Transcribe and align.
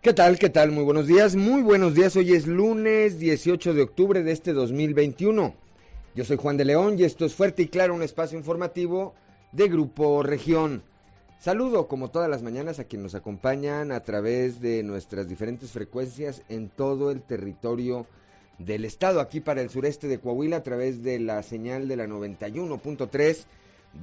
¿Qué 0.00 0.14
tal? 0.14 0.38
¿Qué 0.38 0.48
tal? 0.48 0.70
Muy 0.70 0.84
buenos 0.84 1.08
días. 1.08 1.34
Muy 1.34 1.60
buenos 1.60 1.92
días. 1.92 2.14
Hoy 2.14 2.32
es 2.32 2.46
lunes 2.46 3.18
18 3.18 3.74
de 3.74 3.82
octubre 3.82 4.22
de 4.22 4.30
este 4.30 4.52
2021. 4.52 5.54
Yo 6.14 6.24
soy 6.24 6.36
Juan 6.36 6.56
de 6.56 6.64
León 6.64 6.96
y 6.96 7.02
esto 7.02 7.24
es 7.24 7.34
Fuerte 7.34 7.62
y 7.62 7.66
Claro, 7.66 7.96
un 7.96 8.04
espacio 8.04 8.38
informativo 8.38 9.12
de 9.50 9.66
Grupo 9.66 10.22
Región. 10.22 10.84
Saludo 11.40 11.88
como 11.88 12.12
todas 12.12 12.30
las 12.30 12.44
mañanas 12.44 12.78
a 12.78 12.84
quienes 12.84 13.06
nos 13.06 13.14
acompañan 13.16 13.90
a 13.90 14.04
través 14.04 14.60
de 14.60 14.84
nuestras 14.84 15.28
diferentes 15.28 15.72
frecuencias 15.72 16.42
en 16.48 16.68
todo 16.68 17.10
el 17.10 17.20
territorio 17.20 18.06
del 18.58 18.84
estado, 18.84 19.18
aquí 19.18 19.40
para 19.40 19.62
el 19.62 19.68
sureste 19.68 20.06
de 20.06 20.20
Coahuila 20.20 20.58
a 20.58 20.62
través 20.62 21.02
de 21.02 21.18
la 21.18 21.42
señal 21.42 21.88
de 21.88 21.96
la 21.96 22.06
91.3 22.06 23.46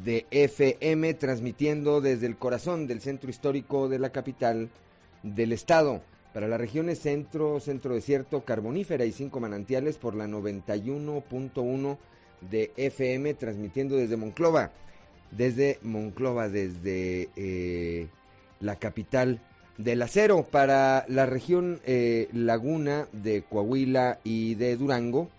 de 0.04 0.26
FM, 0.30 1.14
transmitiendo 1.14 2.02
desde 2.02 2.28
el 2.28 2.36
corazón 2.36 2.86
del 2.86 3.00
centro 3.00 3.30
histórico 3.30 3.88
de 3.88 4.00
la 4.00 4.10
capital 4.10 4.70
del 5.26 5.52
estado. 5.52 6.02
Para 6.34 6.48
las 6.48 6.60
regiones 6.60 7.00
centro, 7.00 7.60
centro 7.60 7.94
desierto, 7.96 8.46
carbonífera 8.46 9.06
y 9.06 9.12
cinco 9.12 9.40
manantiales 9.40 9.98
por 9.98 10.14
la 10.16 10.28
91.1 10.28 11.98
de 12.50 12.72
FM, 12.76 13.36
transmitiendo 13.36 13.96
desde 13.96 14.18
Monclova. 14.18 14.72
Desde 15.32 15.80
Monclova, 15.82 16.50
desde 16.50 17.30
eh, 17.36 18.08
la 18.60 18.76
capital 18.76 19.40
del 19.78 20.02
acero. 20.02 20.44
Para 20.44 21.06
la 21.08 21.26
región 21.26 21.80
eh, 21.86 22.28
Laguna 22.34 23.08
de 23.12 23.44
Coahuila 23.44 24.20
y 24.24 24.56
de 24.56 24.76
Durango, 24.78 25.30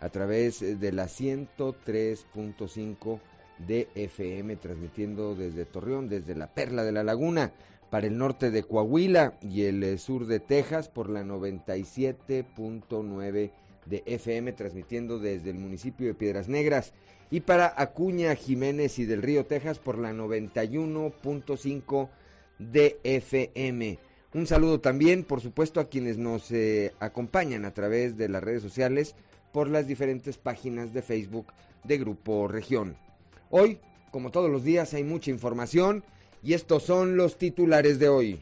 a 0.00 0.08
través 0.08 0.60
de 0.60 0.92
la 0.92 1.04
103.5 1.04 3.20
de 3.58 3.86
FM, 3.94 4.56
transmitiendo 4.56 5.36
desde 5.36 5.64
Torreón, 5.64 6.08
desde 6.08 6.34
la 6.34 6.48
Perla 6.48 6.82
de 6.82 6.90
la 6.90 7.04
Laguna 7.04 7.52
para 7.92 8.06
el 8.06 8.16
norte 8.16 8.50
de 8.50 8.62
Coahuila 8.62 9.34
y 9.42 9.64
el 9.64 9.82
eh, 9.82 9.98
sur 9.98 10.24
de 10.24 10.40
Texas 10.40 10.88
por 10.88 11.10
la 11.10 11.22
97.9 11.24 13.50
de 13.84 14.02
FM, 14.06 14.54
transmitiendo 14.54 15.18
desde 15.18 15.50
el 15.50 15.58
municipio 15.58 16.06
de 16.06 16.14
Piedras 16.14 16.48
Negras. 16.48 16.94
Y 17.30 17.40
para 17.40 17.74
Acuña, 17.76 18.34
Jiménez 18.34 18.98
y 18.98 19.04
del 19.04 19.20
Río, 19.20 19.44
Texas 19.44 19.78
por 19.78 19.98
la 19.98 20.14
91.5 20.14 22.08
de 22.58 22.98
FM. 23.04 23.98
Un 24.32 24.46
saludo 24.46 24.80
también, 24.80 25.22
por 25.22 25.42
supuesto, 25.42 25.78
a 25.78 25.90
quienes 25.90 26.16
nos 26.16 26.50
eh, 26.50 26.94
acompañan 26.98 27.66
a 27.66 27.74
través 27.74 28.16
de 28.16 28.30
las 28.30 28.42
redes 28.42 28.62
sociales 28.62 29.16
por 29.52 29.68
las 29.68 29.86
diferentes 29.86 30.38
páginas 30.38 30.94
de 30.94 31.02
Facebook 31.02 31.48
de 31.84 31.98
Grupo 31.98 32.48
Región. 32.48 32.96
Hoy, 33.50 33.80
como 34.10 34.30
todos 34.30 34.50
los 34.50 34.64
días, 34.64 34.94
hay 34.94 35.04
mucha 35.04 35.30
información 35.30 36.04
y 36.42 36.54
estos 36.54 36.82
son 36.82 37.16
los 37.16 37.38
titulares 37.38 37.98
de 37.98 38.08
hoy. 38.08 38.40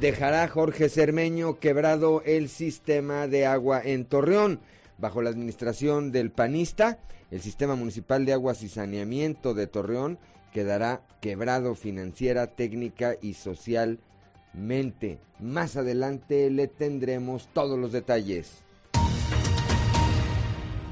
Dejará 0.00 0.46
Jorge 0.48 0.88
Cermeño 0.88 1.58
quebrado 1.60 2.22
el 2.26 2.48
sistema 2.48 3.28
de 3.28 3.46
agua 3.46 3.80
en 3.82 4.04
Torreón. 4.04 4.60
Bajo 4.98 5.22
la 5.22 5.30
administración 5.30 6.12
del 6.12 6.30
panista, 6.30 6.98
el 7.30 7.40
sistema 7.40 7.74
municipal 7.74 8.26
de 8.26 8.32
aguas 8.32 8.62
y 8.62 8.68
saneamiento 8.68 9.54
de 9.54 9.66
Torreón 9.66 10.18
quedará 10.52 11.02
quebrado 11.20 11.74
financiera, 11.74 12.48
técnica 12.48 13.16
y 13.22 13.34
socialmente. 13.34 15.18
Más 15.40 15.76
adelante 15.76 16.50
le 16.50 16.68
tendremos 16.68 17.48
todos 17.52 17.78
los 17.78 17.92
detalles. 17.92 18.62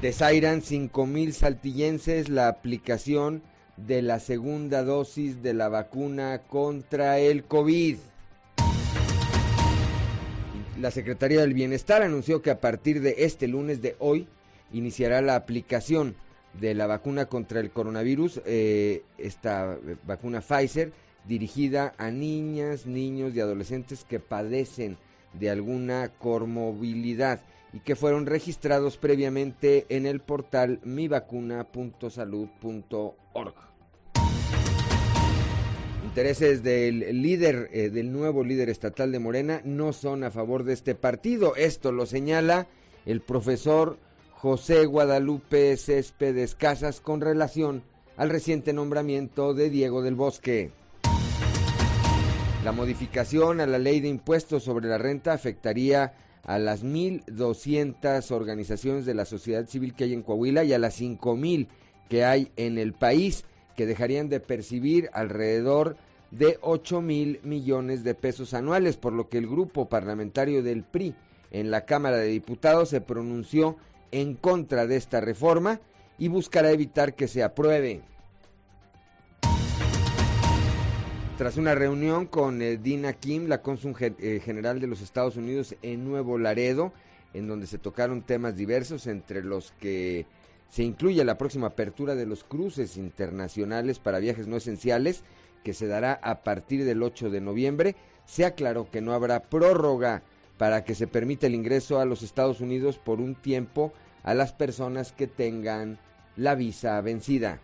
Desairan 0.01 0.61
5.000 0.61 1.31
saltillenses 1.31 2.27
la 2.27 2.49
aplicación 2.49 3.41
de 3.77 4.01
la 4.01 4.19
segunda 4.19 4.83
dosis 4.83 5.41
de 5.41 5.53
la 5.53 5.69
vacuna 5.69 6.41
contra 6.47 7.19
el 7.19 7.43
COVID. 7.43 7.97
La 10.79 10.91
Secretaría 10.91 11.41
del 11.41 11.53
Bienestar 11.53 12.01
anunció 12.01 12.41
que 12.41 12.51
a 12.51 12.59
partir 12.59 13.01
de 13.01 13.15
este 13.19 13.47
lunes 13.47 13.81
de 13.81 13.95
hoy 13.99 14.27
iniciará 14.71 15.21
la 15.21 15.35
aplicación 15.35 16.15
de 16.59 16.73
la 16.73 16.87
vacuna 16.87 17.25
contra 17.25 17.59
el 17.59 17.71
coronavirus, 17.71 18.41
eh, 18.45 19.03
esta 19.17 19.77
vacuna 20.05 20.41
Pfizer, 20.41 20.91
dirigida 21.25 21.93
a 21.97 22.11
niñas, 22.11 22.85
niños 22.85 23.33
y 23.33 23.39
adolescentes 23.39 24.03
que 24.03 24.19
padecen 24.19 24.97
de 25.33 25.49
alguna 25.49 26.09
comorbilidad 26.09 27.41
y 27.73 27.79
que 27.79 27.95
fueron 27.95 28.27
registrados 28.27 28.97
previamente 28.97 29.87
en 29.89 30.05
el 30.05 30.19
portal 30.19 30.79
mivacuna.salud.org. 30.83 33.55
Intereses 36.05 36.61
del 36.61 37.23
líder, 37.23 37.71
eh, 37.73 37.89
del 37.89 38.11
nuevo 38.11 38.43
líder 38.43 38.69
estatal 38.69 39.11
de 39.11 39.17
Morena, 39.17 39.61
no 39.65 39.93
son 39.93 40.23
a 40.23 40.29
favor 40.29 40.63
de 40.63 40.73
este 40.73 40.93
partido. 40.93 41.55
Esto 41.55 41.91
lo 41.91 42.05
señala 42.05 42.67
el 43.07 43.21
profesor 43.21 43.97
José 44.31 44.85
Guadalupe 44.85 45.75
Céspedes 45.75 46.53
Casas 46.53 47.01
con 47.01 47.21
relación 47.21 47.81
al 48.17 48.29
reciente 48.29 48.73
nombramiento 48.73 49.55
de 49.55 49.71
Diego 49.71 50.03
del 50.03 50.13
Bosque. 50.13 50.69
La 52.63 52.71
modificación 52.71 53.59
a 53.59 53.65
la 53.65 53.79
ley 53.79 53.99
de 53.99 54.09
impuestos 54.09 54.63
sobre 54.63 54.87
la 54.87 54.97
renta 54.97 55.33
afectaría 55.33 56.13
a 56.43 56.59
las 56.59 56.83
1.200 56.83 58.31
organizaciones 58.31 59.05
de 59.05 59.13
la 59.13 59.25
sociedad 59.25 59.65
civil 59.67 59.93
que 59.93 60.05
hay 60.05 60.13
en 60.13 60.23
Coahuila 60.23 60.63
y 60.63 60.73
a 60.73 60.79
las 60.79 60.99
5.000 60.99 61.67
que 62.09 62.25
hay 62.25 62.51
en 62.57 62.77
el 62.77 62.93
país, 62.93 63.45
que 63.75 63.85
dejarían 63.85 64.29
de 64.29 64.39
percibir 64.39 65.09
alrededor 65.13 65.97
de 66.31 66.57
8 66.61 67.01
mil 67.01 67.39
millones 67.43 68.03
de 68.03 68.15
pesos 68.15 68.53
anuales, 68.53 68.97
por 68.97 69.13
lo 69.13 69.29
que 69.29 69.37
el 69.37 69.47
grupo 69.47 69.87
parlamentario 69.87 70.63
del 70.63 70.83
PRI 70.83 71.15
en 71.51 71.71
la 71.71 71.85
Cámara 71.85 72.17
de 72.17 72.27
Diputados 72.27 72.89
se 72.89 73.01
pronunció 73.01 73.77
en 74.11 74.35
contra 74.35 74.87
de 74.87 74.95
esta 74.97 75.21
reforma 75.21 75.79
y 76.17 76.27
buscará 76.27 76.71
evitar 76.71 77.15
que 77.15 77.27
se 77.27 77.43
apruebe. 77.43 78.01
Tras 81.37 81.57
una 81.57 81.73
reunión 81.73 82.27
con 82.27 82.61
eh, 82.61 82.77
Dina 82.77 83.13
Kim, 83.13 83.47
la 83.47 83.63
cónsul 83.63 83.95
eh, 83.99 84.39
general 84.45 84.79
de 84.79 84.85
los 84.85 85.01
Estados 85.01 85.35
Unidos 85.35 85.75
en 85.81 86.05
Nuevo 86.05 86.37
Laredo, 86.37 86.93
en 87.33 87.47
donde 87.47 87.65
se 87.65 87.79
tocaron 87.79 88.21
temas 88.21 88.55
diversos, 88.55 89.07
entre 89.07 89.43
los 89.43 89.71
que 89.79 90.27
se 90.69 90.83
incluye 90.83 91.25
la 91.25 91.39
próxima 91.39 91.67
apertura 91.67 92.13
de 92.13 92.27
los 92.27 92.43
cruces 92.43 92.97
internacionales 92.97 93.97
para 93.97 94.19
viajes 94.19 94.45
no 94.45 94.57
esenciales, 94.57 95.23
que 95.63 95.73
se 95.73 95.87
dará 95.87 96.13
a 96.21 96.43
partir 96.43 96.85
del 96.85 97.01
8 97.01 97.31
de 97.31 97.41
noviembre, 97.41 97.95
se 98.25 98.45
aclaró 98.45 98.91
que 98.91 99.01
no 99.01 99.13
habrá 99.13 99.41
prórroga 99.41 100.21
para 100.59 100.83
que 100.83 100.93
se 100.93 101.07
permita 101.07 101.47
el 101.47 101.55
ingreso 101.55 101.99
a 101.99 102.05
los 102.05 102.21
Estados 102.21 102.61
Unidos 102.61 102.99
por 102.99 103.19
un 103.19 103.33
tiempo 103.33 103.91
a 104.21 104.35
las 104.35 104.53
personas 104.53 105.11
que 105.11 105.25
tengan 105.25 105.97
la 106.37 106.53
visa 106.53 107.01
vencida 107.01 107.59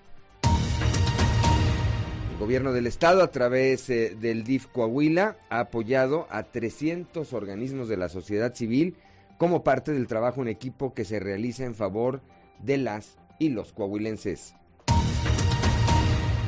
gobierno 2.40 2.72
del 2.72 2.88
estado 2.88 3.22
a 3.22 3.32
través 3.32 3.90
eh, 3.90 4.16
del 4.18 4.46
DIF 4.46 4.68
Coahuila 4.68 5.36
ha 5.50 5.60
apoyado 5.60 6.26
a 6.30 6.44
300 6.44 7.34
organismos 7.34 7.90
de 7.90 7.98
la 7.98 8.08
sociedad 8.08 8.56
civil 8.56 8.96
como 9.38 9.62
parte 9.62 9.92
del 9.92 10.08
trabajo 10.08 10.42
en 10.42 10.48
equipo 10.48 10.94
que 10.94 11.04
se 11.04 11.20
realiza 11.20 11.66
en 11.66 11.76
favor 11.76 12.22
de 12.64 12.78
las 12.78 13.18
y 13.40 13.50
los 13.50 13.74
coahuilenses. 13.74 14.56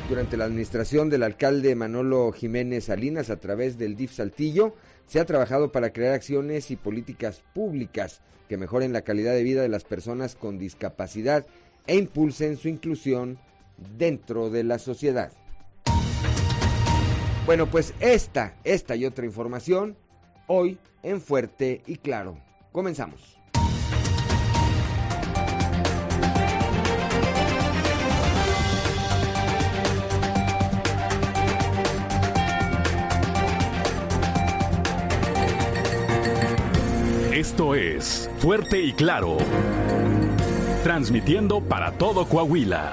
Durante 0.08 0.38
la 0.38 0.46
administración 0.46 1.10
del 1.10 1.24
alcalde 1.24 1.74
Manolo 1.74 2.32
Jiménez 2.32 2.84
Salinas 2.84 3.28
a 3.28 3.38
través 3.38 3.76
del 3.76 3.94
DIF 3.94 4.12
Saltillo, 4.12 4.74
se 5.06 5.20
ha 5.20 5.26
trabajado 5.26 5.72
para 5.72 5.92
crear 5.92 6.14
acciones 6.14 6.70
y 6.70 6.76
políticas 6.76 7.42
públicas 7.54 8.22
que 8.48 8.56
mejoren 8.56 8.94
la 8.94 9.02
calidad 9.02 9.34
de 9.34 9.42
vida 9.42 9.60
de 9.60 9.68
las 9.68 9.84
personas 9.84 10.36
con 10.36 10.58
discapacidad 10.58 11.46
e 11.86 11.96
impulsen 11.96 12.56
su 12.56 12.68
inclusión 12.68 13.38
dentro 13.98 14.48
de 14.48 14.64
la 14.64 14.78
sociedad. 14.78 15.32
Bueno, 17.44 17.66
pues 17.66 17.92
esta, 17.98 18.54
esta 18.62 18.94
y 18.94 19.04
otra 19.04 19.26
información 19.26 19.96
hoy 20.46 20.78
en 21.02 21.20
Fuerte 21.20 21.82
y 21.86 21.96
Claro. 21.96 22.38
Comenzamos. 22.70 23.36
Esto 37.32 37.74
es 37.74 38.30
Fuerte 38.38 38.80
y 38.80 38.92
Claro. 38.92 39.38
Transmitiendo 40.84 41.60
para 41.60 41.90
todo 41.98 42.28
Coahuila. 42.28 42.92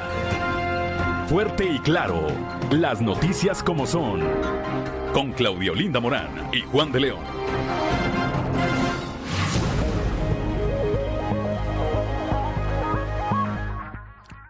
Fuerte 1.29 1.65
y 1.65 1.77
Claro 1.79 2.58
las 2.71 3.01
noticias 3.01 3.63
como 3.63 3.87
son. 3.87 4.21
Con 5.13 5.31
Claudio 5.33 5.73
Linda 5.73 5.99
Morán 5.99 6.49
y 6.53 6.61
Juan 6.61 6.91
de 6.91 6.99
León. 6.99 7.23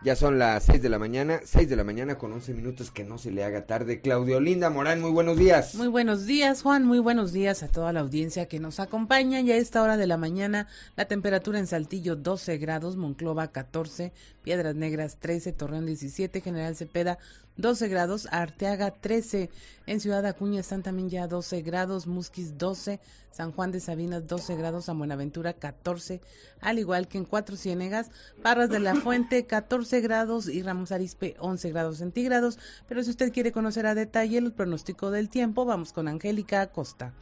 Ya 0.01 0.15
son 0.15 0.39
las 0.39 0.63
6 0.63 0.81
de 0.81 0.89
la 0.89 0.97
mañana, 0.97 1.41
6 1.43 1.69
de 1.69 1.75
la 1.75 1.83
mañana 1.83 2.17
con 2.17 2.31
11 2.31 2.53
minutos, 2.53 2.89
que 2.89 3.03
no 3.03 3.17
se 3.17 3.31
le 3.31 3.43
haga 3.43 3.65
tarde. 3.65 3.99
Claudio 3.99 4.39
Linda 4.39 4.69
Morán, 4.69 5.01
muy 5.01 5.11
buenos 5.11 5.37
días. 5.37 5.75
Muy 5.75 5.87
buenos 5.87 6.25
días, 6.25 6.61
Juan, 6.61 6.85
muy 6.85 6.99
buenos 6.99 7.33
días 7.33 7.63
a 7.63 7.67
toda 7.67 7.91
la 7.93 7.99
audiencia 7.99 8.47
que 8.47 8.59
nos 8.59 8.79
acompaña. 8.79 9.41
Y 9.41 9.51
a 9.51 9.57
esta 9.57 9.83
hora 9.83 9.97
de 9.97 10.07
la 10.07 10.17
mañana, 10.17 10.67
la 10.95 11.05
temperatura 11.05 11.59
en 11.59 11.67
Saltillo 11.67 12.15
12 12.15 12.57
grados, 12.57 12.95
Monclova 12.95 13.49
14, 13.49 14.13
Piedras 14.41 14.73
Negras 14.73 15.17
13, 15.19 15.51
Torreón 15.51 15.85
17, 15.85 16.41
General 16.41 16.75
Cepeda 16.75 17.19
12 17.59 17.89
grados, 17.89 18.27
Arteaga 18.31 18.91
13, 18.91 19.49
en 19.85 19.99
Ciudad 19.99 20.25
Acuña 20.25 20.61
están 20.61 20.81
también 20.81 21.09
ya 21.09 21.27
12 21.27 21.61
grados, 21.61 22.07
Musquis 22.07 22.57
12, 22.57 23.01
San 23.31 23.51
Juan 23.51 23.73
de 23.73 23.81
Sabinas 23.81 24.27
12 24.27 24.55
grados, 24.55 24.85
San 24.85 24.97
Buenaventura 24.97 25.51
14, 25.51 26.21
al 26.61 26.79
igual 26.79 27.09
que 27.09 27.17
en 27.17 27.25
Cuatro 27.25 27.57
Ciénegas, 27.57 28.11
Parras 28.41 28.69
de 28.69 28.79
la 28.79 28.95
Fuente 28.95 29.45
14 29.45 29.99
grados 29.99 30.47
y 30.47 30.63
Ramos 30.63 30.93
Arispe 30.93 31.35
11 31.39 31.69
grados 31.71 31.97
centígrados. 31.97 32.57
Pero 32.87 33.03
si 33.03 33.09
usted 33.09 33.33
quiere 33.33 33.51
conocer 33.51 33.85
a 33.87 33.93
detalle 33.93 34.37
el 34.37 34.53
pronóstico 34.53 35.11
del 35.11 35.27
tiempo, 35.27 35.65
vamos 35.65 35.91
con 35.91 36.07
Angélica 36.07 36.61
Acosta. 36.61 37.13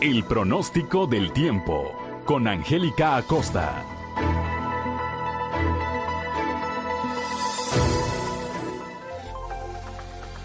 El 0.00 0.24
pronóstico 0.24 1.06
del 1.06 1.32
tiempo 1.32 2.09
con 2.30 2.46
Angélica 2.46 3.16
Acosta. 3.16 3.84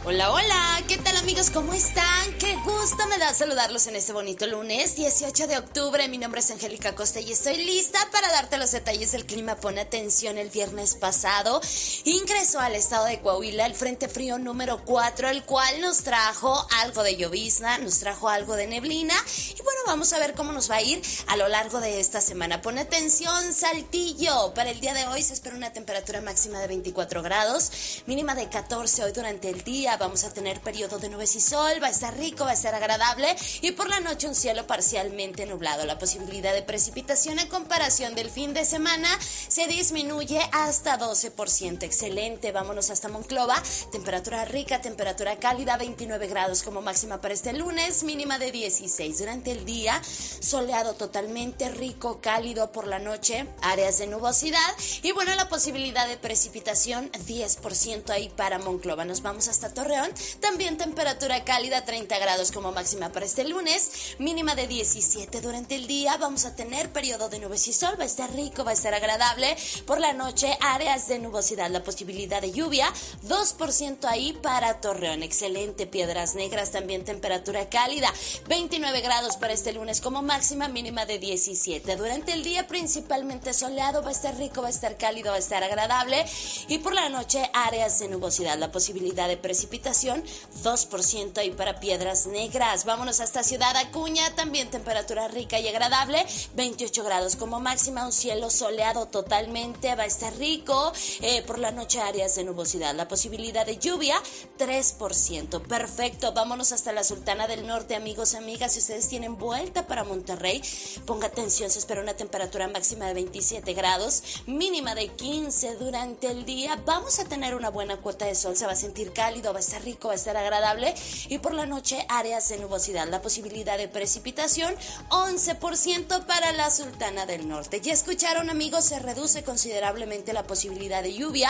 Hola, 0.03 0.31
hola, 0.31 0.74
¿qué 0.87 0.97
tal 0.97 1.17
amigos? 1.17 1.49
¿Cómo 1.49 1.73
están? 1.73 2.37
Qué 2.37 2.55
gusto 2.57 3.07
me 3.07 3.17
da 3.17 3.33
saludarlos 3.33 3.87
en 3.87 3.95
este 3.95 4.13
bonito 4.13 4.45
lunes 4.45 4.95
18 4.95 5.47
de 5.47 5.57
octubre. 5.57 6.07
Mi 6.09 6.19
nombre 6.19 6.41
es 6.41 6.51
Angélica 6.51 6.93
Costa 6.93 7.19
y 7.19 7.31
estoy 7.31 7.57
lista 7.57 7.97
para 8.11 8.27
darte 8.31 8.57
los 8.57 8.71
detalles 8.71 9.11
del 9.11 9.25
clima. 9.25 9.55
Pon 9.55 9.79
atención, 9.79 10.37
el 10.37 10.49
viernes 10.49 10.95
pasado 10.95 11.59
ingresó 12.03 12.59
al 12.59 12.75
estado 12.75 13.05
de 13.05 13.19
Coahuila 13.19 13.65
el 13.65 13.73
Frente 13.73 14.07
Frío 14.07 14.37
número 14.37 14.83
4, 14.85 15.29
el 15.29 15.43
cual 15.43 15.81
nos 15.81 16.03
trajo 16.03 16.67
algo 16.81 17.01
de 17.01 17.15
llovizna, 17.15 17.79
nos 17.79 17.99
trajo 17.99 18.29
algo 18.29 18.55
de 18.55 18.67
neblina 18.67 19.15
y 19.57 19.61
bueno, 19.63 19.79
vamos 19.87 20.13
a 20.13 20.19
ver 20.19 20.33
cómo 20.33 20.51
nos 20.51 20.69
va 20.69 20.75
a 20.75 20.81
ir 20.81 21.01
a 21.27 21.37
lo 21.37 21.47
largo 21.47 21.79
de 21.79 21.99
esta 21.99 22.21
semana. 22.21 22.61
Pon 22.61 22.77
atención, 22.77 23.53
Saltillo. 23.53 24.53
Para 24.53 24.69
el 24.69 24.79
día 24.79 24.93
de 24.93 25.07
hoy 25.07 25.23
se 25.23 25.33
espera 25.33 25.55
una 25.55 25.73
temperatura 25.73 26.21
máxima 26.21 26.59
de 26.59 26.67
24 26.67 27.23
grados, 27.23 27.71
mínima 28.05 28.35
de 28.35 28.49
14 28.49 29.03
hoy 29.03 29.13
durante 29.13 29.49
el 29.49 29.63
día 29.63 29.97
vamos 29.97 30.23
a 30.25 30.33
tener 30.33 30.61
periodo 30.75 30.99
de 30.99 31.07
nubes 31.07 31.37
y 31.37 31.39
sol, 31.39 31.81
va 31.81 31.87
a 31.87 31.91
estar 31.91 32.17
rico, 32.17 32.43
va 32.43 32.51
a 32.51 32.53
estar 32.53 32.75
agradable 32.75 33.33
y 33.61 33.71
por 33.71 33.87
la 33.87 34.01
noche 34.01 34.27
un 34.27 34.35
cielo 34.35 34.67
parcialmente 34.67 35.45
nublado. 35.45 35.85
La 35.85 35.97
posibilidad 35.97 36.53
de 36.53 36.63
precipitación 36.63 37.39
en 37.39 37.47
comparación 37.47 38.13
del 38.13 38.29
fin 38.29 38.53
de 38.53 38.65
semana 38.65 39.07
se 39.21 39.67
disminuye 39.67 40.37
hasta 40.51 40.99
12%. 40.99 41.83
Excelente, 41.83 42.51
vámonos 42.51 42.89
hasta 42.89 43.07
Monclova, 43.07 43.55
temperatura 43.93 44.43
rica, 44.43 44.81
temperatura 44.81 45.37
cálida, 45.37 45.77
29 45.77 46.27
grados 46.27 46.61
como 46.61 46.81
máxima 46.81 47.21
para 47.21 47.33
este 47.33 47.53
lunes, 47.53 48.03
mínima 48.03 48.37
de 48.37 48.51
16. 48.51 49.17
Durante 49.17 49.53
el 49.53 49.63
día, 49.63 50.01
soleado 50.03 50.95
totalmente 50.95 51.69
rico, 51.69 52.19
cálido 52.19 52.73
por 52.73 52.87
la 52.87 52.99
noche, 52.99 53.47
áreas 53.61 53.97
de 53.99 54.07
nubosidad 54.07 54.75
y 55.03 55.13
bueno, 55.13 55.33
la 55.35 55.47
posibilidad 55.47 56.05
de 56.05 56.17
precipitación 56.17 57.09
10% 57.13 58.09
ahí 58.09 58.27
para 58.27 58.59
Monclova. 58.59 59.05
Nos 59.05 59.21
vamos 59.21 59.47
hasta 59.47 59.73
Torreón. 59.73 60.11
También 60.41 60.64
temperatura 60.73 61.43
cálida, 61.43 61.85
30 61.85 62.17
grados 62.17 62.51
como 62.51 62.71
máxima 62.71 63.11
para 63.11 63.27
este 63.27 63.43
lunes, 63.43 64.15
mínima 64.17 64.55
de 64.55 64.65
17 64.65 65.39
durante 65.39 65.75
el 65.75 65.85
día. 65.85 66.17
Vamos 66.17 66.45
a 66.45 66.55
tener 66.55 66.91
periodo 66.91 67.29
de 67.29 67.37
nubes 67.37 67.67
y 67.67 67.73
sol, 67.73 67.95
va 67.99 68.03
a 68.03 68.07
estar 68.07 68.33
rico, 68.33 68.65
va 68.65 68.71
a 68.71 68.73
estar 68.73 68.95
agradable. 68.95 69.55
Por 69.85 69.99
la 69.99 70.13
noche, 70.13 70.57
áreas 70.61 71.07
de 71.07 71.19
nubosidad, 71.19 71.69
la 71.69 71.83
posibilidad 71.83 72.41
de 72.41 72.51
lluvia, 72.51 72.91
2% 73.27 74.05
ahí 74.05 74.33
para 74.41 74.81
Torreón. 74.81 75.21
Excelente, 75.21 75.85
piedras 75.85 76.33
negras, 76.33 76.71
también 76.71 77.05
temperatura 77.05 77.69
cálida, 77.69 78.11
29 78.47 79.01
grados 79.01 79.37
para 79.37 79.53
este 79.53 79.71
lunes 79.71 80.01
como 80.01 80.23
máxima, 80.23 80.67
mínima 80.67 81.05
de 81.05 81.19
17. 81.19 81.95
Durante 81.95 82.33
el 82.33 82.43
día, 82.43 82.67
principalmente 82.67 83.53
soleado, 83.53 84.01
va 84.01 84.09
a 84.09 84.13
estar 84.13 84.35
rico, 84.35 84.63
va 84.63 84.69
a 84.69 84.71
estar 84.71 84.97
cálido, 84.97 85.29
va 85.29 85.35
a 85.35 85.39
estar 85.39 85.63
agradable. 85.63 86.25
Y 86.67 86.79
por 86.79 86.95
la 86.95 87.09
noche, 87.09 87.47
áreas 87.53 87.99
de 87.99 88.07
nubosidad, 88.07 88.57
la 88.57 88.71
posibilidad 88.71 89.27
de 89.27 89.37
precipitación 89.37 89.75
precipitación, 89.75 90.23
2% 90.63 91.37
ahí 91.37 91.51
para 91.51 91.79
Piedras 91.79 92.27
Negras. 92.27 92.85
Vámonos 92.85 93.19
hasta 93.19 93.43
Ciudad 93.43 93.75
Acuña, 93.77 94.33
también 94.35 94.69
temperatura 94.69 95.27
rica 95.27 95.59
y 95.59 95.67
agradable, 95.67 96.25
28 96.55 97.03
grados 97.03 97.35
como 97.35 97.59
máxima, 97.59 98.05
un 98.05 98.11
cielo 98.11 98.49
soleado 98.49 99.07
totalmente, 99.07 99.95
va 99.95 100.03
a 100.03 100.07
estar 100.07 100.35
rico. 100.37 100.91
Eh, 101.21 101.43
por 101.43 101.59
la 101.59 101.71
noche 101.71 101.99
áreas 102.01 102.35
de 102.35 102.43
nubosidad, 102.43 102.95
la 102.95 103.07
posibilidad 103.07 103.65
de 103.65 103.77
lluvia, 103.77 104.15
3%. 104.57 105.61
Perfecto, 105.67 106.33
vámonos 106.33 106.71
hasta 106.71 106.91
la 106.93 107.03
Sultana 107.03 107.47
del 107.47 107.67
Norte, 107.67 107.95
amigos 107.95 108.33
y 108.33 108.37
amigas. 108.37 108.73
Si 108.73 108.79
ustedes 108.79 109.07
tienen 109.07 109.37
vuelta 109.37 109.87
para 109.87 110.03
Monterrey, 110.03 110.61
ponga 111.05 111.27
atención, 111.27 111.69
se 111.69 111.79
espera 111.79 112.01
una 112.01 112.15
temperatura 112.15 112.67
máxima 112.67 113.07
de 113.07 113.13
27 113.13 113.73
grados, 113.73 114.23
mínima 114.45 114.95
de 114.95 115.07
15 115.07 115.75
durante 115.75 116.27
el 116.27 116.45
día. 116.45 116.81
Vamos 116.85 117.19
a 117.19 117.25
tener 117.25 117.55
una 117.55 117.69
buena 117.69 117.97
cuota 117.97 118.25
de 118.25 118.35
sol, 118.35 118.55
se 118.55 118.65
va 118.65 118.73
a 118.73 118.77
sentir 118.77 119.13
cálido, 119.13 119.51
va 119.53 119.59
a 119.59 119.61
estar 119.61 119.83
rico, 119.83 120.07
va 120.07 120.13
a 120.13 120.17
estar 120.17 120.35
agradable. 120.45 120.93
Y 121.27 121.39
por 121.39 121.53
la 121.53 121.65
noche, 121.65 122.05
áreas 122.09 122.47
de 122.49 122.57
nubosidad. 122.57 123.07
La 123.07 123.21
posibilidad 123.21 123.77
de 123.77 123.87
precipitación, 123.87 124.75
11% 125.09 126.25
para 126.25 126.51
la 126.53 126.69
Sultana 126.69 127.25
del 127.25 127.47
Norte. 127.47 127.81
Ya 127.81 127.93
escucharon, 127.93 128.49
amigos, 128.49 128.85
se 128.85 128.99
reduce 128.99 129.43
considerablemente 129.43 130.33
la 130.33 130.43
posibilidad 130.43 131.01
de 131.01 131.13
lluvia. 131.13 131.49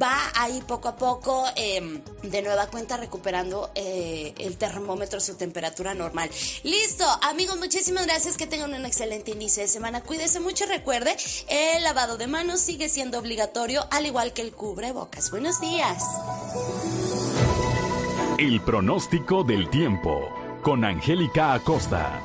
Va 0.00 0.32
ahí 0.34 0.62
poco 0.66 0.88
a 0.88 0.96
poco, 0.96 1.44
eh, 1.56 2.02
de 2.22 2.42
nueva 2.42 2.66
cuenta, 2.68 2.96
recuperando 2.96 3.70
eh, 3.74 4.34
el 4.38 4.56
termómetro, 4.56 5.20
su 5.20 5.36
temperatura 5.36 5.94
normal. 5.94 6.30
Listo, 6.62 7.04
amigos, 7.22 7.58
muchísimas 7.58 8.06
gracias. 8.06 8.36
Que 8.36 8.46
tengan 8.46 8.72
un 8.74 8.86
excelente 8.86 9.30
inicio 9.30 9.62
de 9.62 9.68
semana. 9.68 10.02
Cuídese 10.02 10.40
mucho. 10.40 10.66
Recuerde, 10.66 11.16
el 11.48 11.82
lavado 11.82 12.16
de 12.16 12.26
manos 12.26 12.60
sigue 12.60 12.88
siendo 12.88 13.18
obligatorio, 13.18 13.86
al 13.90 14.06
igual 14.06 14.32
que 14.32 14.42
el 14.42 14.52
cubrebocas. 14.52 15.30
Buenos 15.30 15.60
días. 15.60 16.02
El 18.42 18.60
pronóstico 18.60 19.44
del 19.44 19.70
tiempo 19.70 20.28
con 20.62 20.84
Angélica 20.84 21.54
Acosta. 21.54 22.20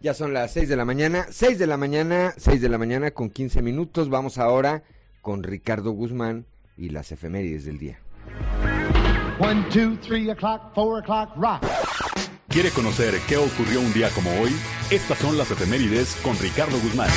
Ya 0.00 0.14
son 0.14 0.32
las 0.32 0.52
6 0.52 0.68
de 0.68 0.76
la 0.76 0.84
mañana, 0.84 1.26
6 1.30 1.58
de 1.58 1.66
la 1.66 1.76
mañana, 1.76 2.32
6 2.36 2.60
de 2.60 2.68
la 2.68 2.78
mañana 2.78 3.10
con 3.10 3.28
15 3.28 3.60
minutos. 3.60 4.08
Vamos 4.08 4.38
ahora 4.38 4.84
con 5.20 5.42
Ricardo 5.42 5.90
Guzmán 5.90 6.46
y 6.76 6.90
las 6.90 7.10
efemérides 7.10 7.64
del 7.64 7.80
día. 7.80 7.98
1, 9.40 9.66
2, 9.74 9.98
3 10.00 10.28
o'clock, 10.28 10.62
4 10.74 10.98
o'clock, 10.98 11.36
rock. 11.36 11.66
¿Quiere 12.46 12.70
conocer 12.70 13.14
qué 13.26 13.36
ocurrió 13.36 13.80
un 13.80 13.92
día 13.92 14.10
como 14.10 14.30
hoy? 14.40 14.52
Estas 14.92 15.18
son 15.18 15.36
las 15.36 15.50
efemérides 15.50 16.14
con 16.22 16.38
Ricardo 16.38 16.78
Guzmán. 16.78 17.10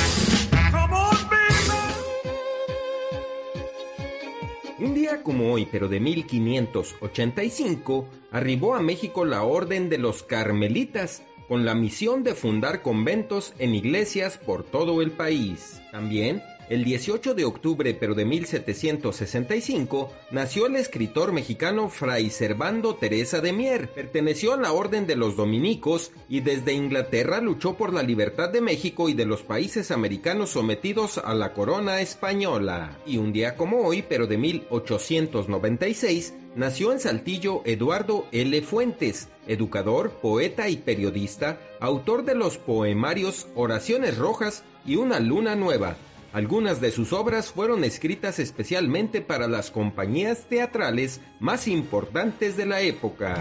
Un 4.78 4.92
día 4.92 5.22
como 5.22 5.54
hoy, 5.54 5.66
pero 5.70 5.88
de 5.88 6.00
1585, 6.00 8.06
arribó 8.30 8.74
a 8.74 8.82
México 8.82 9.24
la 9.24 9.42
Orden 9.42 9.88
de 9.88 9.96
los 9.96 10.22
Carmelitas, 10.22 11.22
con 11.48 11.64
la 11.64 11.74
misión 11.74 12.22
de 12.22 12.34
fundar 12.34 12.82
conventos 12.82 13.54
en 13.58 13.74
iglesias 13.74 14.36
por 14.36 14.64
todo 14.64 15.00
el 15.00 15.12
país. 15.12 15.80
También, 15.92 16.42
el 16.68 16.84
18 16.84 17.34
de 17.34 17.44
octubre 17.44 17.94
pero 17.94 18.14
de 18.14 18.24
1765, 18.24 20.12
nació 20.30 20.66
el 20.66 20.76
escritor 20.76 21.32
mexicano 21.32 21.88
Fray 21.88 22.30
Servando 22.30 22.94
Teresa 22.96 23.40
de 23.40 23.52
Mier. 23.52 23.88
Perteneció 23.92 24.54
a 24.54 24.56
la 24.56 24.72
Orden 24.72 25.06
de 25.06 25.16
los 25.16 25.36
Dominicos 25.36 26.12
y 26.28 26.40
desde 26.40 26.72
Inglaterra 26.72 27.40
luchó 27.40 27.74
por 27.74 27.92
la 27.92 28.02
libertad 28.02 28.50
de 28.50 28.60
México 28.60 29.08
y 29.08 29.14
de 29.14 29.26
los 29.26 29.42
países 29.42 29.90
americanos 29.90 30.50
sometidos 30.50 31.18
a 31.18 31.34
la 31.34 31.52
corona 31.52 32.00
española. 32.00 32.98
Y 33.06 33.18
un 33.18 33.32
día 33.32 33.56
como 33.56 33.82
hoy, 33.86 34.02
pero 34.02 34.26
de 34.26 34.38
1896, 34.38 36.34
nació 36.56 36.92
en 36.92 37.00
Saltillo 37.00 37.62
Eduardo 37.64 38.26
L. 38.32 38.60
Fuentes, 38.62 39.28
educador, 39.46 40.10
poeta 40.22 40.68
y 40.68 40.76
periodista, 40.76 41.60
autor 41.80 42.24
de 42.24 42.34
los 42.34 42.58
poemarios 42.58 43.46
Oraciones 43.54 44.18
Rojas 44.18 44.64
y 44.84 44.96
Una 44.96 45.20
Luna 45.20 45.54
Nueva. 45.54 45.96
Algunas 46.32 46.80
de 46.80 46.90
sus 46.90 47.12
obras 47.12 47.50
fueron 47.50 47.84
escritas 47.84 48.38
especialmente 48.38 49.20
para 49.20 49.48
las 49.48 49.70
compañías 49.70 50.48
teatrales 50.48 51.20
más 51.40 51.66
importantes 51.68 52.56
de 52.56 52.66
la 52.66 52.80
época. 52.82 53.36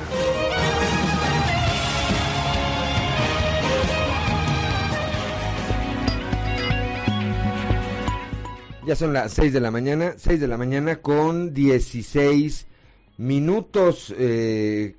Ya 8.86 8.96
son 8.96 9.14
las 9.14 9.34
6 9.34 9.52
de 9.52 9.60
la 9.60 9.72
mañana, 9.72 10.14
6 10.16 10.40
de 10.40 10.48
la 10.48 10.58
mañana 10.58 10.98
con 10.98 11.56
16 11.56 12.68
minutos. 13.18 14.14
Eh, 14.16 14.96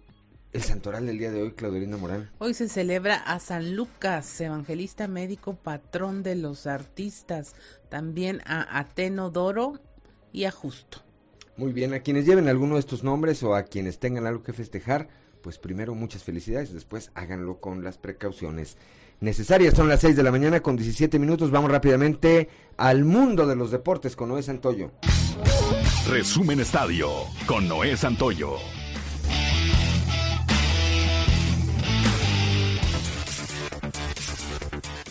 el 0.57 0.63
santoral 0.63 1.07
del 1.07 1.19
día 1.19 1.31
de 1.31 1.43
hoy, 1.43 1.53
Claudelina 1.53 1.99
Morán. 1.99 2.31
Hoy 2.39 2.55
se 2.55 2.69
celebra 2.69 3.17
a 3.17 3.39
San 3.41 3.77
Lucas, 3.77 4.41
evangelista 4.41 5.07
médico, 5.07 5.55
patrón 5.55 6.23
de 6.23 6.35
los 6.35 6.67
artistas. 6.67 7.55
También 7.91 8.41
a 8.47 8.79
Ateno 8.79 9.31
Doro 9.31 9.79
y 10.33 10.45
a 10.45 10.51
Justo. 10.51 11.03
Muy 11.59 11.73
bien, 11.73 11.93
a 11.93 12.01
quienes 12.01 12.25
lleven 12.25 12.49
alguno 12.49 12.75
de 12.75 12.81
estos 12.81 13.05
nombres 13.05 13.43
o 13.43 13.55
a 13.55 13.65
quienes 13.65 13.99
tengan 13.99 14.27
algo 14.27 14.43
que 14.43 14.55
festejar, 14.55 15.09
pues 15.43 15.59
primero 15.59 15.95
muchas 15.95 16.25
felicidades, 16.25 16.73
después 16.73 17.11
háganlo 17.15 17.61
con 17.61 17.85
las 17.85 17.99
precauciones 17.99 18.79
necesarias. 19.21 19.75
Son 19.75 19.89
las 19.89 20.01
6 20.01 20.17
de 20.17 20.23
la 20.23 20.31
mañana 20.31 20.61
con 20.61 20.77
17 20.77 21.19
minutos. 21.19 21.51
Vamos 21.51 21.71
rápidamente 21.71 22.49
al 22.79 23.05
mundo 23.05 23.47
de 23.47 23.57
los 23.57 23.71
deportes 23.71 24.17
con 24.17 24.31
Noé 24.31 24.43
Santoyo. 24.43 24.91
Resumen 26.09 26.61
Estadio 26.61 27.11
con 27.47 27.69
Noé 27.69 27.97
Santoyo. 27.97 28.57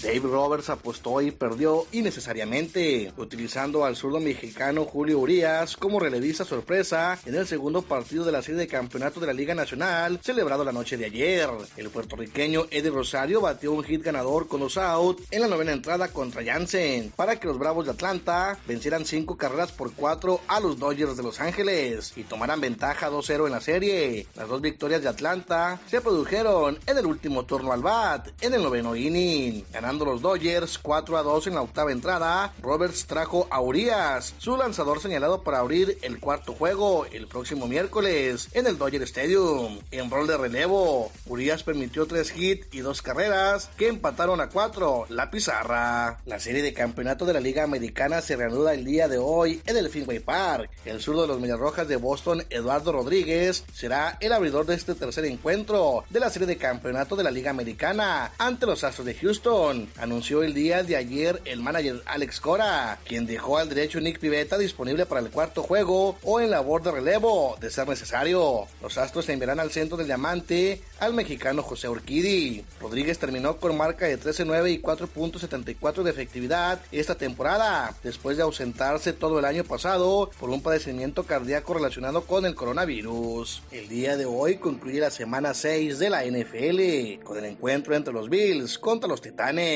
Dave 0.05 0.19
Roberts 0.19 0.69
apostó 0.69 1.19
y 1.19 1.31
perdió 1.31 1.87
innecesariamente, 1.91 3.11
utilizando 3.17 3.85
al 3.85 3.95
zurdo 3.95 4.19
mexicano 4.19 4.85
Julio 4.85 5.17
Urias 5.17 5.75
como 5.75 5.99
relevista 5.99 6.45
sorpresa 6.45 7.17
en 7.25 7.33
el 7.33 7.47
segundo 7.47 7.81
partido 7.81 8.23
de 8.23 8.31
la 8.31 8.43
serie 8.43 8.59
de 8.59 8.67
campeonato 8.67 9.19
de 9.19 9.25
la 9.25 9.33
Liga 9.33 9.55
Nacional 9.55 10.19
celebrado 10.21 10.63
la 10.63 10.71
noche 10.71 10.95
de 10.95 11.05
ayer. 11.05 11.49
El 11.75 11.89
puertorriqueño 11.89 12.67
Eddie 12.69 12.91
Rosario 12.91 13.41
batió 13.41 13.71
un 13.71 13.83
hit 13.83 14.03
ganador 14.03 14.47
con 14.47 14.59
los 14.59 14.77
out 14.77 15.21
en 15.31 15.41
la 15.41 15.47
novena 15.47 15.71
entrada 15.71 16.09
contra 16.09 16.45
Jansen 16.45 17.11
para 17.15 17.39
que 17.39 17.47
los 17.47 17.57
Bravos 17.57 17.85
de 17.85 17.93
Atlanta 17.93 18.59
vencieran 18.67 19.05
cinco 19.05 19.37
carreras 19.37 19.71
por 19.71 19.91
cuatro 19.93 20.41
a 20.47 20.59
los 20.59 20.77
Dodgers 20.77 21.17
de 21.17 21.23
Los 21.23 21.39
Ángeles 21.39 22.13
y 22.15 22.25
tomaran 22.25 22.61
ventaja 22.61 23.09
2-0 23.09 23.47
en 23.47 23.51
la 23.51 23.61
serie. 23.61 24.27
Las 24.35 24.49
dos 24.49 24.61
victorias 24.61 25.01
de 25.01 25.09
Atlanta 25.09 25.79
se 25.87 25.99
produjeron 25.99 26.77
en 26.85 26.95
el 26.95 27.07
último 27.07 27.43
turno 27.45 27.71
al 27.71 27.81
bat 27.81 28.29
en 28.41 28.53
el 28.53 28.61
noveno 28.61 28.95
inning, 28.95 29.63
ganando 29.73 29.94
los 30.03 30.21
Dodgers 30.21 30.77
4 30.79 31.17
a 31.17 31.23
2 31.23 31.47
en 31.47 31.55
la 31.55 31.61
octava 31.61 31.91
entrada, 31.91 32.53
Roberts 32.61 33.05
trajo 33.05 33.47
a 33.49 33.61
Urias, 33.61 34.33
su 34.39 34.57
lanzador 34.57 34.99
señalado 34.99 35.43
para 35.43 35.59
abrir 35.59 35.97
el 36.01 36.19
cuarto 36.19 36.53
juego 36.53 37.05
el 37.05 37.27
próximo 37.27 37.67
miércoles 37.67 38.49
en 38.53 38.67
el 38.67 38.77
Dodger 38.77 39.03
Stadium. 39.03 39.79
En 39.91 40.09
rol 40.09 40.27
de 40.27 40.37
relevo, 40.37 41.11
Urias 41.27 41.63
permitió 41.63 42.05
tres 42.07 42.35
hits 42.35 42.67
y 42.73 42.79
dos 42.79 43.01
carreras 43.01 43.69
que 43.77 43.87
empataron 43.87 44.41
a 44.41 44.49
cuatro 44.49 45.05
la 45.09 45.31
pizarra. 45.31 46.19
La 46.25 46.39
serie 46.39 46.63
de 46.63 46.73
campeonato 46.73 47.25
de 47.25 47.33
la 47.33 47.39
Liga 47.39 47.63
Americana 47.63 48.21
se 48.21 48.35
reanuda 48.35 48.73
el 48.73 48.83
día 48.83 49.07
de 49.07 49.19
hoy 49.19 49.61
en 49.65 49.77
el 49.77 49.89
Fenway 49.89 50.19
Park. 50.19 50.69
El 50.83 50.99
zurdo 50.99 51.21
de 51.21 51.27
los 51.27 51.39
Medias 51.39 51.59
Rojas 51.59 51.87
de 51.87 51.97
Boston, 51.97 52.43
Eduardo 52.49 52.91
Rodríguez, 52.91 53.63
será 53.73 54.17
el 54.19 54.33
abridor 54.33 54.65
de 54.65 54.75
este 54.75 54.95
tercer 54.95 55.25
encuentro 55.25 56.03
de 56.09 56.19
la 56.19 56.29
serie 56.29 56.47
de 56.47 56.57
campeonato 56.57 57.15
de 57.15 57.23
la 57.23 57.31
Liga 57.31 57.51
Americana 57.51 58.31
ante 58.37 58.65
los 58.65 58.83
Astros 58.83 59.05
de 59.05 59.13
Houston 59.13 59.84
anunció 59.97 60.43
el 60.43 60.53
día 60.53 60.83
de 60.83 60.95
ayer 60.95 61.41
el 61.45 61.61
manager 61.61 62.01
Alex 62.05 62.39
Cora, 62.39 62.99
quien 63.05 63.25
dejó 63.25 63.57
al 63.57 63.69
derecho 63.69 63.99
Nick 63.99 64.19
Pivetta 64.19 64.57
disponible 64.57 65.05
para 65.05 65.21
el 65.21 65.29
cuarto 65.29 65.63
juego 65.63 66.17
o 66.23 66.39
en 66.39 66.51
labor 66.51 66.83
de 66.83 66.91
relevo, 66.91 67.57
de 67.59 67.69
ser 67.69 67.87
necesario. 67.87 68.67
Los 68.81 68.97
Astros 68.97 69.29
enviarán 69.29 69.59
al 69.59 69.71
centro 69.71 69.97
del 69.97 70.07
diamante 70.07 70.81
al 70.99 71.13
mexicano 71.13 71.63
José 71.63 71.89
Urquidi. 71.89 72.63
Rodríguez 72.79 73.19
terminó 73.19 73.57
con 73.57 73.77
marca 73.77 74.05
de 74.05 74.19
13-9 74.19 74.73
y 74.73 74.81
4.74 74.81 76.03
de 76.03 76.11
efectividad 76.11 76.81
esta 76.91 77.15
temporada, 77.15 77.95
después 78.03 78.37
de 78.37 78.43
ausentarse 78.43 79.13
todo 79.13 79.39
el 79.39 79.45
año 79.45 79.63
pasado 79.63 80.29
por 80.39 80.49
un 80.49 80.61
padecimiento 80.61 81.23
cardíaco 81.23 81.73
relacionado 81.73 82.25
con 82.25 82.45
el 82.45 82.55
coronavirus. 82.55 83.61
El 83.71 83.87
día 83.87 84.17
de 84.17 84.25
hoy 84.25 84.57
concluye 84.57 84.99
la 84.99 85.11
semana 85.11 85.53
6 85.53 85.99
de 85.99 86.09
la 86.09 86.23
NFL, 86.25 87.23
con 87.23 87.37
el 87.37 87.45
encuentro 87.45 87.95
entre 87.95 88.13
los 88.13 88.29
Bills 88.29 88.77
contra 88.77 89.07
los 89.07 89.21
Titanes. 89.21 89.74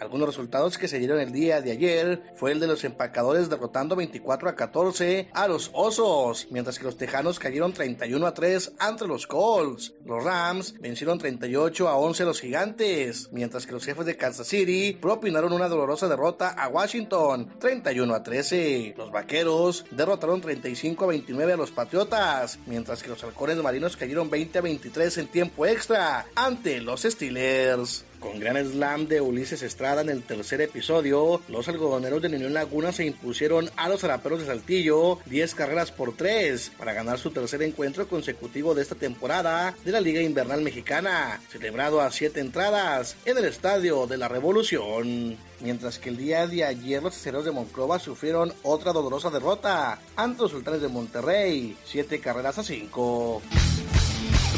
Algunos 0.00 0.28
resultados 0.28 0.78
que 0.78 0.88
se 0.88 0.98
dieron 0.98 1.20
el 1.20 1.32
día 1.32 1.60
de 1.60 1.72
ayer 1.72 2.22
fue 2.36 2.52
el 2.52 2.60
de 2.60 2.66
los 2.66 2.84
empacadores 2.84 3.50
derrotando 3.50 3.96
24 3.96 4.48
a 4.48 4.54
14 4.54 5.28
a 5.32 5.48
los 5.48 5.70
Osos, 5.72 6.48
mientras 6.50 6.78
que 6.78 6.84
los 6.84 6.96
Tejanos 6.96 7.38
cayeron 7.38 7.72
31 7.72 8.26
a 8.26 8.34
3 8.34 8.72
ante 8.78 9.06
los 9.06 9.26
Colts. 9.26 9.94
Los 10.04 10.22
Rams 10.22 10.74
vencieron 10.80 11.18
38 11.18 11.88
a 11.88 11.96
11 11.96 12.22
a 12.22 12.26
los 12.26 12.40
Gigantes, 12.40 13.28
mientras 13.32 13.66
que 13.66 13.72
los 13.72 13.84
jefes 13.84 14.06
de 14.06 14.16
Kansas 14.16 14.46
City 14.46 14.96
propinaron 15.00 15.52
una 15.52 15.68
dolorosa 15.68 16.08
derrota 16.08 16.50
a 16.50 16.68
Washington 16.68 17.58
31 17.58 18.14
a 18.14 18.22
13. 18.22 18.94
Los 18.96 19.10
Vaqueros 19.10 19.84
derrotaron 19.90 20.40
35 20.40 21.04
a 21.04 21.08
29 21.08 21.52
a 21.52 21.56
los 21.56 21.70
Patriotas, 21.70 22.58
mientras 22.66 23.02
que 23.02 23.08
los 23.08 23.22
Halcones 23.24 23.56
Marinos 23.56 23.96
cayeron 23.96 24.30
20 24.30 24.58
a 24.58 24.62
23 24.62 25.18
en 25.18 25.28
tiempo 25.28 25.66
extra 25.66 26.26
ante 26.34 26.80
los 26.80 27.02
Steelers. 27.02 28.04
Con 28.20 28.38
gran 28.38 28.62
slam 28.62 29.08
de 29.08 29.22
Ulises 29.22 29.62
Estrada 29.62 30.02
en 30.02 30.10
el 30.10 30.22
tercer 30.22 30.60
episodio, 30.60 31.40
los 31.48 31.68
algodoneros 31.68 32.20
de 32.20 32.28
Unión 32.28 32.52
Laguna 32.52 32.92
se 32.92 33.06
impusieron 33.06 33.70
a 33.76 33.88
los 33.88 34.02
zaraperos 34.02 34.40
de 34.40 34.46
Saltillo 34.46 35.18
10 35.24 35.54
carreras 35.54 35.90
por 35.90 36.14
3 36.14 36.72
para 36.76 36.92
ganar 36.92 37.18
su 37.18 37.30
tercer 37.30 37.62
encuentro 37.62 38.06
consecutivo 38.08 38.74
de 38.74 38.82
esta 38.82 38.94
temporada 38.94 39.74
de 39.86 39.92
la 39.92 40.02
Liga 40.02 40.20
Invernal 40.20 40.60
Mexicana, 40.60 41.40
celebrado 41.50 42.02
a 42.02 42.10
7 42.10 42.40
entradas 42.40 43.16
en 43.24 43.38
el 43.38 43.46
Estadio 43.46 44.06
de 44.06 44.18
la 44.18 44.28
Revolución. 44.28 45.38
Mientras 45.60 45.98
que 45.98 46.10
el 46.10 46.18
día 46.18 46.46
de 46.46 46.64
ayer 46.66 47.02
los 47.02 47.16
aceros 47.16 47.46
de 47.46 47.52
Monclova 47.52 47.98
sufrieron 47.98 48.52
otra 48.62 48.92
dolorosa 48.92 49.30
derrota 49.30 49.98
ante 50.16 50.42
los 50.42 50.50
sultanes 50.50 50.82
de 50.82 50.88
Monterrey, 50.88 51.74
7 51.86 52.20
carreras 52.20 52.58
a 52.58 52.62
5. 52.62 53.40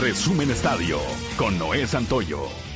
Resumen 0.01 0.51
Estadio 0.51 0.99
con 1.37 1.57
Noé 1.59 1.87
Santoyo. 1.87 2.72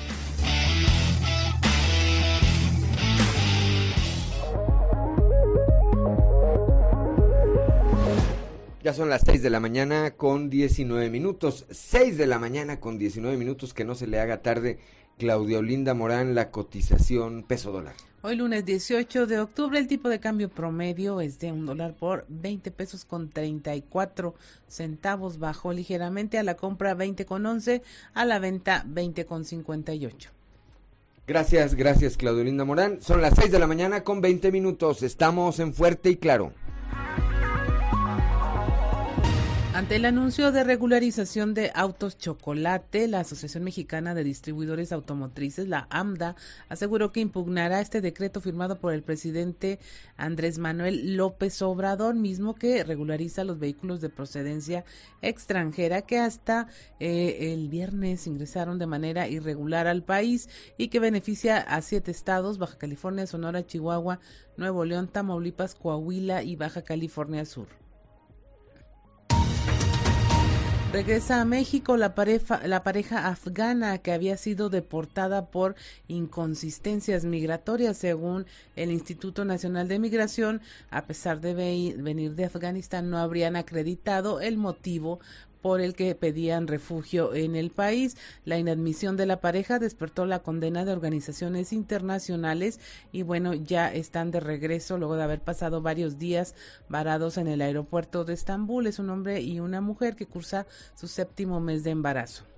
Ya 8.86 8.94
son 8.94 9.08
las 9.08 9.22
6 9.26 9.42
de 9.42 9.50
la 9.50 9.58
mañana 9.58 10.12
con 10.12 10.48
19 10.48 11.10
minutos. 11.10 11.66
6 11.72 12.16
de 12.16 12.28
la 12.28 12.38
mañana 12.38 12.78
con 12.78 12.98
19 12.98 13.36
minutos. 13.36 13.74
Que 13.74 13.84
no 13.84 13.96
se 13.96 14.06
le 14.06 14.20
haga 14.20 14.42
tarde. 14.42 14.78
Claudia 15.18 15.58
Olinda 15.58 15.92
Morán, 15.92 16.36
la 16.36 16.52
cotización 16.52 17.42
peso 17.42 17.72
dólar. 17.72 17.96
Hoy 18.22 18.36
lunes 18.36 18.64
18 18.64 19.26
de 19.26 19.40
octubre 19.40 19.80
el 19.80 19.88
tipo 19.88 20.08
de 20.08 20.20
cambio 20.20 20.48
promedio 20.48 21.20
es 21.20 21.40
de 21.40 21.50
un 21.50 21.66
dólar 21.66 21.94
por 21.94 22.26
20 22.28 22.70
pesos 22.70 23.04
con 23.04 23.28
34 23.28 24.36
centavos. 24.68 25.40
Bajó 25.40 25.72
ligeramente 25.72 26.38
a 26.38 26.44
la 26.44 26.54
compra 26.54 26.94
20 26.94 27.26
con 27.26 27.44
11, 27.44 27.82
a 28.14 28.24
la 28.24 28.38
venta 28.38 28.84
20 28.86 29.26
con 29.26 29.44
58. 29.44 30.30
Gracias, 31.26 31.74
gracias 31.74 32.16
Claudia 32.16 32.42
Olinda 32.42 32.64
Morán. 32.64 33.02
Son 33.02 33.20
las 33.20 33.34
6 33.34 33.50
de 33.50 33.58
la 33.58 33.66
mañana 33.66 34.04
con 34.04 34.20
20 34.20 34.52
minutos. 34.52 35.02
Estamos 35.02 35.58
en 35.58 35.74
Fuerte 35.74 36.10
y 36.10 36.16
Claro. 36.18 36.52
Ante 39.86 39.94
el 39.94 40.04
anuncio 40.04 40.50
de 40.50 40.64
regularización 40.64 41.54
de 41.54 41.70
autos 41.72 42.18
chocolate, 42.18 43.06
la 43.06 43.20
Asociación 43.20 43.62
Mexicana 43.62 44.16
de 44.16 44.24
Distribuidores 44.24 44.90
Automotrices, 44.90 45.68
la 45.68 45.86
AMDA, 45.90 46.34
aseguró 46.68 47.12
que 47.12 47.20
impugnará 47.20 47.80
este 47.80 48.00
decreto 48.00 48.40
firmado 48.40 48.80
por 48.80 48.92
el 48.92 49.04
presidente 49.04 49.78
Andrés 50.16 50.58
Manuel 50.58 51.16
López 51.16 51.62
Obrador, 51.62 52.16
mismo 52.16 52.56
que 52.56 52.82
regulariza 52.82 53.44
los 53.44 53.60
vehículos 53.60 54.00
de 54.00 54.08
procedencia 54.08 54.84
extranjera 55.22 56.02
que 56.02 56.18
hasta 56.18 56.66
eh, 56.98 57.52
el 57.52 57.68
viernes 57.68 58.26
ingresaron 58.26 58.80
de 58.80 58.86
manera 58.86 59.28
irregular 59.28 59.86
al 59.86 60.02
país 60.02 60.48
y 60.76 60.88
que 60.88 60.98
beneficia 60.98 61.58
a 61.58 61.80
siete 61.80 62.10
estados, 62.10 62.58
Baja 62.58 62.76
California, 62.76 63.28
Sonora, 63.28 63.64
Chihuahua, 63.64 64.18
Nuevo 64.56 64.84
León, 64.84 65.06
Tamaulipas, 65.06 65.76
Coahuila 65.76 66.42
y 66.42 66.56
Baja 66.56 66.82
California 66.82 67.44
Sur. 67.44 67.85
Regresa 70.96 71.42
a 71.42 71.44
México 71.44 71.98
la 71.98 72.14
pareja, 72.14 72.66
la 72.66 72.82
pareja 72.82 73.28
afgana 73.28 73.98
que 73.98 74.12
había 74.12 74.38
sido 74.38 74.70
deportada 74.70 75.50
por 75.50 75.76
inconsistencias 76.08 77.26
migratorias, 77.26 77.98
según 77.98 78.46
el 78.76 78.90
Instituto 78.90 79.44
Nacional 79.44 79.88
de 79.88 79.98
Migración. 79.98 80.62
A 80.88 81.04
pesar 81.04 81.42
de 81.42 81.52
venir 81.98 82.34
de 82.34 82.46
Afganistán, 82.46 83.10
no 83.10 83.18
habrían 83.18 83.56
acreditado 83.56 84.40
el 84.40 84.56
motivo 84.56 85.20
por 85.62 85.80
el 85.80 85.94
que 85.94 86.14
pedían 86.14 86.66
refugio 86.66 87.34
en 87.34 87.56
el 87.56 87.70
país. 87.70 88.16
La 88.44 88.58
inadmisión 88.58 89.16
de 89.16 89.26
la 89.26 89.40
pareja 89.40 89.78
despertó 89.78 90.26
la 90.26 90.40
condena 90.40 90.84
de 90.84 90.92
organizaciones 90.92 91.72
internacionales 91.72 92.80
y 93.12 93.22
bueno, 93.22 93.54
ya 93.54 93.92
están 93.92 94.30
de 94.30 94.40
regreso 94.40 94.98
luego 94.98 95.16
de 95.16 95.22
haber 95.22 95.40
pasado 95.40 95.82
varios 95.82 96.18
días 96.18 96.54
varados 96.88 97.38
en 97.38 97.48
el 97.48 97.60
aeropuerto 97.60 98.24
de 98.24 98.34
Estambul. 98.34 98.86
Es 98.86 98.98
un 98.98 99.10
hombre 99.10 99.40
y 99.40 99.60
una 99.60 99.80
mujer 99.80 100.16
que 100.16 100.26
cursa 100.26 100.66
su 100.94 101.08
séptimo 101.08 101.60
mes 101.60 101.84
de 101.84 101.90
embarazo. 101.90 102.55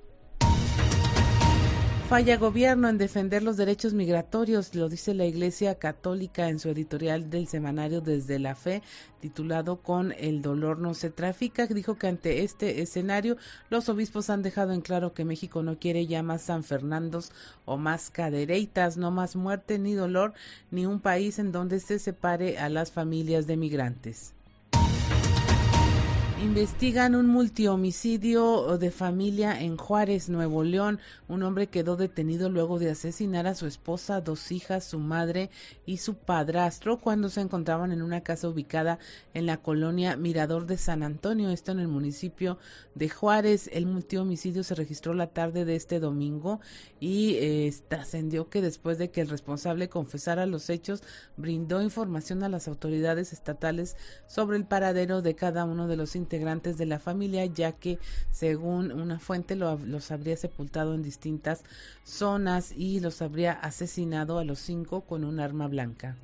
Falla 2.08 2.38
gobierno 2.38 2.88
en 2.88 2.96
defender 2.96 3.42
los 3.42 3.58
derechos 3.58 3.92
migratorios, 3.92 4.74
lo 4.74 4.88
dice 4.88 5.12
la 5.12 5.26
Iglesia 5.26 5.74
Católica 5.74 6.48
en 6.48 6.58
su 6.58 6.70
editorial 6.70 7.28
del 7.28 7.46
semanario 7.48 8.00
Desde 8.00 8.38
la 8.38 8.54
Fe, 8.54 8.82
titulado 9.20 9.82
Con 9.82 10.12
el 10.12 10.40
dolor 10.40 10.78
no 10.78 10.94
se 10.94 11.10
trafica. 11.10 11.66
Dijo 11.66 11.96
que 11.98 12.06
ante 12.06 12.44
este 12.44 12.80
escenario 12.80 13.36
los 13.68 13.90
obispos 13.90 14.30
han 14.30 14.42
dejado 14.42 14.72
en 14.72 14.80
claro 14.80 15.12
que 15.12 15.26
México 15.26 15.62
no 15.62 15.78
quiere 15.78 16.06
ya 16.06 16.22
más 16.22 16.40
San 16.40 16.64
Fernandos 16.64 17.30
o 17.66 17.76
más 17.76 18.08
cadereitas, 18.08 18.96
no 18.96 19.10
más 19.10 19.36
muerte 19.36 19.78
ni 19.78 19.92
dolor, 19.92 20.32
ni 20.70 20.86
un 20.86 21.00
país 21.00 21.38
en 21.38 21.52
donde 21.52 21.78
se 21.78 21.98
separe 21.98 22.58
a 22.58 22.70
las 22.70 22.90
familias 22.90 23.46
de 23.46 23.58
migrantes. 23.58 24.32
Investigan 26.40 27.16
un 27.16 27.26
multihomicidio 27.26 28.78
de 28.78 28.92
familia 28.92 29.60
en 29.60 29.76
Juárez, 29.76 30.28
Nuevo 30.28 30.62
León. 30.62 31.00
Un 31.26 31.42
hombre 31.42 31.66
quedó 31.66 31.96
detenido 31.96 32.48
luego 32.48 32.78
de 32.78 32.90
asesinar 32.90 33.48
a 33.48 33.56
su 33.56 33.66
esposa, 33.66 34.20
dos 34.20 34.52
hijas, 34.52 34.84
su 34.84 35.00
madre 35.00 35.50
y 35.84 35.96
su 35.96 36.14
padrastro 36.14 37.00
cuando 37.00 37.28
se 37.28 37.40
encontraban 37.40 37.90
en 37.90 38.02
una 38.02 38.20
casa 38.20 38.48
ubicada 38.48 39.00
en 39.34 39.46
la 39.46 39.56
colonia 39.56 40.16
Mirador 40.16 40.66
de 40.66 40.78
San 40.78 41.02
Antonio, 41.02 41.50
esto 41.50 41.72
en 41.72 41.80
el 41.80 41.88
municipio 41.88 42.58
de 42.94 43.08
Juárez. 43.08 43.68
El 43.72 43.86
multihomicidio 43.86 44.62
se 44.62 44.76
registró 44.76 45.14
la 45.14 45.26
tarde 45.26 45.64
de 45.64 45.74
este 45.74 45.98
domingo 45.98 46.60
y 47.00 47.34
eh, 47.40 47.74
trascendió 47.88 48.48
que 48.48 48.62
después 48.62 48.96
de 48.96 49.10
que 49.10 49.22
el 49.22 49.28
responsable 49.28 49.88
confesara 49.88 50.46
los 50.46 50.70
hechos, 50.70 51.02
brindó 51.36 51.82
información 51.82 52.44
a 52.44 52.48
las 52.48 52.68
autoridades 52.68 53.32
estatales 53.32 53.96
sobre 54.28 54.56
el 54.56 54.66
paradero 54.66 55.20
de 55.20 55.34
cada 55.34 55.64
uno 55.64 55.88
de 55.88 55.96
los 55.96 56.14
integrantes 56.28 56.76
de 56.76 56.84
la 56.84 56.98
familia, 56.98 57.46
ya 57.46 57.72
que 57.72 57.98
según 58.30 58.92
una 58.92 59.18
fuente 59.18 59.56
los 59.56 60.10
habría 60.10 60.36
sepultado 60.36 60.94
en 60.94 61.02
distintas 61.02 61.62
zonas 62.04 62.72
y 62.76 63.00
los 63.00 63.22
habría 63.22 63.52
asesinado 63.52 64.38
a 64.38 64.44
los 64.44 64.58
cinco 64.58 65.00
con 65.00 65.24
un 65.24 65.40
arma 65.40 65.68
blanca. 65.68 66.16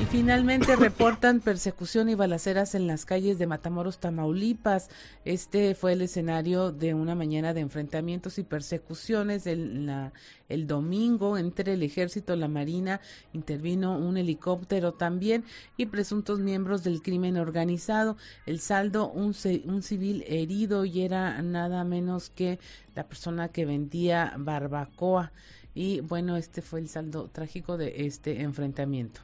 Y 0.00 0.06
finalmente 0.06 0.76
reportan 0.76 1.40
persecución 1.44 2.08
y 2.08 2.14
balaceras 2.14 2.74
en 2.74 2.86
las 2.86 3.04
calles 3.04 3.38
de 3.38 3.46
Matamoros, 3.46 3.98
Tamaulipas. 3.98 4.88
Este 5.26 5.74
fue 5.74 5.92
el 5.92 6.00
escenario 6.00 6.72
de 6.72 6.94
una 6.94 7.14
mañana 7.14 7.52
de 7.52 7.60
enfrentamientos 7.60 8.38
y 8.38 8.42
persecuciones. 8.42 9.46
El, 9.46 10.10
el 10.48 10.66
domingo 10.66 11.36
entre 11.36 11.74
el 11.74 11.82
ejército, 11.82 12.34
la 12.34 12.48
marina, 12.48 13.02
intervino 13.34 13.98
un 13.98 14.16
helicóptero 14.16 14.94
también 14.94 15.44
y 15.76 15.84
presuntos 15.84 16.38
miembros 16.38 16.82
del 16.82 17.02
crimen 17.02 17.36
organizado. 17.36 18.16
El 18.46 18.60
saldo, 18.60 19.10
un, 19.10 19.34
un 19.66 19.82
civil 19.82 20.24
herido 20.26 20.86
y 20.86 21.02
era 21.02 21.42
nada 21.42 21.84
menos 21.84 22.30
que 22.30 22.58
la 22.94 23.06
persona 23.06 23.48
que 23.48 23.66
vendía 23.66 24.32
barbacoa. 24.38 25.30
Y 25.74 26.00
bueno, 26.00 26.38
este 26.38 26.62
fue 26.62 26.80
el 26.80 26.88
saldo 26.88 27.28
trágico 27.30 27.76
de 27.76 28.06
este 28.06 28.40
enfrentamiento. 28.40 29.20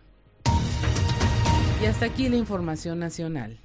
Y 1.80 1.84
hasta 1.84 2.06
aquí 2.06 2.30
la 2.30 2.36
información 2.36 2.98
nacional. 2.98 3.58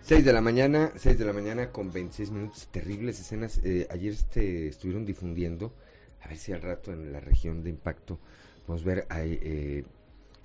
6 0.00 0.24
de 0.24 0.32
la 0.32 0.40
mañana, 0.40 0.92
6 0.96 1.18
de 1.18 1.24
la 1.24 1.34
mañana 1.34 1.70
con 1.70 1.92
26 1.92 2.30
minutos, 2.30 2.68
terribles 2.70 3.20
escenas. 3.20 3.60
Eh, 3.62 3.86
ayer 3.90 4.12
este, 4.12 4.68
estuvieron 4.68 5.04
difundiendo, 5.04 5.74
a 6.22 6.28
ver 6.28 6.38
si 6.38 6.52
al 6.52 6.62
rato 6.62 6.92
en 6.92 7.12
la 7.12 7.20
región 7.20 7.62
de 7.62 7.70
impacto 7.70 8.18
podemos 8.66 8.84
ver 8.84 9.06
hay, 9.10 9.38
eh, 9.42 9.84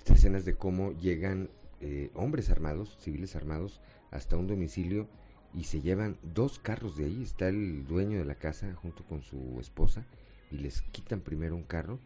escenas 0.04 0.44
de 0.44 0.54
cómo 0.54 0.92
llegan 0.92 1.48
eh, 1.80 2.10
hombres 2.14 2.50
armados, 2.50 2.98
civiles 3.00 3.36
armados, 3.36 3.80
hasta 4.10 4.36
un 4.36 4.46
domicilio 4.46 5.08
y 5.54 5.64
se 5.64 5.80
llevan 5.80 6.18
dos 6.22 6.58
carros 6.58 6.96
de 6.98 7.06
ahí. 7.06 7.22
Está 7.22 7.48
el 7.48 7.86
dueño 7.86 8.18
de 8.18 8.26
la 8.26 8.34
casa 8.34 8.74
junto 8.74 9.04
con 9.04 9.22
su 9.22 9.58
esposa 9.60 10.04
y 10.50 10.58
les 10.58 10.82
quitan 10.82 11.20
primero 11.20 11.56
un 11.56 11.62
carro 11.62 11.98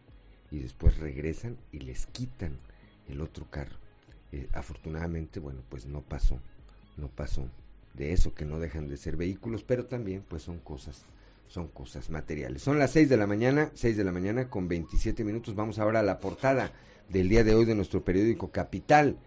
y 0.49 0.59
después 0.59 0.97
regresan 0.99 1.57
y 1.73 1.79
les 1.79 2.05
quitan 2.05 2.57
el 3.09 3.21
otro 3.21 3.45
carro. 3.49 3.77
Eh, 4.31 4.47
afortunadamente, 4.53 5.39
bueno, 5.39 5.61
pues 5.69 5.85
no 5.85 6.01
pasó, 6.01 6.39
no 6.97 7.07
pasó 7.07 7.49
de 7.93 8.11
eso 8.11 8.33
que 8.33 8.45
no 8.45 8.59
dejan 8.59 8.87
de 8.87 8.97
ser 8.97 9.15
vehículos, 9.15 9.63
pero 9.63 9.85
también 9.85 10.23
pues 10.27 10.43
son 10.43 10.59
cosas, 10.59 11.05
son 11.47 11.67
cosas 11.67 12.09
materiales. 12.09 12.61
Son 12.61 12.79
las 12.79 12.91
6 12.91 13.09
de 13.09 13.17
la 13.17 13.27
mañana, 13.27 13.71
6 13.73 13.97
de 13.97 14.03
la 14.03 14.11
mañana 14.11 14.49
con 14.49 14.67
27 14.67 15.23
minutos. 15.23 15.55
Vamos 15.55 15.79
ahora 15.79 15.99
a 15.99 16.03
la 16.03 16.19
portada 16.19 16.73
del 17.09 17.29
día 17.29 17.43
de 17.43 17.55
hoy 17.55 17.65
de 17.65 17.75
nuestro 17.75 18.03
periódico 18.03 18.51
Capital, 18.51 19.17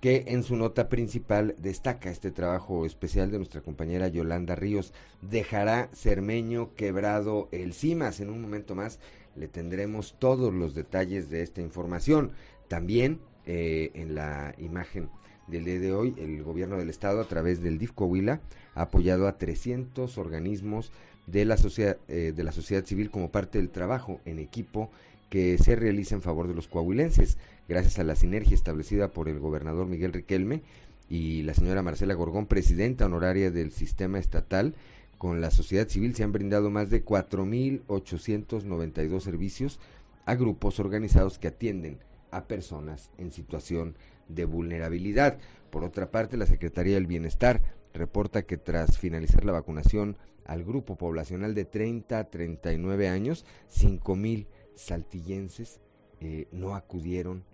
que 0.00 0.24
en 0.28 0.42
su 0.42 0.56
nota 0.56 0.88
principal 0.88 1.54
destaca 1.58 2.10
este 2.10 2.30
trabajo 2.30 2.86
especial 2.86 3.30
de 3.30 3.38
nuestra 3.38 3.60
compañera 3.60 4.08
Yolanda 4.08 4.54
Ríos. 4.54 4.92
Dejará 5.22 5.88
Cermeño 5.94 6.74
quebrado 6.74 7.48
el 7.52 7.72
CIMAS. 7.72 8.20
En 8.20 8.30
un 8.30 8.40
momento 8.42 8.74
más 8.74 8.98
le 9.36 9.48
tendremos 9.48 10.16
todos 10.18 10.52
los 10.52 10.74
detalles 10.74 11.30
de 11.30 11.42
esta 11.42 11.60
información. 11.60 12.32
También 12.68 13.20
eh, 13.46 13.90
en 13.94 14.14
la 14.14 14.54
imagen 14.58 15.08
del 15.46 15.64
día 15.64 15.78
de 15.78 15.92
hoy, 15.92 16.14
el 16.18 16.42
gobierno 16.42 16.76
del 16.76 16.90
estado 16.90 17.20
a 17.20 17.28
través 17.28 17.62
del 17.62 17.78
DIF 17.78 17.92
Coahuila 17.92 18.40
ha 18.74 18.82
apoyado 18.82 19.28
a 19.28 19.38
300 19.38 20.18
organismos 20.18 20.92
de 21.26 21.44
la 21.44 21.56
sociedad 21.56 21.96
eh, 22.08 22.32
de 22.34 22.44
la 22.44 22.52
sociedad 22.52 22.84
civil 22.84 23.10
como 23.10 23.30
parte 23.30 23.58
del 23.58 23.70
trabajo 23.70 24.20
en 24.24 24.38
equipo 24.38 24.90
que 25.30 25.58
se 25.58 25.76
realiza 25.76 26.14
en 26.14 26.22
favor 26.22 26.48
de 26.48 26.54
los 26.54 26.68
coahuilenses, 26.68 27.36
gracias 27.68 27.98
a 27.98 28.04
la 28.04 28.14
sinergia 28.14 28.54
establecida 28.54 29.08
por 29.08 29.28
el 29.28 29.40
gobernador 29.40 29.86
Miguel 29.86 30.12
Riquelme 30.12 30.62
y 31.08 31.42
la 31.42 31.54
señora 31.54 31.82
Marcela 31.82 32.14
Gorgón, 32.14 32.46
presidenta 32.46 33.06
honoraria 33.06 33.50
del 33.50 33.72
sistema 33.72 34.18
estatal, 34.18 34.74
con 35.18 35.40
la 35.40 35.50
sociedad 35.50 35.88
civil 35.88 36.14
se 36.14 36.24
han 36.24 36.32
brindado 36.32 36.70
más 36.70 36.90
de 36.90 37.02
4.892 37.04 39.20
servicios 39.20 39.80
a 40.26 40.34
grupos 40.34 40.78
organizados 40.78 41.38
que 41.38 41.48
atienden 41.48 41.98
a 42.36 42.46
personas 42.46 43.10
en 43.18 43.32
situación 43.32 43.96
de 44.28 44.44
vulnerabilidad. 44.44 45.38
Por 45.70 45.84
otra 45.84 46.10
parte, 46.10 46.36
la 46.36 46.46
Secretaría 46.46 46.94
del 46.94 47.06
Bienestar 47.06 47.62
reporta 47.94 48.42
que 48.42 48.58
tras 48.58 48.98
finalizar 48.98 49.44
la 49.44 49.52
vacunación 49.52 50.18
al 50.44 50.64
grupo 50.64 50.96
poblacional 50.96 51.54
de 51.54 51.64
30 51.64 52.18
a 52.18 52.24
39 52.24 53.08
años, 53.08 53.44
5 53.68 54.16
mil 54.16 54.46
saltillenses 54.74 55.80
eh, 56.20 56.46
no 56.52 56.74
acudieron 56.74 57.44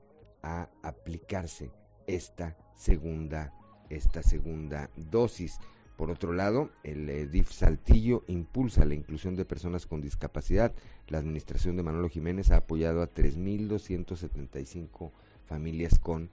a 0.42 0.68
aplicarse 0.82 1.70
esta 2.06 2.56
segunda, 2.74 3.54
esta 3.88 4.22
segunda 4.22 4.90
dosis. 4.96 5.58
Por 5.96 6.10
otro 6.10 6.32
lado, 6.32 6.70
el 6.82 7.08
eh, 7.08 7.26
DIF 7.26 7.50
Saltillo 7.50 8.24
impulsa 8.26 8.84
la 8.84 8.94
inclusión 8.94 9.36
de 9.36 9.44
personas 9.44 9.86
con 9.86 10.00
discapacidad. 10.00 10.72
La 11.08 11.18
administración 11.18 11.76
de 11.76 11.82
Manolo 11.82 12.08
Jiménez 12.08 12.50
ha 12.50 12.56
apoyado 12.56 13.02
a 13.02 13.12
3.275 13.12 15.10
familias 15.46 15.98
con 15.98 16.30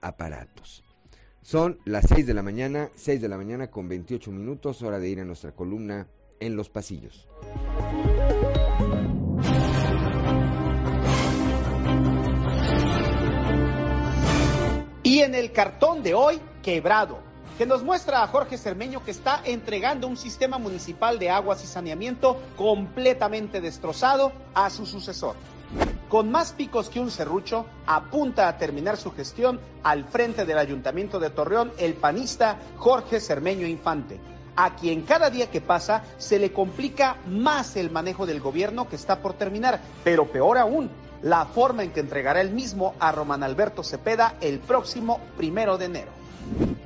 aparatos. 0.00 0.82
Son 1.42 1.78
las 1.84 2.06
6 2.08 2.26
de 2.26 2.34
la 2.34 2.42
mañana, 2.42 2.90
6 2.94 3.20
de 3.20 3.28
la 3.28 3.36
mañana 3.36 3.70
con 3.70 3.88
28 3.88 4.30
minutos, 4.30 4.82
hora 4.82 4.98
de 4.98 5.08
ir 5.08 5.20
a 5.20 5.24
nuestra 5.24 5.52
columna 5.52 6.06
en 6.40 6.56
los 6.56 6.70
pasillos. 6.70 7.28
Y 15.02 15.20
en 15.20 15.34
el 15.34 15.52
cartón 15.52 16.02
de 16.02 16.14
hoy, 16.14 16.40
quebrado 16.62 17.31
que 17.58 17.66
nos 17.66 17.82
muestra 17.82 18.22
a 18.22 18.26
Jorge 18.26 18.58
Cermeño 18.58 19.04
que 19.04 19.10
está 19.10 19.42
entregando 19.44 20.06
un 20.06 20.16
sistema 20.16 20.58
municipal 20.58 21.18
de 21.18 21.30
aguas 21.30 21.62
y 21.64 21.66
saneamiento 21.66 22.40
completamente 22.56 23.60
destrozado 23.60 24.32
a 24.54 24.70
su 24.70 24.86
sucesor. 24.86 25.36
Con 26.08 26.30
más 26.30 26.52
picos 26.52 26.90
que 26.90 27.00
un 27.00 27.10
serrucho, 27.10 27.64
apunta 27.86 28.48
a 28.48 28.58
terminar 28.58 28.96
su 28.96 29.12
gestión 29.12 29.58
al 29.82 30.04
frente 30.04 30.44
del 30.44 30.58
Ayuntamiento 30.58 31.18
de 31.18 31.30
Torreón 31.30 31.72
el 31.78 31.94
panista 31.94 32.58
Jorge 32.76 33.20
Cermeño 33.20 33.66
Infante, 33.66 34.20
a 34.56 34.76
quien 34.76 35.02
cada 35.02 35.30
día 35.30 35.50
que 35.50 35.62
pasa 35.62 36.04
se 36.18 36.38
le 36.38 36.52
complica 36.52 37.16
más 37.26 37.76
el 37.76 37.90
manejo 37.90 38.26
del 38.26 38.40
gobierno 38.40 38.88
que 38.88 38.96
está 38.96 39.20
por 39.20 39.34
terminar, 39.34 39.80
pero 40.04 40.30
peor 40.30 40.58
aún, 40.58 40.90
la 41.22 41.46
forma 41.46 41.82
en 41.82 41.92
que 41.92 42.00
entregará 42.00 42.40
el 42.40 42.50
mismo 42.50 42.94
a 42.98 43.12
Román 43.12 43.42
Alberto 43.42 43.82
Cepeda 43.82 44.34
el 44.40 44.58
próximo 44.58 45.20
primero 45.36 45.78
de 45.78 45.86
enero. 45.86 46.21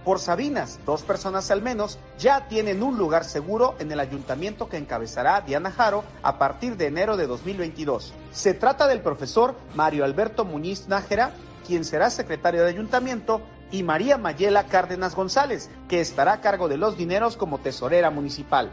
Por 0.05 0.21
Sabinas, 0.21 0.79
dos 0.87 1.03
personas 1.03 1.51
al 1.51 1.63
menos 1.63 1.99
ya 2.19 2.47
tienen 2.47 2.83
un 2.83 2.97
lugar 2.97 3.25
seguro 3.25 3.75
en 3.81 3.91
el 3.91 3.99
ayuntamiento 3.99 4.69
que 4.69 4.77
encabezará 4.77 5.41
Diana 5.41 5.73
Jaro 5.73 6.05
a 6.23 6.39
partir 6.39 6.77
de 6.77 6.87
enero 6.87 7.17
de 7.17 7.27
2022. 7.27 8.13
Se 8.31 8.55
trata 8.55 8.87
del 8.87 9.01
profesor 9.01 9.57
Mario 9.75 10.05
Alberto 10.05 10.45
Muñiz 10.45 10.87
Nájera, 10.87 11.33
quien 11.67 11.85
será 11.85 12.11
secretario 12.11 12.63
de 12.63 12.69
ayuntamiento, 12.69 13.41
y 13.73 13.83
María 13.83 14.17
Mayela 14.17 14.67
Cárdenas 14.69 15.17
González, 15.17 15.71
que 15.89 16.01
estará 16.01 16.35
a 16.35 16.41
cargo 16.41 16.69
de 16.69 16.77
los 16.77 16.97
dineros 16.97 17.37
como 17.37 17.59
tesorera 17.59 18.11
municipal. 18.11 18.71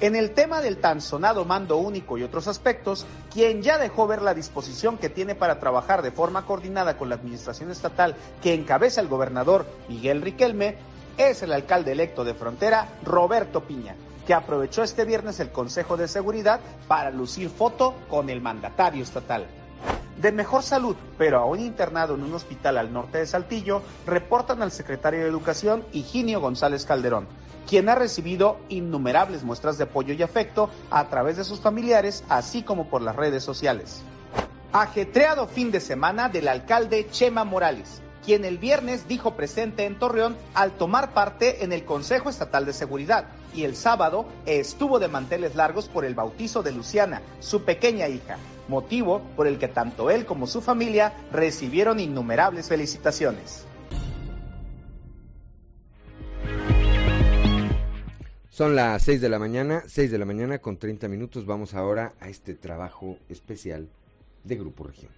En 0.00 0.14
el 0.14 0.32
tema 0.32 0.60
del 0.60 0.76
tan 0.76 1.00
sonado 1.00 1.44
mando 1.44 1.78
único 1.78 2.18
y 2.18 2.22
otros 2.22 2.48
aspectos, 2.48 3.06
quien 3.32 3.62
ya 3.62 3.78
dejó 3.78 4.06
ver 4.06 4.22
la 4.22 4.34
disposición 4.34 4.98
que 4.98 5.08
tiene 5.08 5.34
para 5.34 5.58
trabajar 5.58 6.02
de 6.02 6.10
forma 6.10 6.44
coordinada 6.44 6.98
con 6.98 7.08
la 7.08 7.14
administración 7.14 7.70
estatal 7.70 8.14
que 8.42 8.54
encabeza 8.54 9.00
el 9.00 9.08
gobernador 9.08 9.66
Miguel 9.88 10.22
Riquelme, 10.22 10.76
es 11.16 11.42
el 11.42 11.52
alcalde 11.52 11.92
electo 11.92 12.24
de 12.24 12.34
Frontera, 12.34 12.88
Roberto 13.02 13.62
Piña, 13.62 13.96
que 14.26 14.34
aprovechó 14.34 14.82
este 14.82 15.04
viernes 15.04 15.40
el 15.40 15.50
Consejo 15.50 15.96
de 15.96 16.08
Seguridad 16.08 16.60
para 16.86 17.10
lucir 17.10 17.48
foto 17.48 17.94
con 18.08 18.28
el 18.28 18.42
mandatario 18.42 19.02
estatal. 19.02 19.46
De 20.20 20.32
mejor 20.32 20.62
salud, 20.62 20.96
pero 21.18 21.38
aún 21.38 21.60
internado 21.60 22.14
en 22.14 22.22
un 22.22 22.34
hospital 22.34 22.78
al 22.78 22.92
norte 22.92 23.18
de 23.18 23.26
Saltillo, 23.26 23.82
reportan 24.06 24.62
al 24.62 24.72
secretario 24.72 25.20
de 25.20 25.28
Educación, 25.28 25.84
Higinio 25.92 26.40
González 26.40 26.84
Calderón, 26.86 27.28
quien 27.66 27.88
ha 27.88 27.94
recibido 27.94 28.58
innumerables 28.68 29.42
muestras 29.42 29.78
de 29.78 29.84
apoyo 29.84 30.14
y 30.14 30.22
afecto 30.22 30.70
a 30.90 31.08
través 31.08 31.36
de 31.36 31.44
sus 31.44 31.60
familiares, 31.60 32.24
así 32.28 32.62
como 32.62 32.88
por 32.88 33.02
las 33.02 33.16
redes 33.16 33.42
sociales. 33.42 34.02
Ajetreado 34.72 35.46
fin 35.46 35.70
de 35.70 35.80
semana 35.80 36.28
del 36.28 36.48
alcalde 36.48 37.08
Chema 37.10 37.44
Morales, 37.44 38.02
quien 38.24 38.44
el 38.44 38.58
viernes 38.58 39.06
dijo 39.08 39.36
presente 39.36 39.84
en 39.84 39.98
Torreón 39.98 40.36
al 40.54 40.72
tomar 40.72 41.14
parte 41.14 41.64
en 41.64 41.72
el 41.72 41.84
Consejo 41.84 42.28
Estatal 42.28 42.66
de 42.66 42.72
Seguridad 42.72 43.28
y 43.54 43.64
el 43.64 43.76
sábado 43.76 44.26
estuvo 44.44 44.98
de 44.98 45.08
manteles 45.08 45.54
largos 45.54 45.88
por 45.88 46.04
el 46.04 46.14
bautizo 46.14 46.62
de 46.62 46.72
Luciana, 46.72 47.22
su 47.40 47.62
pequeña 47.62 48.08
hija, 48.08 48.36
motivo 48.68 49.22
por 49.36 49.46
el 49.46 49.58
que 49.58 49.68
tanto 49.68 50.10
él 50.10 50.26
como 50.26 50.46
su 50.46 50.60
familia 50.60 51.14
recibieron 51.32 52.00
innumerables 52.00 52.68
felicitaciones. 52.68 53.64
Son 58.56 58.74
las 58.74 59.02
6 59.02 59.20
de 59.20 59.28
la 59.28 59.38
mañana, 59.38 59.82
6 59.86 60.10
de 60.10 60.16
la 60.16 60.24
mañana 60.24 60.60
con 60.60 60.78
30 60.78 61.08
minutos. 61.08 61.44
Vamos 61.44 61.74
ahora 61.74 62.14
a 62.20 62.30
este 62.30 62.54
trabajo 62.54 63.18
especial 63.28 63.90
de 64.44 64.56
Grupo 64.56 64.84
Región. 64.84 65.12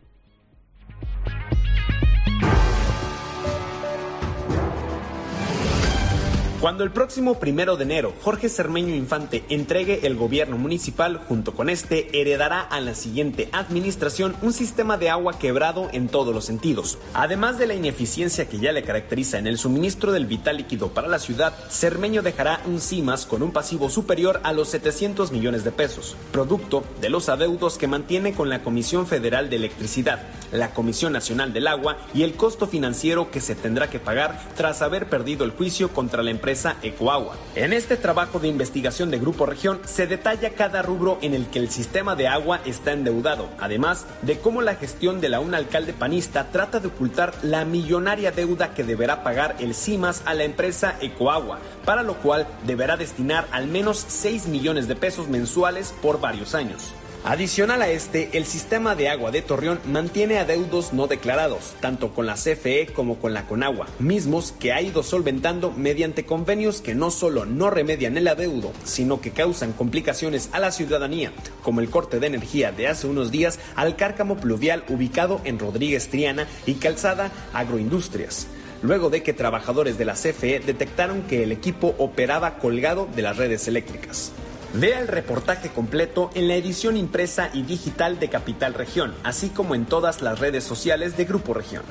Cuando 6.61 6.83
el 6.83 6.91
próximo 6.91 7.39
primero 7.39 7.77
de 7.77 7.85
enero 7.85 8.13
Jorge 8.21 8.49
Cermeño 8.49 8.93
Infante 8.93 9.45
entregue 9.49 10.09
el 10.09 10.17
gobierno 10.17 10.59
municipal, 10.59 11.19
junto 11.29 11.55
con 11.55 11.71
este, 11.71 12.21
heredará 12.21 12.63
a 12.63 12.81
la 12.81 12.97
siguiente 12.97 13.49
administración 13.53 14.35
un 14.43 14.53
sistema 14.53 14.99
de 14.99 15.09
agua 15.09 15.39
quebrado 15.39 15.89
en 15.93 16.09
todos 16.09 16.35
los 16.35 16.47
sentidos. 16.47 16.99
Además 17.15 17.59
de 17.59 17.69
la 17.69 17.75
ineficiencia 17.75 18.49
que 18.49 18.59
ya 18.59 18.73
le 18.73 18.83
caracteriza 18.83 19.39
en 19.39 19.47
el 19.47 19.57
suministro 19.57 20.11
del 20.11 20.27
vital 20.27 20.57
líquido 20.57 20.89
para 20.89 21.07
la 21.07 21.21
ciudad, 21.21 21.55
Cermeño 21.71 22.23
dejará 22.23 22.61
un 22.67 22.81
CIMAS 22.81 23.27
con 23.27 23.45
un 23.45 23.53
pasivo 23.53 23.89
superior 23.89 24.41
a 24.43 24.53
los 24.53 24.69
700 24.71 25.31
millones 25.31 25.63
de 25.63 25.71
pesos, 25.71 26.17
producto 26.33 26.83
de 27.01 27.09
los 27.09 27.29
adeudos 27.29 27.79
que 27.79 27.87
mantiene 27.87 28.35
con 28.35 28.49
la 28.49 28.65
Comisión 28.65 29.07
Federal 29.07 29.49
de 29.49 29.57
Electricidad, 29.57 30.27
la 30.51 30.75
Comisión 30.75 31.13
Nacional 31.13 31.53
del 31.53 31.69
Agua 31.69 31.99
y 32.15 32.25
el 32.25 32.35
costo 32.35 32.67
financiero 32.67 33.31
que 33.31 33.41
se 33.41 33.55
tendrá 33.55 33.91
que 33.91 34.01
pagar 34.01 34.41
tras 34.57 34.83
haber 34.83 35.09
perdido 35.09 35.45
el 35.45 35.53
juicio 35.53 35.91
contra 35.91 36.25
la 36.25 36.33
empresa 36.33 36.48
Ecoagua. 36.49 37.37
En 37.55 37.75
este 37.75 37.99
trabajo 37.99 38.39
de 38.39 38.49
investigación 38.49 39.11
de 39.11 39.19
Grupo 39.19 39.45
Región 39.45 39.81
se 39.85 40.07
detalla 40.07 40.55
cada 40.55 40.81
rubro 40.81 41.19
en 41.21 41.35
el 41.35 41.47
que 41.49 41.59
el 41.59 41.69
sistema 41.69 42.17
de 42.17 42.27
agua 42.27 42.61
está 42.65 42.93
endeudado, 42.93 43.51
además 43.61 44.07
de 44.23 44.39
cómo 44.39 44.63
la 44.63 44.75
gestión 44.75 45.21
de 45.21 45.29
la 45.29 45.41
un 45.41 45.55
alcalde 45.55 45.93
panista 45.93 46.49
trata 46.51 46.81
de 46.81 46.89
ocultar 46.89 47.35
la 47.43 47.67
millonaria 47.67 48.31
deuda 48.31 48.73
que 48.73 48.83
deberá 48.83 49.23
pagar 49.23 49.57
el 49.59 49.75
CIMAS 49.75 50.23
a 50.25 50.33
la 50.33 50.45
empresa 50.45 50.97
Ecoagua, 51.03 51.59
para 51.85 52.03
lo 52.03 52.15
cual 52.15 52.47
deberá 52.67 52.97
destinar 52.97 53.47
al 53.51 53.67
menos 53.67 54.03
6 54.09 54.47
millones 54.47 54.89
de 54.89 54.97
pesos 54.97 55.29
mensuales 55.29 55.95
por 56.01 56.19
varios 56.19 56.55
años. 56.55 56.95
Adicional 57.29 57.83
a 57.83 57.91
este, 57.91 58.31
el 58.39 58.47
sistema 58.47 58.95
de 58.95 59.11
agua 59.11 59.31
de 59.31 59.43
Torreón 59.43 59.79
mantiene 59.85 60.39
adeudos 60.39 60.95
no 60.95 61.09
declarados, 61.09 61.75
tanto 61.79 62.15
con 62.15 62.25
la 62.25 62.37
CFE 62.37 62.87
como 62.95 63.19
con 63.19 63.35
la 63.35 63.47
Conagua, 63.47 63.87
mismos 63.99 64.55
que 64.59 64.73
ha 64.73 64.81
ido 64.81 65.03
solventando 65.03 65.71
mediante 65.71 66.25
convenios 66.25 66.81
que 66.81 66.95
no 66.95 67.11
solo 67.11 67.45
no 67.45 67.69
remedian 67.69 68.17
el 68.17 68.29
adeudo, 68.29 68.73
sino 68.83 69.21
que 69.21 69.33
causan 69.33 69.75
complicaciones 69.75 70.49
a 70.53 70.59
la 70.59 70.73
ciudadanía, 70.73 71.31
como 71.63 71.83
el 71.83 71.91
corte 71.91 72.19
de 72.19 72.29
energía 72.29 72.73
de 72.73 72.89
hace 72.89 73.07
unos 73.07 73.31
días 73.31 73.61
al 73.77 73.95
cárcamo 73.97 74.39
pluvial 74.39 74.85
ubicado 74.89 75.43
en 75.45 75.59
Rodríguez 75.59 76.09
Triana 76.09 76.47
y 76.65 76.77
Calzada 76.77 77.31
Agroindustrias 77.53 78.47
luego 78.81 79.11
de 79.11 79.25
que 79.25 79.33
trabajadores 79.33 79.99
de 79.99 80.05
la 80.05 80.15
CFE 80.15 80.61
detectaron 80.61 81.23
que 81.23 81.43
el 81.43 81.51
equipo 81.51 81.97
operaba 81.99 82.59
colgado 82.59 83.09
de 83.15 83.23
las 83.23 83.37
redes 83.37 83.67
eléctricas. 83.67 84.33
Vea 84.81 85.01
el 85.01 85.09
reportaje 85.09 85.71
completo 85.71 86.31
en 86.35 86.47
la 86.47 86.55
edición 86.55 86.97
impresa 86.97 87.51
y 87.53 87.63
digital 87.63 88.21
de 88.21 88.29
Capital 88.29 88.75
Región, 88.75 89.13
así 89.25 89.49
como 89.49 89.75
en 89.75 89.87
todas 89.87 90.23
las 90.23 90.39
redes 90.39 90.63
sociales 90.63 91.17
de 91.17 91.25
Grupo 91.25 91.53
Región. 91.53 91.83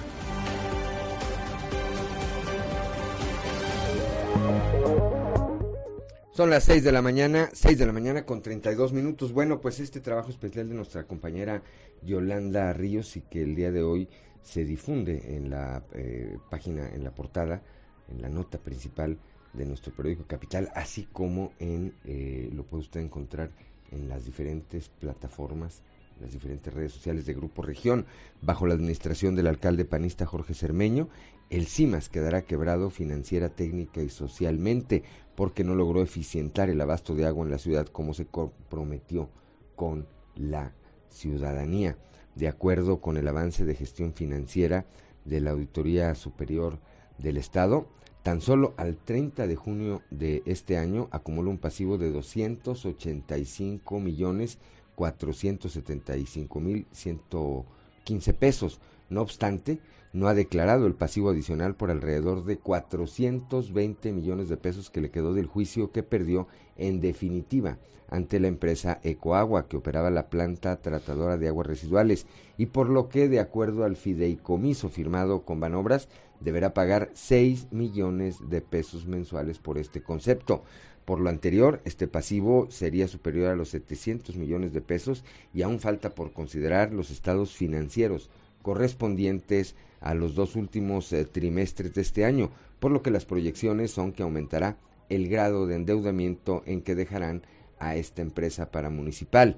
Son 6.32 6.50
las 6.50 6.64
6 6.64 6.82
de 6.86 6.92
la 6.94 7.02
mañana, 7.02 7.50
6 7.52 7.78
de 7.78 7.86
la 7.86 7.92
mañana 7.92 8.26
con 8.26 8.42
32 8.42 8.94
minutos. 8.94 9.34
Bueno, 9.34 9.60
pues 9.60 9.82
este 9.82 10.00
trabajo 10.00 10.30
especial 10.30 10.70
de 10.70 10.76
nuestra 10.76 11.04
compañera 11.04 11.64
Yolanda 12.04 12.72
Ríos 12.72 13.18
y 13.18 13.22
que 13.22 13.44
el 13.44 13.54
día 13.56 13.72
de 13.74 13.84
hoy 13.84 14.08
se 14.44 14.64
difunde 14.64 15.36
en 15.36 15.50
la 15.50 15.84
eh, 15.94 16.38
página, 16.50 16.88
en 16.88 17.04
la 17.04 17.12
portada, 17.12 17.64
en 18.08 18.22
la 18.22 18.30
nota 18.30 18.60
principal 18.60 19.18
de 19.58 19.66
nuestro 19.66 19.94
periódico 19.94 20.26
Capital, 20.26 20.70
así 20.76 21.08
como 21.12 21.52
en, 21.60 21.94
eh, 22.06 22.50
lo 22.54 22.64
puede 22.64 22.84
usted 22.84 23.02
encontrar 23.02 23.52
en 23.92 24.08
las 24.08 24.26
diferentes 24.26 24.90
plataformas, 24.90 25.82
las 26.22 26.32
diferentes 26.32 26.74
redes 26.74 26.94
sociales 26.94 27.26
de 27.26 27.34
Grupo 27.34 27.62
Región, 27.62 28.06
bajo 28.42 28.68
la 28.68 28.74
administración 28.74 29.36
del 29.36 29.48
alcalde 29.48 29.86
panista 29.86 30.26
Jorge 30.26 30.54
Cermeño, 30.54 31.10
el 31.50 31.68
CIMAS 31.68 32.10
quedará 32.10 32.42
quebrado 32.42 32.90
financiera, 32.90 33.50
técnica 33.50 34.02
y 34.02 34.10
socialmente 34.10 35.04
porque 35.36 35.64
no 35.64 35.76
logró 35.76 36.02
eficientar 36.02 36.70
el 36.70 36.82
abasto 36.82 37.16
de 37.16 37.26
agua 37.26 37.46
en 37.46 37.52
la 37.52 37.58
ciudad 37.58 37.88
como 37.88 38.14
se 38.14 38.26
comprometió 38.26 39.30
con 39.76 40.08
la 40.36 40.74
ciudadanía. 41.10 41.98
De 42.36 42.48
acuerdo 42.48 43.00
con 43.00 43.18
el 43.18 43.28
avance 43.28 43.64
de 43.64 43.76
gestión 43.76 44.14
financiera 44.14 44.86
de 45.26 45.40
la 45.40 45.52
Auditoría 45.52 46.14
Superior 46.16 46.80
del 47.18 47.38
Estado, 47.38 47.88
Tan 48.28 48.42
solo 48.42 48.74
al 48.76 48.98
30 48.98 49.48
de 49.48 49.56
junio 49.56 50.02
de 50.10 50.44
este 50.46 50.76
año 50.78 51.08
acumuló 51.12 51.50
un 51.50 51.60
pasivo 51.60 51.98
de 51.98 52.12
285 52.12 54.02
millones 54.02 54.58
475 54.96 56.60
mil 56.60 56.86
115 56.92 58.34
pesos. 58.34 58.82
No 59.10 59.22
obstante, 59.22 59.80
no 60.14 60.28
ha 60.28 60.34
declarado 60.34 60.88
el 60.88 60.96
pasivo 60.96 61.30
adicional 61.30 61.76
por 61.76 61.92
alrededor 61.92 62.46
de 62.46 62.58
420 62.58 64.12
millones 64.14 64.50
de 64.50 64.58
pesos 64.58 64.90
que 64.90 65.02
le 65.02 65.12
quedó 65.12 65.34
del 65.34 65.48
juicio 65.48 65.92
que 65.92 66.04
perdió 66.04 66.48
en 66.76 67.02
definitiva 67.02 67.78
ante 68.10 68.40
la 68.40 68.48
empresa 68.48 69.00
Ecoagua 69.04 69.68
que 69.68 69.78
operaba 69.78 70.10
la 70.10 70.30
planta 70.30 70.78
tratadora 70.78 71.38
de 71.38 71.50
aguas 71.50 71.68
residuales 71.68 72.26
y 72.58 72.68
por 72.68 72.90
lo 72.90 73.10
que 73.10 73.28
de 73.28 73.40
acuerdo 73.40 73.84
al 73.84 73.96
fideicomiso 73.96 74.90
firmado 74.90 75.44
con 75.44 75.60
Banobras 75.60 76.08
deberá 76.40 76.74
pagar 76.74 77.10
6 77.14 77.68
millones 77.72 78.38
de 78.50 78.62
pesos 78.62 79.08
mensuales 79.08 79.60
por 79.60 79.78
este 79.78 80.02
concepto. 80.02 80.64
Por 81.04 81.20
lo 81.20 81.30
anterior, 81.30 81.82
este 81.86 82.08
pasivo 82.08 82.68
sería 82.70 83.08
superior 83.08 83.50
a 83.50 83.56
los 83.56 83.70
700 83.70 84.36
millones 84.36 84.74
de 84.74 84.82
pesos 84.82 85.24
y 85.54 85.62
aún 85.62 85.80
falta 85.80 86.14
por 86.14 86.34
considerar 86.34 86.94
los 86.94 87.12
estados 87.12 87.56
financieros 87.56 88.30
correspondientes 88.62 89.76
a 90.02 90.14
los 90.14 90.36
dos 90.36 90.56
últimos 90.56 91.12
eh, 91.14 91.26
trimestres 91.26 91.94
de 91.94 92.02
este 92.02 92.26
año, 92.26 92.52
por 92.80 92.92
lo 92.92 93.02
que 93.02 93.12
las 93.12 93.26
proyecciones 93.26 93.92
son 93.92 94.12
que 94.12 94.24
aumentará 94.24 94.78
el 95.10 95.30
grado 95.30 95.68
de 95.68 95.76
endeudamiento 95.76 96.64
en 96.66 96.82
que 96.82 96.96
dejarán 96.96 97.44
a 97.80 97.96
esta 97.96 98.22
empresa 98.22 98.72
paramunicipal. 98.72 99.58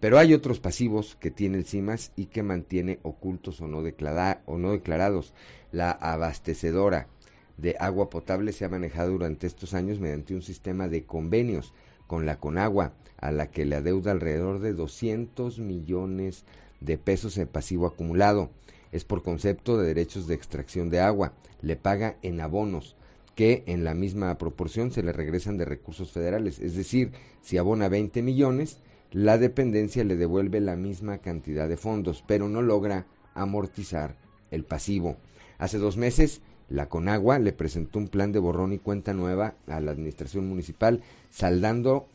Pero 0.00 0.18
hay 0.18 0.34
otros 0.34 0.60
pasivos 0.60 1.16
que 1.18 1.30
tiene 1.30 1.58
el 1.58 1.64
CIMAS 1.64 2.12
y 2.16 2.26
que 2.26 2.42
mantiene 2.42 2.98
ocultos 3.02 3.60
o 3.60 3.66
no, 3.66 3.78
o 3.78 4.58
no 4.58 4.72
declarados. 4.72 5.32
La 5.72 5.90
abastecedora 5.90 7.08
de 7.56 7.76
agua 7.80 8.10
potable 8.10 8.52
se 8.52 8.64
ha 8.64 8.68
manejado 8.68 9.12
durante 9.12 9.46
estos 9.46 9.72
años 9.72 9.98
mediante 9.98 10.34
un 10.34 10.42
sistema 10.42 10.88
de 10.88 11.04
convenios 11.04 11.72
con 12.06 12.26
la 12.26 12.38
Conagua, 12.38 12.92
a 13.18 13.32
la 13.32 13.50
que 13.50 13.64
le 13.64 13.76
adeuda 13.76 14.12
alrededor 14.12 14.60
de 14.60 14.74
200 14.74 15.58
millones 15.58 16.44
de 16.80 16.98
pesos 16.98 17.38
en 17.38 17.48
pasivo 17.48 17.86
acumulado. 17.86 18.50
Es 18.96 19.04
por 19.04 19.22
concepto 19.22 19.76
de 19.76 19.88
derechos 19.88 20.26
de 20.26 20.34
extracción 20.34 20.88
de 20.88 21.00
agua. 21.00 21.34
Le 21.60 21.76
paga 21.76 22.16
en 22.22 22.40
abonos 22.40 22.96
que 23.34 23.62
en 23.66 23.84
la 23.84 23.92
misma 23.92 24.38
proporción 24.38 24.90
se 24.90 25.02
le 25.02 25.12
regresan 25.12 25.58
de 25.58 25.66
recursos 25.66 26.12
federales. 26.12 26.58
Es 26.60 26.76
decir, 26.76 27.12
si 27.42 27.58
abona 27.58 27.90
20 27.90 28.22
millones, 28.22 28.78
la 29.12 29.36
dependencia 29.36 30.02
le 30.02 30.16
devuelve 30.16 30.62
la 30.62 30.76
misma 30.76 31.18
cantidad 31.18 31.68
de 31.68 31.76
fondos, 31.76 32.24
pero 32.26 32.48
no 32.48 32.62
logra 32.62 33.04
amortizar 33.34 34.16
el 34.50 34.64
pasivo. 34.64 35.18
Hace 35.58 35.76
dos 35.76 35.98
meses, 35.98 36.40
la 36.70 36.88
Conagua 36.88 37.38
le 37.38 37.52
presentó 37.52 37.98
un 37.98 38.08
plan 38.08 38.32
de 38.32 38.38
borrón 38.38 38.72
y 38.72 38.78
cuenta 38.78 39.12
nueva 39.12 39.56
a 39.66 39.78
la 39.78 39.90
administración 39.90 40.48
municipal, 40.48 41.02
saldando 41.28 42.08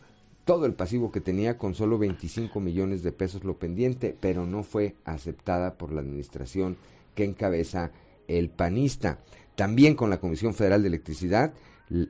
todo 0.45 0.65
el 0.65 0.73
pasivo 0.73 1.11
que 1.11 1.21
tenía 1.21 1.57
con 1.57 1.75
solo 1.75 1.97
25 1.97 2.59
millones 2.59 3.03
de 3.03 3.11
pesos 3.11 3.43
lo 3.43 3.57
pendiente, 3.57 4.15
pero 4.19 4.45
no 4.45 4.63
fue 4.63 4.95
aceptada 5.05 5.75
por 5.75 5.91
la 5.91 6.01
administración 6.01 6.77
que 7.15 7.23
encabeza 7.23 7.91
el 8.27 8.49
panista. 8.49 9.19
También 9.55 9.95
con 9.95 10.09
la 10.09 10.19
Comisión 10.19 10.53
Federal 10.53 10.81
de 10.81 10.87
Electricidad, 10.87 11.53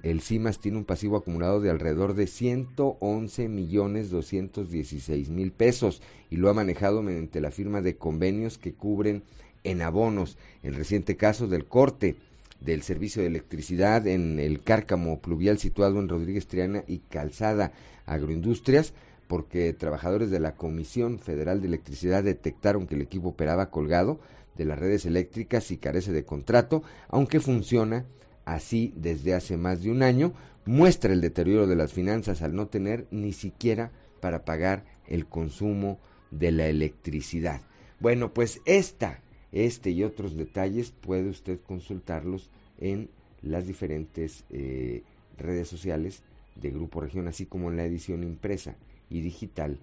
el 0.04 0.22
CIMAS 0.22 0.60
tiene 0.60 0.78
un 0.78 0.86
pasivo 0.86 1.17
acumulado 1.17 1.60
de 1.60 1.72
alrededor 1.72 2.13
de 2.13 2.28
111 2.28 3.50
millones 3.50 4.12
216 4.12 5.30
mil 5.30 5.52
pesos 5.52 6.04
y 6.30 6.36
lo 6.36 6.50
ha 6.50 6.54
manejado 6.54 7.02
mediante 7.02 7.41
la 7.41 7.50
firma 7.50 7.82
de 7.82 7.98
convenios 7.98 8.60
que 8.60 8.74
cubren 8.74 9.24
en 9.63 9.82
abonos. 9.82 10.38
El 10.62 10.76
reciente 10.76 11.17
caso 11.17 11.48
del 11.48 11.65
corte 11.65 12.15
del 12.62 12.84
servicio 12.84 13.21
de 13.21 13.28
electricidad 13.28 14.08
en 14.08 14.39
el 14.39 14.63
cárcamo 14.63 15.19
pluvial 15.19 15.58
situado 15.58 16.00
en 16.00 16.08
Rodríguez 16.08 16.47
Triana 16.47 16.84
y 16.88 17.00
Calzada 17.00 17.74
Agroindustrias, 18.06 18.93
porque 19.28 19.74
trabajadores 19.74 20.30
de 20.30 20.39
la 20.39 20.56
Comisión 20.56 21.19
Federal 21.19 21.62
de 21.62 21.67
Electricidad 21.67 22.24
detectaron 22.24 22.88
que 22.88 22.95
el 22.95 23.02
equipo 23.02 23.30
operaba 23.30 23.69
colgado 23.69 24.19
de 24.56 24.65
las 24.65 24.78
redes 24.78 25.06
eléctricas 25.06 25.71
y 25.71 25.78
carece 25.78 26.12
de 26.12 26.26
contrato, 26.26 26.84
aunque 27.08 27.39
funciona 27.39 28.06
así 28.45 28.93
desde 28.95 29.34
hace 29.34 29.58
más 29.58 29.82
de 29.82 29.91
un 29.91 30.04
año, 30.04 30.34
muestra 30.65 31.13
el 31.13 31.21
deterioro 31.21 31.67
de 31.67 31.76
las 31.76 31.93
finanzas 31.93 32.41
al 32.41 32.56
no 32.56 32.67
tener 32.67 33.08
ni 33.12 33.34
siquiera 33.34 33.91
para 34.19 34.45
pagar 34.45 34.86
el 35.08 35.26
consumo 35.26 36.00
de 36.30 36.52
la 36.52 36.67
electricidad. 36.67 37.62
Bueno, 38.00 38.34
pues 38.34 38.62
esta, 38.65 39.21
este 39.52 39.92
y 39.92 40.04
otros 40.04 40.36
detalles 40.36 40.92
puede 40.92 41.30
usted 41.30 41.60
consultarlos 41.66 42.50
en 42.78 43.10
las 43.42 43.68
diferentes 43.68 44.46
eh, 44.50 45.04
redes 45.38 45.68
sociales 45.68 46.24
de 46.56 46.72
Grupo 46.72 47.02
Región, 47.02 47.28
así 47.28 47.46
como 47.46 47.70
en 47.70 47.78
la 47.78 47.86
edición 47.86 48.24
impresa 48.24 48.76
y 49.10 49.22
digital 49.22 49.80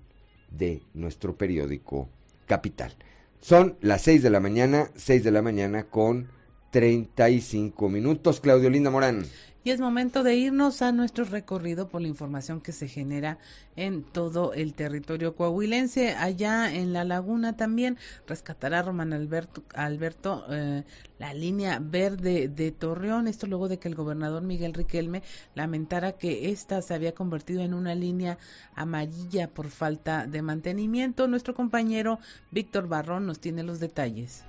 de 0.51 0.83
nuestro 0.95 1.37
periódico 1.37 2.09
Capital. 2.47 2.95
Son 3.41 3.77
las 3.81 4.03
6 4.03 4.23
de 4.23 4.31
la 4.31 4.41
mañana, 4.41 4.91
6 4.97 5.23
de 5.23 5.31
la 5.31 5.43
mañana 5.43 5.85
con 5.85 6.29
35 6.71 7.89
minutos. 7.89 8.41
Claudio 8.41 8.71
Linda 8.71 8.91
Morán. 8.91 9.25
Y 9.65 9.71
es 9.71 9.81
momento 9.81 10.23
de 10.23 10.37
irnos 10.37 10.83
a 10.83 10.93
nuestro 10.93 11.25
recorrido 11.25 11.89
por 11.89 12.01
la 12.01 12.09
información 12.09 12.61
que 12.61 12.73
se 12.73 12.89
genera 12.89 13.39
en 13.77 14.03
todo 14.03 14.55
el 14.55 14.75
territorio 14.75 15.35
coahuilense. 15.35 16.15
Allá 16.15 16.73
en 16.73 16.93
la 16.93 17.05
laguna 17.05 17.57
también 17.57 17.99
rescatará 18.27 18.83
Román 18.83 19.13
Alberto, 19.13 19.65
Alberto 19.75 20.45
eh, 20.51 20.85
la 21.19 21.35
línea 21.35 21.81
verde 21.81 22.49
de 22.49 22.71
Torreón. 22.71 23.27
Esto 23.27 23.47
luego 23.47 23.69
de 23.69 23.79
que 23.79 23.89
el 23.89 23.95
gobernador 23.95 24.43
Miguel 24.43 24.75
Riquelme 24.75 25.23
lamentara 25.55 26.13
que 26.13 26.51
esta 26.51 26.81
se 26.81 26.95
había 26.95 27.13
convertido 27.13 27.61
en 27.61 27.75
una 27.75 27.95
línea 27.95 28.39
amarilla 28.75 29.49
por 29.49 29.69
falta 29.69 30.27
de 30.27 30.41
mantenimiento. 30.41 31.27
Nuestro 31.27 31.55
compañero 31.55 32.21
Víctor 32.51 32.89
Barrón 32.89 33.27
nos 33.27 33.41
tiene 33.41 33.65
los 33.65 33.81
detalles. 33.81 34.45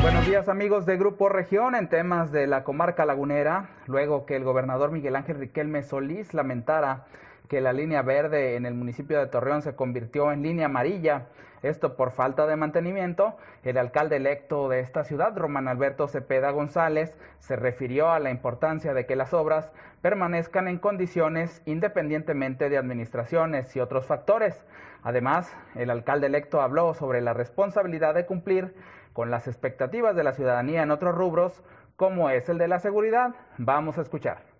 Buenos 0.00 0.24
días 0.24 0.48
amigos 0.48 0.86
de 0.86 0.96
Grupo 0.96 1.28
Región 1.28 1.74
en 1.74 1.90
temas 1.90 2.32
de 2.32 2.46
la 2.46 2.64
comarca 2.64 3.04
lagunera, 3.04 3.68
luego 3.86 4.24
que 4.24 4.34
el 4.34 4.44
gobernador 4.44 4.92
Miguel 4.92 5.14
Ángel 5.14 5.38
Riquelme 5.38 5.82
Solís 5.82 6.32
lamentara 6.32 7.04
que 7.50 7.60
la 7.60 7.74
línea 7.74 8.00
verde 8.00 8.56
en 8.56 8.64
el 8.64 8.72
municipio 8.72 9.18
de 9.18 9.26
Torreón 9.26 9.60
se 9.60 9.76
convirtió 9.76 10.32
en 10.32 10.40
línea 10.40 10.66
amarilla, 10.66 11.26
esto 11.62 11.96
por 11.96 12.12
falta 12.12 12.46
de 12.46 12.56
mantenimiento, 12.56 13.36
el 13.62 13.76
alcalde 13.76 14.16
electo 14.16 14.70
de 14.70 14.80
esta 14.80 15.04
ciudad, 15.04 15.36
Román 15.36 15.68
Alberto 15.68 16.08
Cepeda 16.08 16.50
González, 16.50 17.14
se 17.38 17.56
refirió 17.56 18.10
a 18.10 18.20
la 18.20 18.30
importancia 18.30 18.94
de 18.94 19.04
que 19.04 19.16
las 19.16 19.34
obras 19.34 19.70
permanezcan 20.00 20.66
en 20.66 20.78
condiciones 20.78 21.60
independientemente 21.66 22.70
de 22.70 22.78
administraciones 22.78 23.76
y 23.76 23.80
otros 23.80 24.06
factores. 24.06 24.64
Además, 25.02 25.54
el 25.74 25.90
alcalde 25.90 26.28
electo 26.28 26.62
habló 26.62 26.94
sobre 26.94 27.20
la 27.20 27.34
responsabilidad 27.34 28.14
de 28.14 28.24
cumplir 28.24 28.74
con 29.12 29.30
las 29.30 29.46
expectativas 29.46 30.16
de 30.16 30.24
la 30.24 30.32
ciudadanía 30.32 30.82
en 30.82 30.90
otros 30.90 31.14
rubros, 31.14 31.62
como 31.96 32.30
es 32.30 32.48
el 32.48 32.58
de 32.58 32.68
la 32.68 32.80
seguridad. 32.80 33.34
Vamos 33.58 33.98
a 33.98 34.02
escuchar. 34.02 34.50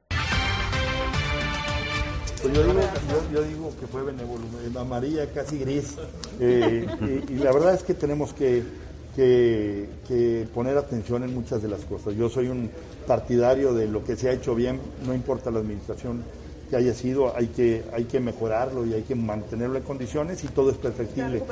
Pues 2.43 2.55
yo, 2.55 3.43
digo, 3.43 3.71
que 3.79 3.87
fue 3.87 4.03
amarilla, 4.79 5.31
casi 5.33 5.59
gris. 5.59 5.99
Eh, 6.41 6.87
y, 7.29 7.35
la 7.35 7.53
verdad 7.53 7.75
es 7.75 7.83
que 7.83 7.93
tenemos 7.93 8.33
que, 8.33 8.65
que, 9.15 10.49
poner 10.55 10.79
atención 10.79 11.23
en 11.23 11.35
muchas 11.35 11.63
de 11.63 11.69
las 11.69 11.85
cosas. 11.85 12.15
Yo 12.15 12.31
soy 12.31 12.49
un 12.49 12.71
partidario 13.07 13.75
de 13.75 13.89
lo 13.89 14.03
que 14.05 14.17
se 14.17 14.31
ha 14.31 14.33
hecho 14.33 14.55
bien, 14.55 14.81
no 15.07 15.13
importa 15.15 15.51
la 15.51 15.59
administración 15.59 16.25
que 16.71 16.77
haya 16.77 16.95
sido, 16.95 17.37
hay 17.37 17.49
que, 17.49 17.83
hay 17.93 18.05
que 18.05 18.21
mejorarlo 18.21 18.87
y 18.87 18.95
hay 18.95 19.03
que 19.03 19.17
mantenerlo 19.17 19.77
en 19.77 19.83
condiciones 19.83 20.43
y 20.45 20.47
todo 20.47 20.71
es 20.71 20.77
perfectible. 20.77 21.43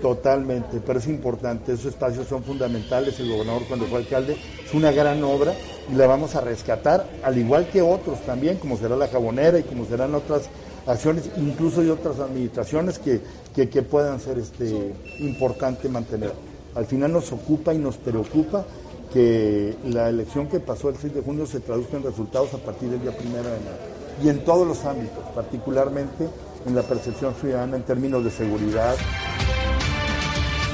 Totalmente, 0.00 0.80
pero 0.86 1.00
es 1.00 1.08
importante, 1.08 1.72
esos 1.72 1.86
espacios 1.86 2.28
son 2.28 2.44
fundamentales, 2.44 3.18
el 3.18 3.30
gobernador 3.30 3.64
cuando 3.66 3.86
fue 3.86 3.98
alcalde, 3.98 4.36
es 4.64 4.72
una 4.72 4.92
gran 4.92 5.22
obra 5.24 5.52
y 5.90 5.96
la 5.96 6.06
vamos 6.06 6.36
a 6.36 6.40
rescatar, 6.40 7.06
al 7.24 7.36
igual 7.36 7.68
que 7.68 7.82
otros 7.82 8.24
también, 8.24 8.56
como 8.58 8.76
será 8.78 8.96
la 8.96 9.08
jabonera 9.08 9.58
y 9.58 9.64
como 9.64 9.84
serán 9.86 10.14
otras 10.14 10.48
acciones, 10.86 11.28
incluso 11.36 11.82
de 11.82 11.90
otras 11.90 12.20
administraciones 12.20 13.00
que, 13.00 13.20
que, 13.54 13.82
puedan 13.82 14.20
ser 14.20 14.38
este, 14.38 14.94
importante 15.18 15.88
mantener. 15.88 16.32
Al 16.76 16.86
final 16.86 17.12
nos 17.12 17.32
ocupa 17.32 17.74
y 17.74 17.78
nos 17.78 17.96
preocupa 17.96 18.64
que 19.12 19.74
la 19.84 20.08
elección 20.08 20.48
que 20.48 20.60
pasó 20.60 20.90
el 20.90 20.96
6 20.96 21.14
de 21.14 21.20
junio 21.22 21.46
se 21.46 21.60
traduzca 21.60 21.96
en 21.96 22.04
resultados 22.04 22.54
a 22.54 22.58
partir 22.58 22.88
del 22.88 23.00
día 23.00 23.16
primero 23.16 23.44
de 23.44 23.56
enero 23.56 24.03
y 24.22 24.28
en 24.28 24.44
todos 24.44 24.66
los 24.66 24.84
ámbitos, 24.84 25.24
particularmente 25.34 26.28
en 26.66 26.74
la 26.74 26.82
percepción 26.82 27.34
ciudadana 27.34 27.76
en 27.76 27.82
términos 27.82 28.24
de 28.24 28.30
seguridad. 28.30 28.94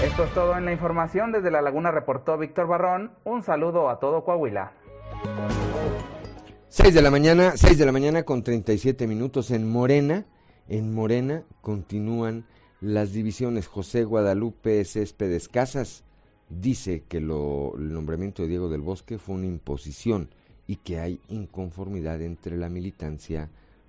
Esto 0.03 0.25
es 0.25 0.35
todo 0.35 0.57
en 0.57 0.65
la 0.65 0.73
información. 0.73 1.33
Desde 1.33 1.51
La 1.51 1.61
Laguna 1.61 1.91
reportó 1.91 2.39
Víctor 2.39 2.67
Barrón. 2.67 3.13
Un 3.25 3.43
saludo 3.43 3.91
a 3.91 4.01
todo 4.01 4.25
Coahuila. 4.25 4.73
6 6.69 6.95
de 6.95 7.03
la 7.03 7.11
mañana, 7.11 7.53
6 7.57 7.77
de 7.77 7.87
la 7.87 7.93
mañana 7.93 8.23
con 8.23 8.43
37 8.43 9.07
minutos 9.07 9.51
en 9.51 9.71
Morena. 9.71 10.25
En 10.69 10.95
Morena 10.95 11.43
continúan 11.61 12.47
las 12.81 13.13
divisiones. 13.13 13.67
José 13.67 14.05
Guadalupe 14.05 14.85
Céspedes 14.85 15.49
Casas 15.49 16.05
dice 16.49 17.05
que 17.09 17.21
lo, 17.21 17.75
el 17.77 17.93
nombramiento 17.93 18.43
de 18.43 18.49
Diego 18.49 18.69
del 18.69 18.81
Bosque 18.81 19.19
fue 19.19 19.35
una 19.35 19.47
imposición 19.47 20.31
y 20.71 20.77
que 20.77 21.01
hay 21.01 21.19
inconformidad 21.29 22.23
entre 22.23 22.57
la 22.57 22.69
militancia 22.69 23.49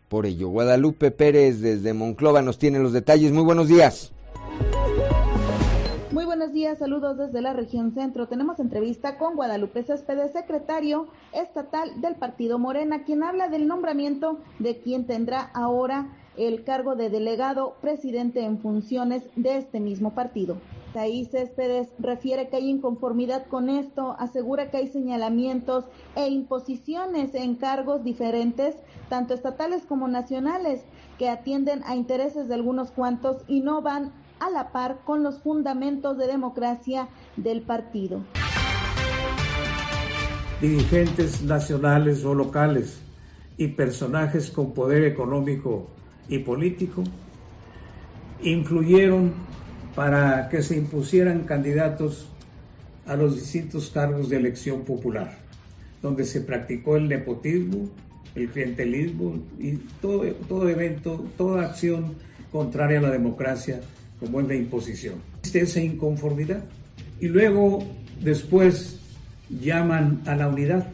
por 0.09 0.25
ello. 0.25 0.49
Guadalupe 0.49 1.11
Pérez 1.11 1.61
desde 1.61 1.93
Monclova 1.93 2.41
nos 2.41 2.57
tiene 2.57 2.79
los 2.79 2.91
detalles. 2.91 3.31
Muy 3.31 3.43
buenos 3.43 3.67
días. 3.67 4.11
Muy 6.11 6.25
buenos 6.25 6.51
días, 6.53 6.79
saludos 6.79 7.19
desde 7.19 7.39
la 7.39 7.53
región 7.53 7.93
centro. 7.93 8.27
Tenemos 8.27 8.59
entrevista 8.59 9.19
con 9.19 9.35
Guadalupe 9.35 9.83
Céspedes, 9.83 10.31
secretario 10.31 11.07
estatal 11.33 12.01
del 12.01 12.15
Partido 12.15 12.57
Morena, 12.57 13.03
quien 13.03 13.21
habla 13.21 13.47
del 13.47 13.67
nombramiento 13.67 14.39
de 14.57 14.77
quien 14.77 15.05
tendrá 15.05 15.51
ahora 15.53 16.09
el 16.35 16.63
cargo 16.63 16.95
de 16.95 17.11
delegado 17.11 17.75
presidente 17.79 18.43
en 18.43 18.57
funciones 18.57 19.21
de 19.35 19.57
este 19.57 19.79
mismo 19.79 20.15
partido. 20.15 20.57
Ahí 20.93 21.25
Céspedes 21.25 21.87
refiere 21.99 22.49
que 22.49 22.57
hay 22.57 22.69
inconformidad 22.69 23.45
con 23.47 23.69
esto, 23.69 24.15
asegura 24.19 24.69
que 24.69 24.77
hay 24.77 24.87
señalamientos 24.87 25.85
e 26.15 26.27
imposiciones 26.27 27.33
en 27.33 27.55
cargos 27.55 28.03
diferentes, 28.03 28.75
tanto 29.07 29.33
estatales 29.33 29.83
como 29.87 30.09
nacionales, 30.09 30.81
que 31.17 31.29
atienden 31.29 31.81
a 31.85 31.95
intereses 31.95 32.49
de 32.49 32.55
algunos 32.55 32.91
cuantos 32.91 33.37
y 33.47 33.61
no 33.61 33.81
van 33.81 34.11
a 34.39 34.49
la 34.49 34.71
par 34.71 34.99
con 35.05 35.23
los 35.23 35.39
fundamentos 35.39 36.17
de 36.17 36.27
democracia 36.27 37.07
del 37.37 37.61
partido. 37.61 38.21
Dirigentes 40.59 41.41
nacionales 41.41 42.25
o 42.25 42.35
locales 42.35 42.99
y 43.55 43.67
personajes 43.69 44.51
con 44.51 44.73
poder 44.73 45.05
económico 45.05 45.87
y 46.27 46.39
político 46.39 47.03
influyeron 48.43 49.33
para 49.95 50.47
que 50.49 50.61
se 50.61 50.77
impusieran 50.77 51.41
candidatos 51.41 52.27
a 53.05 53.15
los 53.15 53.35
distintos 53.35 53.89
cargos 53.89 54.29
de 54.29 54.37
elección 54.37 54.81
popular, 54.81 55.37
donde 56.01 56.23
se 56.25 56.41
practicó 56.41 56.97
el 56.97 57.07
nepotismo, 57.07 57.89
el 58.35 58.49
clientelismo 58.49 59.35
y 59.59 59.73
todo, 60.01 60.69
evento, 60.69 61.25
toda 61.37 61.65
acción 61.65 62.15
contraria 62.51 62.99
a 62.99 63.03
la 63.03 63.11
democracia, 63.11 63.81
como 64.19 64.39
es 64.39 64.47
la 64.47 64.55
imposición. 64.55 65.15
Existe 65.39 65.61
esa 65.61 65.81
inconformidad. 65.81 66.63
Y 67.19 67.27
luego, 67.27 67.83
después, 68.21 68.99
llaman 69.49 70.21
a 70.25 70.35
la 70.35 70.47
unidad, 70.47 70.87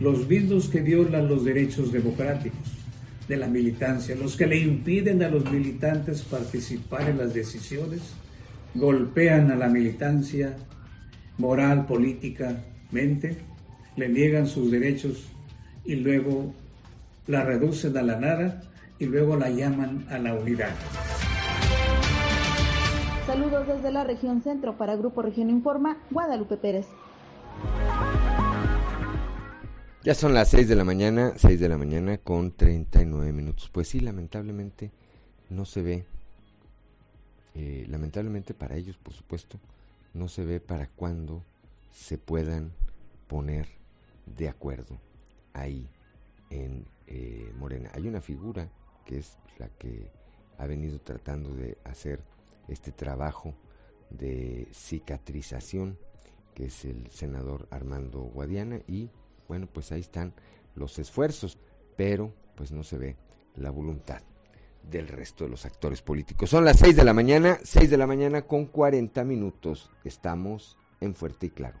los 0.00 0.28
mismos 0.28 0.68
que 0.68 0.80
violan 0.80 1.28
los 1.28 1.44
derechos 1.44 1.90
democráticos 1.92 2.78
de 3.26 3.36
la 3.36 3.48
militancia, 3.48 4.14
los 4.14 4.36
que 4.36 4.46
le 4.46 4.58
impiden 4.58 5.22
a 5.22 5.28
los 5.28 5.50
militantes 5.50 6.22
participar 6.22 7.10
en 7.10 7.18
las 7.18 7.34
decisiones, 7.34 8.00
golpean 8.78 9.50
a 9.50 9.56
la 9.56 9.68
militancia 9.68 10.56
moral, 11.36 11.86
políticamente, 11.86 13.36
le 13.96 14.08
niegan 14.08 14.46
sus 14.46 14.70
derechos 14.70 15.28
y 15.84 15.96
luego 15.96 16.52
la 17.26 17.44
reducen 17.44 17.96
a 17.96 18.02
la 18.02 18.16
nada 18.18 18.62
y 18.98 19.06
luego 19.06 19.36
la 19.36 19.50
llaman 19.50 20.06
a 20.10 20.18
la 20.18 20.34
unidad. 20.34 20.74
Saludos 23.26 23.66
desde 23.66 23.92
la 23.92 24.04
región 24.04 24.42
centro 24.42 24.78
para 24.78 24.96
Grupo 24.96 25.22
Región 25.22 25.50
Informa, 25.50 25.98
Guadalupe 26.10 26.56
Pérez. 26.56 26.86
Ya 30.02 30.14
son 30.14 30.32
las 30.32 30.48
6 30.48 30.68
de 30.68 30.76
la 30.76 30.84
mañana, 30.84 31.32
6 31.36 31.60
de 31.60 31.68
la 31.68 31.76
mañana 31.76 32.18
con 32.18 32.52
39 32.52 33.32
minutos. 33.32 33.68
Pues 33.70 33.88
sí, 33.88 34.00
lamentablemente 34.00 34.90
no 35.50 35.64
se 35.64 35.82
ve, 35.82 36.06
eh, 37.60 37.86
lamentablemente 37.88 38.54
para 38.54 38.76
ellos, 38.76 38.96
por 38.98 39.12
supuesto, 39.12 39.58
no 40.14 40.28
se 40.28 40.44
ve 40.44 40.60
para 40.60 40.86
cuándo 40.86 41.42
se 41.90 42.16
puedan 42.16 42.70
poner 43.26 43.66
de 44.26 44.48
acuerdo 44.48 45.00
ahí 45.54 45.88
en 46.50 46.86
eh, 47.08 47.52
Morena. 47.56 47.90
Hay 47.94 48.06
una 48.06 48.20
figura 48.20 48.70
que 49.04 49.18
es 49.18 49.36
la 49.58 49.68
que 49.70 50.08
ha 50.56 50.66
venido 50.66 51.00
tratando 51.00 51.52
de 51.52 51.76
hacer 51.82 52.22
este 52.68 52.92
trabajo 52.92 53.54
de 54.08 54.68
cicatrización, 54.72 55.98
que 56.54 56.66
es 56.66 56.84
el 56.84 57.10
senador 57.10 57.66
Armando 57.72 58.20
Guadiana, 58.20 58.82
y 58.86 59.10
bueno, 59.48 59.66
pues 59.66 59.90
ahí 59.90 60.00
están 60.00 60.32
los 60.76 60.96
esfuerzos, 61.00 61.58
pero 61.96 62.32
pues 62.54 62.70
no 62.70 62.84
se 62.84 62.98
ve 62.98 63.16
la 63.56 63.70
voluntad 63.70 64.22
del 64.90 65.08
resto 65.08 65.44
de 65.44 65.50
los 65.50 65.64
actores 65.66 66.02
políticos. 66.02 66.50
Son 66.50 66.64
las 66.64 66.78
6 66.78 66.96
de 66.96 67.04
la 67.04 67.12
mañana, 67.12 67.58
6 67.62 67.90
de 67.90 67.96
la 67.96 68.06
mañana 68.06 68.42
con 68.42 68.66
40 68.66 69.24
minutos. 69.24 69.90
Estamos 70.04 70.76
en 71.00 71.14
Fuerte 71.14 71.46
y 71.46 71.50
Claro. 71.50 71.78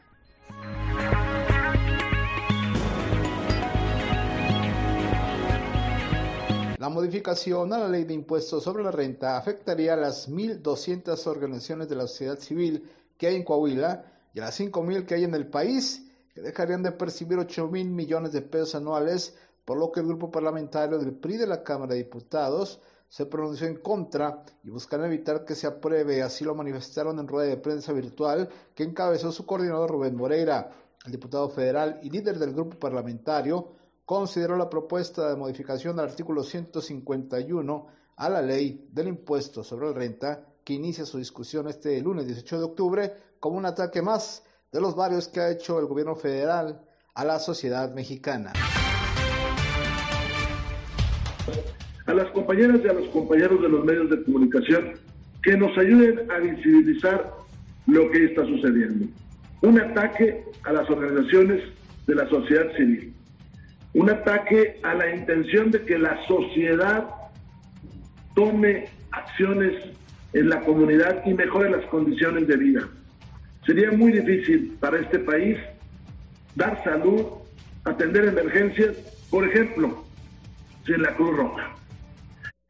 La 6.78 6.88
modificación 6.88 7.72
a 7.72 7.78
la 7.78 7.88
ley 7.88 8.04
de 8.04 8.14
impuestos 8.14 8.62
sobre 8.62 8.84
la 8.84 8.92
renta 8.92 9.36
afectaría 9.36 9.94
a 9.94 9.96
las 9.96 10.30
1.200 10.30 11.26
organizaciones 11.26 11.88
de 11.88 11.96
la 11.96 12.06
sociedad 12.06 12.38
civil 12.38 12.88
que 13.16 13.26
hay 13.26 13.36
en 13.36 13.44
Coahuila 13.44 14.04
y 14.32 14.38
a 14.38 14.44
las 14.44 14.60
5.000 14.60 15.04
que 15.04 15.14
hay 15.14 15.24
en 15.24 15.34
el 15.34 15.48
país 15.48 16.04
dejarían 16.40 16.82
de 16.82 16.92
percibir 16.92 17.38
8 17.38 17.68
mil 17.68 17.90
millones 17.90 18.32
de 18.32 18.42
pesos 18.42 18.74
anuales, 18.74 19.36
por 19.64 19.78
lo 19.78 19.92
que 19.92 20.00
el 20.00 20.06
grupo 20.06 20.30
parlamentario 20.30 20.98
del 20.98 21.12
PRI 21.12 21.36
de 21.36 21.46
la 21.46 21.62
Cámara 21.62 21.92
de 21.92 21.98
Diputados 21.98 22.80
se 23.08 23.26
pronunció 23.26 23.66
en 23.66 23.76
contra 23.76 24.44
y 24.62 24.70
buscan 24.70 25.04
evitar 25.04 25.44
que 25.44 25.54
se 25.54 25.66
apruebe, 25.66 26.22
así 26.22 26.44
lo 26.44 26.54
manifestaron 26.54 27.18
en 27.18 27.28
rueda 27.28 27.48
de 27.48 27.56
prensa 27.56 27.92
virtual 27.92 28.48
que 28.74 28.84
encabezó 28.84 29.32
su 29.32 29.46
coordinador 29.46 29.90
Rubén 29.90 30.14
Moreira. 30.14 30.70
El 31.04 31.12
diputado 31.12 31.48
federal 31.48 32.00
y 32.02 32.10
líder 32.10 32.38
del 32.38 32.52
grupo 32.52 32.78
parlamentario 32.78 33.72
consideró 34.04 34.56
la 34.56 34.68
propuesta 34.68 35.28
de 35.28 35.36
modificación 35.36 35.98
al 35.98 36.08
artículo 36.08 36.42
151 36.42 37.86
a 38.16 38.28
la 38.28 38.42
ley 38.42 38.88
del 38.92 39.08
impuesto 39.08 39.62
sobre 39.62 39.88
la 39.88 39.94
renta 39.94 40.44
que 40.64 40.74
inicia 40.74 41.06
su 41.06 41.18
discusión 41.18 41.68
este 41.68 42.00
lunes 42.00 42.26
18 42.26 42.58
de 42.58 42.64
octubre 42.64 43.12
como 43.40 43.56
un 43.56 43.66
ataque 43.66 44.02
más 44.02 44.42
de 44.70 44.80
los 44.80 44.94
varios 44.94 45.28
que 45.28 45.40
ha 45.40 45.50
hecho 45.50 45.78
el 45.78 45.86
gobierno 45.86 46.14
federal 46.14 46.84
a 47.14 47.24
la 47.24 47.38
sociedad 47.38 47.92
mexicana. 47.94 48.52
A 52.08 52.14
las 52.14 52.30
compañeras 52.30 52.80
y 52.82 52.88
a 52.88 52.94
los 52.94 53.06
compañeros 53.10 53.60
de 53.60 53.68
los 53.68 53.84
medios 53.84 54.08
de 54.08 54.22
comunicación 54.24 54.94
que 55.42 55.58
nos 55.58 55.76
ayuden 55.76 56.22
a 56.30 56.38
visibilizar 56.38 57.32
lo 57.86 58.10
que 58.10 58.24
está 58.24 58.46
sucediendo. 58.46 59.06
Un 59.60 59.78
ataque 59.78 60.42
a 60.64 60.72
las 60.72 60.88
organizaciones 60.88 61.62
de 62.06 62.14
la 62.14 62.26
sociedad 62.30 62.74
civil. 62.78 63.12
Un 63.92 64.08
ataque 64.08 64.80
a 64.82 64.94
la 64.94 65.14
intención 65.14 65.70
de 65.70 65.82
que 65.82 65.98
la 65.98 66.18
sociedad 66.26 67.10
tome 68.34 68.86
acciones 69.10 69.74
en 70.32 70.48
la 70.48 70.60
comunidad 70.60 71.22
y 71.26 71.34
mejore 71.34 71.68
las 71.68 71.84
condiciones 71.86 72.48
de 72.48 72.56
vida. 72.56 72.88
Sería 73.66 73.90
muy 73.92 74.12
difícil 74.12 74.78
para 74.80 74.98
este 74.98 75.18
país 75.18 75.58
dar 76.54 76.82
salud, 76.84 77.26
atender 77.84 78.24
emergencias, 78.24 78.96
por 79.30 79.46
ejemplo, 79.46 80.04
sin 80.86 81.02
la 81.02 81.14
Cruz 81.14 81.36
Roja, 81.36 81.77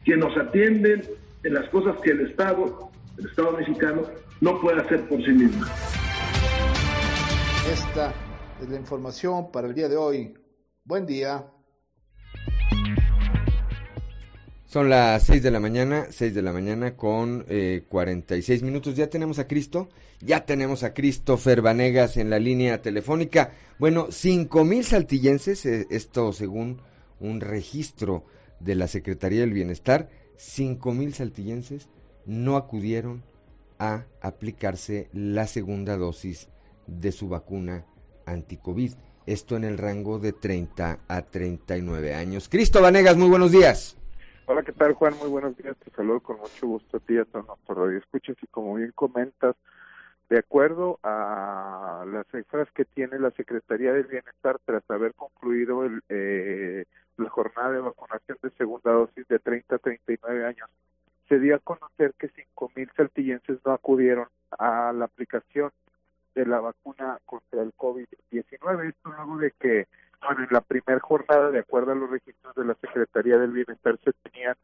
que 0.05 0.17
nos 0.17 0.37
atienden 0.37 1.03
en 1.43 1.55
las 1.55 1.69
cosas 1.71 1.97
que 2.03 2.11
el 2.11 2.29
Estado, 2.29 2.91
el 3.19 3.27
Estado 3.27 3.53
mexicano, 3.53 4.03
no 4.41 4.61
puede 4.61 4.81
hacer 4.81 5.09
por 5.09 5.23
sí 5.25 5.31
mismo. 5.31 5.65
Esta 7.71 8.15
es 8.63 8.69
la 8.69 8.77
información 8.77 9.51
para 9.51 9.69
el 9.69 9.75
día 9.75 9.89
de 9.89 9.97
hoy. 9.97 10.35
Buen 10.85 11.07
día. 11.07 11.45
Son 14.65 14.91
las 14.91 15.23
6 15.25 15.43
de 15.43 15.51
la 15.51 15.61
mañana, 15.61 16.07
6 16.11 16.35
de 16.35 16.43
la 16.43 16.53
mañana 16.53 16.95
con 16.95 17.45
eh, 17.49 17.85
46 17.89 18.63
minutos. 18.63 18.97
Ya 18.97 19.09
tenemos 19.09 19.39
a 19.39 19.47
Cristo, 19.47 19.89
ya 20.21 20.45
tenemos 20.45 20.85
a 20.85 20.93
Christopher 20.93 21.63
Vanegas 21.63 22.19
en 22.19 22.29
la 22.29 22.39
línea 22.39 22.83
telefónica. 22.83 23.53
Bueno, 23.79 24.09
5 24.11 24.65
mil 24.65 24.85
saltillenses, 24.85 25.65
eh, 25.65 25.87
esto 25.91 26.33
según 26.35 26.83
un 27.19 27.41
registro 27.41 28.25
de 28.61 28.75
la 28.75 28.89
Secretaría 28.89 29.41
del 29.41 29.53
Bienestar, 29.53 30.09
5 30.37 30.93
mil 30.93 31.15
saltillenses 31.15 31.89
no 32.27 32.57
acudieron 32.57 33.23
a 33.79 34.05
aplicarse 34.21 35.09
la 35.13 35.47
segunda 35.47 35.97
dosis 35.97 36.49
de 36.87 37.13
su 37.13 37.29
vacuna 37.29 37.85
anticovid. 38.27 38.93
Esto 39.27 39.57
en 39.57 39.65
el 39.65 39.79
rango 39.79 40.19
de 40.19 40.33
30 40.33 41.01
a 41.07 41.23
39 41.23 42.15
años. 42.15 42.49
Cristo 42.49 42.81
Vanegas, 42.81 43.17
muy 43.17 43.29
buenos 43.29 43.53
días. 43.53 43.97
Hola, 44.47 44.63
¿qué 44.63 44.73
tal, 44.73 44.95
Juan? 44.95 45.15
Muy 45.19 45.29
buenos 45.29 45.57
días. 45.59 45.77
Te 45.85 45.91
saludo 45.91 46.21
con 46.21 46.39
mucho 46.39 46.67
gusto 46.67 46.97
a 46.97 47.01
ti 47.01 47.19
a 47.19 47.27
todos 47.27 47.47
nuestros 47.47 47.77
radioescuchas. 47.77 48.37
Y 48.43 48.47
como 48.47 48.75
bien 48.77 48.93
comentas, 48.95 49.55
de 50.31 50.39
acuerdo 50.39 50.99
a 51.03 52.05
las 52.11 52.27
cifras 52.29 52.69
que 52.73 52.87
tiene 52.87 53.19
la 53.19 53.31
Secretaría 53.33 53.93
del 53.93 54.07
Bienestar 54.07 54.59
tras 54.65 54.83
haber 54.91 55.13
concluido 55.15 55.85
el, 55.85 56.03
eh, 56.09 56.85
la 57.19 57.31
jornada 57.31 57.73
de 57.73 57.81
vacunación 57.81 58.39
de 58.43 58.51
segunda 58.51 58.93
dosis 58.93 59.27
de 59.29 59.39
30 59.39 59.77
a 59.77 59.79
39 59.79 60.47
años, 60.47 60.71
se 61.29 61.39
dio 61.39 61.57
a 61.57 61.59
conocer 61.59 62.15
que 62.19 62.31
5.000 62.31 62.91
saltillenses 62.97 63.59
no 63.65 63.73
acudieron 63.73 64.29
a 64.59 64.93
la 64.93 65.05
aplicación 65.05 65.71
de 66.35 66.47
la 66.47 66.61
vacuna 66.61 67.19
contra 67.27 67.63
el 67.63 67.75
COVID-19. 67.75 68.89
Esto 68.89 69.11
luego 69.11 69.37
de 69.39 69.53
que 69.53 69.87
bueno, 70.21 70.43
en 70.43 70.49
la 70.51 70.61
primera 70.61 71.01
jornada, 71.01 71.51
de 71.51 71.61
acuerdo 71.61 71.93
a 71.93 71.95
los 71.95 72.11
registros 72.11 72.55
de 72.55 72.65
la 72.65 72.75
Secretaría 72.75 73.39
del 73.39 73.53
Bienestar, 73.53 73.99
se 74.05 74.13
tenían 74.13 74.57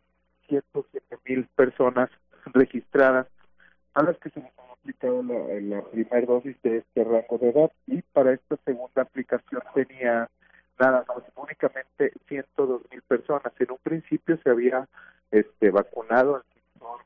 107 0.48 1.18
mil 1.26 1.46
personas 1.54 2.10
registradas 2.46 3.26
a 3.94 4.02
las 4.02 4.18
que 4.18 4.30
se 4.30 4.40
les 4.40 4.58
ha 4.58 4.72
aplicado 4.72 5.22
la, 5.22 5.60
la 5.60 5.82
primera 5.82 6.26
dosis 6.26 6.60
de 6.62 6.78
este 6.78 7.04
rango 7.04 7.38
de 7.38 7.50
edad 7.50 7.72
y 7.86 8.02
para 8.02 8.32
esta 8.32 8.56
segunda 8.64 9.02
aplicación 9.02 9.62
tenía 9.74 10.28
nada 10.78 11.04
más, 11.08 11.24
únicamente 11.36 12.12
102 12.28 12.82
mil 12.90 13.02
personas. 13.02 13.52
En 13.58 13.70
un 13.70 13.78
principio 13.78 14.38
se 14.42 14.50
había 14.50 14.88
este 15.30 15.70
vacunado 15.70 16.36
al 16.36 16.44
sector 16.54 17.00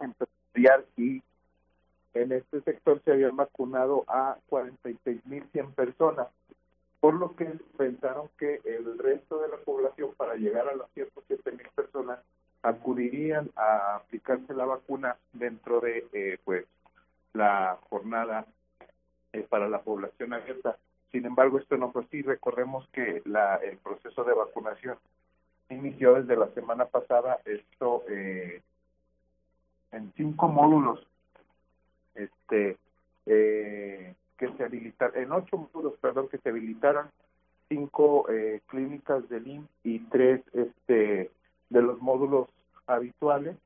empresarial 0.00 0.84
y 0.96 1.22
en 2.14 2.32
este 2.32 2.60
sector 2.62 3.00
se 3.04 3.12
habían 3.12 3.36
vacunado 3.36 4.04
a 4.06 4.36
46 4.48 5.24
mil 5.26 5.44
100 5.52 5.72
personas 5.72 6.28
por 7.02 7.14
lo 7.14 7.34
que 7.34 7.46
pensaron 7.76 8.28
que 8.38 8.60
el 8.64 8.96
resto 8.96 9.40
de 9.40 9.48
la 9.48 9.56
población 9.56 10.14
para 10.16 10.36
llegar 10.36 10.68
a 10.68 10.76
las 10.76 10.88
107 10.94 11.50
mil 11.50 11.66
personas 11.74 12.20
acudirían 12.62 13.50
a 13.56 13.96
aplicarse 13.96 14.54
la 14.54 14.66
vacuna 14.66 15.16
dentro 15.32 15.80
de 15.80 16.06
eh, 16.12 16.38
pues 16.44 16.64
la 17.32 17.76
jornada 17.90 18.46
eh, 19.32 19.44
para 19.50 19.68
la 19.68 19.80
población 19.80 20.32
abierta. 20.32 20.76
Sin 21.12 21.26
embargo, 21.26 21.58
esto 21.58 21.76
no 21.76 21.92
fue 21.92 22.02
así. 22.02 22.22
Recordemos 22.22 22.88
que 22.88 23.22
la, 23.26 23.56
el 23.56 23.76
proceso 23.78 24.24
de 24.24 24.34
vacunación 24.34 24.96
inició 25.68 26.14
desde 26.14 26.36
la 26.36 26.48
semana 26.48 26.86
pasada, 26.86 27.38
esto 27.44 28.04
eh, 28.08 28.62
en 29.92 30.12
cinco 30.16 30.48
módulos. 30.48 31.06
Este, 32.14 32.76
eh, 33.26 34.14
que 34.36 34.48
se 34.56 34.64
habilitaron, 34.64 35.22
en 35.22 35.32
ocho 35.32 35.56
módulos, 35.56 35.94
perdón, 36.00 36.28
que 36.28 36.38
se 36.38 36.48
habilitaron 36.48 37.08
cinco 37.68 38.28
eh, 38.28 38.60
clínicas 38.66 39.28
del 39.28 39.46
IMSS 39.46 39.70
y 39.84 39.98
tres 40.00 40.42
este, 40.52 41.30
de 41.70 41.82
los 41.82 42.00
módulos 42.00 42.48
habituales. 42.86 43.56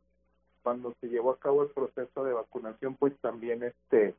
Cuando 0.62 0.94
se 1.00 1.08
llevó 1.08 1.30
a 1.30 1.38
cabo 1.38 1.62
el 1.62 1.70
proceso 1.70 2.24
de 2.24 2.32
vacunación, 2.32 2.94
pues 2.94 3.16
también 3.20 3.62
este 3.62 4.14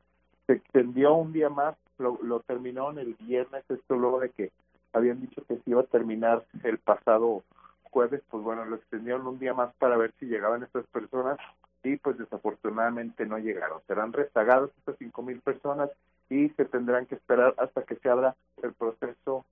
se 0.46 0.54
extendió 0.54 1.14
un 1.14 1.32
día 1.32 1.50
más, 1.50 1.76
lo, 1.98 2.18
lo 2.22 2.40
terminó 2.40 2.90
en 2.90 2.98
el 2.98 3.14
viernes, 3.14 3.64
esto 3.68 3.96
luego 3.96 4.20
de 4.20 4.30
que 4.30 4.50
habían 4.92 5.20
dicho 5.20 5.42
que 5.46 5.56
se 5.56 5.70
iba 5.70 5.82
a 5.82 5.84
terminar 5.84 6.44
el 6.64 6.78
pasado 6.78 7.42
jueves, 7.90 8.22
pues 8.30 8.42
bueno, 8.42 8.64
lo 8.64 8.76
extendieron 8.76 9.26
un 9.26 9.38
día 9.38 9.54
más 9.54 9.74
para 9.74 9.96
ver 9.96 10.12
si 10.18 10.26
llegaban 10.26 10.62
estas 10.62 10.86
personas 10.86 11.38
y 11.82 11.96
pues 11.96 12.18
desafortunadamente 12.18 13.26
no 13.26 13.38
llegaron. 13.38 13.80
Serán 13.86 14.12
rezagados 14.12 14.70
estas 14.78 14.96
cinco 14.98 15.22
mil 15.22 15.40
personas 15.40 15.90
y 16.28 16.48
se 16.50 16.64
tendrán 16.64 17.06
que 17.06 17.14
esperar 17.14 17.54
hasta 17.58 17.82
que 17.82 17.96
se 17.96 18.08
abra 18.08 18.36
el 18.62 18.72
proceso 18.72 19.44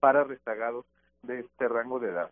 para 0.00 0.24
rezagados 0.24 0.84
de 1.22 1.40
este 1.40 1.68
rango 1.68 1.98
de 1.98 2.10
edad. 2.10 2.30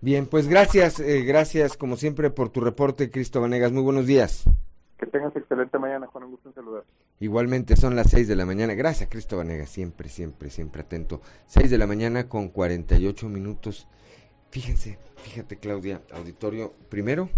Bien, 0.00 0.26
pues 0.26 0.48
gracias, 0.48 0.98
eh, 0.98 1.22
gracias 1.22 1.76
como 1.76 1.96
siempre 1.96 2.30
por 2.30 2.48
tu 2.48 2.60
reporte, 2.60 3.10
Cristo 3.10 3.40
Vanegas. 3.40 3.70
Muy 3.70 3.82
buenos 3.82 4.06
días. 4.06 4.44
Que 4.98 5.06
tengas 5.06 5.34
excelente 5.36 5.78
mañana, 5.78 6.08
Juan. 6.08 6.24
Un 6.24 6.30
gusto 6.32 6.48
en 6.48 6.54
saludar. 6.54 6.84
Igualmente 7.22 7.76
son 7.76 7.94
las 7.94 8.10
6 8.10 8.26
de 8.26 8.34
la 8.34 8.44
mañana. 8.44 8.74
Gracias, 8.74 9.08
Cristo 9.08 9.36
Vanega, 9.36 9.64
siempre, 9.64 10.08
siempre, 10.08 10.50
siempre 10.50 10.82
atento. 10.82 11.22
6 11.46 11.70
de 11.70 11.78
la 11.78 11.86
mañana 11.86 12.28
con 12.28 12.48
48 12.48 13.28
minutos. 13.28 13.86
Fíjense, 14.50 14.98
fíjate, 15.22 15.56
Claudia, 15.58 16.02
auditorio, 16.10 16.74
primero 16.88 17.30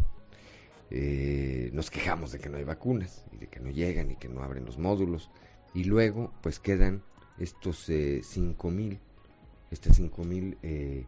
eh, 0.90 1.68
nos 1.74 1.90
quejamos 1.90 2.32
de 2.32 2.38
que 2.38 2.48
no 2.48 2.56
hay 2.56 2.64
vacunas 2.64 3.26
y 3.30 3.36
de 3.36 3.48
que 3.48 3.60
no 3.60 3.68
llegan 3.68 4.10
y 4.10 4.16
que 4.16 4.30
no 4.30 4.42
abren 4.42 4.64
los 4.64 4.78
módulos. 4.78 5.28
Y 5.74 5.84
luego, 5.84 6.32
pues 6.40 6.60
quedan 6.60 7.02
estos 7.38 7.86
eh, 7.90 8.22
5 8.24 8.70
mil, 8.70 9.00
estas 9.70 9.96
5 9.96 10.24
mil 10.24 10.56
eh, 10.62 11.04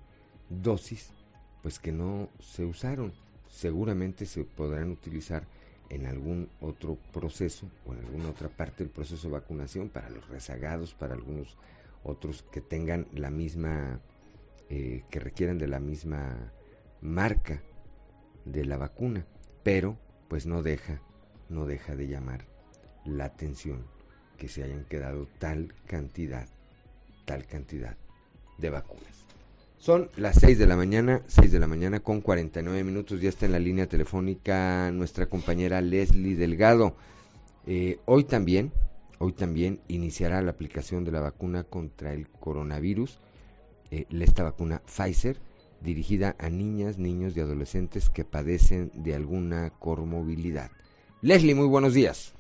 dosis, 0.51 1.12
pues 1.62 1.79
que 1.79 1.93
no 1.93 2.29
se 2.41 2.66
usaron. 2.66 3.14
Seguramente 3.49 4.27
se 4.27 4.45
podrán 4.45 4.91
utilizar 4.91 5.47
en 5.91 6.07
algún 6.07 6.49
otro 6.61 6.97
proceso 7.12 7.70
o 7.87 7.93
en 7.93 8.01
alguna 8.01 8.30
otra 8.30 8.49
parte 8.49 8.84
del 8.84 8.93
proceso 8.93 9.28
de 9.28 9.34
vacunación 9.34 9.89
para 9.89 10.11
los 10.11 10.28
rezagados, 10.28 10.95
para 10.95 11.14
algunos 11.14 11.57
otros 12.03 12.43
que 12.53 12.61
tengan 12.61 13.07
la 13.12 13.30
misma, 13.30 14.01
eh, 14.68 15.05
que 15.11 15.20
requieran 15.20 15.59
de 15.59 15.68
la 15.68 15.80
misma 15.80 16.53
marca 17.01 17.62
de 18.45 18.64
la 18.64 18.76
vacuna, 18.76 19.26
pero 19.62 19.99
pues 20.28 20.47
no 20.47 20.62
deja, 20.62 21.01
no 21.49 21.66
deja 21.66 21.97
de 21.97 22.09
llamar 22.09 22.47
la 23.05 23.26
atención 23.26 23.84
que 24.37 24.49
se 24.49 24.62
hayan 24.62 24.84
quedado 24.84 25.28
tal 25.39 25.74
cantidad, 25.87 26.49
tal 27.24 27.47
cantidad 27.47 27.97
de 28.59 28.70
vacunas. 28.70 29.26
Son 29.79 30.11
las 30.16 30.37
6 30.41 30.59
de 30.59 30.66
la 30.66 30.77
mañana, 30.77 31.22
6 31.27 31.53
de 31.53 31.61
la 31.61 31.66
mañana 31.66 32.01
con 32.01 32.20
49 32.20 32.83
minutos. 32.83 33.20
Ya 33.20 33.29
está 33.29 33.47
en 33.47 33.53
la 33.53 33.59
línea 33.59 33.87
telefónica 33.87 34.91
nuestra 34.91 35.27
compañera 35.27 35.81
Leslie 35.81 36.35
Delgado. 36.35 36.97
Eh, 37.66 37.99
hoy 38.07 38.24
también, 38.24 38.72
hoy 39.18 39.33
también 39.33 39.81
iniciará 39.89 40.41
la 40.41 40.53
aplicación 40.53 41.05
de 41.05 41.12
la 41.12 41.20
vacuna 41.20 41.64
contra 41.64 42.14
el 42.14 42.29
coronavirus, 42.29 43.20
eh, 43.91 44.07
esta 44.11 44.45
vacuna 44.45 44.83
Pfizer, 44.87 45.39
dirigida 45.83 46.37
a 46.39 46.49
niñas, 46.49 46.99
niños 46.99 47.37
y 47.37 47.41
adolescentes 47.41 48.09
que 48.09 48.24
padecen 48.24 48.91
de 48.95 49.14
alguna 49.14 49.70
comorbilidad. 49.79 50.70
Leslie, 51.22 51.55
muy 51.55 51.66
buenos 51.66 51.93
días. 51.93 52.36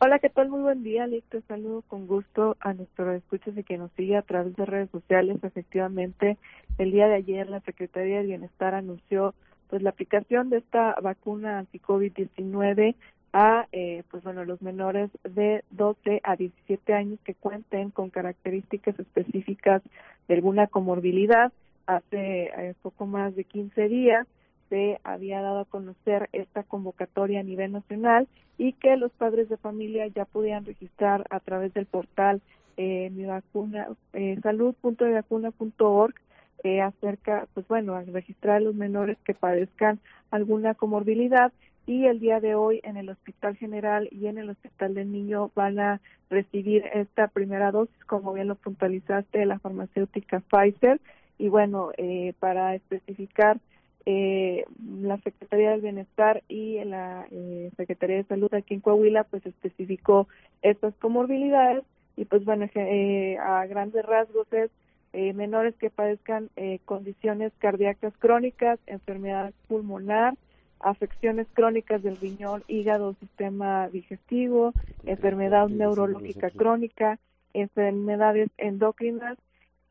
Hola, 0.00 0.18
¿qué 0.18 0.28
tal? 0.28 0.48
Muy 0.48 0.60
buen 0.60 0.82
día, 0.82 1.06
Lick. 1.06 1.24
Te 1.28 1.40
saludo 1.42 1.82
con 1.82 2.08
gusto 2.08 2.56
a 2.58 2.74
nuestros 2.74 3.14
escuchas 3.14 3.56
y 3.56 3.62
que 3.62 3.78
nos 3.78 3.92
sigue 3.92 4.16
a 4.16 4.22
través 4.22 4.54
de 4.56 4.66
redes 4.66 4.90
sociales. 4.90 5.38
Efectivamente, 5.42 6.36
el 6.78 6.90
día 6.90 7.06
de 7.06 7.14
ayer 7.14 7.48
la 7.48 7.60
Secretaría 7.60 8.18
de 8.18 8.24
Bienestar 8.24 8.74
anunció 8.74 9.34
pues 9.70 9.82
la 9.82 9.90
aplicación 9.90 10.50
de 10.50 10.58
esta 10.58 10.96
vacuna 11.00 11.60
anti-COVID-19 11.60 12.96
a 13.32 13.68
eh, 13.70 14.02
pues 14.10 14.24
bueno 14.24 14.44
los 14.44 14.60
menores 14.62 15.10
de 15.22 15.64
12 15.70 16.20
a 16.24 16.36
17 16.36 16.92
años 16.92 17.20
que 17.24 17.34
cuenten 17.34 17.90
con 17.90 18.10
características 18.10 18.98
específicas 18.98 19.80
de 20.26 20.34
alguna 20.34 20.66
comorbilidad. 20.66 21.52
Hace 21.86 22.46
eh, 22.46 22.74
poco 22.82 23.06
más 23.06 23.36
de 23.36 23.44
15 23.44 23.88
días 23.88 24.26
se 24.68 25.00
había 25.04 25.40
dado 25.40 25.60
a 25.60 25.64
conocer 25.64 26.28
esta 26.32 26.62
convocatoria 26.62 27.40
a 27.40 27.44
nivel 27.44 27.72
nacional 27.72 28.28
y 28.58 28.72
que 28.72 28.96
los 28.96 29.12
padres 29.12 29.48
de 29.48 29.56
familia 29.56 30.06
ya 30.08 30.24
podían 30.24 30.64
registrar 30.64 31.26
a 31.30 31.40
través 31.40 31.74
del 31.74 31.86
portal 31.86 32.40
eh, 32.76 33.10
mi 33.10 33.24
vacuna 33.24 33.88
eh, 34.12 34.38
salud.vacuna.org 34.42 36.14
eh, 36.64 36.80
acerca 36.80 37.46
pues 37.54 37.68
bueno 37.68 37.94
a 37.94 38.02
registrar 38.02 38.56
a 38.56 38.60
los 38.60 38.74
menores 38.74 39.16
que 39.24 39.34
padezcan 39.34 40.00
alguna 40.30 40.74
comorbilidad 40.74 41.52
y 41.86 42.06
el 42.06 42.18
día 42.18 42.40
de 42.40 42.54
hoy 42.54 42.80
en 42.82 42.96
el 42.96 43.10
Hospital 43.10 43.56
General 43.56 44.08
y 44.10 44.26
en 44.26 44.38
el 44.38 44.50
Hospital 44.50 44.94
del 44.94 45.12
Niño 45.12 45.50
van 45.54 45.78
a 45.78 46.00
recibir 46.30 46.84
esta 46.94 47.28
primera 47.28 47.70
dosis, 47.70 48.04
como 48.06 48.32
bien 48.32 48.48
lo 48.48 48.54
puntualizaste, 48.54 49.40
de 49.40 49.46
la 49.46 49.58
farmacéutica 49.58 50.40
Pfizer. 50.40 51.00
Y 51.36 51.48
bueno, 51.48 51.90
eh, 51.98 52.32
para 52.40 52.74
especificar, 52.74 53.58
eh, 54.06 54.64
la 55.00 55.18
Secretaría 55.18 55.70
del 55.70 55.80
Bienestar 55.80 56.42
y 56.48 56.82
la 56.84 57.26
eh, 57.30 57.70
Secretaría 57.76 58.16
de 58.16 58.24
Salud 58.24 58.52
aquí 58.52 58.74
en 58.74 58.80
Coahuila 58.80 59.24
pues 59.24 59.44
especificó 59.46 60.28
estas 60.62 60.94
comorbilidades 60.96 61.84
y 62.16 62.24
pues 62.26 62.44
bueno 62.44 62.66
eh, 62.74 63.38
a 63.38 63.66
grandes 63.66 64.04
rasgos 64.04 64.52
es 64.52 64.70
eh, 65.14 65.32
menores 65.32 65.76
que 65.76 65.90
padezcan 65.90 66.50
eh, 66.56 66.80
condiciones 66.84 67.52
cardíacas 67.58 68.12
crónicas, 68.18 68.80
enfermedad 68.86 69.52
pulmonar, 69.68 70.34
afecciones 70.80 71.46
crónicas 71.54 72.02
del 72.02 72.16
riñón, 72.16 72.64
hígado, 72.66 73.14
sistema 73.20 73.88
digestivo, 73.90 74.72
enfermedad 75.06 75.68
neurológica 75.68 76.50
crónica, 76.50 77.20
enfermedades 77.52 78.50
endocrinas 78.58 79.38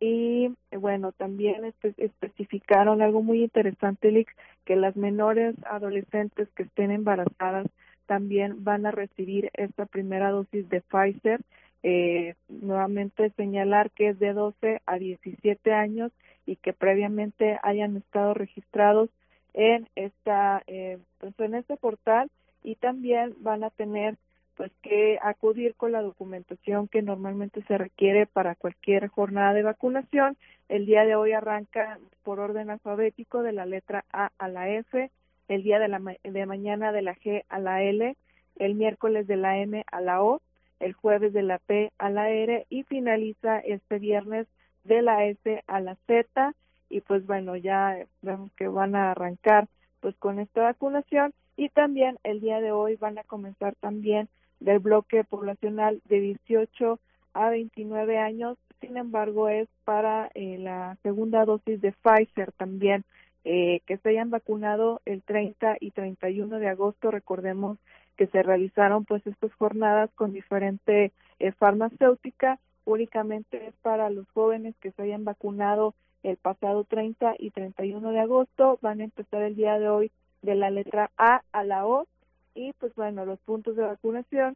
y 0.05 0.53
bueno, 0.75 1.13
también 1.13 1.73
especificaron 1.95 3.01
algo 3.01 3.23
muy 3.23 3.41
interesante, 3.41 4.11
Lick, 4.11 4.35
que 4.65 4.75
las 4.75 4.97
menores 4.97 5.55
adolescentes 5.63 6.49
que 6.57 6.63
estén 6.63 6.91
embarazadas 6.91 7.67
también 8.05 8.65
van 8.65 8.85
a 8.85 8.91
recibir 8.91 9.49
esta 9.53 9.85
primera 9.85 10.29
dosis 10.31 10.67
de 10.67 10.81
Pfizer. 10.81 11.39
Eh, 11.83 12.35
nuevamente 12.49 13.29
señalar 13.37 13.91
que 13.91 14.09
es 14.09 14.19
de 14.19 14.33
12 14.33 14.81
a 14.85 14.97
17 14.97 15.71
años 15.71 16.11
y 16.45 16.57
que 16.57 16.73
previamente 16.73 17.57
hayan 17.63 17.95
estado 17.95 18.33
registrados 18.33 19.09
en 19.53 19.87
esta 19.95 20.63
eh, 20.67 20.97
pues 21.19 21.33
en 21.39 21.55
este 21.55 21.77
portal 21.77 22.29
y 22.61 22.75
también 22.75 23.35
van 23.39 23.63
a 23.63 23.69
tener 23.69 24.17
pues 24.55 24.71
que 24.81 25.17
acudir 25.21 25.75
con 25.75 25.91
la 25.91 26.01
documentación 26.01 26.87
que 26.87 27.01
normalmente 27.01 27.63
se 27.63 27.77
requiere 27.77 28.25
para 28.25 28.55
cualquier 28.55 29.07
jornada 29.07 29.53
de 29.53 29.63
vacunación. 29.63 30.37
El 30.69 30.85
día 30.85 31.05
de 31.05 31.15
hoy 31.15 31.33
arranca 31.33 31.99
por 32.23 32.39
orden 32.39 32.69
alfabético 32.69 33.41
de 33.43 33.53
la 33.53 33.65
letra 33.65 34.05
A 34.11 34.31
a 34.37 34.47
la 34.47 34.69
F, 34.69 35.11
el 35.47 35.63
día 35.63 35.79
de 35.79 35.87
la 35.87 36.01
de 36.23 36.45
mañana 36.45 36.91
de 36.91 37.01
la 37.01 37.15
G 37.15 37.43
a 37.49 37.59
la 37.59 37.83
L, 37.83 38.15
el 38.57 38.75
miércoles 38.75 39.27
de 39.27 39.37
la 39.37 39.57
M 39.57 39.83
a 39.91 40.01
la 40.01 40.23
O, 40.23 40.41
el 40.79 40.93
jueves 40.93 41.33
de 41.33 41.43
la 41.43 41.59
P 41.59 41.91
a 41.97 42.09
la 42.09 42.29
R 42.29 42.65
y 42.69 42.83
finaliza 42.83 43.59
este 43.59 43.99
viernes 43.99 44.47
de 44.83 45.01
la 45.01 45.25
S 45.25 45.63
a 45.67 45.79
la 45.79 45.95
Z 46.07 46.53
y 46.89 47.01
pues 47.01 47.25
bueno, 47.25 47.55
ya 47.55 48.05
vemos 48.21 48.51
que 48.53 48.67
van 48.67 48.95
a 48.95 49.11
arrancar 49.11 49.67
pues 49.99 50.15
con 50.17 50.39
esta 50.39 50.61
vacunación 50.61 51.33
y 51.55 51.69
también 51.69 52.17
el 52.23 52.41
día 52.41 52.59
de 52.59 52.71
hoy 52.71 52.95
van 52.97 53.17
a 53.17 53.23
comenzar 53.23 53.75
también 53.79 54.29
del 54.63 54.79
bloque 54.79 55.23
poblacional 55.23 56.01
de 56.05 56.19
18 56.19 56.99
a 57.33 57.49
29 57.49 58.17
años. 58.17 58.57
Sin 58.79 58.97
embargo, 58.97 59.49
es 59.49 59.67
para 59.83 60.29
eh, 60.33 60.57
la 60.57 60.97
segunda 61.03 61.45
dosis 61.45 61.81
de 61.81 61.91
Pfizer 61.91 62.51
también, 62.53 63.03
eh, 63.43 63.81
que 63.85 63.97
se 63.97 64.09
hayan 64.09 64.29
vacunado 64.29 65.01
el 65.05 65.21
30 65.21 65.77
y 65.79 65.91
31 65.91 66.59
de 66.59 66.69
agosto. 66.69 67.11
Recordemos 67.11 67.77
que 68.17 68.27
se 68.27 68.41
realizaron 68.41 69.05
pues 69.05 69.25
estas 69.27 69.53
jornadas 69.55 70.09
con 70.15 70.31
diferente 70.31 71.11
eh, 71.39 71.51
farmacéutica. 71.51 72.59
Únicamente 72.85 73.67
es 73.67 73.73
para 73.81 74.09
los 74.09 74.29
jóvenes 74.31 74.75
que 74.79 74.91
se 74.91 75.01
hayan 75.01 75.25
vacunado 75.25 75.93
el 76.23 76.37
pasado 76.37 76.85
30 76.85 77.35
y 77.37 77.51
31 77.51 78.11
de 78.11 78.19
agosto. 78.19 78.79
Van 78.81 79.01
a 79.01 79.05
empezar 79.05 79.41
el 79.41 79.55
día 79.55 79.77
de 79.77 79.89
hoy 79.89 80.11
de 80.41 80.55
la 80.55 80.69
letra 80.69 81.11
A 81.17 81.41
a 81.51 81.63
la 81.63 81.85
O 81.85 82.07
y 82.55 82.73
pues 82.73 82.93
bueno, 82.95 83.25
los 83.25 83.39
puntos 83.39 83.75
de 83.75 83.83
vacunación 83.83 84.55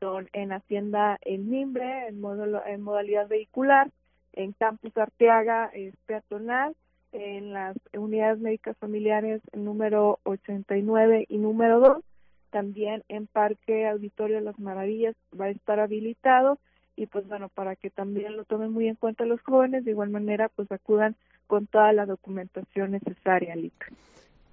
son 0.00 0.28
en 0.32 0.52
Hacienda 0.52 1.18
El 1.22 1.40
Mimbre, 1.40 2.08
en, 2.08 2.22
en 2.66 2.82
modalidad 2.82 3.28
vehicular, 3.28 3.90
en 4.32 4.52
Campus 4.52 4.96
Arteaga 4.96 5.70
es 5.72 5.94
peatonal, 6.06 6.74
en 7.12 7.52
las 7.52 7.76
unidades 7.96 8.40
médicas 8.40 8.76
familiares 8.78 9.40
número 9.52 10.18
89 10.24 11.26
y 11.28 11.38
número 11.38 11.78
2, 11.78 12.04
también 12.50 13.04
en 13.08 13.26
Parque 13.26 13.86
Auditorio 13.86 14.36
de 14.36 14.42
las 14.42 14.58
Maravillas 14.58 15.14
va 15.38 15.46
a 15.46 15.50
estar 15.50 15.78
habilitado 15.78 16.58
y 16.96 17.06
pues 17.06 17.26
bueno, 17.26 17.48
para 17.48 17.76
que 17.76 17.90
también 17.90 18.36
lo 18.36 18.44
tomen 18.44 18.72
muy 18.72 18.88
en 18.88 18.94
cuenta 18.96 19.24
los 19.24 19.40
jóvenes, 19.42 19.84
de 19.84 19.92
igual 19.92 20.10
manera 20.10 20.48
pues 20.48 20.70
acudan 20.70 21.16
con 21.46 21.66
toda 21.66 21.92
la 21.92 22.06
documentación 22.06 22.92
necesaria, 22.92 23.54
Lic. 23.54 23.92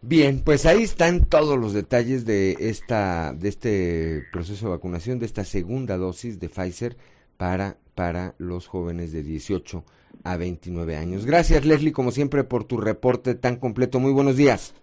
Bien, 0.03 0.41
pues 0.43 0.65
ahí 0.65 0.81
están 0.81 1.25
todos 1.25 1.59
los 1.59 1.73
detalles 1.73 2.25
de 2.25 2.57
esta 2.59 3.33
de 3.33 3.49
este 3.49 4.23
proceso 4.31 4.65
de 4.65 4.71
vacunación 4.71 5.19
de 5.19 5.27
esta 5.27 5.43
segunda 5.43 5.97
dosis 5.97 6.39
de 6.39 6.49
Pfizer 6.49 6.97
para 7.37 7.77
para 7.93 8.33
los 8.39 8.65
jóvenes 8.65 9.11
de 9.11 9.21
18 9.21 9.83
a 10.23 10.37
29 10.37 10.97
años. 10.97 11.25
Gracias, 11.27 11.65
Leslie, 11.65 11.91
como 11.91 12.11
siempre 12.11 12.43
por 12.43 12.63
tu 12.63 12.77
reporte 12.77 13.35
tan 13.35 13.57
completo. 13.57 13.99
Muy 13.99 14.11
buenos 14.11 14.37
días. 14.37 14.73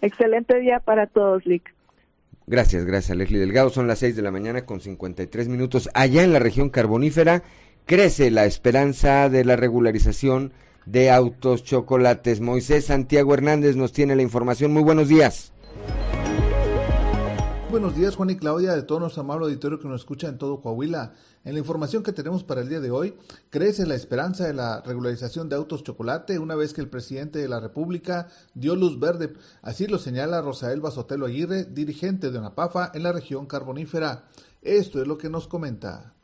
Excelente 0.00 0.58
día 0.58 0.80
para 0.80 1.06
todos, 1.06 1.44
Lick. 1.44 1.74
Gracias, 2.46 2.86
gracias, 2.86 3.16
Leslie 3.16 3.40
Delgado. 3.40 3.68
Son 3.70 3.86
las 3.86 3.98
6 3.98 4.16
de 4.16 4.22
la 4.22 4.30
mañana 4.30 4.64
con 4.64 4.80
53 4.80 5.48
minutos. 5.48 5.90
Allá 5.92 6.22
en 6.22 6.32
la 6.32 6.38
región 6.38 6.70
carbonífera 6.70 7.42
crece 7.84 8.30
la 8.30 8.46
esperanza 8.46 9.28
de 9.28 9.44
la 9.44 9.56
regularización 9.56 10.52
de 10.86 11.10
Autos 11.10 11.62
Chocolates. 11.64 12.40
Moisés 12.40 12.86
Santiago 12.86 13.34
Hernández 13.34 13.76
nos 13.76 13.92
tiene 13.92 14.16
la 14.16 14.22
información. 14.22 14.72
Muy 14.72 14.82
buenos 14.82 15.08
días. 15.08 15.52
Buenos 17.68 17.96
días 17.96 18.14
Juan 18.14 18.30
y 18.30 18.36
Claudia 18.36 18.74
de 18.74 18.84
todo 18.84 19.00
nuestro 19.00 19.22
amable 19.22 19.46
auditorio 19.46 19.80
que 19.80 19.88
nos 19.88 20.00
escucha 20.00 20.28
en 20.28 20.38
todo 20.38 20.60
Coahuila. 20.60 21.12
En 21.44 21.52
la 21.52 21.58
información 21.58 22.02
que 22.02 22.12
tenemos 22.12 22.42
para 22.42 22.62
el 22.62 22.68
día 22.68 22.80
de 22.80 22.90
hoy, 22.90 23.14
crece 23.50 23.84
la 23.86 23.96
esperanza 23.96 24.46
de 24.46 24.54
la 24.54 24.80
regularización 24.80 25.48
de 25.48 25.56
autos 25.56 25.82
chocolate 25.82 26.38
una 26.38 26.54
vez 26.54 26.72
que 26.72 26.80
el 26.80 26.88
presidente 26.88 27.40
de 27.40 27.48
la 27.48 27.60
República 27.60 28.28
dio 28.54 28.76
luz 28.76 28.98
verde. 28.98 29.34
Así 29.62 29.88
lo 29.88 29.98
señala 29.98 30.40
Rosael 30.40 30.80
Sotelo 30.90 31.26
Aguirre, 31.26 31.64
dirigente 31.64 32.30
de 32.30 32.38
UNAPAFA 32.38 32.92
en 32.94 33.02
la 33.02 33.12
región 33.12 33.46
carbonífera. 33.46 34.24
Esto 34.62 35.02
es 35.02 35.06
lo 35.06 35.18
que 35.18 35.28
nos 35.28 35.46
comenta. 35.46 36.14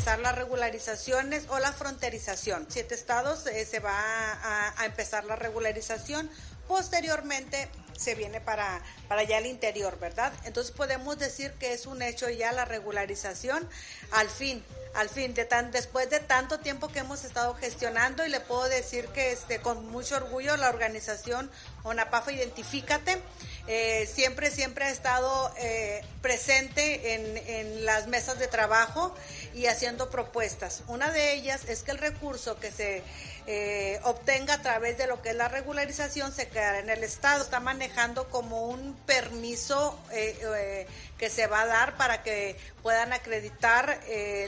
Empezar 0.00 0.20
las 0.20 0.34
regularizaciones 0.34 1.44
o 1.50 1.58
la 1.58 1.74
fronterización. 1.74 2.64
Siete 2.70 2.94
estados 2.94 3.46
eh, 3.46 3.66
se 3.66 3.80
va 3.80 3.92
a, 3.92 4.80
a 4.80 4.86
empezar 4.86 5.24
la 5.24 5.36
regularización. 5.36 6.30
Posteriormente 6.70 7.68
se 7.98 8.14
viene 8.14 8.40
para, 8.40 8.80
para 9.08 9.22
allá 9.22 9.38
el 9.38 9.46
interior, 9.46 9.98
¿verdad? 9.98 10.32
Entonces 10.44 10.70
podemos 10.70 11.18
decir 11.18 11.50
que 11.54 11.72
es 11.72 11.84
un 11.84 12.00
hecho 12.00 12.30
ya 12.30 12.52
la 12.52 12.64
regularización 12.64 13.68
al 14.12 14.28
fin, 14.28 14.64
al 14.94 15.08
fin, 15.08 15.34
de 15.34 15.44
tan, 15.44 15.72
después 15.72 16.08
de 16.10 16.20
tanto 16.20 16.60
tiempo 16.60 16.86
que 16.86 17.00
hemos 17.00 17.24
estado 17.24 17.54
gestionando 17.54 18.24
y 18.24 18.28
le 18.28 18.38
puedo 18.38 18.68
decir 18.68 19.08
que 19.08 19.32
este, 19.32 19.60
con 19.60 19.84
mucho 19.90 20.14
orgullo 20.14 20.56
la 20.56 20.68
organización 20.68 21.50
ONAPAFA 21.82 22.30
Identifícate 22.30 23.20
eh, 23.66 24.08
siempre, 24.12 24.52
siempre 24.52 24.84
ha 24.84 24.90
estado 24.90 25.52
eh, 25.58 26.04
presente 26.22 27.14
en, 27.14 27.36
en 27.36 27.84
las 27.84 28.06
mesas 28.06 28.38
de 28.38 28.46
trabajo 28.46 29.12
y 29.54 29.66
haciendo 29.66 30.08
propuestas. 30.08 30.84
Una 30.86 31.10
de 31.10 31.34
ellas 31.34 31.64
es 31.66 31.82
que 31.82 31.90
el 31.90 31.98
recurso 31.98 32.60
que 32.60 32.70
se 32.70 33.02
eh, 33.46 34.00
obtenga 34.04 34.54
a 34.54 34.62
través 34.62 34.98
de 34.98 35.06
lo 35.06 35.22
que 35.22 35.30
es 35.30 35.36
la 35.36 35.48
regularización 35.48 36.32
se 36.32 36.48
quedará 36.48 36.80
en 36.80 36.90
el 36.90 37.02
Estado. 37.04 37.42
Está 37.42 37.60
manejando 37.60 38.28
como 38.28 38.68
un 38.68 38.94
permiso 39.06 39.98
eh, 40.12 40.38
eh, 40.56 40.86
que 41.18 41.30
se 41.30 41.46
va 41.46 41.62
a 41.62 41.66
dar 41.66 41.96
para 41.96 42.22
que 42.22 42.56
puedan 42.82 43.12
acreditar 43.12 44.00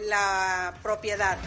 la 0.07 0.75
propiedad. 0.83 1.39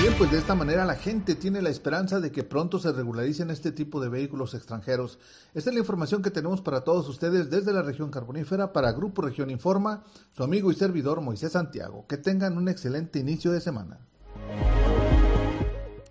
Bien, 0.00 0.12
pues 0.18 0.30
de 0.30 0.38
esta 0.38 0.54
manera 0.54 0.84
la 0.84 0.96
gente 0.96 1.34
tiene 1.34 1.62
la 1.62 1.70
esperanza 1.70 2.20
de 2.20 2.30
que 2.30 2.42
pronto 2.44 2.78
se 2.78 2.92
regularicen 2.92 3.50
este 3.50 3.72
tipo 3.72 4.00
de 4.00 4.10
vehículos 4.10 4.52
extranjeros. 4.52 5.18
Esta 5.54 5.70
es 5.70 5.74
la 5.74 5.80
información 5.80 6.20
que 6.20 6.30
tenemos 6.30 6.60
para 6.60 6.82
todos 6.82 7.08
ustedes 7.08 7.48
desde 7.48 7.72
la 7.72 7.80
región 7.80 8.10
carbonífera 8.10 8.72
para 8.72 8.92
Grupo 8.92 9.22
Región 9.22 9.50
Informa, 9.50 10.02
su 10.32 10.42
amigo 10.42 10.70
y 10.70 10.74
servidor 10.74 11.20
Moisés 11.22 11.52
Santiago. 11.52 12.04
Que 12.06 12.18
tengan 12.18 12.58
un 12.58 12.68
excelente 12.68 13.18
inicio 13.18 13.50
de 13.52 13.62
semana. 13.62 13.98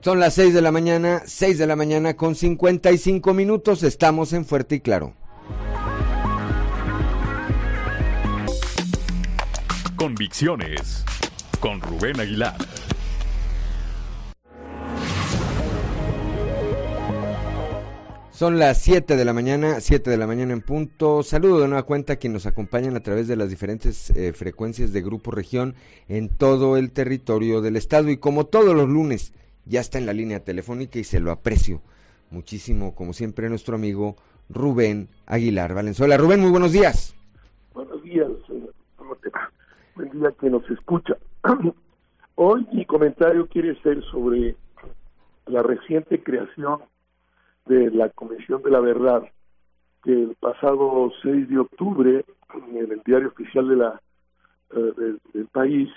Son 0.03 0.19
las 0.19 0.33
6 0.33 0.53
de 0.53 0.61
la 0.61 0.73
mañana, 0.73 1.21
6 1.25 1.57
de 1.57 1.65
la 1.65 1.77
mañana 1.77 2.15
con 2.17 2.35
55 2.35 3.33
minutos. 3.33 3.83
Estamos 3.83 4.33
en 4.33 4.43
Fuerte 4.43 4.75
y 4.75 4.79
Claro. 4.81 5.13
Convicciones 9.95 11.05
con 11.61 11.79
Rubén 11.79 12.19
Aguilar. 12.19 12.57
Son 18.31 18.59
las 18.59 18.81
7 18.81 19.15
de 19.15 19.23
la 19.23 19.31
mañana, 19.31 19.79
7 19.79 20.09
de 20.09 20.17
la 20.17 20.27
mañana 20.27 20.51
en 20.51 20.59
punto. 20.59 21.23
Saludo 21.23 21.61
de 21.61 21.69
nueva 21.69 21.83
cuenta 21.83 22.11
a 22.11 22.15
quienes 22.17 22.43
nos 22.43 22.45
acompañan 22.45 22.97
a 22.97 23.03
través 23.03 23.29
de 23.29 23.37
las 23.37 23.49
diferentes 23.49 24.09
eh, 24.09 24.33
frecuencias 24.33 24.91
de 24.91 25.01
Grupo 25.01 25.31
Región 25.31 25.75
en 26.09 26.27
todo 26.27 26.75
el 26.75 26.91
territorio 26.91 27.61
del 27.61 27.77
estado. 27.77 28.09
Y 28.09 28.17
como 28.17 28.47
todos 28.47 28.75
los 28.75 28.89
lunes, 28.89 29.31
ya 29.65 29.79
está 29.79 29.97
en 29.97 30.05
la 30.05 30.13
línea 30.13 30.43
telefónica 30.43 30.99
y 30.99 31.03
se 31.03 31.19
lo 31.19 31.31
aprecio 31.31 31.81
muchísimo, 32.31 32.95
como 32.95 33.13
siempre, 33.13 33.49
nuestro 33.49 33.75
amigo 33.75 34.15
Rubén 34.49 35.07
Aguilar 35.25 35.73
Valenzuela. 35.73 36.17
Rubén, 36.17 36.41
muy 36.41 36.51
buenos 36.51 36.71
días. 36.71 37.15
Buenos 37.73 38.03
días, 38.03 38.29
¿cómo 38.97 39.15
te 39.15 39.29
va? 39.29 39.51
Buen 39.95 40.11
día 40.11 40.33
que 40.39 40.49
nos 40.49 40.69
escucha. 40.69 41.17
Hoy 42.35 42.67
mi 42.73 42.85
comentario 42.85 43.47
quiere 43.47 43.79
ser 43.81 44.03
sobre 44.05 44.55
la 45.45 45.61
reciente 45.61 46.21
creación 46.23 46.79
de 47.65 47.91
la 47.91 48.09
Comisión 48.09 48.61
de 48.63 48.71
la 48.71 48.79
Verdad, 48.79 49.23
que 50.03 50.11
el 50.11 50.35
pasado 50.39 51.11
6 51.21 51.49
de 51.49 51.59
octubre, 51.59 52.25
en 52.55 52.77
el 52.77 53.01
diario 53.05 53.29
oficial 53.29 53.67
de 53.69 53.75
la, 53.75 54.01
eh, 54.75 55.15
del 55.33 55.47
país, 55.47 55.89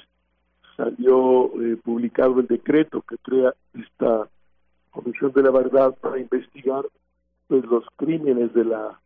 salió 0.77 1.51
eh, 1.61 1.77
publicado 1.83 2.39
el 2.41 2.47
decreto 2.47 3.03
que 3.03 3.19
crea 3.19 3.53
esta 3.75 4.29
Comisión 4.91 5.33
de 5.33 5.43
la 5.43 5.51
Verdad 5.51 5.95
para 6.01 6.19
investigar 6.19 6.87
pues, 7.49 7.65
los 7.67 7.85
crímenes 7.97 8.55
de 8.55 8.65
la 8.65 8.99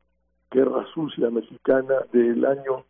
Guerra 0.50 0.86
Sucia 0.94 1.30
Mexicana 1.30 1.94
del 2.12 2.44
año 2.44 2.84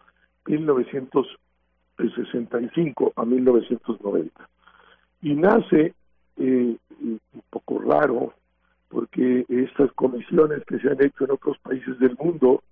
1965 0.46 3.12
a 3.16 3.24
1990. 3.24 4.48
Y 5.22 5.34
nace 5.34 5.94
eh, 6.36 6.76
un 7.00 7.20
poco 7.50 7.78
raro 7.78 8.34
porque 8.88 9.46
estas 9.48 9.90
comisiones 9.92 10.62
que 10.66 10.78
se 10.80 10.88
han 10.88 11.02
hecho 11.02 11.24
en 11.24 11.30
otros 11.30 11.56
países 11.58 11.98
del 11.98 12.16
mundo 12.18 12.62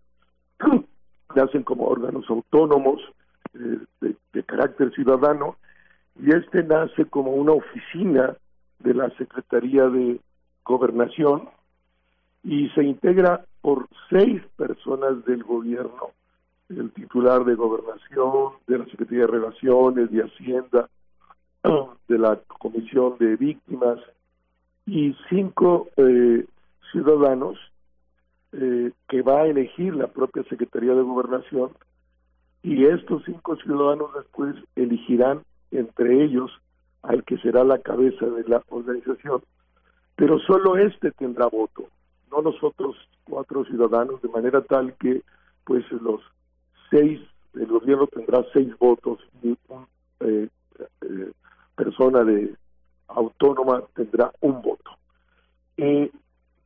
nacen 1.35 1.63
como 1.63 1.87
órganos 1.87 2.29
autónomos 2.29 3.01
eh, 3.55 3.79
de, 4.01 4.15
carácter 4.45 4.93
ciudadano 4.95 5.57
y 6.21 6.35
este 6.35 6.63
nace 6.63 7.05
como 7.07 7.33
una 7.33 7.53
oficina 7.53 8.37
de 8.81 8.95
la 8.95 9.11
Secretaría 9.17 9.89
de 9.89 10.21
Gobernación 10.65 11.49
y 12.43 12.69
se 12.71 12.85
integra 12.85 13.45
por 13.61 13.89
seis 14.11 14.43
personas 14.57 15.25
del 15.25 15.43
gobierno, 15.43 16.11
el 16.69 16.91
titular 16.93 17.45
de 17.45 17.55
Gobernación, 17.55 18.53
de 18.67 18.79
la 18.79 18.85
Secretaría 18.87 19.27
de 19.27 19.33
Relaciones, 19.33 20.11
de 20.11 20.23
Hacienda, 20.23 20.89
de 22.09 22.19
la 22.19 22.37
Comisión 22.47 23.17
de 23.19 23.37
Víctimas 23.37 23.99
y 24.87 25.15
cinco 25.29 25.89
eh, 25.97 26.47
ciudadanos 26.93 27.59
eh, 28.53 28.93
que 29.09 29.23
va 29.23 29.43
a 29.43 29.47
elegir 29.47 29.95
la 29.95 30.07
propia 30.07 30.43
Secretaría 30.45 30.95
de 30.95 31.03
Gobernación 31.03 31.73
y 32.63 32.87
estos 32.87 33.23
cinco 33.25 33.57
ciudadanos 33.57 34.11
después 34.15 34.57
elegirán 34.75 35.43
entre 35.71 36.25
ellos 36.25 36.51
al 37.03 37.25
que 37.25 37.39
será 37.39 37.65
la 37.65 37.79
cabeza 37.79 38.27
de 38.27 38.45
la 38.49 38.63
organización, 38.69 39.43
pero 40.17 40.39
solo 40.41 40.77
este 40.77 41.13
tendrá 41.13 41.47
voto, 41.47 41.89
no 42.31 42.43
los 42.43 42.63
otros 42.63 42.97
cuatro 43.25 43.65
ciudadanos, 43.65 44.21
de 44.23 44.29
manera 44.29 44.63
tal 44.63 44.95
que 44.95 45.23
pues 45.65 45.85
los 45.93 46.21
seis, 46.91 47.21
el 47.55 47.67
gobierno 47.67 48.07
tendrá 48.07 48.45
seis 48.53 48.77
votos 48.79 49.19
y 49.43 49.57
una 49.69 49.87
eh, 50.21 50.49
eh, 51.03 51.33
persona 51.77 52.25
de 52.25 52.55
autónoma 53.09 53.83
tendrá 53.95 54.33
un 54.41 54.63
voto. 54.63 54.91
Eh, 55.77 56.11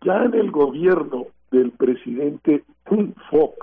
ya 0.04 0.24
en 0.24 0.34
el 0.34 0.50
gobierno 0.50 1.26
del 1.50 1.70
presidente 1.72 2.64
Fox, 3.30 3.56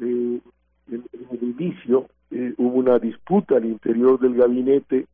en, 0.00 0.42
en, 0.90 1.04
el 1.30 1.42
inicio, 1.42 2.06
eh, 2.30 2.54
hubo 2.58 2.78
una 2.78 2.98
disputa 2.98 3.56
al 3.56 3.64
interior 3.64 4.18
del 4.20 4.34
gabinete 4.34 5.06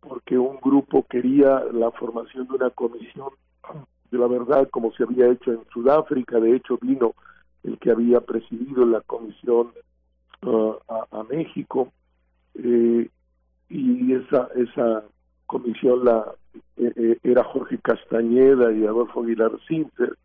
porque 0.00 0.36
un 0.36 0.58
grupo 0.60 1.06
quería 1.08 1.62
la 1.72 1.90
formación 1.92 2.48
de 2.48 2.54
una 2.54 2.70
comisión 2.70 3.28
de 4.10 4.18
la 4.18 4.26
verdad 4.26 4.68
como 4.70 4.92
se 4.92 5.04
había 5.04 5.28
hecho 5.28 5.52
en 5.52 5.60
Sudáfrica, 5.72 6.40
de 6.40 6.56
hecho 6.56 6.78
vino 6.80 7.14
el 7.62 7.78
que 7.78 7.92
había 7.92 8.20
presidido 8.20 8.84
la 8.84 9.00
comisión 9.02 9.72
uh, 10.42 10.74
a, 10.88 11.22
México 11.30 11.92
eh, 12.54 13.08
y 13.68 14.12
esa 14.12 14.48
esa 14.56 15.04
comisión 15.46 16.04
la 16.04 16.34
eh, 16.76 17.18
era 17.22 17.44
Jorge 17.44 17.78
Castañeda 17.78 18.72
y 18.72 18.84
Adolfo 18.84 19.22
Aguilar 19.22 19.52
Sinter 19.68 20.16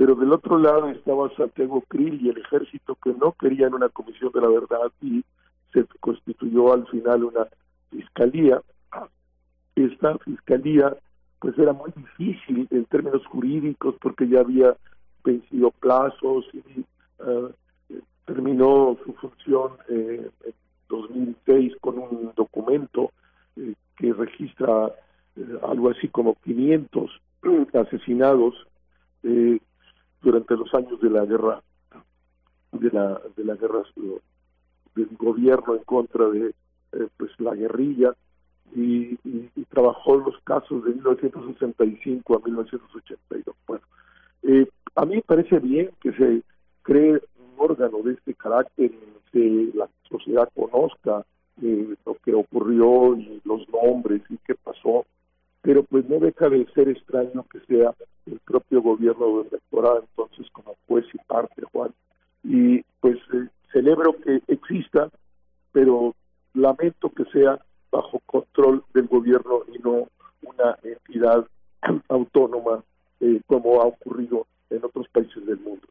pero 0.00 0.14
del 0.14 0.32
otro 0.32 0.56
lado 0.56 0.88
estaba 0.88 1.28
Santiago 1.36 1.82
Krill 1.86 2.22
y 2.22 2.30
el 2.30 2.38
ejército 2.38 2.96
que 3.04 3.12
no 3.12 3.32
querían 3.32 3.74
una 3.74 3.90
comisión 3.90 4.32
de 4.32 4.40
la 4.40 4.48
verdad 4.48 4.90
y 5.02 5.22
se 5.74 5.84
constituyó 6.00 6.72
al 6.72 6.86
final 6.86 7.24
una 7.24 7.46
fiscalía. 7.90 8.62
Esta 9.76 10.16
fiscalía 10.20 10.96
pues 11.38 11.58
era 11.58 11.74
muy 11.74 11.92
difícil 11.94 12.66
en 12.70 12.86
términos 12.86 13.26
jurídicos 13.26 13.94
porque 14.00 14.26
ya 14.26 14.40
había 14.40 14.74
vencido 15.22 15.70
plazos 15.70 16.46
y 16.54 16.80
eh, 17.18 18.00
terminó 18.24 18.96
su 19.04 19.12
función 19.12 19.72
eh, 19.90 20.30
en 20.46 20.54
2006 20.88 21.74
con 21.82 21.98
un 21.98 22.32
documento 22.34 23.12
eh, 23.56 23.74
que 23.98 24.14
registra 24.14 24.94
algo 25.62 25.90
así 25.90 26.08
como 26.08 26.36
500 26.36 27.20
asesinados 27.74 28.54
durante 30.22 30.56
los 30.56 30.72
años 30.74 31.00
de 31.00 31.10
la 31.10 31.24
guerra 31.24 31.62
de 32.72 32.90
la 32.90 33.20
de 33.36 33.44
la 33.44 33.54
guerra 33.54 33.82
del 34.94 35.08
gobierno 35.18 35.74
en 35.74 35.84
contra 35.84 36.28
de 36.28 36.54
eh, 36.92 37.08
pues 37.16 37.30
la 37.38 37.54
guerrilla 37.54 38.14
y, 38.74 39.16
trabajó 39.68 40.16
en 40.16 40.24
los 40.24 40.38
casos 40.42 40.84
de 40.84 40.92
1965 40.94 42.36
a 42.36 42.44
1982 42.44 43.56
bueno 43.66 43.84
eh, 44.42 44.66
a 44.96 45.04
mí 45.04 45.16
me 45.16 45.22
parece 45.22 45.58
bien 45.58 45.90
que 46.00 46.12
se 46.12 46.42
cree 46.82 47.12
un 47.12 47.54
órgano 47.58 48.02
de 48.02 48.14
este 48.14 48.34
carácter, 48.34 48.90
que 49.32 49.70
la 49.74 49.88
sociedad 50.08 50.48
conozca 50.54 51.24
eh, 51.62 51.94
lo 52.04 52.16
que 52.24 52.34
ocurrió 52.34 53.16
y 53.16 53.40
los 53.44 53.68
nombres 53.68 54.22
y 54.28 54.36
qué 54.38 54.54
pasó, 54.54 55.06
pero 55.62 55.82
pues 55.84 56.08
no 56.08 56.18
deja 56.18 56.48
de 56.48 56.66
ser 56.74 56.88
extraño 56.88 57.44
que 57.50 57.60
sea 57.60 57.94
el 58.26 58.38
propio 58.40 58.82
gobierno 58.82 59.42
de 59.42 59.50
rectorado 59.50 60.04
entonces 60.08 60.46
como 60.52 60.76
juez 60.86 61.04
y 61.12 61.18
parte, 61.26 61.62
Juan. 61.72 61.92
Y 62.42 62.82
pues 63.00 63.18
eh, 63.34 63.48
celebro 63.72 64.16
que 64.16 64.40
exista, 64.48 65.10
pero 65.72 66.14
lamento 66.54 67.10
que 67.10 67.24
sea 67.26 67.58
bajo 67.90 68.20
control 68.26 68.84
del 68.94 69.06
gobierno 69.08 69.62
y 69.72 69.78
no 69.78 70.08
una 70.42 70.78
entidad 70.82 71.46
autónoma 72.08 72.84
eh, 73.20 73.40
como 73.46 73.80
ha 73.80 73.86
ocurrido 73.86 74.46
en 74.70 74.84
otros 74.84 75.08
países 75.08 75.44
del 75.44 75.58
mundo. 75.60 75.86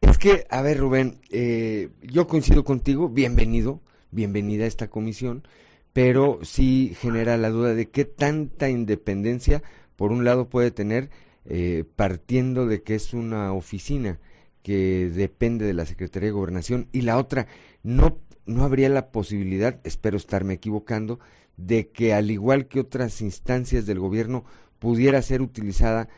Es 0.00 0.18
que, 0.18 0.44
a 0.50 0.62
ver, 0.62 0.78
Rubén, 0.78 1.20
eh, 1.30 1.90
yo 2.02 2.26
coincido 2.26 2.64
contigo, 2.64 3.08
bienvenido, 3.08 3.80
bienvenida 4.10 4.64
a 4.64 4.66
esta 4.66 4.90
comisión, 4.90 5.44
pero 5.92 6.38
sí 6.42 6.94
genera 6.96 7.36
la 7.36 7.50
duda 7.50 7.74
de 7.74 7.88
qué 7.90 8.04
tanta 8.04 8.68
independencia, 8.68 9.62
por 9.96 10.12
un 10.12 10.24
lado, 10.24 10.48
puede 10.48 10.70
tener, 10.70 11.10
eh, 11.44 11.84
partiendo 11.96 12.66
de 12.66 12.82
que 12.82 12.94
es 12.94 13.12
una 13.12 13.52
oficina 13.52 14.18
que 14.62 15.08
depende 15.08 15.64
de 15.64 15.74
la 15.74 15.86
Secretaría 15.86 16.28
de 16.28 16.34
Gobernación, 16.34 16.88
y 16.92 17.02
la 17.02 17.18
otra, 17.18 17.46
no, 17.82 18.18
no 18.46 18.64
habría 18.64 18.88
la 18.88 19.10
posibilidad, 19.10 19.80
espero 19.84 20.16
estarme 20.16 20.54
equivocando, 20.54 21.18
de 21.56 21.88
que 21.88 22.14
al 22.14 22.30
igual 22.30 22.66
que 22.66 22.80
otras 22.80 23.20
instancias 23.20 23.86
del 23.86 23.98
gobierno, 23.98 24.44
pudiera 24.78 25.20
ser 25.22 25.42
utilizada 25.42 26.08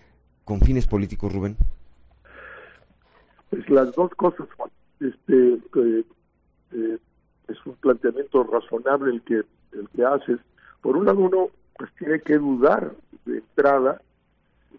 con 0.45 0.61
fines 0.61 0.87
políticos, 0.87 1.33
Rubén. 1.33 1.57
Pues 3.51 3.69
las 3.69 3.93
dos 3.95 4.11
cosas. 4.13 4.47
Este, 5.01 5.55
eh, 5.77 6.99
es 7.49 7.67
un 7.67 7.75
planteamiento 7.75 8.45
razonable 8.45 9.13
el 9.13 9.23
que 9.23 9.43
el 9.73 9.89
que 9.91 10.05
haces. 10.05 10.39
Por 10.81 10.97
un 10.97 11.07
lado, 11.07 11.21
uno 11.21 11.49
pues 11.77 11.91
tiene 11.99 12.21
que 12.21 12.39
dudar 12.39 12.93
de 13.25 13.39
entrada 13.39 14.01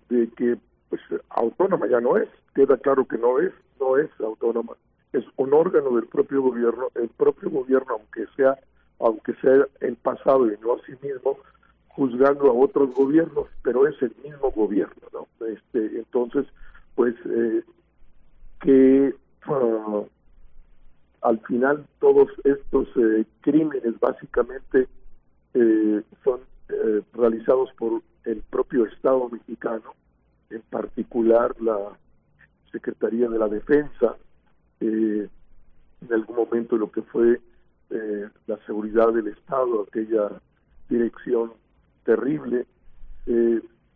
de 0.09 0.29
que 0.29 0.57
pues 0.89 1.01
autónoma 1.29 1.87
ya 1.87 1.99
no 1.99 2.17
es. 2.17 2.29
Queda 2.53 2.77
claro 2.77 3.05
que 3.05 3.17
no 3.17 3.39
es, 3.39 3.51
no 3.79 3.97
es 3.97 4.09
autónoma. 4.19 4.73
Es 5.11 5.25
un 5.37 5.53
órgano 5.53 5.95
del 5.95 6.07
propio 6.07 6.41
gobierno. 6.41 6.89
El 6.95 7.09
propio 7.09 7.49
gobierno, 7.49 7.95
aunque 7.95 8.25
sea 8.35 8.57
aunque 8.99 9.33
sea 9.35 9.67
el 9.81 9.95
pasado 9.97 10.47
y 10.47 10.57
no 10.61 10.73
a 10.73 10.85
sí 10.85 10.93
mismo, 11.01 11.37
juzgando 11.89 12.49
a 12.49 12.53
otros 12.53 12.93
gobiernos, 12.93 13.47
pero 13.61 13.85
es 13.87 14.01
el 14.01 14.13
mismo 14.23 14.51
gobierno, 14.51 15.07
¿no? 15.11 15.27
Este, 15.45 15.97
entonces, 15.97 16.45
pues 16.95 17.13
eh, 17.25 17.63
que 18.61 19.13
uh, 19.47 20.05
al 21.23 21.39
final 21.39 21.85
todos 21.99 22.29
estos 22.43 22.87
eh, 22.97 23.25
crímenes 23.41 23.99
básicamente 23.99 24.87
eh, 25.53 26.01
son 26.23 26.41
eh, 26.69 27.01
realizados 27.13 27.69
por 27.77 28.01
el 28.25 28.41
propio 28.49 28.85
Estado 28.85 29.29
mexicano, 29.29 29.95
en 30.49 30.61
particular 30.63 31.55
la 31.61 31.77
Secretaría 32.71 33.29
de 33.29 33.39
la 33.39 33.47
Defensa, 33.47 34.15
en 34.79 35.29
algún 36.11 36.35
momento 36.35 36.75
lo 36.75 36.91
que 36.91 37.01
fue 37.03 37.39
la 38.47 38.57
seguridad 38.65 39.13
del 39.13 39.27
Estado, 39.27 39.85
aquella 39.87 40.29
dirección 40.89 41.53
terrible, 42.03 42.65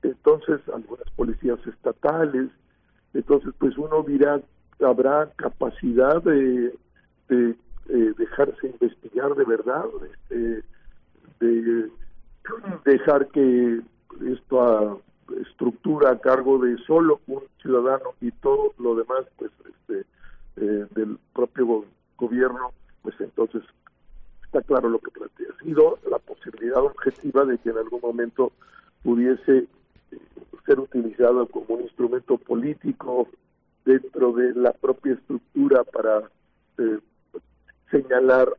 entonces 0.01 0.61
algunas 0.73 1.09
policías 1.15 1.59
estatales, 1.65 2.49
entonces 3.13 3.53
pues 3.57 3.77
uno 3.77 4.03
dirá, 4.03 4.39
habrá 4.79 5.31
capacidad 5.35 6.21
de 6.21 6.77
de 7.29 7.55
eh, 7.89 8.13
dejarse 8.17 8.67
investigar 8.67 9.33
de 9.35 9.45
verdad, 9.45 9.85
este, 10.11 10.63
de 11.39 11.89
dejar 12.85 13.27
que 13.27 13.81
esta 14.25 14.97
estructura 15.41 16.11
a 16.11 16.19
cargo 16.19 16.57
de 16.59 16.77
solo 16.85 17.19
un 17.27 17.43
ciudadano 17.61 18.13
y 18.21 18.31
todo 18.31 18.73
lo 18.79 18.95
demás 18.95 19.25
pues 19.37 19.51
este 19.65 20.05
eh, 20.55 20.87
del 20.95 21.19
propio 21.33 21.85
gobierno 22.17 22.71
pues 23.01 23.15
entonces 23.19 23.63
está 24.43 24.61
claro 24.61 24.89
lo 24.89 24.99
que 24.99 25.11
plantea. 25.11 25.47
Sido 25.61 25.99
la 26.09 26.19
posibilidad 26.19 26.81
objetiva 26.83 27.45
de 27.45 27.57
que 27.57 27.69
en 27.69 27.77
algún 27.77 28.01
momento 28.01 28.51
pudiese 29.03 29.67
eh, 30.11 30.17
ser 30.65 30.79
utilizado 30.79 31.45
como 31.47 31.75
un 31.75 31.81
instrumento 31.81 32.37
político 32.37 33.27
dentro 33.85 34.33
de 34.33 34.53
la 34.55 34.71
propia 34.73 35.13
estructura 35.13 35.83
para 35.83 36.19
eh, 36.77 36.99
señalar 37.91 38.49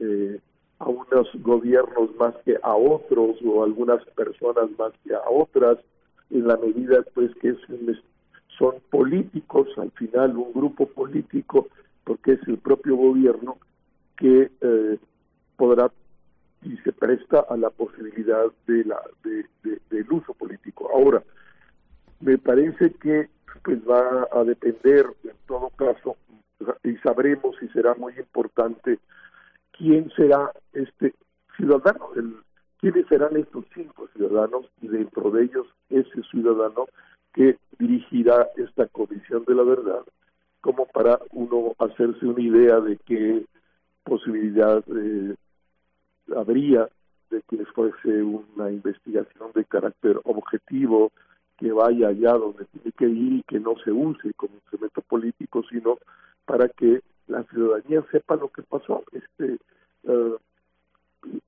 eh, 0.00 0.40
a 0.78 0.88
unos 0.88 1.28
gobiernos 1.34 2.14
más 2.16 2.34
que 2.44 2.56
a 2.62 2.74
otros 2.74 3.36
o 3.44 3.64
algunas 3.64 4.04
personas 4.16 4.70
más 4.78 4.92
que 5.04 5.14
a 5.14 5.22
otras 5.28 5.78
en 6.30 6.46
la 6.46 6.56
medida 6.56 7.04
pues 7.14 7.34
que 7.36 7.50
es 7.50 7.58
son 8.58 8.74
políticos 8.90 9.68
al 9.76 9.90
final 9.92 10.36
un 10.36 10.52
grupo 10.52 10.86
político 10.86 11.68
porque 12.04 12.32
es 12.32 12.48
el 12.48 12.58
propio 12.58 12.96
gobierno 12.96 13.58
que 14.16 14.50
eh, 14.60 14.98
podrá 15.56 15.90
y 16.62 16.76
se 16.78 16.92
presta 16.92 17.40
a 17.40 17.56
la 17.56 17.70
posibilidad 17.70 18.46
de 18.66 18.84
la 18.84 19.00
de, 19.22 19.44
del 19.90 20.12
uso 20.12 20.32
político. 20.34 20.90
Ahora 20.92 21.22
me 22.20 22.38
parece 22.38 22.92
que 22.94 23.28
pues 23.62 23.78
va 23.88 24.26
a 24.32 24.44
depender 24.44 25.06
en 25.24 25.36
todo 25.46 25.70
caso 25.70 26.16
y 26.82 26.96
sabremos 26.98 27.56
y 27.62 27.68
será 27.68 27.94
muy 27.94 28.12
importante 28.18 28.98
quién 29.72 30.10
será 30.16 30.52
este 30.72 31.14
ciudadano, 31.56 32.10
el, 32.16 32.36
quiénes 32.78 33.06
serán 33.08 33.36
estos 33.36 33.64
cinco 33.74 34.08
ciudadanos 34.14 34.66
y 34.80 34.88
dentro 34.88 35.30
de 35.30 35.44
ellos 35.44 35.66
ese 35.90 36.22
ciudadano 36.30 36.86
que 37.32 37.58
dirigirá 37.78 38.48
esta 38.56 38.86
comisión 38.88 39.44
de 39.46 39.54
la 39.54 39.64
verdad, 39.64 40.02
como 40.60 40.86
para 40.86 41.18
uno 41.32 41.74
hacerse 41.78 42.26
una 42.26 42.40
idea 42.40 42.80
de 42.80 42.96
qué 43.04 43.44
posibilidad 44.04 44.82
eh, 44.86 45.34
habría 46.36 46.88
de 47.30 47.42
que 47.48 47.64
fuese 47.66 48.22
una 48.22 48.70
investigación 48.70 49.50
de 49.54 49.64
carácter 49.64 50.20
objetivo, 50.24 51.10
que 51.56 51.72
vaya 51.72 52.08
allá 52.08 52.32
donde 52.32 52.64
tiene 52.66 52.92
que 52.92 53.08
ir 53.08 53.32
y 53.34 53.42
que 53.42 53.60
no 53.60 53.74
se 53.84 53.92
use 53.92 54.32
como 54.34 54.54
instrumento 54.54 55.02
político, 55.02 55.62
sino 55.70 55.98
para 56.46 56.68
que 56.68 57.00
la 57.26 57.42
ciudadanía 57.44 58.04
sepa 58.10 58.36
lo 58.36 58.48
que 58.48 58.62
pasó. 58.62 59.02
Este, 59.12 59.58
uh, 60.04 60.36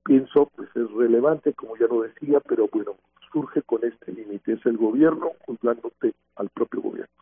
pienso, 0.03 0.51
pues 0.55 0.69
es 0.75 0.91
relevante, 0.91 1.53
como 1.53 1.77
ya 1.77 1.87
lo 1.87 2.01
decía, 2.01 2.39
pero 2.41 2.67
bueno, 2.71 2.95
surge 3.31 3.61
con 3.61 3.83
este 3.83 4.11
límite, 4.11 4.53
es 4.53 4.65
el 4.65 4.77
gobierno 4.77 5.31
juzgándote 5.45 6.13
al 6.35 6.49
propio 6.49 6.81
gobierno. 6.81 7.13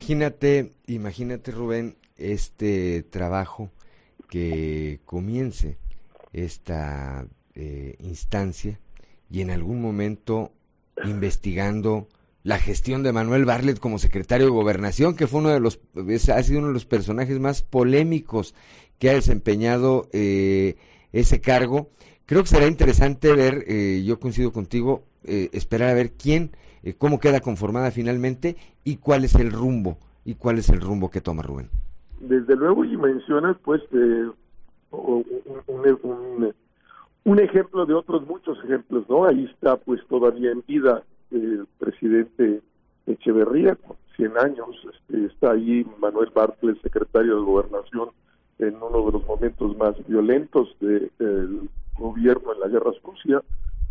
Imagínate, 0.00 0.72
imagínate 0.86 1.50
Rubén, 1.50 1.96
este 2.16 3.02
trabajo 3.04 3.70
que 4.28 5.00
comience 5.06 5.78
esta 6.32 7.26
eh, 7.54 7.96
instancia 8.00 8.78
y 9.30 9.40
en 9.40 9.50
algún 9.50 9.80
momento 9.80 10.52
investigando 11.04 12.06
la 12.44 12.58
gestión 12.58 13.02
de 13.02 13.12
Manuel 13.12 13.46
Barlet 13.46 13.80
como 13.80 13.98
secretario 13.98 14.46
de 14.46 14.52
Gobernación, 14.52 15.16
que 15.16 15.26
fue 15.26 15.40
uno 15.40 15.48
de 15.48 15.60
los, 15.60 15.80
ha 16.30 16.42
sido 16.42 16.58
uno 16.58 16.68
de 16.68 16.74
los 16.74 16.84
personajes 16.84 17.40
más 17.40 17.62
polémicos 17.62 18.54
que 18.98 19.08
ha 19.08 19.14
desempeñado 19.14 20.08
eh, 20.12 20.76
ese 21.12 21.40
cargo. 21.40 21.88
Creo 22.26 22.42
que 22.42 22.48
será 22.48 22.66
interesante 22.66 23.32
ver, 23.32 23.64
eh, 23.66 24.04
yo 24.06 24.20
coincido 24.20 24.52
contigo, 24.52 25.04
eh, 25.24 25.48
esperar 25.52 25.88
a 25.88 25.94
ver 25.94 26.12
quién, 26.12 26.50
cómo 26.98 27.18
queda 27.18 27.40
conformada 27.40 27.90
finalmente 27.90 28.56
y 28.84 28.96
cuál 28.96 29.24
es 29.24 29.34
el 29.36 29.50
rumbo, 29.50 29.96
y 30.26 30.34
cuál 30.34 30.58
es 30.58 30.68
el 30.68 30.82
rumbo 30.82 31.10
que 31.10 31.22
toma 31.22 31.42
Rubén. 31.42 31.70
Desde 32.20 32.56
luego, 32.56 32.84
y 32.84 32.94
mencionas 32.98 33.56
pues 33.64 33.80
un, 34.90 35.24
un, 35.66 36.54
un 37.24 37.40
ejemplo 37.40 37.86
de 37.86 37.94
otros 37.94 38.26
muchos 38.26 38.58
ejemplos, 38.64 39.08
¿no? 39.08 39.24
Ahí 39.24 39.46
está 39.46 39.76
pues 39.76 40.00
todavía 40.08 40.50
en 40.50 40.62
vida 40.66 41.02
el 41.34 41.66
presidente 41.78 42.62
Echeverría, 43.06 43.74
con 43.76 43.96
100 44.16 44.38
años, 44.38 44.68
este, 44.92 45.26
está 45.26 45.52
ahí 45.52 45.84
Manuel 45.98 46.30
Bartlett, 46.34 46.80
secretario 46.82 47.36
de 47.36 47.42
Gobernación, 47.42 48.10
en 48.58 48.76
uno 48.76 49.06
de 49.06 49.12
los 49.12 49.26
momentos 49.26 49.76
más 49.76 49.94
violentos 50.06 50.74
del 50.80 51.68
gobierno 51.98 52.52
en 52.52 52.60
la 52.60 52.68
guerra 52.68 52.92
sucia, 53.02 53.42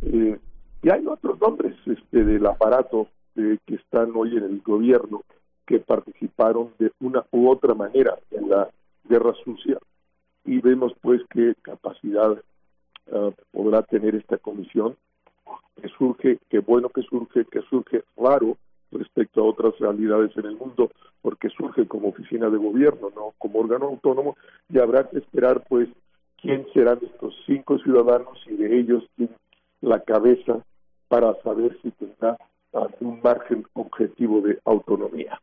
eh, 0.02 0.39
y 0.82 0.89
hay 0.89 1.06
otros 1.06 1.39
nombres 1.39 1.76
este, 1.86 2.24
del 2.24 2.46
aparato 2.46 3.08
eh, 3.36 3.58
que 3.66 3.76
están 3.76 4.12
hoy 4.16 4.38
en 4.38 4.44
el 4.44 4.62
gobierno 4.62 5.24
que 5.66 5.80
participaron 5.80 6.72
de 6.78 6.91
una 7.00 7.24
u 7.32 7.50
otra 7.50 7.74
manera 7.74 8.18
en 8.32 8.50
la 8.50 8.70
guerra 9.08 9.34
sucia. 9.44 9.78
Y 10.46 10.60
vemos 10.60 10.94
pues 11.02 11.22
qué 11.30 11.54
capacidad 11.62 12.38
ah, 13.14 13.30
podrá 13.52 13.82
tener 13.84 14.16
esta 14.16 14.38
comisión 14.38 14.98
es 15.82 15.91
surge, 15.98 16.39
qué 16.50 16.60
bueno 16.60 16.89
que 16.89 17.02
surge, 17.04 17.46
que 17.46 17.62
surge 17.70 18.04
raro 18.18 18.58
respecto 18.91 19.41
a 19.41 19.46
otras 19.46 19.78
realidades 19.80 20.32
en 20.38 20.46
el 20.46 20.56
mundo, 20.56 20.91
porque 21.22 21.50
surge 21.50 21.88
como 21.88 22.10
oficina 22.10 22.50
de 22.50 22.58
gobierno, 22.58 23.10
no 23.16 23.34
como 23.38 23.60
órgano 23.60 23.88
autónomo, 23.88 24.38
y 24.70 24.80
habrá 24.80 25.10
que 25.10 25.18
esperar 25.18 25.64
pues 25.68 25.89
quién 26.41 26.66
serán 26.74 27.00
estos 27.02 27.34
cinco 27.46 27.80
ciudadanos 27.80 28.39
y 28.48 28.56
de 28.56 28.80
ellos 28.80 29.04
la 29.82 30.00
cabeza 30.02 30.64
para 31.08 31.34
saber 31.41 31.78
si 31.82 31.91
tendrá 31.91 32.38
un 33.00 33.20
margen 33.22 33.66
objetivo 33.74 34.41
de 34.41 34.60
autonomía. 34.66 35.39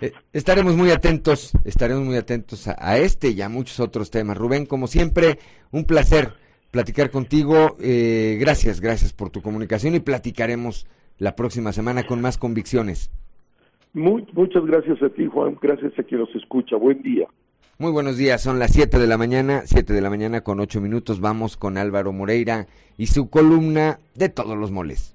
Eh, 0.00 0.12
estaremos 0.32 0.76
muy 0.76 0.90
atentos, 0.90 1.52
estaremos 1.64 2.04
muy 2.04 2.16
atentos 2.16 2.68
a, 2.68 2.98
este 2.98 3.30
y 3.30 3.40
a 3.42 3.48
muchos 3.48 3.80
otros 3.80 4.10
temas. 4.10 4.36
Rubén, 4.36 4.66
como 4.66 4.86
siempre, 4.86 5.38
un 5.70 5.84
placer 5.84 6.32
platicar 6.74 7.10
contigo. 7.10 7.76
Eh, 7.80 8.36
gracias, 8.40 8.80
gracias 8.80 9.12
por 9.12 9.30
tu 9.30 9.42
comunicación 9.42 9.94
y 9.94 10.00
platicaremos 10.00 10.88
la 11.18 11.36
próxima 11.36 11.72
semana 11.72 12.02
con 12.02 12.20
más 12.20 12.36
convicciones. 12.36 13.12
muchas 13.92 14.66
gracias 14.66 15.00
a 15.00 15.08
ti, 15.08 15.26
Juan. 15.26 15.56
Gracias 15.62 15.96
a 15.96 16.02
quien 16.02 16.20
nos 16.20 16.34
escucha. 16.34 16.74
Buen 16.74 17.00
día. 17.00 17.28
Muy 17.78 17.92
buenos 17.92 18.16
días, 18.16 18.42
son 18.42 18.58
las 18.58 18.72
7 18.72 18.98
de 18.98 19.06
la 19.06 19.16
mañana, 19.16 19.62
7 19.66 19.92
de 19.92 20.00
la 20.00 20.10
mañana 20.10 20.40
con 20.40 20.58
8 20.58 20.80
minutos. 20.80 21.20
Vamos 21.20 21.56
con 21.56 21.78
Álvaro 21.78 22.12
Moreira 22.12 22.66
y 22.98 23.06
su 23.06 23.30
columna 23.30 24.00
de 24.16 24.28
todos 24.28 24.58
los 24.58 24.72
moles. 24.72 25.14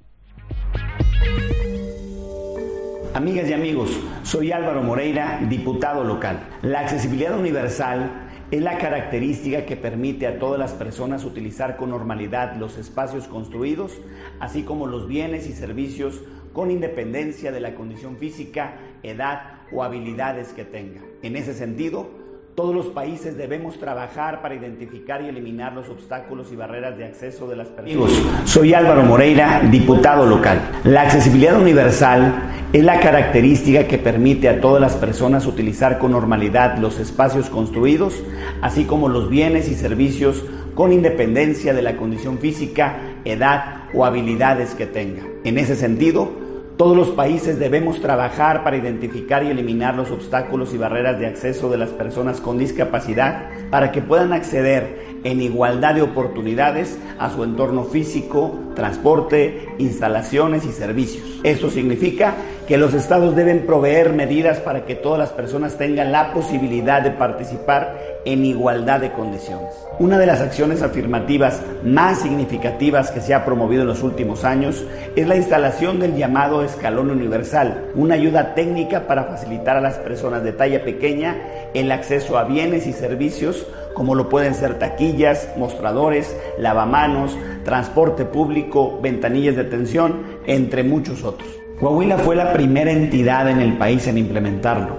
Amigas 3.13 3.49
y 3.49 3.53
amigos, 3.53 3.99
soy 4.23 4.53
Álvaro 4.53 4.81
Moreira, 4.81 5.41
diputado 5.49 6.05
local. 6.05 6.39
La 6.61 6.79
accesibilidad 6.81 7.37
universal 7.37 8.28
es 8.51 8.61
la 8.63 8.79
característica 8.79 9.65
que 9.65 9.77
permite 9.77 10.25
a 10.25 10.39
todas 10.39 10.59
las 10.59 10.73
personas 10.73 11.23
utilizar 11.23 11.77
con 11.77 11.91
normalidad 11.91 12.55
los 12.55 12.77
espacios 12.77 13.27
construidos, 13.27 13.99
así 14.39 14.63
como 14.63 14.87
los 14.87 15.07
bienes 15.07 15.47
y 15.47 15.53
servicios 15.53 16.21
con 16.51 16.71
independencia 16.71 17.51
de 17.51 17.59
la 17.59 17.75
condición 17.75 18.17
física, 18.17 18.73
edad 19.03 19.59
o 19.71 19.83
habilidades 19.83 20.53
que 20.53 20.65
tenga. 20.65 21.01
En 21.21 21.35
ese 21.35 21.53
sentido, 21.53 22.09
todos 22.55 22.75
los 22.75 22.87
países 22.87 23.37
debemos 23.37 23.79
trabajar 23.79 24.41
para 24.41 24.55
identificar 24.55 25.21
y 25.21 25.29
eliminar 25.29 25.73
los 25.73 25.87
obstáculos 25.89 26.51
y 26.51 26.55
barreras 26.55 26.97
de 26.97 27.05
acceso 27.05 27.47
de 27.47 27.55
las 27.55 27.67
personas. 27.69 28.11
Soy 28.45 28.73
Álvaro 28.73 29.03
Moreira, 29.03 29.61
diputado 29.71 30.25
local. 30.25 30.59
La 30.83 31.03
accesibilidad 31.03 31.59
universal 31.59 32.67
es 32.73 32.83
la 32.83 32.99
característica 32.99 33.87
que 33.87 33.97
permite 33.97 34.49
a 34.49 34.59
todas 34.59 34.81
las 34.81 34.95
personas 34.95 35.45
utilizar 35.45 35.99
con 35.99 36.11
normalidad 36.11 36.77
los 36.77 36.99
espacios 36.99 37.49
construidos, 37.49 38.21
así 38.61 38.83
como 38.83 39.09
los 39.09 39.29
bienes 39.29 39.69
y 39.69 39.75
servicios 39.75 40.43
con 40.75 40.93
independencia 40.93 41.73
de 41.73 41.81
la 41.81 41.97
condición 41.97 42.39
física, 42.39 42.97
edad 43.25 43.83
o 43.93 44.05
habilidades 44.05 44.75
que 44.75 44.85
tenga. 44.85 45.23
En 45.43 45.57
ese 45.57 45.75
sentido, 45.75 46.31
todos 46.79 46.95
los 46.95 47.09
países 47.09 47.59
debemos 47.59 47.99
trabajar 47.99 48.63
para 48.63 48.77
identificar 48.77 49.43
y 49.43 49.49
eliminar 49.49 49.95
los 49.95 50.11
obstáculos 50.11 50.73
y 50.73 50.77
barreras 50.77 51.19
de 51.19 51.27
acceso 51.27 51.69
de 51.69 51.77
las 51.77 51.89
personas 51.89 52.39
con 52.39 52.57
discapacidad 52.57 53.49
para 53.69 53.91
que 53.91 54.01
puedan 54.01 54.31
acceder 54.31 55.08
en 55.23 55.41
igualdad 55.41 55.95
de 55.95 56.01
oportunidades 56.01 56.97
a 57.17 57.29
su 57.29 57.43
entorno 57.43 57.83
físico, 57.83 58.57
transporte, 58.75 59.67
instalaciones 59.77 60.65
y 60.65 60.71
servicios. 60.71 61.41
Esto 61.43 61.69
significa 61.69 62.35
que 62.67 62.77
los 62.77 62.93
estados 62.93 63.35
deben 63.35 63.65
proveer 63.65 64.13
medidas 64.13 64.59
para 64.59 64.85
que 64.85 64.95
todas 64.95 65.17
las 65.17 65.29
personas 65.29 65.77
tengan 65.77 66.11
la 66.11 66.33
posibilidad 66.33 67.01
de 67.01 67.11
participar 67.11 67.97
en 68.25 68.45
igualdad 68.45 68.99
de 68.99 69.11
condiciones. 69.11 69.73
Una 69.97 70.19
de 70.19 70.27
las 70.27 70.39
acciones 70.39 70.81
afirmativas 70.81 71.61
más 71.83 72.19
significativas 72.19 73.11
que 73.11 73.21
se 73.21 73.33
ha 73.33 73.43
promovido 73.43 73.81
en 73.81 73.87
los 73.87 74.03
últimos 74.03 74.43
años 74.43 74.85
es 75.15 75.27
la 75.27 75.35
instalación 75.35 75.99
del 75.99 76.15
llamado 76.15 76.63
escalón 76.63 77.09
universal, 77.09 77.89
una 77.95 78.15
ayuda 78.15 78.53
técnica 78.53 79.07
para 79.07 79.23
facilitar 79.23 79.77
a 79.77 79.81
las 79.81 79.97
personas 79.97 80.43
de 80.43 80.53
talla 80.53 80.83
pequeña 80.83 81.37
el 81.73 81.91
acceso 81.91 82.37
a 82.37 82.43
bienes 82.43 82.87
y 82.87 82.93
servicios 82.93 83.65
como 83.99 84.15
lo 84.15 84.29
pueden 84.29 84.55
ser 84.55 84.79
taquillas, 84.79 85.49
mostradores, 85.57 86.33
lavamanos, 86.57 87.37
transporte 87.65 88.23
público, 88.23 88.97
ventanillas 89.03 89.57
de 89.57 89.63
atención, 89.63 90.21
entre 90.47 90.85
muchos 90.85 91.25
otros. 91.25 91.49
Coahuila 91.81 92.17
fue 92.17 92.37
la 92.37 92.53
primera 92.53 92.93
entidad 92.93 93.49
en 93.49 93.59
el 93.59 93.77
país 93.77 94.07
en 94.07 94.17
implementarlo, 94.17 94.95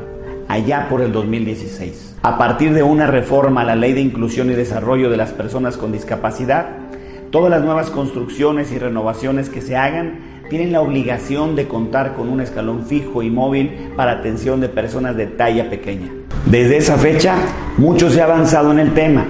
allá 0.48 0.86
por 0.90 1.00
el 1.00 1.12
2016. 1.12 2.16
A 2.20 2.36
partir 2.36 2.74
de 2.74 2.82
una 2.82 3.06
reforma 3.06 3.62
a 3.62 3.64
la 3.64 3.74
Ley 3.74 3.94
de 3.94 4.02
Inclusión 4.02 4.50
y 4.50 4.54
Desarrollo 4.54 5.08
de 5.08 5.16
las 5.16 5.30
Personas 5.30 5.78
con 5.78 5.92
Discapacidad, 5.92 6.66
todas 7.30 7.50
las 7.50 7.62
nuevas 7.62 7.90
construcciones 7.90 8.72
y 8.72 8.78
renovaciones 8.78 9.48
que 9.48 9.60
se 9.60 9.76
hagan 9.76 10.40
tienen 10.48 10.72
la 10.72 10.80
obligación 10.80 11.54
de 11.54 11.68
contar 11.68 12.14
con 12.14 12.28
un 12.28 12.40
escalón 12.40 12.84
fijo 12.84 13.22
y 13.22 13.30
móvil 13.30 13.92
para 13.96 14.12
atención 14.12 14.60
de 14.60 14.68
personas 14.68 15.16
de 15.16 15.26
talla 15.26 15.70
pequeña. 15.70 16.10
Desde 16.46 16.78
esa 16.78 16.96
fecha, 16.96 17.36
mucho 17.78 18.10
se 18.10 18.20
ha 18.20 18.24
avanzado 18.24 18.72
en 18.72 18.80
el 18.80 18.92
tema. 18.92 19.26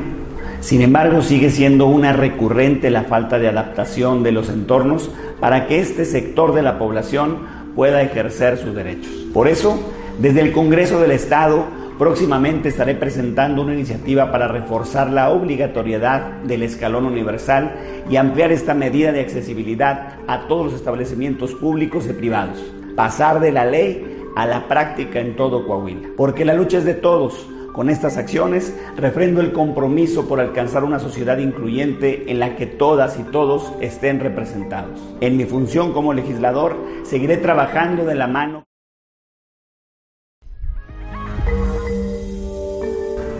Sin 0.61 0.80
embargo, 0.80 1.20
sigue 1.20 1.51
siendo 1.51 1.86
una 1.86 2.12
recurrente 2.12 2.90
la 2.90 3.05
falta 3.05 3.38
de 3.38 3.48
adaptación 3.48 4.22
de 4.22 4.32
los 4.32 4.48
entornos 4.48 5.11
para 5.38 5.66
que 5.66 5.80
este 5.80 6.07
sector 6.07 6.55
de 6.55 6.62
la 6.62 6.78
población 6.78 7.38
pueda 7.74 8.03
ejercer 8.03 8.57
sus 8.57 8.74
derechos. 8.74 9.11
Por 9.32 9.46
eso, 9.46 9.78
desde 10.18 10.40
el 10.40 10.53
Congreso 10.53 11.01
del 11.01 11.12
Estado, 11.12 11.66
Próximamente 12.01 12.70
estaré 12.70 12.94
presentando 12.94 13.61
una 13.61 13.74
iniciativa 13.74 14.32
para 14.32 14.48
reforzar 14.48 15.11
la 15.11 15.28
obligatoriedad 15.28 16.40
del 16.44 16.62
escalón 16.62 17.05
universal 17.05 17.74
y 18.09 18.16
ampliar 18.16 18.53
esta 18.53 18.72
medida 18.72 19.12
de 19.12 19.20
accesibilidad 19.20 20.14
a 20.26 20.48
todos 20.48 20.64
los 20.64 20.74
establecimientos 20.76 21.53
públicos 21.53 22.07
y 22.07 22.14
privados. 22.14 22.57
Pasar 22.96 23.38
de 23.38 23.53
la 23.53 23.66
ley 23.66 24.24
a 24.34 24.46
la 24.46 24.66
práctica 24.66 25.20
en 25.20 25.36
todo 25.36 25.66
Coahuila. 25.66 26.09
Porque 26.16 26.46
la 26.46 26.55
lucha 26.55 26.78
es 26.78 26.86
de 26.86 26.94
todos. 26.94 27.46
Con 27.74 27.90
estas 27.90 28.16
acciones 28.16 28.74
refrendo 28.96 29.42
el 29.42 29.53
compromiso 29.53 30.26
por 30.26 30.40
alcanzar 30.40 30.84
una 30.84 31.01
sociedad 31.01 31.36
incluyente 31.36 32.32
en 32.32 32.40
la 32.40 32.57
que 32.57 32.64
todas 32.64 33.20
y 33.20 33.24
todos 33.24 33.74
estén 33.82 34.20
representados. 34.20 34.98
En 35.20 35.36
mi 35.36 35.44
función 35.44 35.92
como 35.92 36.14
legislador 36.14 36.78
seguiré 37.03 37.36
trabajando 37.36 38.07
de 38.07 38.14
la 38.14 38.26
mano. 38.26 38.69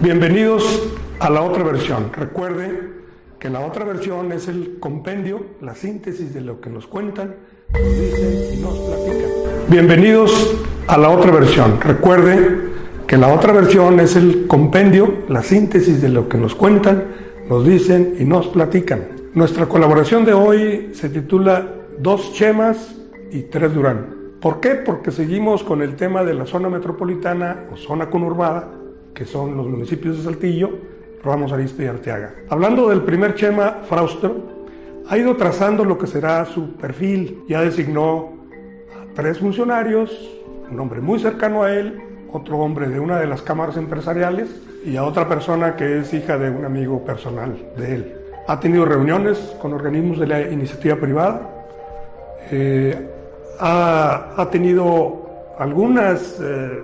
Bienvenidos 0.03 0.65
a 1.19 1.29
la 1.29 1.43
otra 1.43 1.63
versión. 1.63 2.11
Recuerde 2.11 2.91
que 3.39 3.51
la 3.51 3.61
otra 3.61 3.85
versión 3.85 4.33
es 4.33 4.49
el 4.49 4.79
compendio, 4.81 5.45
la 5.61 5.75
síntesis 5.75 6.33
de 6.33 6.41
lo 6.41 6.59
que 6.59 6.71
nos 6.71 6.87
cuentan, 6.87 7.35
nos 7.75 8.01
dicen 8.01 8.55
y 8.55 8.63
nos 8.63 8.79
platican. 8.79 9.31
Bienvenidos 9.69 10.57
a 10.87 10.97
la 10.97 11.11
otra 11.11 11.31
versión. 11.33 11.79
Recuerde 11.83 12.71
que 13.07 13.19
la 13.19 13.29
otra 13.29 13.53
versión 13.53 14.01
es 14.01 14.17
el 14.17 14.47
compendio, 14.47 15.25
la 15.29 15.43
síntesis 15.43 16.01
de 16.01 16.09
lo 16.09 16.31
que 16.31 16.39
nos 16.39 16.55
cuentan, 16.55 17.05
nos 17.47 17.67
dicen 17.67 18.17
y 18.19 18.25
nos 18.25 18.47
platican. 18.47 19.07
Nuestra 19.35 19.67
colaboración 19.67 20.25
de 20.25 20.33
hoy 20.33 20.93
se 20.95 21.11
titula 21.11 21.75
Dos 21.99 22.33
Chemas 22.33 22.97
y 23.31 23.43
Tres 23.43 23.75
Durán. 23.75 24.15
¿Por 24.41 24.61
qué? 24.61 24.77
Porque 24.77 25.11
seguimos 25.11 25.63
con 25.63 25.83
el 25.83 25.95
tema 25.95 26.25
de 26.25 26.33
la 26.33 26.47
zona 26.47 26.71
metropolitana 26.71 27.65
o 27.71 27.77
zona 27.77 28.09
conurbada 28.09 28.80
que 29.15 29.25
son 29.25 29.57
los 29.57 29.67
municipios 29.67 30.19
de 30.19 30.25
Saltillo, 30.25 30.71
Ramos 31.23 31.53
Arizpe 31.53 31.85
y 31.85 31.87
Arteaga. 31.87 32.35
Hablando 32.49 32.89
del 32.89 33.03
primer 33.03 33.35
Chema, 33.35 33.79
Frausto, 33.89 34.61
ha 35.09 35.19
ido 35.19 35.37
trazando 35.37 35.85
lo 35.85 35.99
que 35.99 36.07
será 36.07 36.45
su 36.47 36.75
perfil. 36.75 37.43
Ya 37.49 37.63
designó 37.63 38.33
a 38.95 39.15
tres 39.15 39.39
funcionarios, 39.39 40.11
un 40.71 40.79
hombre 40.79 41.01
muy 41.01 41.19
cercano 41.19 41.63
a 41.63 41.75
él, 41.75 42.01
otro 42.33 42.59
hombre 42.59 42.89
de 42.89 43.01
una 43.01 43.19
de 43.19 43.27
las 43.27 43.43
cámaras 43.43 43.77
empresariales 43.77 44.49
y 44.85 44.97
a 44.97 45.05
otra 45.05 45.29
persona 45.29 45.77
que 45.77 45.99
es 45.99 46.15
hija 46.15 46.39
de 46.39 46.51
un 46.51 46.65
amigo 46.65 47.05
personal 47.05 47.57
de 47.77 47.95
él. 47.95 48.17
Ha 48.47 48.59
tenido 48.61 48.85
reuniones 48.85 49.39
con 49.61 49.73
organismos 49.73 50.19
de 50.19 50.27
la 50.27 50.41
iniciativa 50.43 50.97
privada, 50.97 51.51
eh, 52.51 53.09
ha, 53.61 54.49
tenido 54.51 55.55
algunas 55.59 56.41
eh, 56.41 56.83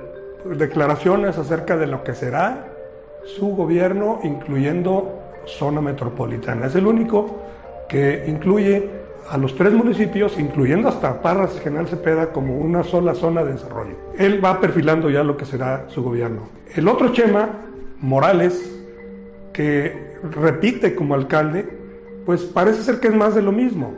declaraciones 0.57 1.39
acerca 1.39 1.77
de 1.77 1.87
lo 1.87 2.05
que 2.05 2.15
será 2.15 2.69
su 3.25 3.49
gobierno, 3.57 4.21
incluyendo 4.23 5.21
zona 5.47 5.81
metropolitana. 5.81 6.67
Es 6.67 6.75
el 6.75 6.87
único 6.87 7.43
que 7.89 8.25
incluye 8.27 8.89
a 9.31 9.39
los 9.39 9.57
tres 9.57 9.73
municipios, 9.73 10.39
incluyendo 10.39 10.89
hasta 10.89 11.21
Parras 11.21 11.61
General 11.61 11.89
Cepeda, 11.89 12.33
como 12.33 12.59
una 12.59 12.85
sola 12.85 13.15
zona 13.15 13.43
de 13.45 13.53
desarrollo. 13.53 13.97
Él 14.19 14.45
va 14.45 14.61
perfilando 14.61 15.11
ya 15.11 15.25
lo 15.25 15.37
que 15.37 15.45
será 15.45 15.87
su 15.89 16.03
gobierno. 16.03 16.49
El 16.75 16.87
otro 16.89 17.13
Chema, 17.13 17.49
Morales, 18.01 18.73
que 19.53 20.17
repite 20.31 20.95
como 20.95 21.15
alcalde, 21.15 21.67
pues 22.25 22.43
parece 22.43 22.83
ser 22.83 23.01
que 23.01 23.09
es 23.09 23.15
más 23.15 23.35
de 23.35 23.43
lo 23.43 23.53
mismo. 23.53 23.95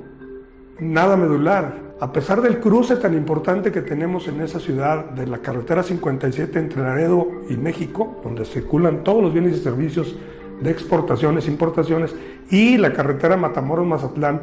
Nada 0.78 1.16
medular, 1.16 1.87
a 2.00 2.12
pesar 2.12 2.40
del 2.42 2.60
cruce 2.60 2.96
tan 2.96 3.14
importante 3.14 3.72
que 3.72 3.82
tenemos 3.82 4.28
en 4.28 4.40
esa 4.40 4.60
ciudad 4.60 5.06
de 5.06 5.26
la 5.26 5.38
carretera 5.38 5.82
57 5.82 6.58
entre 6.58 6.82
Laredo 6.82 7.26
y 7.48 7.56
México, 7.56 8.20
donde 8.22 8.44
circulan 8.44 9.02
todos 9.02 9.22
los 9.22 9.32
bienes 9.32 9.56
y 9.56 9.60
servicios 9.60 10.14
de 10.60 10.70
exportaciones, 10.70 11.48
importaciones, 11.48 12.14
y 12.50 12.76
la 12.76 12.92
carretera 12.92 13.36
Matamoros-Mazatlán, 13.36 14.40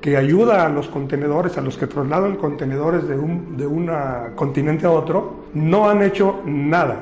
que 0.00 0.16
ayuda 0.16 0.66
a 0.66 0.68
los 0.68 0.88
contenedores, 0.88 1.56
a 1.56 1.60
los 1.60 1.76
que 1.76 1.86
trasladan 1.86 2.36
contenedores 2.36 3.06
de 3.08 3.16
un 3.16 3.56
de 3.56 3.66
una 3.66 4.32
continente 4.34 4.86
a 4.86 4.90
otro, 4.90 5.44
no 5.54 5.88
han 5.88 6.02
hecho 6.02 6.40
nada. 6.46 7.00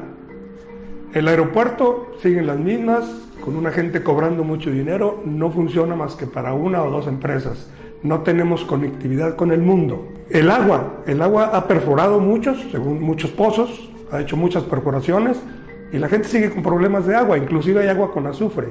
El 1.12 1.28
aeropuerto 1.28 2.12
sigue 2.22 2.40
en 2.40 2.47
las 2.47 2.59
mismas, 2.59 3.05
con 3.42 3.57
una 3.57 3.70
gente 3.70 4.03
cobrando 4.03 4.44
mucho 4.44 4.70
dinero, 4.70 5.22
no 5.24 5.51
funciona 5.51 5.94
más 5.94 6.14
que 6.16 6.26
para 6.26 6.53
una 6.53 6.82
o 6.82 6.90
dos 6.90 7.07
empresas. 7.07 7.70
No 8.07 8.21
tenemos 8.21 8.63
conectividad 8.63 9.35
con 9.35 9.51
el 9.51 9.63
mundo. 9.63 10.07
El 10.31 10.49
agua, 10.49 11.03
el 11.09 11.21
agua 11.21 11.51
ha 11.53 11.67
perforado 11.67 12.21
muchos, 12.21 12.57
según 12.71 13.03
muchos 13.03 13.33
pozos, 13.33 13.91
ha 14.13 14.21
hecho 14.21 14.37
muchas 14.37 14.63
perforaciones 14.63 15.43
y 15.93 15.99
la 15.99 16.09
gente 16.09 16.29
sigue 16.29 16.51
con 16.51 16.63
problemas 16.63 17.05
de 17.05 17.17
agua, 17.17 17.37
inclusive 17.37 17.81
hay 17.81 17.89
agua 17.89 18.13
con 18.13 18.29
azufre. 18.29 18.69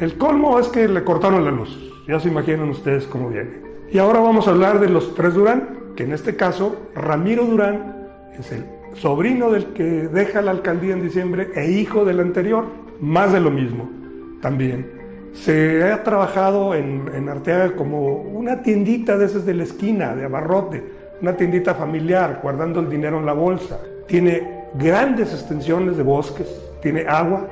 El 0.00 0.18
colmo 0.18 0.58
es 0.58 0.68
que 0.68 0.86
le 0.86 1.02
cortaron 1.02 1.46
la 1.46 1.50
luz, 1.50 1.94
ya 2.06 2.20
se 2.20 2.28
imaginan 2.28 2.68
ustedes 2.68 3.06
cómo 3.06 3.30
viene. 3.30 3.62
Y 3.90 3.96
ahora 3.96 4.20
vamos 4.20 4.46
a 4.46 4.50
hablar 4.50 4.80
de 4.80 4.90
los 4.90 5.14
tres 5.14 5.32
Durán, 5.32 5.94
que 5.96 6.04
en 6.04 6.12
este 6.12 6.36
caso 6.36 6.76
Ramiro 6.94 7.46
Durán 7.46 8.10
es 8.38 8.52
el 8.52 8.66
sobrino 8.96 9.50
del 9.50 9.72
que 9.72 9.82
deja 9.82 10.42
la 10.42 10.50
alcaldía 10.50 10.92
en 10.92 11.00
diciembre 11.00 11.48
e 11.54 11.70
hijo 11.70 12.04
del 12.04 12.20
anterior, 12.20 12.66
más 13.00 13.32
de 13.32 13.40
lo 13.40 13.50
mismo 13.50 13.88
también. 14.42 15.01
Se 15.34 15.82
ha 15.90 16.02
trabajado 16.02 16.74
en, 16.74 17.10
en 17.14 17.28
Arteaga 17.28 17.74
como 17.74 18.16
una 18.16 18.62
tiendita 18.62 19.16
de 19.16 19.26
esas 19.26 19.46
de 19.46 19.54
la 19.54 19.64
esquina, 19.64 20.14
de 20.14 20.24
abarrote, 20.24 20.82
una 21.20 21.36
tiendita 21.36 21.74
familiar, 21.74 22.40
guardando 22.42 22.80
el 22.80 22.90
dinero 22.90 23.18
en 23.18 23.26
la 23.26 23.32
bolsa. 23.32 23.78
Tiene 24.06 24.62
grandes 24.74 25.32
extensiones 25.32 25.96
de 25.96 26.02
bosques, 26.02 26.48
tiene 26.80 27.06
agua, 27.08 27.46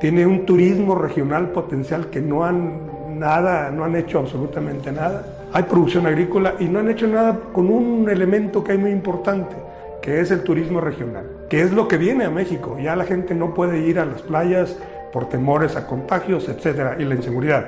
tiene 0.00 0.26
un 0.26 0.44
turismo 0.44 0.94
regional 0.94 1.50
potencial 1.50 2.10
que 2.10 2.20
no 2.20 2.44
han 2.44 3.18
nada, 3.18 3.70
no 3.70 3.84
han 3.84 3.96
hecho 3.96 4.18
absolutamente 4.18 4.92
nada. 4.92 5.24
Hay 5.52 5.62
producción 5.64 6.06
agrícola 6.06 6.54
y 6.58 6.66
no 6.66 6.80
han 6.80 6.90
hecho 6.90 7.06
nada 7.06 7.38
con 7.52 7.70
un 7.70 8.08
elemento 8.10 8.62
que 8.62 8.72
hay 8.72 8.78
muy 8.78 8.90
importante, 8.90 9.56
que 10.02 10.20
es 10.20 10.30
el 10.30 10.42
turismo 10.42 10.80
regional, 10.80 11.24
que 11.48 11.62
es 11.62 11.72
lo 11.72 11.88
que 11.88 11.96
viene 11.96 12.24
a 12.24 12.30
México. 12.30 12.76
Ya 12.78 12.94
la 12.94 13.04
gente 13.04 13.34
no 13.34 13.54
puede 13.54 13.78
ir 13.80 13.98
a 13.98 14.04
las 14.04 14.22
playas 14.22 14.76
por 15.12 15.28
temores 15.28 15.76
a 15.76 15.86
contagios, 15.86 16.48
etcétera, 16.48 16.96
y 16.98 17.04
la 17.04 17.14
inseguridad. 17.14 17.66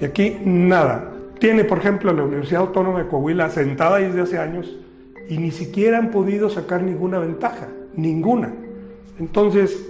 Y 0.00 0.04
aquí 0.04 0.38
nada. 0.44 1.12
Tiene, 1.38 1.64
por 1.64 1.78
ejemplo, 1.78 2.12
la 2.12 2.24
Universidad 2.24 2.62
Autónoma 2.62 3.00
de 3.00 3.08
Coahuila 3.08 3.50
sentada 3.50 3.98
desde 3.98 4.22
hace 4.22 4.38
años 4.38 4.74
y 5.28 5.38
ni 5.38 5.50
siquiera 5.50 5.98
han 5.98 6.10
podido 6.10 6.48
sacar 6.48 6.82
ninguna 6.82 7.18
ventaja, 7.18 7.68
ninguna. 7.94 8.52
Entonces, 9.18 9.86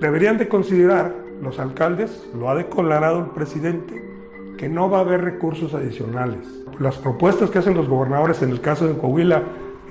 deberían 0.00 0.38
de 0.38 0.48
considerar 0.48 1.14
los 1.40 1.58
alcaldes, 1.58 2.26
lo 2.38 2.50
ha 2.50 2.54
declarado 2.54 3.20
el 3.20 3.30
presidente, 3.30 4.02
que 4.58 4.68
no 4.68 4.90
va 4.90 4.98
a 4.98 5.00
haber 5.00 5.22
recursos 5.22 5.74
adicionales. 5.74 6.40
Las 6.78 6.96
propuestas 6.96 7.50
que 7.50 7.58
hacen 7.58 7.74
los 7.74 7.88
gobernadores 7.88 8.42
en 8.42 8.50
el 8.50 8.60
caso 8.60 8.86
de 8.86 8.94
Coahuila, 8.94 9.42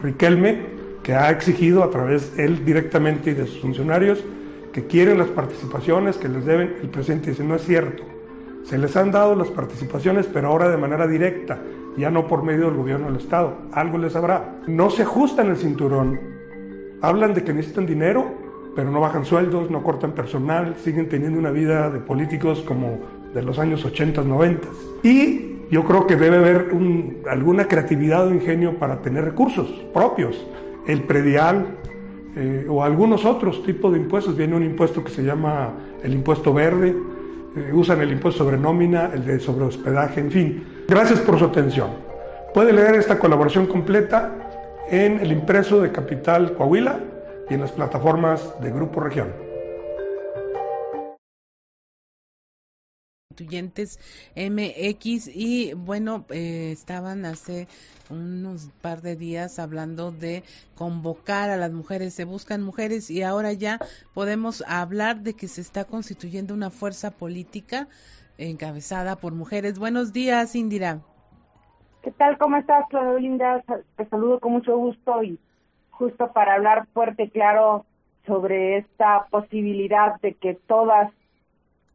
Riquelme, 0.01 0.81
que 1.03 1.13
ha 1.13 1.29
exigido 1.29 1.83
a 1.83 1.89
través 1.89 2.33
él 2.37 2.63
directamente 2.65 3.31
y 3.31 3.33
de 3.33 3.47
sus 3.47 3.61
funcionarios, 3.61 4.23
que 4.71 4.85
quieren 4.85 5.17
las 5.17 5.27
participaciones 5.27 6.17
que 6.17 6.29
les 6.29 6.45
deben, 6.45 6.75
el 6.81 6.89
presidente 6.89 7.31
dice, 7.31 7.43
no 7.43 7.55
es 7.55 7.63
cierto. 7.63 8.03
Se 8.63 8.77
les 8.77 8.95
han 8.95 9.11
dado 9.11 9.35
las 9.35 9.49
participaciones, 9.49 10.27
pero 10.27 10.49
ahora 10.49 10.69
de 10.69 10.77
manera 10.77 11.07
directa, 11.07 11.59
ya 11.97 12.09
no 12.09 12.27
por 12.27 12.43
medio 12.43 12.65
del 12.65 12.75
gobierno 12.75 13.07
del 13.07 13.17
Estado. 13.17 13.57
Algo 13.71 13.97
les 13.97 14.15
habrá. 14.15 14.61
No 14.67 14.89
se 14.89 15.03
ajustan 15.03 15.49
el 15.49 15.57
cinturón. 15.57 16.19
Hablan 17.01 17.33
de 17.33 17.43
que 17.43 17.53
necesitan 17.53 17.85
dinero, 17.85 18.31
pero 18.75 18.91
no 18.91 19.01
bajan 19.01 19.25
sueldos, 19.25 19.69
no 19.69 19.83
cortan 19.83 20.11
personal, 20.13 20.75
siguen 20.77 21.09
teniendo 21.09 21.39
una 21.39 21.51
vida 21.51 21.89
de 21.89 21.99
políticos 21.99 22.63
como 22.65 22.99
de 23.33 23.41
los 23.41 23.59
años 23.59 23.83
80, 23.83 24.23
90. 24.23 24.67
Y 25.03 25.51
yo 25.69 25.83
creo 25.85 26.05
que 26.05 26.15
debe 26.15 26.37
haber 26.37 26.71
alguna 27.29 27.67
creatividad 27.67 28.27
o 28.27 28.33
ingenio 28.33 28.77
para 28.77 29.01
tener 29.01 29.25
recursos 29.25 29.67
propios. 29.93 30.45
El 30.87 31.03
predial, 31.03 31.77
eh, 32.35 32.65
o 32.69 32.83
algunos 32.83 33.25
otros 33.25 33.63
tipos 33.63 33.91
de 33.93 33.99
impuestos. 33.99 34.35
Viene 34.35 34.55
un 34.55 34.63
impuesto 34.63 35.03
que 35.03 35.11
se 35.11 35.23
llama 35.23 35.73
el 36.03 36.13
impuesto 36.13 36.53
verde, 36.53 36.95
eh, 37.55 37.71
usan 37.73 38.01
el 38.01 38.11
impuesto 38.11 38.43
sobre 38.43 38.57
nómina, 38.57 39.11
el 39.13 39.25
de 39.25 39.39
sobre 39.39 39.65
hospedaje, 39.65 40.21
en 40.21 40.31
fin. 40.31 40.63
Gracias 40.87 41.19
por 41.19 41.37
su 41.37 41.45
atención. 41.45 41.89
Puede 42.53 42.73
leer 42.73 42.95
esta 42.95 43.17
colaboración 43.17 43.67
completa 43.67 44.31
en 44.89 45.19
el 45.19 45.31
impreso 45.31 45.81
de 45.81 45.91
Capital 45.91 46.53
Coahuila 46.53 46.99
y 47.49 47.53
en 47.53 47.61
las 47.61 47.71
plataformas 47.71 48.53
de 48.61 48.71
Grupo 48.71 48.99
Región. 48.99 49.50
Constituyentes 53.31 53.99
MX 54.35 55.29
y 55.33 55.73
bueno, 55.73 56.25
eh, 56.29 56.71
estaban 56.71 57.25
hace 57.25 57.67
unos 58.09 58.69
par 58.81 59.01
de 59.01 59.15
días 59.15 59.57
hablando 59.57 60.11
de 60.11 60.43
convocar 60.75 61.49
a 61.49 61.57
las 61.57 61.71
mujeres, 61.71 62.13
se 62.13 62.25
buscan 62.25 62.61
mujeres 62.61 63.09
y 63.09 63.23
ahora 63.23 63.53
ya 63.53 63.79
podemos 64.13 64.63
hablar 64.67 65.21
de 65.21 65.33
que 65.33 65.47
se 65.47 65.61
está 65.61 65.85
constituyendo 65.85 66.53
una 66.53 66.69
fuerza 66.69 67.11
política 67.11 67.87
encabezada 68.37 69.15
por 69.15 69.33
mujeres. 69.33 69.79
Buenos 69.79 70.11
días, 70.11 70.55
Indira. 70.55 70.99
¿Qué 72.01 72.11
tal? 72.11 72.37
¿Cómo 72.37 72.57
estás, 72.57 72.85
Claudia? 72.89 73.63
Te 73.95 74.09
saludo 74.09 74.39
con 74.39 74.53
mucho 74.53 74.75
gusto 74.75 75.23
y 75.23 75.39
justo 75.91 76.33
para 76.33 76.55
hablar 76.55 76.87
fuerte 76.93 77.23
y 77.23 77.29
claro 77.29 77.85
sobre 78.25 78.77
esta 78.77 79.25
posibilidad 79.29 80.19
de 80.21 80.33
que 80.33 80.55
todas 80.67 81.11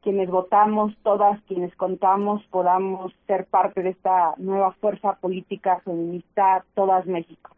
quienes 0.06 0.30
votamos, 0.30 0.96
todas 1.02 1.42
quienes 1.48 1.74
contamos, 1.74 2.40
podamos 2.52 3.12
ser 3.26 3.44
parte 3.46 3.82
de 3.82 3.90
esta 3.90 4.34
nueva 4.36 4.70
fuerza 4.80 5.14
política 5.14 5.80
feminista, 5.84 6.64
todas 6.76 7.06
México. 7.06 7.50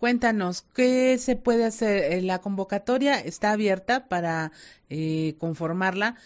Cuéntanos, 0.00 0.62
¿qué 0.74 1.16
se 1.18 1.36
puede 1.36 1.64
hacer? 1.64 2.12
Eh, 2.12 2.22
la 2.22 2.40
convocatoria 2.40 3.20
está 3.20 3.52
abierta 3.52 4.08
para 4.08 4.50
eh, 4.90 5.36
conformarla 5.38 6.16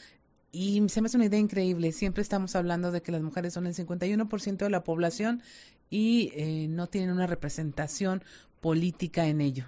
y 0.50 0.82
se 0.88 1.02
me 1.02 1.08
hace 1.08 1.18
una 1.18 1.26
idea 1.26 1.40
increíble. 1.40 1.92
Siempre 1.92 2.22
estamos 2.22 2.56
hablando 2.56 2.90
de 2.90 3.02
que 3.02 3.12
las 3.12 3.20
mujeres 3.20 3.52
son 3.52 3.66
el 3.66 3.74
51% 3.74 4.56
de 4.56 4.70
la 4.70 4.82
población 4.82 5.42
y 5.90 6.32
eh, 6.36 6.68
no 6.70 6.86
tienen 6.86 7.10
una 7.10 7.26
representación 7.26 8.22
política 8.62 9.26
en 9.26 9.42
ello. 9.42 9.64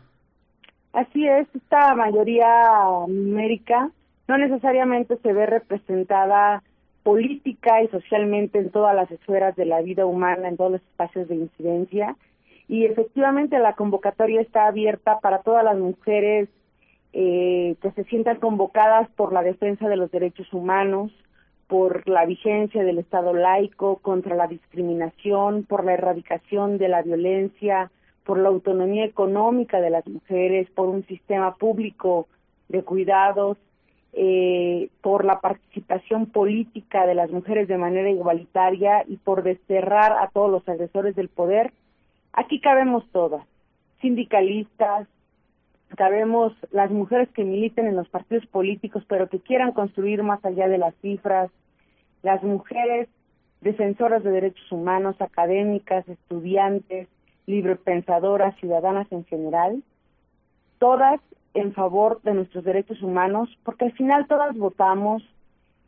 Así 0.95 1.27
es, 1.27 1.47
esta 1.55 1.95
mayoría 1.95 2.65
numérica 3.07 3.91
no 4.29 4.37
necesariamente 4.37 5.17
se 5.17 5.33
ve 5.33 5.47
representada 5.47 6.63
política 7.03 7.83
y 7.83 7.89
socialmente 7.89 8.59
en 8.59 8.71
todas 8.71 8.95
las 8.95 9.11
esferas 9.11 9.57
de 9.57 9.65
la 9.65 9.81
vida 9.81 10.05
humana, 10.05 10.49
en 10.49 10.59
todos 10.59 10.73
los 10.73 10.83
espacios 10.83 11.27
de 11.29 11.37
incidencia. 11.37 12.17
Y 12.69 12.85
efectivamente 12.85 13.59
la 13.59 13.73
convocatoria 13.73 14.43
está 14.43 14.67
abierta 14.67 15.21
para 15.21 15.39
todas 15.39 15.65
las 15.65 15.79
mujeres 15.79 16.51
eh, 17.15 17.77
que 17.81 17.91
se 17.93 18.05
sientan 18.05 18.37
convocadas 18.37 19.09
por 19.17 19.33
la 19.33 19.43
defensa 19.43 19.89
de 19.89 19.97
los 19.97 20.11
derechos 20.11 20.53
humanos, 20.53 21.11
por 21.67 22.07
la 22.07 22.27
vigencia 22.27 22.85
del 22.85 22.99
Estado 22.99 23.33
laico, 23.33 23.97
contra 23.97 24.37
la 24.37 24.47
discriminación, 24.47 25.65
por 25.65 25.85
la 25.87 25.95
erradicación 25.95 26.77
de 26.77 26.89
la 26.89 27.01
violencia, 27.01 27.91
por 28.25 28.39
la 28.39 28.51
autonomía 28.51 29.07
económica 29.07 29.81
de 29.81 29.89
las 29.89 30.07
mujeres, 30.07 30.69
por 30.75 30.89
un 30.89 31.07
sistema 31.07 31.55
público 31.55 32.29
de 32.69 32.83
cuidados 32.83 33.57
eh, 34.13 34.89
por 35.03 35.25
la 35.25 35.41
participación 35.41 36.27
política 36.27 37.07
de 37.07 37.15
las 37.15 37.31
mujeres 37.31 37.69
de 37.69 37.79
manera 37.79 38.11
igualitaria 38.11 39.05
y 39.07 39.17
por 39.17 39.43
desterrar 39.43 40.13
a 40.13 40.29
todos 40.29 40.51
los 40.51 40.69
agresores 40.69 41.15
del 41.15 41.29
poder, 41.29 41.73
aquí 42.33 42.61
cabemos 42.61 43.05
todas, 43.13 43.45
sindicalistas, 44.01 45.07
cabemos 45.97 46.53
las 46.71 46.91
mujeres 46.91 47.29
que 47.31 47.45
militen 47.45 47.87
en 47.87 47.97
los 47.97 48.09
partidos 48.09 48.47
políticos, 48.47 49.05
pero 49.09 49.29
que 49.29 49.41
quieran 49.41 49.73
construir 49.73 50.23
más 50.23 50.45
allá 50.45 50.69
de 50.69 50.79
las 50.79 50.95
cifras, 50.97 51.51
las 52.23 52.43
mujeres 52.43 53.09
defensoras 53.61 54.23
de 54.23 54.31
derechos 54.31 54.71
humanos, 54.71 55.21
académicas, 55.21 56.09
estudiantes, 56.09 57.09
librepensadoras, 57.47 58.55
ciudadanas 58.57 59.11
en 59.11 59.25
general, 59.25 59.83
todas 60.79 61.21
en 61.59 61.73
favor 61.73 62.21
de 62.23 62.35
nuestros 62.35 62.65
derechos 62.65 63.03
humanos, 63.03 63.49
porque 63.65 63.87
al 63.87 63.93
final 63.93 64.27
todas 64.27 64.57
votamos, 64.57 65.23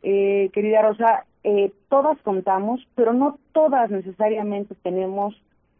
eh, 0.03 0.49
querida 0.53 0.81
Rosa, 0.81 1.25
eh, 1.43 1.71
todas 1.89 2.17
contamos, 2.21 2.85
pero 2.95 3.13
no 3.13 3.37
todas 3.51 3.89
necesariamente 3.89 4.75
tenemos 4.75 5.35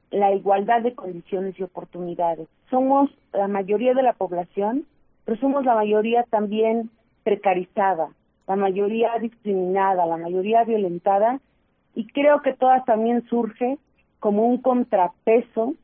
la 0.10 0.34
igualdad 0.34 0.82
de 0.82 0.94
condiciones 0.94 1.58
y 1.60 1.64
oportunidades. 1.64 2.48
Somos 2.70 3.10
la 3.34 3.48
mayoría 3.48 3.94
de 3.94 4.04
la 4.04 4.14
población, 4.14 4.86
pero 5.26 5.40
somos 5.40 5.66
la 5.66 5.76
mayoría 5.76 6.24
también 6.24 6.90
precarizada, 7.24 8.10
la 8.48 8.56
mayoría 8.56 9.12
discriminada, 9.20 10.06
la 10.06 10.18
mayoría 10.18 10.64
violentada, 10.64 11.40
y 11.96 12.08
creo 12.08 12.42
que 12.42 12.54
todas 12.54 12.84
también 12.86 13.26
surge 13.30 13.78
como 14.20 14.48
un 14.48 14.58
contrapeso 14.58 15.76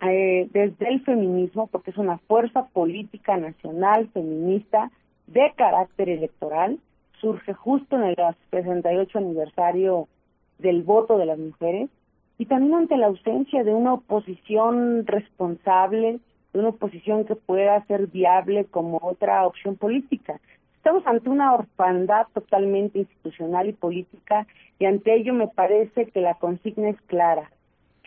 eh, 0.00 0.48
desde 0.52 0.88
el 0.88 1.02
feminismo, 1.02 1.66
porque 1.66 1.90
es 1.90 1.96
una 1.96 2.18
fuerza 2.18 2.66
política 2.68 3.36
nacional 3.36 4.08
feminista 4.12 4.90
de 5.26 5.52
carácter 5.56 6.08
electoral, 6.08 6.78
surge 7.20 7.52
justo 7.52 7.96
en 7.96 8.04
el 8.04 8.16
68 8.50 9.18
aniversario 9.18 10.08
del 10.58 10.82
voto 10.82 11.18
de 11.18 11.26
las 11.26 11.38
mujeres, 11.38 11.90
y 12.38 12.46
también 12.46 12.74
ante 12.74 12.96
la 12.96 13.08
ausencia 13.08 13.64
de 13.64 13.74
una 13.74 13.94
oposición 13.94 15.04
responsable, 15.06 16.20
de 16.52 16.58
una 16.60 16.68
oposición 16.68 17.24
que 17.24 17.34
pueda 17.34 17.84
ser 17.86 18.06
viable 18.06 18.64
como 18.66 19.00
otra 19.02 19.44
opción 19.46 19.76
política. 19.76 20.40
Estamos 20.76 21.04
ante 21.06 21.28
una 21.28 21.54
orfandad 21.54 22.28
totalmente 22.32 23.00
institucional 23.00 23.68
y 23.68 23.72
política 23.72 24.46
y 24.78 24.84
ante 24.84 25.16
ello 25.16 25.34
me 25.34 25.48
parece 25.48 26.06
que 26.06 26.20
la 26.20 26.34
consigna 26.34 26.90
es 26.90 27.00
clara, 27.02 27.50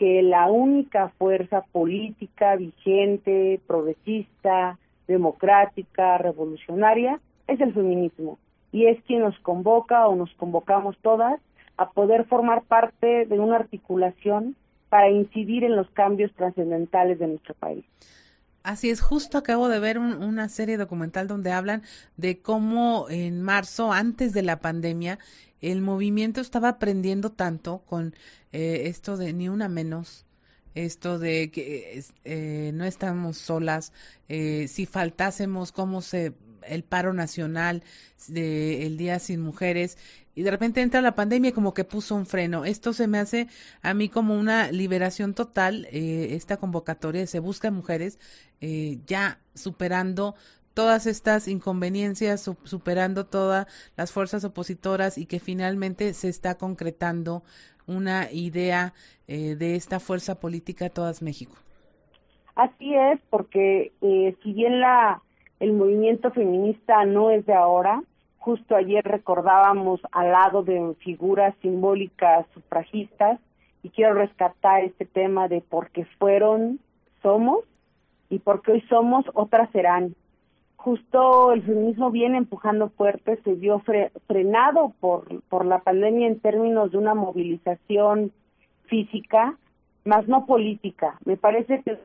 que 0.01 0.23
la 0.23 0.47
única 0.47 1.09
fuerza 1.19 1.61
política 1.71 2.55
vigente, 2.55 3.61
progresista, 3.67 4.79
democrática, 5.07 6.17
revolucionaria, 6.17 7.19
es 7.45 7.61
el 7.61 7.71
feminismo 7.71 8.39
y 8.71 8.87
es 8.87 8.99
quien 9.03 9.19
nos 9.19 9.37
convoca 9.41 10.07
o 10.07 10.15
nos 10.15 10.33
convocamos 10.37 10.97
todas 11.03 11.39
a 11.77 11.91
poder 11.91 12.25
formar 12.25 12.63
parte 12.63 13.27
de 13.27 13.39
una 13.39 13.57
articulación 13.57 14.55
para 14.89 15.11
incidir 15.11 15.63
en 15.63 15.75
los 15.75 15.87
cambios 15.91 16.33
trascendentales 16.33 17.19
de 17.19 17.27
nuestro 17.27 17.53
país. 17.53 17.85
Así 18.63 18.89
es, 18.89 19.01
justo 19.01 19.37
acabo 19.37 19.69
de 19.69 19.79
ver 19.79 19.99
una 19.99 20.49
serie 20.49 20.77
documental 20.77 21.27
donde 21.27 21.51
hablan 21.51 21.83
de 22.17 22.41
cómo 22.41 23.05
en 23.11 23.43
marzo, 23.43 23.91
antes 23.91 24.33
de 24.33 24.41
la 24.41 24.61
pandemia, 24.61 25.19
el 25.61 25.81
movimiento 25.81 26.41
estaba 26.41 26.69
aprendiendo 26.69 27.31
tanto 27.31 27.83
con 27.85 28.15
eh, 28.51 28.83
esto 28.85 29.17
de 29.17 29.33
ni 29.33 29.49
una 29.49 29.69
menos, 29.69 30.25
esto 30.75 31.19
de 31.19 31.51
que 31.51 32.03
eh, 32.23 32.71
no 32.73 32.85
estamos 32.85 33.37
solas, 33.37 33.93
eh, 34.29 34.67
si 34.67 34.85
faltásemos, 34.85 35.71
cómo 35.71 36.01
se 36.01 36.33
el 36.67 36.83
paro 36.83 37.13
nacional 37.13 37.83
de 38.27 38.85
el 38.85 38.97
Día 38.97 39.19
Sin 39.19 39.41
Mujeres 39.41 39.97
y 40.33 40.43
de 40.43 40.51
repente 40.51 40.81
entra 40.81 41.01
la 41.01 41.15
pandemia 41.15 41.49
y 41.49 41.53
como 41.53 41.73
que 41.73 41.83
puso 41.83 42.15
un 42.15 42.25
freno. 42.25 42.65
Esto 42.65 42.93
se 42.93 43.07
me 43.07 43.19
hace 43.19 43.47
a 43.81 43.93
mí 43.93 44.09
como 44.09 44.37
una 44.37 44.71
liberación 44.71 45.33
total, 45.33 45.87
eh, 45.91 46.29
esta 46.31 46.57
convocatoria, 46.57 47.27
se 47.27 47.39
busca 47.39 47.71
mujeres 47.71 48.19
eh, 48.61 48.99
ya 49.05 49.39
superando 49.53 50.35
todas 50.73 51.05
estas 51.05 51.47
inconveniencias, 51.47 52.49
superando 52.63 53.25
todas 53.25 53.67
las 53.97 54.11
fuerzas 54.11 54.43
opositoras 54.43 55.17
y 55.17 55.25
que 55.25 55.39
finalmente 55.39 56.13
se 56.13 56.29
está 56.29 56.55
concretando 56.55 57.43
una 57.87 58.31
idea 58.31 58.93
eh, 59.27 59.55
de 59.55 59.75
esta 59.75 59.99
fuerza 59.99 60.39
política 60.39 60.89
Todas 60.89 61.21
México. 61.21 61.55
Así 62.55 62.93
es, 62.93 63.19
porque 63.29 63.93
si 64.01 64.53
bien 64.53 64.81
la 64.81 65.21
el 65.61 65.73
movimiento 65.73 66.31
feminista 66.31 67.05
no 67.05 67.29
es 67.29 67.45
de 67.45 67.53
ahora. 67.53 68.01
Justo 68.39 68.75
ayer 68.75 69.05
recordábamos 69.05 70.01
al 70.11 70.31
lado 70.31 70.63
de 70.63 70.95
figuras 71.01 71.53
simbólicas 71.61 72.47
sufragistas 72.55 73.39
y 73.83 73.89
quiero 73.89 74.15
rescatar 74.15 74.83
este 74.83 75.05
tema 75.05 75.47
de 75.47 75.61
porque 75.61 76.05
fueron, 76.17 76.79
somos 77.21 77.59
y 78.27 78.39
porque 78.39 78.71
hoy 78.71 78.81
somos, 78.89 79.23
otras 79.35 79.69
serán. 79.69 80.15
Justo 80.83 81.53
el 81.53 81.61
feminismo 81.61 82.09
viene 82.09 82.39
empujando 82.39 82.89
fuerte, 82.89 83.39
se 83.43 83.53
vio 83.53 83.83
frenado 84.25 84.95
por, 84.99 85.43
por 85.43 85.63
la 85.63 85.77
pandemia 85.77 86.25
en 86.25 86.39
términos 86.39 86.91
de 86.91 86.97
una 86.97 87.13
movilización 87.13 88.31
física, 88.85 89.59
más 90.05 90.27
no 90.27 90.47
política. 90.47 91.19
Me 91.23 91.37
parece 91.37 91.83
que 91.83 91.99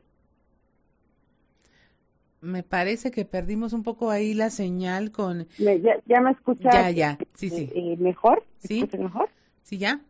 me 2.39 2.61
parece 2.61 3.09
que 3.09 3.25
perdimos 3.25 3.73
un 3.73 3.81
poco 3.81 4.11
ahí 4.11 4.35
la 4.35 4.51
señal 4.51 5.11
con... 5.11 5.47
¿Ya, 5.57 6.21
me 6.21 6.31
escuchas? 6.31 6.71
Ya, 6.71 6.91
ya, 6.91 7.17
sí, 7.33 7.49
sí. 7.49 7.71
Eh, 7.73 7.93
eh, 7.93 7.97
¿Mejor? 7.97 8.43
¿Sí? 8.59 8.87
mejor? 8.99 9.27
Sí, 9.63 9.79
ya. 9.79 10.01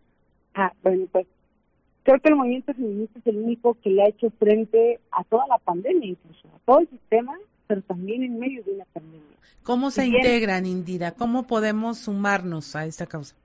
Ah, 0.56 0.74
bueno, 0.84 1.06
pues 1.10 1.26
creo 2.04 2.20
que 2.20 2.28
el 2.28 2.36
movimiento 2.36 2.74
feminista 2.74 3.18
es 3.20 3.28
el 3.28 3.38
único 3.38 3.76
que 3.76 3.92
le 3.92 4.04
ha 4.04 4.10
hecho 4.10 4.30
frente 4.32 5.00
a 5.12 5.24
toda 5.24 5.48
la 5.48 5.58
pandemia, 5.58 6.10
incluso 6.10 6.50
a 6.50 6.60
todo 6.66 6.80
el 6.80 6.90
sistema, 6.90 7.34
pero 7.68 7.82
también 7.82 8.24
en 8.24 8.40
medio 8.40 8.64
de 8.64 8.72
una 8.72 8.86
pandemia. 8.86 9.38
¿Cómo 9.64 9.92
se 9.92 10.06
integran, 10.06 10.66
Indira? 10.66 11.12
¿Cómo 11.12 11.44
podemos 11.44 11.98
sumarnos 11.98 12.76
a 12.76 12.86
esta 12.86 13.06
causa? 13.06 13.36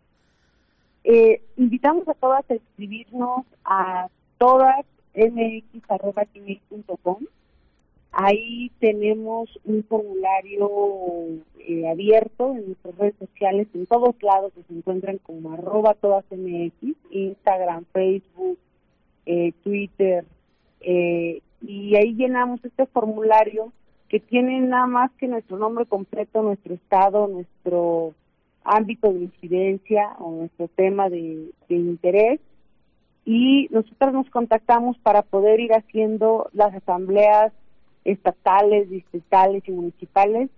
Eh, 1.05 1.43
invitamos 1.57 2.07
a 2.09 2.15
todas 2.15 2.49
a 2.49 2.55
escribirnos 2.55 3.45
a 3.65 4.09
todas 4.39 4.87
mx.com 5.15 6.37
Ahí 8.13 8.71
tenemos 8.79 9.49
un 9.65 9.83
formulario 9.85 10.69
eh, 11.61 11.89
abierto 11.89 12.55
en 12.55 12.67
nuestras 12.67 12.95
redes 12.99 13.15
sociales, 13.19 13.69
en 13.73 13.87
todos 13.87 14.15
lados 14.23 14.53
que 14.53 14.63
se 14.65 14.75
encuentran 14.75 15.17
como 15.19 15.55
arroba 15.55 15.95
todas 15.95 16.23
MX, 16.31 16.95
Instagram, 17.11 17.87
Facebook, 17.91 18.59
eh, 19.25 19.53
Twitter, 19.65 20.27
eh, 20.83 21.41
y 21.63 21.97
ahí 21.97 22.15
llenamos 22.15 22.63
este 22.63 22.85
formulario 22.85 23.73
que 24.13 24.21
tiene 24.21 24.61
nada 24.61 24.87
más 24.87 25.11
que 25.13 25.27
nuestro 25.27 25.57
nombre 25.57 25.87
completo, 25.87 26.43
nuestro 26.43 26.75
estado, 26.75 27.29
nuestro 27.29 28.13
ámbito 28.63 29.11
de 29.11 29.21
incidencia 29.21 30.15
o 30.19 30.33
nuestro 30.33 30.69
tema 30.69 31.09
de, 31.09 31.51
interés 31.71 32.39
y 33.25 33.69
nosotros 33.71 34.13
nos 34.13 34.29
contactamos 34.29 34.99
para 34.99 35.23
poder 35.23 35.61
ir 35.61 35.73
haciendo 35.73 36.51
las 36.53 36.75
asambleas 36.75 37.55
estatales, 38.05 38.91
distritales 38.91 39.67
y 39.67 39.73
municipales, 39.73 40.51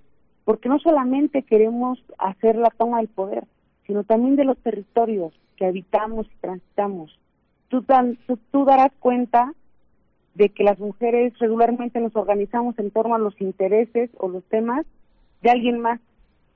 porque 0.44 0.68
no 0.68 0.80
solamente 0.80 1.44
queremos 1.44 2.02
hacer 2.18 2.57
la 2.57 2.70
toma 2.70 2.96
del 2.96 3.09
poder, 3.09 3.44
sino 3.86 4.02
también 4.02 4.34
de 4.34 4.46
los 4.46 4.59
territorios 4.59 5.32
que 5.55 5.66
habitamos 5.66 6.26
y 6.26 6.36
transitamos. 6.40 7.16
Tú, 7.68 7.84
tú, 8.50 8.64
darás 8.64 8.90
cuenta 8.98 9.55
de 10.35 10.49
que 10.49 10.64
las 10.64 10.78
mujeres 10.78 11.39
regularmente 11.39 12.01
nos 12.01 12.14
organizamos 12.16 12.78
en 12.78 12.91
torno 12.91 13.14
a 13.14 13.18
los 13.18 13.41
intereses 13.41 14.11
o 14.18 14.28
los 14.28 14.45
temas 14.45 14.85
de 15.43 15.51
alguien 15.51 15.80
más, 15.80 16.01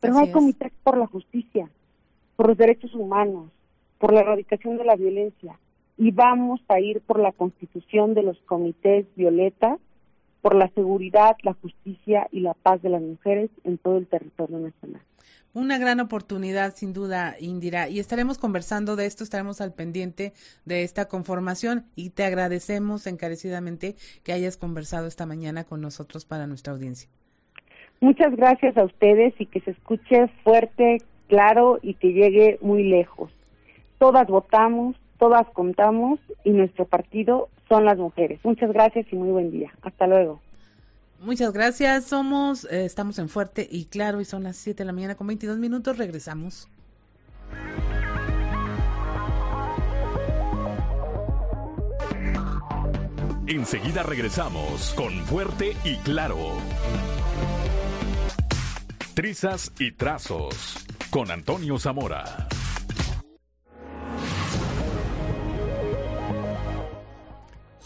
pero 0.01 0.14
no 0.14 0.20
hay 0.20 0.31
comités 0.31 0.72
por 0.83 0.97
la 0.97 1.07
justicia, 1.07 1.68
por 2.37 2.49
los 2.49 2.59
derechos 2.59 2.95
humanos, 2.95 3.51
por 3.99 4.12
la 4.12 4.20
erradicación 4.20 4.76
de 4.76 4.85
la 4.85 4.97
violencia, 4.97 5.59
y 5.97 6.12
vamos 6.12 6.61
a 6.68 6.81
ir 6.81 7.01
por 7.01 7.18
la 7.18 7.33
constitución 7.33 8.14
de 8.14 8.22
los 8.22 8.39
comités 8.43 9.07
violetas 9.16 9.79
por 10.41 10.55
la 10.55 10.68
seguridad, 10.70 11.37
la 11.43 11.55
justicia 11.55 12.29
y 12.31 12.41
la 12.41 12.55
paz 12.55 12.81
de 12.83 12.91
las 12.91 13.03
mujeres 13.03 13.51
en 13.64 13.79
todo 13.79 13.99
el 13.99 14.07
territorio 14.07 14.59
nacional. 14.59 15.03
Una 15.59 15.76
gran 15.76 15.98
oportunidad, 15.98 16.72
sin 16.76 16.92
duda, 16.92 17.34
Indira, 17.40 17.88
y 17.88 17.98
estaremos 17.98 18.38
conversando 18.38 18.94
de 18.94 19.06
esto, 19.06 19.24
estaremos 19.24 19.61
al 19.61 19.72
pendiente 19.74 20.32
de 20.64 20.84
esta 20.84 21.09
conformación 21.09 21.84
y 21.96 22.11
te 22.11 22.22
agradecemos 22.22 23.09
encarecidamente 23.09 23.96
que 24.22 24.32
hayas 24.32 24.56
conversado 24.56 25.09
esta 25.09 25.26
mañana 25.26 25.64
con 25.64 25.80
nosotros 25.80 26.24
para 26.24 26.46
nuestra 26.46 26.74
audiencia. 26.74 27.11
Muchas 28.00 28.36
gracias 28.36 28.76
a 28.76 28.84
ustedes 28.84 29.34
y 29.40 29.46
que 29.46 29.59
se 29.59 29.72
escuche 29.72 30.28
fuerte, 30.44 30.98
claro 31.26 31.80
y 31.82 31.94
que 31.94 32.12
llegue 32.12 32.61
muy 32.62 32.84
lejos. 32.84 33.32
Todas 33.98 34.28
votamos, 34.28 34.94
todas 35.18 35.44
contamos 35.48 36.20
y 36.44 36.50
nuestro 36.50 36.84
partido 36.84 37.48
son 37.68 37.84
las 37.84 37.98
mujeres. 37.98 38.38
Muchas 38.44 38.70
gracias 38.72 39.06
y 39.11 39.16
muy 39.16 39.30
buen 39.30 39.50
día. 39.50 39.72
Hasta 39.82 40.06
luego. 40.06 40.38
Muchas 41.21 41.53
gracias. 41.53 42.05
Somos, 42.05 42.64
eh, 42.64 42.85
estamos 42.85 43.19
en 43.19 43.29
Fuerte 43.29 43.66
y 43.71 43.87
Claro 43.87 44.21
y 44.21 44.25
son 44.25 44.45
las 44.45 44.57
7 44.57 44.79
de 44.79 44.87
la 44.87 44.93
mañana 44.93 45.16
con 45.16 45.27
22 45.27 45.59
minutos. 45.59 45.99
Regresamos. 45.99 46.69
Enseguida 53.47 54.03
regresamos 54.03 54.93
con 54.95 55.25
Fuerte 55.25 55.75
y 55.85 55.97
Claro. 55.97 56.37
Trizas 59.14 59.73
y 59.79 59.93
Trazos 59.93 60.85
con 61.11 61.31
Antonio 61.31 61.79
Zamora. 61.79 62.47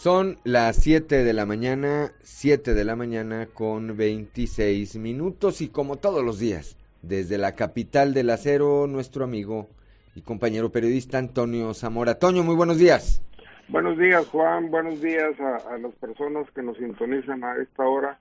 Son 0.03 0.35
las 0.43 0.75
7 0.83 1.23
de 1.23 1.31
la 1.31 1.45
mañana, 1.45 2.11
7 2.23 2.73
de 2.73 2.83
la 2.83 2.97
mañana 2.97 3.45
con 3.45 3.95
26 3.95 4.97
minutos 4.97 5.61
y 5.61 5.69
como 5.69 5.95
todos 5.95 6.25
los 6.25 6.39
días, 6.39 6.77
desde 7.01 7.37
la 7.37 7.55
capital 7.55 8.13
del 8.13 8.29
acero, 8.31 8.85
nuestro 8.85 9.23
amigo 9.23 9.69
y 10.13 10.21
compañero 10.21 10.73
periodista 10.73 11.19
Antonio 11.19 11.73
Zamora. 11.73 12.19
Toño, 12.19 12.43
muy 12.43 12.53
buenos 12.53 12.79
días. 12.79 13.23
Buenos 13.69 13.97
días, 13.97 14.27
Juan. 14.27 14.69
Buenos 14.69 14.99
días 14.99 15.39
a, 15.39 15.77
las 15.77 15.93
personas 15.93 16.51
que 16.51 16.63
nos 16.63 16.75
sintonizan 16.75 17.41
a 17.45 17.55
esta 17.55 17.85
hora. 17.85 18.19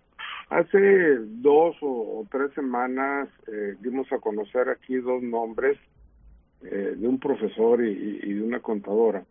Hace 0.51 1.17
dos 1.19 1.75
o, 1.81 2.25
tres 2.31 2.53
semanas 2.55 3.29
eh, 3.49 3.75
dimos 3.81 4.07
a 4.13 4.19
conocer 4.19 4.69
aquí 4.69 4.99
dos 4.99 5.21
nombres 5.21 5.77
eh, 6.63 6.95
de 6.97 7.09
un 7.09 7.19
profesor 7.19 7.85
y 7.85 8.35
de 8.35 8.41
una 8.41 8.61
contadora 8.61 9.25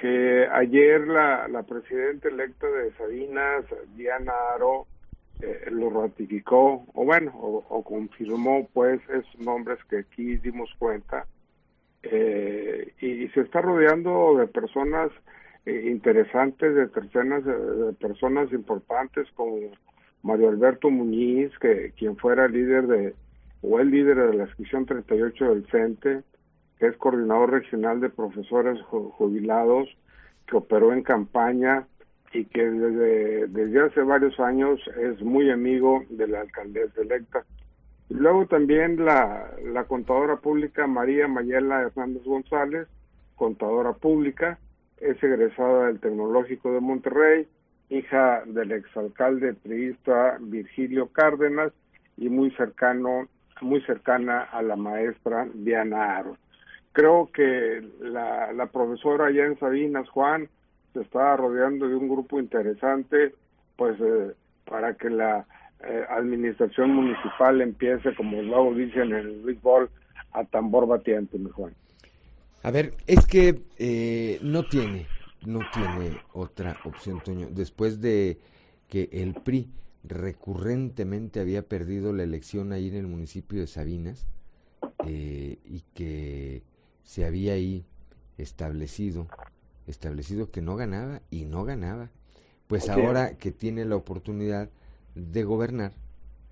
que 0.00 0.46
ayer 0.52 1.06
la, 1.06 1.48
la 1.48 1.62
presidenta 1.62 2.28
electa 2.28 2.66
de 2.68 2.92
Sabinas, 2.92 3.64
Diana 3.96 4.32
Aro, 4.54 4.86
eh, 5.40 5.68
lo 5.70 5.90
ratificó, 5.90 6.84
o 6.94 7.04
bueno, 7.04 7.32
o, 7.36 7.82
confirmó 7.84 8.68
pues 8.72 9.00
esos 9.08 9.38
nombres 9.38 9.78
que 9.88 9.98
aquí 9.98 10.36
dimos 10.38 10.68
cuenta, 10.78 11.26
eh, 12.02 12.92
y, 13.00 13.28
se 13.28 13.42
está 13.42 13.60
rodeando 13.60 14.36
de 14.36 14.48
personas 14.48 15.10
eh, 15.64 15.86
interesantes, 15.90 16.74
de 16.74 16.88
tercenas, 16.88 17.44
de, 17.44 17.92
personas 18.00 18.52
importantes 18.52 19.28
como 19.34 19.58
Mario 20.22 20.48
Alberto 20.48 20.90
Muñiz, 20.90 21.56
que 21.60 21.92
quien 21.96 22.16
fuera 22.16 22.48
líder 22.48 22.88
de, 22.88 23.14
o 23.62 23.78
el 23.78 23.90
líder 23.90 24.16
de 24.16 24.36
la 24.38 24.46
sección 24.56 24.86
38 24.86 25.54
del 25.54 25.66
CENTE, 25.70 26.22
que 26.78 26.86
es 26.86 26.96
coordinador 26.96 27.50
regional 27.50 28.00
de 28.00 28.10
profesores 28.10 28.80
jubilados, 28.82 29.88
que 30.46 30.56
operó 30.56 30.92
en 30.92 31.02
campaña 31.02 31.86
y 32.32 32.44
que 32.44 32.68
desde, 32.68 33.46
desde 33.48 33.80
hace 33.80 34.02
varios 34.02 34.38
años 34.38 34.80
es 35.00 35.20
muy 35.22 35.50
amigo 35.50 36.04
de 36.10 36.28
la 36.28 36.40
alcaldesa 36.40 37.00
electa. 37.00 37.44
Luego 38.10 38.46
también 38.46 39.04
la, 39.04 39.50
la 39.64 39.84
contadora 39.84 40.36
pública 40.36 40.86
María 40.86 41.28
Mayela 41.28 41.82
Hernández 41.82 42.24
González, 42.24 42.88
contadora 43.36 43.92
pública, 43.92 44.58
es 44.98 45.22
egresada 45.22 45.86
del 45.86 46.00
Tecnológico 46.00 46.72
de 46.72 46.80
Monterrey, 46.80 47.48
hija 47.90 48.42
del 48.46 48.72
exalcalde 48.72 49.54
priista 49.54 50.38
Virgilio 50.40 51.08
Cárdenas 51.08 51.72
y 52.16 52.28
muy 52.28 52.50
cercano, 52.52 53.28
muy 53.60 53.80
cercana 53.82 54.42
a 54.42 54.62
la 54.62 54.76
maestra 54.76 55.46
Diana 55.54 56.16
Aro. 56.18 56.36
Creo 56.98 57.30
que 57.32 57.80
la, 58.00 58.68
profesora 58.72 59.26
allá 59.26 59.46
en 59.46 59.56
Sabinas, 59.60 60.08
Juan, 60.08 60.48
se 60.92 61.02
está 61.02 61.36
rodeando 61.36 61.88
de 61.88 61.94
un 61.94 62.08
grupo 62.08 62.40
interesante, 62.40 63.36
pues 63.76 63.96
eh, 64.00 64.34
para 64.64 64.94
que 64.94 65.08
la 65.08 65.46
eh, 65.84 66.04
administración 66.10 66.90
municipal 66.90 67.60
empiece, 67.60 68.16
como 68.16 68.42
luego 68.42 68.74
dicen 68.74 69.12
en 69.12 69.14
el 69.14 69.42
béisbol, 69.42 69.88
a 70.32 70.42
tambor 70.46 70.88
batiente, 70.88 71.38
mi 71.38 71.50
Juan. 71.50 71.72
A 72.64 72.72
ver, 72.72 72.94
es 73.06 73.24
que 73.26 73.60
eh, 73.78 74.40
no 74.42 74.64
tiene, 74.64 75.06
no 75.46 75.60
tiene 75.72 76.20
otra 76.32 76.78
opción, 76.82 77.20
Toño. 77.20 77.46
Después 77.48 78.00
de 78.00 78.38
que 78.88 79.08
el 79.12 79.34
PRI 79.34 79.70
recurrentemente 80.02 81.38
había 81.38 81.62
perdido 81.62 82.12
la 82.12 82.24
elección 82.24 82.72
ahí 82.72 82.88
en 82.88 82.96
el 82.96 83.06
municipio 83.06 83.60
de 83.60 83.68
Sabinas 83.68 84.26
y 85.04 85.84
que 85.94 86.62
se 87.08 87.24
había 87.24 87.54
ahí 87.54 87.86
establecido 88.36 89.26
establecido 89.86 90.50
que 90.50 90.60
no 90.60 90.76
ganaba 90.76 91.22
y 91.30 91.46
no 91.46 91.64
ganaba. 91.64 92.10
Pues 92.66 92.90
ahora 92.90 93.38
que 93.38 93.50
tiene 93.50 93.86
la 93.86 93.96
oportunidad 93.96 94.68
de 95.14 95.44
gobernar, 95.44 95.94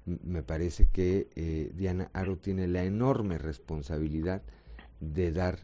me 0.06 0.42
parece 0.42 0.88
que 0.88 1.28
eh, 1.36 1.70
Diana 1.74 2.08
Aro 2.14 2.38
tiene 2.38 2.68
la 2.68 2.84
enorme 2.84 3.36
responsabilidad 3.36 4.40
de 5.00 5.30
dar 5.30 5.58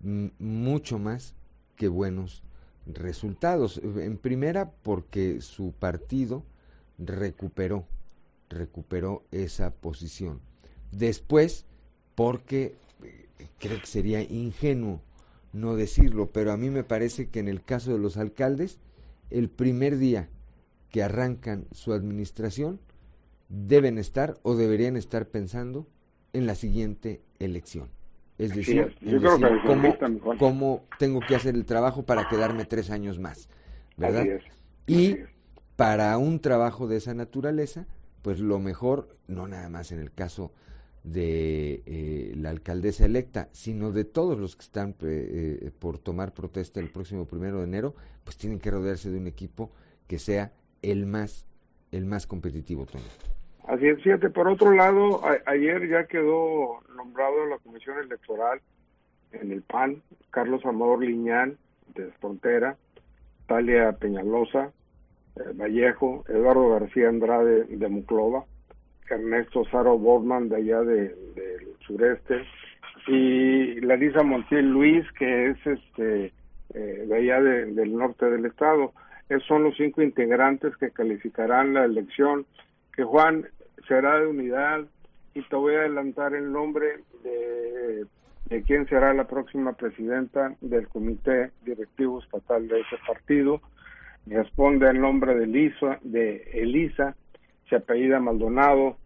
mucho 0.00 1.00
más 1.00 1.34
que 1.74 1.88
buenos 1.88 2.44
resultados. 2.86 3.80
En 3.82 4.16
primera, 4.16 4.70
porque 4.70 5.40
su 5.40 5.72
partido 5.72 6.44
recuperó, 6.98 7.84
recuperó 8.48 9.24
esa 9.32 9.72
posición. 9.72 10.40
Después, 10.92 11.64
porque 12.14 12.76
creo 13.60 13.78
que 13.78 13.86
sería 13.86 14.22
ingenuo 14.22 15.00
no 15.52 15.76
decirlo, 15.76 16.30
pero 16.30 16.52
a 16.52 16.56
mí 16.56 16.70
me 16.70 16.84
parece 16.84 17.28
que 17.28 17.40
en 17.40 17.48
el 17.48 17.62
caso 17.62 17.92
de 17.92 17.98
los 17.98 18.16
alcaldes, 18.16 18.78
el 19.30 19.48
primer 19.48 19.98
día 19.98 20.28
que 20.90 21.02
arrancan 21.02 21.66
su 21.72 21.92
administración, 21.92 22.80
deben 23.48 23.98
estar 23.98 24.38
o 24.42 24.54
deberían 24.54 24.96
estar 24.96 25.26
pensando 25.26 25.86
en 26.32 26.46
la 26.46 26.54
siguiente 26.54 27.20
elección. 27.38 27.88
Es 28.38 28.54
decir, 28.54 28.96
cómo, 30.38 30.84
tengo 30.98 31.20
que 31.20 31.34
hacer 31.34 31.54
el 31.54 31.66
trabajo 31.66 32.04
para 32.04 32.28
quedarme 32.28 32.64
tres 32.64 32.90
años 32.90 33.18
más, 33.18 33.50
¿verdad? 33.96 34.24
Y 34.86 35.16
para 35.76 36.16
un 36.16 36.40
trabajo 36.40 36.86
de 36.86 36.96
esa 36.96 37.12
naturaleza, 37.12 37.86
pues 38.22 38.40
lo 38.40 38.58
mejor, 38.58 39.16
no 39.26 39.46
nada 39.46 39.68
más 39.68 39.92
en 39.92 39.98
el 39.98 40.12
caso 40.12 40.52
de 41.02 41.82
eh, 41.86 42.34
la 42.36 42.50
alcaldesa 42.50 43.06
electa, 43.06 43.48
sino 43.52 43.92
de 43.92 44.04
todos 44.04 44.38
los 44.38 44.56
que 44.56 44.62
están 44.62 44.90
eh, 45.02 45.58
eh, 45.62 45.70
por 45.78 45.98
tomar 45.98 46.34
protesta 46.34 46.80
el 46.80 46.90
próximo 46.90 47.26
primero 47.26 47.58
de 47.58 47.64
enero, 47.64 47.94
pues 48.24 48.36
tienen 48.36 48.58
que 48.58 48.70
rodearse 48.70 49.10
de 49.10 49.18
un 49.18 49.26
equipo 49.26 49.70
que 50.06 50.18
sea 50.18 50.52
el 50.82 51.06
más, 51.06 51.46
el 51.92 52.04
más 52.04 52.26
competitivo, 52.26 52.86
Tony. 52.86 53.04
Así 53.66 53.86
es, 53.86 54.02
fíjate, 54.02 54.30
por 54.30 54.48
otro 54.48 54.72
lado, 54.72 55.22
ayer 55.46 55.88
ya 55.88 56.04
quedó 56.06 56.80
nombrado 56.96 57.46
la 57.46 57.58
comisión 57.58 57.98
electoral 57.98 58.60
en 59.32 59.52
el 59.52 59.62
PAN, 59.62 60.02
Carlos 60.30 60.64
Amador 60.66 61.04
Liñán, 61.04 61.56
de 61.94 62.10
Frontera, 62.20 62.76
Talia 63.46 63.92
Peñalosa, 63.92 64.72
Vallejo, 65.54 66.24
Eduardo 66.28 66.68
García 66.70 67.08
Andrade 67.08 67.64
de 67.64 67.88
Muclova, 67.88 68.44
Ernesto 69.10 69.64
Saro 69.66 69.98
Bordman 69.98 70.48
de 70.48 70.56
allá 70.56 70.80
del 70.82 71.14
sureste 71.86 72.44
y 73.06 73.80
Larisa 73.80 74.22
Montiel 74.22 74.70
Luis 74.70 75.04
que 75.18 75.50
es 75.50 75.66
este 75.66 76.32
eh, 76.74 77.04
de 77.06 77.16
allá 77.16 77.40
del 77.40 77.96
norte 77.96 78.26
del 78.30 78.46
estado. 78.46 78.92
Esos 79.28 79.46
son 79.46 79.64
los 79.64 79.76
cinco 79.76 80.02
integrantes 80.02 80.76
que 80.76 80.90
calificarán 80.90 81.74
la 81.74 81.84
elección 81.84 82.46
que 82.94 83.04
Juan 83.04 83.46
será 83.88 84.20
de 84.20 84.26
unidad 84.26 84.84
y 85.34 85.42
te 85.42 85.56
voy 85.56 85.74
a 85.74 85.80
adelantar 85.80 86.34
el 86.34 86.52
nombre 86.52 87.00
de, 87.24 88.06
de 88.46 88.62
quién 88.62 88.86
será 88.88 89.14
la 89.14 89.26
próxima 89.26 89.72
presidenta 89.72 90.54
del 90.60 90.88
comité 90.88 91.50
directivo 91.64 92.20
estatal 92.20 92.68
de 92.68 92.80
ese 92.80 92.96
partido. 93.06 93.60
Responde 94.26 94.88
al 94.88 95.00
nombre 95.00 95.34
de 95.34 95.44
Elisa, 95.44 95.98
de 96.02 96.50
Elisa 96.52 97.16
se 97.70 97.76
apellida 97.76 98.20
Maldonado, 98.20 98.96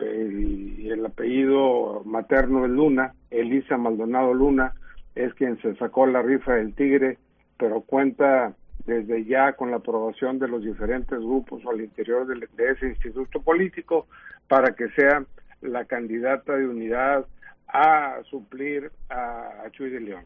y 0.00 0.88
el 0.90 1.06
apellido 1.06 2.02
materno 2.04 2.64
es 2.64 2.70
Luna, 2.70 3.14
Elisa 3.30 3.76
Maldonado 3.76 4.34
Luna, 4.34 4.74
es 5.14 5.34
quien 5.34 5.60
se 5.62 5.74
sacó 5.76 6.06
la 6.06 6.22
rifa 6.22 6.54
del 6.54 6.74
Tigre, 6.74 7.18
pero 7.58 7.80
cuenta 7.82 8.54
desde 8.86 9.24
ya 9.24 9.52
con 9.52 9.70
la 9.70 9.78
aprobación 9.78 10.38
de 10.38 10.48
los 10.48 10.64
diferentes 10.64 11.18
grupos 11.18 11.62
al 11.66 11.80
interior 11.80 12.26
de, 12.26 12.70
ese 12.70 12.88
instituto 12.88 13.42
político 13.42 14.06
para 14.46 14.74
que 14.74 14.88
sea 14.90 15.24
la 15.60 15.84
candidata 15.84 16.56
de 16.56 16.66
unidad 16.66 17.26
a 17.66 18.18
suplir 18.30 18.90
a, 19.10 19.64
Chuy 19.72 19.90
de 19.90 20.00
León. 20.00 20.24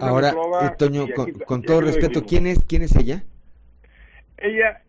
Ahora, 0.00 0.30
eh, 0.30 0.70
Toño, 0.78 1.06
con, 1.46 1.62
todo 1.62 1.80
respeto, 1.80 2.24
¿quién 2.24 2.46
es, 2.46 2.64
¿quién 2.64 2.82
es 2.82 2.94
ella? 2.94 3.24
Ella 4.38 4.82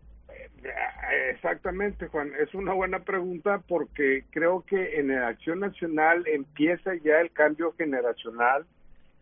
Exactamente, 1.30 2.08
Juan. 2.08 2.32
Es 2.38 2.54
una 2.54 2.72
buena 2.72 3.00
pregunta 3.00 3.60
porque 3.68 4.24
creo 4.30 4.64
que 4.66 4.98
en 4.98 5.08
la 5.08 5.28
Acción 5.28 5.60
Nacional 5.60 6.24
empieza 6.26 6.94
ya 6.96 7.20
el 7.20 7.30
cambio 7.32 7.72
generacional. 7.76 8.64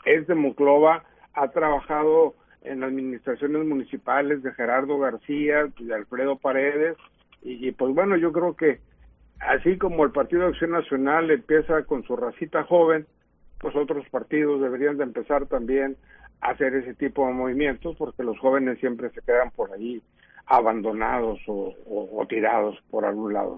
Es 0.04 0.26
de 0.26 0.34
Moclova, 0.34 1.04
ha 1.34 1.48
trabajado 1.48 2.34
en 2.62 2.84
administraciones 2.84 3.66
municipales 3.66 4.42
de 4.42 4.52
Gerardo 4.52 4.98
García, 4.98 5.68
de 5.78 5.94
Alfredo 5.94 6.36
Paredes, 6.36 6.96
y, 7.42 7.72
pues 7.72 7.92
bueno, 7.92 8.16
yo 8.16 8.30
creo 8.30 8.54
que 8.54 8.78
así 9.40 9.76
como 9.76 10.04
el 10.04 10.12
Partido 10.12 10.42
de 10.42 10.48
Acción 10.50 10.70
Nacional 10.70 11.30
empieza 11.30 11.82
con 11.84 12.04
su 12.04 12.14
racita 12.14 12.62
joven, 12.62 13.06
pues 13.58 13.74
otros 13.74 14.08
partidos 14.10 14.60
deberían 14.60 14.96
de 14.96 15.04
empezar 15.04 15.46
también 15.46 15.96
a 16.40 16.50
hacer 16.50 16.74
ese 16.74 16.94
tipo 16.94 17.26
de 17.26 17.32
movimientos 17.32 17.96
porque 17.96 18.22
los 18.22 18.38
jóvenes 18.38 18.78
siempre 18.78 19.10
se 19.10 19.22
quedan 19.22 19.50
por 19.50 19.72
ahí 19.72 20.00
abandonados 20.47 21.40
o, 21.47 22.27
tirados 22.28 22.77
por 22.90 23.05
algún 23.05 23.32
lado. 23.32 23.56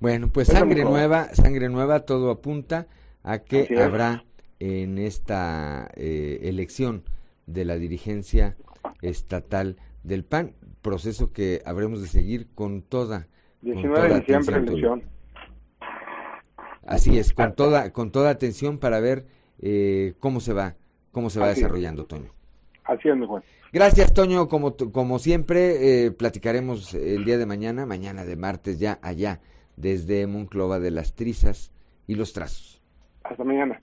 Bueno, 0.00 0.28
pues 0.32 0.48
sangre 0.48 0.84
nueva, 0.84 1.28
sangre 1.34 1.68
nueva, 1.68 2.00
todo 2.00 2.30
apunta 2.30 2.86
a 3.22 3.40
que 3.40 3.68
habrá 3.78 4.24
en 4.58 4.98
esta 4.98 5.90
eh, 5.96 6.40
elección 6.42 7.04
de 7.46 7.64
la 7.64 7.76
dirigencia 7.76 8.56
estatal 9.02 9.76
del 10.02 10.24
PAN, 10.24 10.54
proceso 10.82 11.32
que 11.32 11.62
habremos 11.64 12.00
de 12.00 12.08
seguir 12.08 12.48
con 12.54 12.82
toda 12.82 13.28
19 13.62 14.08
de 14.08 14.20
diciembre 14.20 14.56
elección. 14.56 15.02
Así 16.86 17.18
es, 17.18 17.32
con 17.32 17.54
toda 17.54 17.92
con 17.92 18.10
toda 18.10 18.30
atención 18.30 18.78
para 18.78 19.00
ver 19.00 19.26
eh, 19.58 20.14
cómo 20.18 20.40
se 20.40 20.52
va 20.52 20.76
cómo 21.12 21.30
se 21.30 21.40
va 21.40 21.48
desarrollando, 21.48 22.06
Toño. 22.06 22.32
Así 22.84 23.08
es, 23.08 23.16
mi 23.16 23.26
Juan. 23.26 23.42
Gracias, 23.72 24.12
Toño. 24.12 24.48
Como, 24.48 24.76
como 24.76 25.18
siempre, 25.18 26.06
eh, 26.06 26.10
platicaremos 26.10 26.94
el 26.94 27.24
día 27.24 27.38
de 27.38 27.46
mañana, 27.46 27.86
mañana 27.86 28.24
de 28.24 28.36
martes, 28.36 28.78
ya 28.78 28.98
allá, 29.02 29.40
desde 29.76 30.26
Monclova 30.26 30.80
de 30.80 30.90
las 30.90 31.14
Trizas 31.14 31.72
y 32.06 32.14
los 32.14 32.32
Trazos. 32.32 32.82
Hasta 33.22 33.44
mañana. 33.44 33.80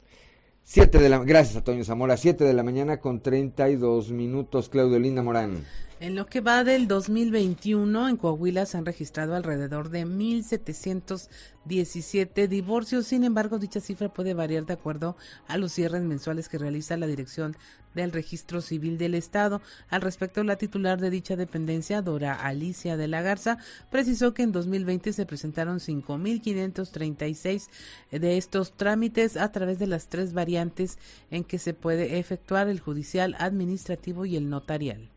Siete 0.63 0.99
de 0.99 1.07
la, 1.07 1.19
gracias 1.19 1.55
a 1.55 1.63
Toño 1.63 1.85
Zamora, 1.85 2.17
siete 2.17 2.43
de 2.43 2.53
la 2.53 2.61
mañana 2.61 2.99
con 2.99 3.21
treinta 3.21 3.69
y 3.69 3.77
dos 3.77 4.11
minutos, 4.11 4.67
Claudio 4.67 4.99
Linda 4.99 5.23
Morán. 5.23 5.63
En 5.99 6.13
lo 6.13 6.27
que 6.27 6.41
va 6.41 6.63
del 6.63 6.87
2021, 6.87 8.07
en 8.07 8.17
Coahuila 8.17 8.67
se 8.67 8.77
han 8.77 8.85
registrado 8.85 9.33
alrededor 9.33 9.89
de 9.89 10.05
1.717 10.05 12.47
divorcios. 12.47 13.07
Sin 13.07 13.23
embargo, 13.23 13.57
dicha 13.57 13.79
cifra 13.79 14.13
puede 14.13 14.35
variar 14.35 14.67
de 14.67 14.73
acuerdo 14.73 15.17
a 15.47 15.57
los 15.57 15.71
cierres 15.71 16.03
mensuales 16.03 16.49
que 16.49 16.59
realiza 16.59 16.97
la 16.97 17.07
Dirección 17.07 17.57
del 17.95 18.11
Registro 18.11 18.61
Civil 18.61 18.99
del 18.99 19.15
Estado. 19.15 19.59
Al 19.89 20.01
respecto, 20.01 20.43
la 20.43 20.57
titular 20.57 21.01
de 21.01 21.09
dicha 21.09 21.35
dependencia, 21.35 22.03
Dora 22.03 22.35
Alicia 22.35 22.95
de 22.95 23.07
la 23.07 23.23
Garza, 23.23 23.57
precisó 23.89 24.35
que 24.35 24.43
en 24.43 24.51
2020 24.51 25.13
se 25.13 25.25
presentaron 25.25 25.79
5.536 25.79 27.69
de 28.11 28.37
estos 28.37 28.77
trámites 28.77 29.35
a 29.35 29.51
través 29.51 29.79
de 29.79 29.87
las 29.87 30.09
tres 30.09 30.33
variantes 30.33 30.99
en 31.31 31.43
que 31.43 31.57
se 31.57 31.73
puede 31.73 32.19
efectuar 32.19 32.67
el 32.67 32.81
judicial, 32.81 33.35
administrativo 33.39 34.27
y 34.27 34.35
el 34.35 34.47
notarial. 34.47 35.09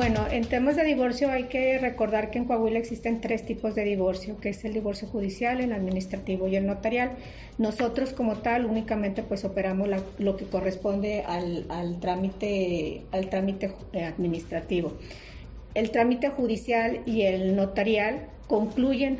Bueno, 0.00 0.26
en 0.30 0.46
temas 0.46 0.76
de 0.76 0.84
divorcio 0.84 1.30
hay 1.30 1.44
que 1.48 1.76
recordar 1.78 2.30
que 2.30 2.38
en 2.38 2.46
Coahuila 2.46 2.78
existen 2.78 3.20
tres 3.20 3.44
tipos 3.44 3.74
de 3.74 3.84
divorcio, 3.84 4.38
que 4.38 4.48
es 4.48 4.64
el 4.64 4.72
divorcio 4.72 5.06
judicial, 5.06 5.60
el 5.60 5.74
administrativo 5.74 6.48
y 6.48 6.56
el 6.56 6.64
notarial. 6.66 7.10
Nosotros 7.58 8.14
como 8.14 8.36
tal 8.36 8.64
únicamente 8.64 9.22
pues 9.22 9.44
operamos 9.44 9.90
lo 10.18 10.36
que 10.38 10.46
corresponde 10.46 11.22
al, 11.26 11.66
al, 11.68 12.00
trámite, 12.00 13.02
al 13.12 13.28
trámite 13.28 13.74
eh, 13.92 14.04
administrativo. 14.04 14.94
El 15.74 15.90
trámite 15.90 16.30
judicial 16.30 17.00
y 17.04 17.22
el 17.22 17.54
notarial 17.54 18.28
concluyen 18.46 19.18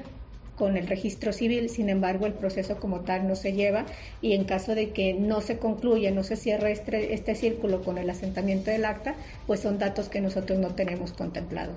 con 0.60 0.76
el 0.76 0.86
registro 0.86 1.32
civil, 1.32 1.70
sin 1.70 1.88
embargo 1.88 2.26
el 2.26 2.34
proceso 2.34 2.76
como 2.78 3.00
tal 3.00 3.26
no 3.26 3.34
se 3.34 3.54
lleva 3.54 3.86
y 4.20 4.34
en 4.34 4.44
caso 4.44 4.74
de 4.74 4.90
que 4.90 5.14
no 5.14 5.40
se 5.40 5.56
concluya, 5.56 6.10
no 6.10 6.22
se 6.22 6.36
cierre 6.36 6.70
este, 6.70 7.14
este 7.14 7.34
círculo 7.34 7.82
con 7.82 7.96
el 7.96 8.10
asentamiento 8.10 8.70
del 8.70 8.84
acta, 8.84 9.14
pues 9.46 9.60
son 9.60 9.78
datos 9.78 10.10
que 10.10 10.20
nosotros 10.20 10.58
no 10.58 10.74
tenemos 10.74 11.12
contemplados. 11.12 11.76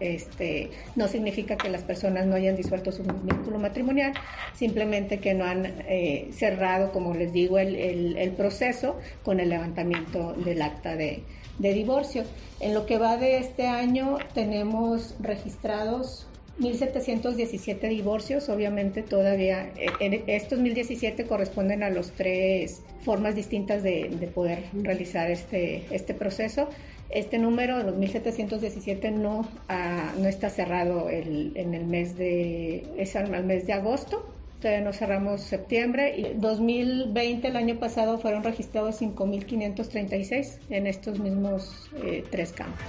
Este, 0.00 0.70
no 0.96 1.08
significa 1.08 1.58
que 1.58 1.68
las 1.68 1.82
personas 1.82 2.24
no 2.24 2.34
hayan 2.34 2.56
disuelto 2.56 2.90
su 2.90 3.02
vínculo 3.02 3.58
matrimonial, 3.58 4.14
simplemente 4.54 5.18
que 5.18 5.34
no 5.34 5.44
han 5.44 5.66
eh, 5.66 6.30
cerrado, 6.32 6.90
como 6.90 7.12
les 7.12 7.34
digo, 7.34 7.58
el, 7.58 8.16
el, 8.16 8.30
proceso 8.30 8.96
con 9.22 9.40
el 9.40 9.50
levantamiento 9.50 10.32
del 10.32 10.62
acta 10.62 10.96
de, 10.96 11.22
de 11.58 11.74
divorcio. 11.74 12.24
En 12.60 12.72
lo 12.72 12.86
que 12.86 12.96
va 12.96 13.18
de 13.18 13.36
este 13.36 13.66
año 13.66 14.16
tenemos 14.32 15.16
registrados 15.20 16.28
1.717 16.60 17.88
divorcios, 17.88 18.48
obviamente 18.48 19.02
todavía, 19.02 19.70
eh, 19.76 20.24
estos 20.26 20.58
1.017 20.58 21.26
corresponden 21.26 21.82
a 21.82 21.90
las 21.90 22.10
tres 22.12 22.82
formas 23.04 23.34
distintas 23.34 23.82
de, 23.82 24.30
poder 24.34 24.64
realizar 24.72 25.30
este, 25.30 25.84
este 25.90 26.14
proceso. 26.14 26.68
Este 27.10 27.38
número, 27.38 27.82
los 27.82 27.94
1.717, 27.96 29.12
no, 29.12 29.46
ah, 29.68 30.14
no 30.18 30.28
está 30.28 30.48
cerrado 30.48 31.10
en 31.10 31.74
el 31.74 31.84
mes 31.84 32.16
de, 32.16 32.86
es 32.96 33.16
al, 33.16 33.44
mes 33.44 33.66
de 33.66 33.74
agosto, 33.74 34.24
todavía 34.62 34.82
no 34.82 34.92
cerramos 34.94 35.42
septiembre. 35.42 36.14
Y 36.16 36.34
2020, 36.34 37.48
el 37.48 37.56
año 37.56 37.78
pasado, 37.78 38.18
fueron 38.18 38.44
registrados 38.44 39.02
5.536 39.02 40.58
en 40.70 40.86
estos 40.86 41.18
mismos 41.18 41.90
eh, 42.02 42.24
tres 42.30 42.52
campos. 42.52 42.80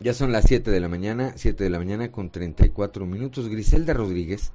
Ya 0.00 0.14
son 0.14 0.32
las 0.32 0.46
7 0.46 0.70
de 0.70 0.80
la 0.80 0.88
mañana, 0.88 1.34
7 1.36 1.62
de 1.62 1.70
la 1.70 1.78
mañana 1.78 2.10
con 2.10 2.30
34 2.30 3.04
minutos. 3.04 3.48
Griselda 3.48 3.92
Rodríguez, 3.92 4.52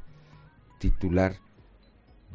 titular 0.79 1.35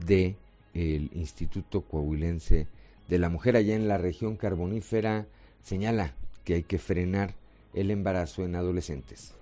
de 0.06 0.36
Instituto 0.74 1.82
Coahuilense 1.82 2.68
de 3.08 3.18
la 3.18 3.28
Mujer 3.28 3.56
allá 3.56 3.74
en 3.74 3.88
la 3.88 3.98
región 3.98 4.36
carbonífera, 4.36 5.26
señala 5.62 6.14
que 6.44 6.54
hay 6.54 6.62
que 6.62 6.78
frenar 6.78 7.34
el 7.74 7.90
embarazo 7.90 8.44
en 8.44 8.54
adolescentes. 8.54 9.34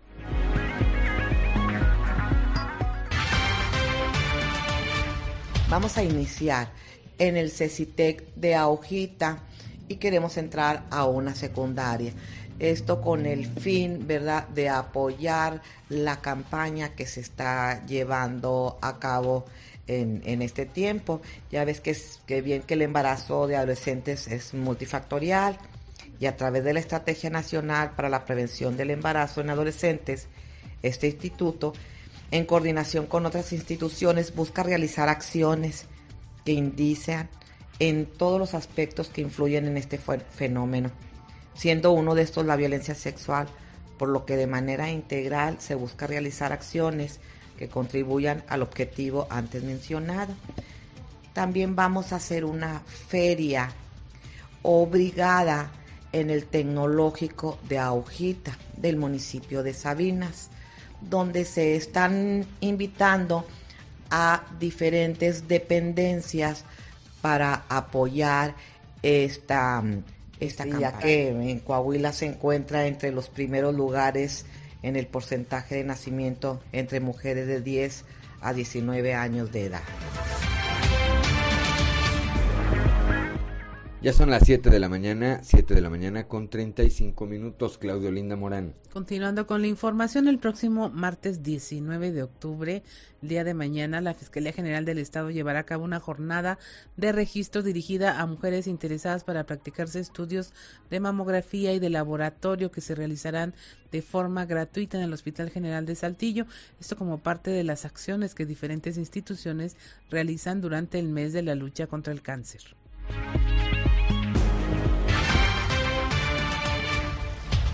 Vamos 5.69 5.99
a 5.99 6.03
iniciar 6.03 6.73
en 7.19 7.37
el 7.37 7.51
CECITEC 7.51 8.35
de 8.35 8.55
Aujita 8.55 9.45
y 9.89 9.97
queremos 9.97 10.37
entrar 10.37 10.85
a 10.91 11.07
una 11.07 11.35
secundaria 11.35 12.13
esto 12.59 13.01
con 13.01 13.27
el 13.27 13.47
fin, 13.47 14.07
¿verdad?, 14.07 14.49
de 14.49 14.69
apoyar 14.69 15.63
la 15.89 16.21
campaña 16.21 16.91
que 16.91 17.07
se 17.07 17.21
está 17.21 17.85
llevando 17.87 18.79
a 18.81 18.99
cabo 18.99 19.45
en, 19.87 20.43
este 20.43 20.67
tiempo. 20.67 21.23
Ya 21.51 21.65
ves 21.65 21.81
que, 21.81 21.91
es, 21.93 22.21
que 22.27 22.43
bien 22.43 22.63
que 22.63 22.75
el 22.75 22.83
embarazo 22.83 23.47
de 23.47 23.57
adolescentes 23.57 24.27
es 24.29 24.55
multifactorial 24.55 25.57
y 26.21 26.27
a 26.27 26.37
través 26.37 26.65
de 26.65 26.75
la 26.75 26.81
Estrategia 26.81 27.31
Nacional 27.31 27.93
para 27.95 28.09
la 28.09 28.25
Prevención 28.25 28.77
del 28.77 28.91
Embarazo 28.91 29.41
en 29.41 29.51
Adolescentes, 29.51 30.27
este 30.83 31.07
instituto, 31.07 31.73
en 32.31 32.45
coordinación 32.45 33.07
con 33.07 33.25
otras 33.25 33.53
instituciones, 33.53 34.35
busca 34.35 34.63
realizar 34.63 35.09
acciones 35.09 35.87
que 36.45 36.53
indicen 36.53 37.29
en 37.79 38.07
todos 38.07 38.39
los 38.39 38.55
aspectos 38.55 39.09
que 39.09 39.21
influyen 39.21 39.67
en 39.67 39.77
este 39.77 39.99
fenómeno 39.99 40.91
siendo 41.59 41.91
uno 41.91 42.15
de 42.15 42.23
estos 42.23 42.47
la 42.47 42.55
violencia 42.55 42.95
sexual, 42.95 43.49
por 43.99 44.09
lo 44.09 44.25
que 44.25 44.37
de 44.37 44.47
manera 44.47 44.91
integral 44.91 45.57
se 45.59 45.75
busca 45.75 46.07
realizar 46.07 46.53
acciones 46.53 47.19
que 47.59 47.69
contribuyan 47.69 48.45
al 48.49 48.63
objetivo 48.63 49.27
antes 49.29 49.65
mencionado. 49.65 50.35
También 51.33 51.75
vamos 51.75 52.13
a 52.13 52.17
hacer 52.17 52.45
una 52.45 52.81
feria 53.09 53.73
obligada 54.63 55.73
en 56.13 56.31
el 56.31 56.45
tecnológico 56.47 57.59
de 57.69 57.79
Aujita 57.79 58.57
del 58.77 58.97
municipio 58.97 59.65
de 59.65 59.75
Sabinas, 59.75 60.51
donde 61.01 61.45
se 61.45 61.75
están 61.75 62.47
invitando 62.61 63.45
a 64.11 64.45
diferentes 64.61 65.49
dependencias 65.49 66.65
para 67.21 67.65
apoyar 67.69 68.55
esta 69.03 69.83
esta 70.41 70.65
ya 70.67 70.99
que 70.99 71.29
en 71.29 71.59
Coahuila 71.59 72.13
se 72.13 72.27
encuentra 72.27 72.87
entre 72.87 73.11
los 73.11 73.29
primeros 73.29 73.75
lugares 73.75 74.47
en 74.83 74.97
el 74.97 75.07
porcentaje 75.07 75.77
de 75.77 75.85
nacimiento 75.85 76.61
entre 76.73 77.01
mujeres 77.01 77.47
de 77.49 77.61
10 77.61 78.05
a 78.41 78.53
19 78.53 79.15
años 79.15 79.51
de 79.51 79.65
edad. 79.65 79.83
Ya 84.01 84.13
son 84.13 84.31
las 84.31 84.45
7 84.45 84.71
de 84.71 84.79
la 84.79 84.89
mañana, 84.89 85.41
7 85.43 85.75
de 85.75 85.81
la 85.81 85.91
mañana 85.91 86.29
con 86.29 86.49
35 86.49 87.27
minutos, 87.27 87.79
Claudio 87.79 88.13
Linda 88.13 88.37
Morán. 88.37 88.75
Continuando 88.93 89.49
con 89.49 89.61
la 89.61 89.67
información, 89.67 90.29
el 90.29 90.39
próximo 90.39 90.89
martes 90.89 91.43
19 91.43 92.13
de 92.13 92.23
octubre, 92.23 92.85
día 93.23 93.43
de 93.43 93.55
mañana, 93.55 94.01
la 94.01 94.15
Fiscalía 94.15 94.53
General 94.53 94.85
del 94.85 94.99
Estado 94.99 95.31
llevará 95.31 95.59
a 95.59 95.67
cabo 95.67 95.83
una 95.83 95.99
jornada 95.99 96.61
de 96.97 97.11
registro 97.11 97.65
dirigida 97.65 98.21
a 98.21 98.27
mujeres 98.27 98.69
interesadas 98.69 99.25
para 99.25 99.47
practicarse 99.47 99.99
estudios 99.99 100.53
de 100.91 101.01
mamografía 101.01 101.73
y 101.73 101.81
de 101.81 101.91
laboratorio 101.91 102.71
que 102.71 102.81
se 102.81 102.95
realizarán 102.95 103.53
de 103.91 104.01
forma 104.01 104.47
gratuita 104.47 104.97
en 104.97 105.03
el 105.03 105.13
Hospital 105.13 105.51
General 105.51 105.87
de 105.87 105.97
Saltillo, 105.97 106.47
esto 106.79 106.97
como 106.97 107.19
parte 107.19 107.51
de 107.51 107.65
las 107.65 107.85
acciones 107.85 108.37
que 108.37 108.47
diferentes 108.47 108.97
instituciones 108.97 109.77
realizan 110.09 110.61
durante 110.61 111.01
el 111.01 111.09
mes 111.09 111.33
de 111.33 111.43
la 111.43 111.57
lucha 111.57 111.89
contra 111.89 112.13
el 112.13 112.23
cáncer. 112.23 112.78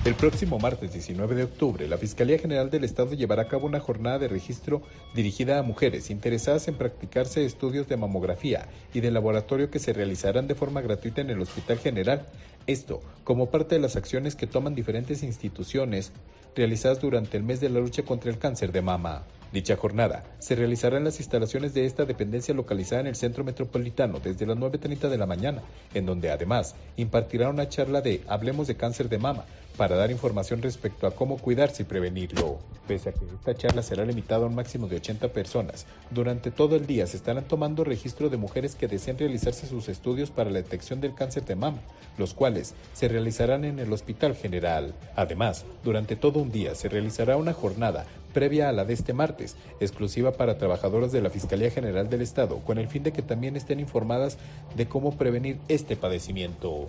El 0.05 0.17
próximo 0.17 0.59
martes 0.59 0.93
19 0.93 1.35
de 1.35 1.45
octubre, 1.45 1.89
la 1.89 1.97
Fiscalía 1.97 2.39
General 2.39 2.69
del 2.69 2.85
Estado 2.85 3.15
llevará 3.15 3.45
a 3.45 3.49
cabo 3.49 3.65
una 3.65 3.81
jornada 3.81 4.19
de 4.19 4.29
registro 4.29 4.83
dirigida 5.15 5.59
a 5.59 5.63
mujeres 5.63 6.11
interesadas 6.11 6.69
en 6.69 6.75
practicarse 6.75 7.47
estudios 7.47 7.89
de 7.89 7.97
mamografía 7.97 8.69
y 8.93 9.01
de 9.01 9.11
laboratorio 9.11 9.71
que 9.71 9.79
se 9.79 9.95
realizarán 9.95 10.47
de 10.47 10.55
forma 10.55 10.83
gratuita 10.83 11.23
en 11.23 11.31
el 11.31 11.41
Hospital 11.41 11.79
General. 11.79 12.27
Esto 12.67 13.01
como 13.25 13.51
parte 13.51 13.77
de 13.77 13.81
las 13.81 13.97
acciones 13.97 14.35
que 14.35 14.47
toman 14.47 14.75
diferentes 14.75 15.23
instituciones 15.23 16.13
realizadas 16.55 17.01
durante 17.01 17.39
el 17.39 17.43
mes 17.43 17.61
de 17.61 17.71
la 17.71 17.81
lucha 17.81 18.03
contra 18.03 18.31
el 18.31 18.37
cáncer 18.37 18.73
de 18.73 18.83
mama. 18.83 19.25
Dicha 19.55 19.77
jornada 19.77 20.25
se 20.41 20.57
realizará 20.57 20.97
en 20.97 21.05
las 21.05 21.21
instalaciones 21.21 21.75
de 21.75 21.87
esta 21.87 22.05
dependencia 22.05 22.53
localizada 22.53 23.03
en 23.03 23.07
el 23.07 23.15
centro 23.15 23.45
metropolitano 23.45 24.19
desde 24.19 24.47
las 24.47 24.57
9.30 24.57 25.09
de 25.09 25.17
la 25.17 25.27
mañana, 25.27 25.63
en 25.95 26.07
donde 26.07 26.33
además 26.33 26.75
impartirá 26.97 27.51
una 27.51 27.69
charla 27.69 28.01
de 28.01 28.25
Hablemos 28.27 28.67
de 28.67 28.77
cáncer 28.77 29.09
de 29.09 29.19
mama 29.19 29.45
para 29.77 29.95
dar 29.95 30.11
información 30.11 30.61
respecto 30.61 31.07
a 31.07 31.13
cómo 31.13 31.39
cuidarse 31.39 31.83
y 31.83 31.87
prevenirlo. 31.87 32.59
Pese 32.89 33.11
a 33.11 33.13
que 33.13 33.27
esta 33.27 33.55
charla 33.55 33.85
será 33.85 34.05
limitada 34.05 34.43
a 34.43 34.49
un 34.49 34.57
máximo 34.57 34.89
de 34.89 34.97
80 34.97 35.29
personas, 35.29 35.87
durante 36.11 36.51
todo 36.51 36.75
el 36.75 36.87
día 36.87 37.07
se 37.07 37.17
estarán 37.17 37.45
tomando 37.45 37.85
registro 37.85 38.31
de 38.31 38.37
mujeres 38.37 38.75
que 38.75 38.89
deseen 38.89 39.19
realizarse 39.19 39.69
sus 39.69 39.89
estudios 39.89 40.33
para 40.33 40.51
la 40.51 40.63
detección 40.63 41.01
del 41.01 41.15
cáncer 41.15 41.45
de 41.45 41.55
mama, 41.55 41.79
los 42.19 42.35
cuales 42.35 42.75
se 42.93 43.07
realizarán 43.07 43.65
en 43.65 43.79
el 43.79 43.93
Hospital 43.93 44.35
General. 44.35 44.95
Además, 45.15 45.65
durante 45.85 46.17
todo 46.17 46.41
un 46.41 46.51
día 46.51 46.75
se 46.75 46.89
realizará 46.89 47.37
una 47.37 47.53
jornada 47.53 48.05
previa 48.35 48.69
a 48.69 48.73
la 48.73 48.85
de 48.85 48.93
este 48.93 49.15
martes, 49.15 49.57
exclusiva 49.81 50.33
para 50.33 50.59
trabajadoras 50.59 51.13
de 51.13 51.23
la 51.23 51.31
Fiscalía 51.31 51.71
General 51.71 52.11
del 52.11 52.21
Estado, 52.21 52.59
con 52.59 52.77
el 52.77 52.89
fin 52.89 53.03
de 53.03 53.13
que 53.13 53.23
también 53.23 53.57
estén 53.57 53.81
informadas 53.81 54.37
de 54.77 54.87
cómo 54.87 55.17
prevenir 55.17 55.59
este 55.69 55.97
padecimiento. 55.97 56.89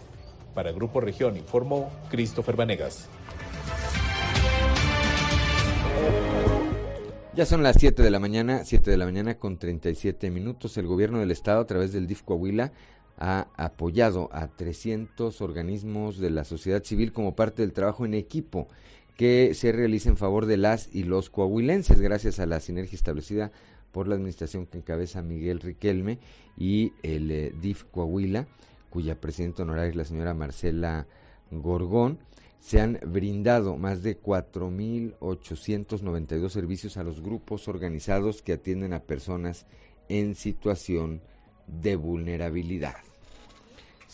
Para 0.53 0.73
Grupo 0.73 0.99
Región 0.99 1.37
informó 1.37 1.89
Christopher 2.09 2.57
Vanegas. 2.57 3.07
Ya 7.35 7.45
son 7.45 7.63
las 7.63 7.75
7 7.77 8.01
de 8.01 8.09
la 8.09 8.19
mañana, 8.19 8.63
7 8.63 8.89
de 8.89 8.95
la 8.95 9.03
mañana 9.03 9.37
con 9.37 9.57
37 9.57 10.29
minutos. 10.31 10.77
El 10.77 10.87
gobierno 10.87 11.19
del 11.19 11.31
estado 11.31 11.59
a 11.61 11.67
través 11.67 11.91
del 11.91 12.07
DIF 12.07 12.21
Coahuila 12.23 12.71
ha 13.17 13.47
apoyado 13.57 14.29
a 14.31 14.47
300 14.47 15.41
organismos 15.41 16.17
de 16.17 16.29
la 16.29 16.45
sociedad 16.45 16.83
civil 16.83 17.11
como 17.11 17.35
parte 17.35 17.61
del 17.61 17.73
trabajo 17.73 18.05
en 18.05 18.13
equipo 18.13 18.69
que 19.15 19.53
se 19.53 19.71
realiza 19.71 20.09
en 20.09 20.17
favor 20.17 20.45
de 20.45 20.57
las 20.57 20.93
y 20.93 21.03
los 21.03 21.29
coahuilenses 21.29 22.01
gracias 22.01 22.39
a 22.39 22.45
la 22.45 22.59
sinergia 22.59 22.95
establecida 22.95 23.51
por 23.91 24.07
la 24.07 24.15
administración 24.15 24.65
que 24.65 24.79
encabeza 24.79 25.21
Miguel 25.21 25.61
Riquelme 25.61 26.19
y 26.57 26.91
el 27.01 27.31
eh, 27.31 27.53
DIF 27.61 27.85
Coahuila, 27.85 28.47
cuya 28.89 29.19
presidenta 29.19 29.63
honoraria 29.63 29.91
es 29.91 29.95
la 29.95 30.05
señora 30.05 30.33
Marcela 30.33 31.07
Gorgón 31.51 32.19
se 32.65 32.81
han 32.81 32.99
brindado 33.05 33.77
más 33.77 34.01
de 34.01 34.19
4.892 34.19 36.49
servicios 36.49 36.97
a 36.97 37.03
los 37.03 37.21
grupos 37.21 37.67
organizados 37.67 38.41
que 38.41 38.53
atienden 38.53 38.93
a 38.93 39.03
personas 39.03 39.67
en 40.09 40.33
situación 40.33 41.21
de 41.67 41.95
vulnerabilidad. 41.95 42.95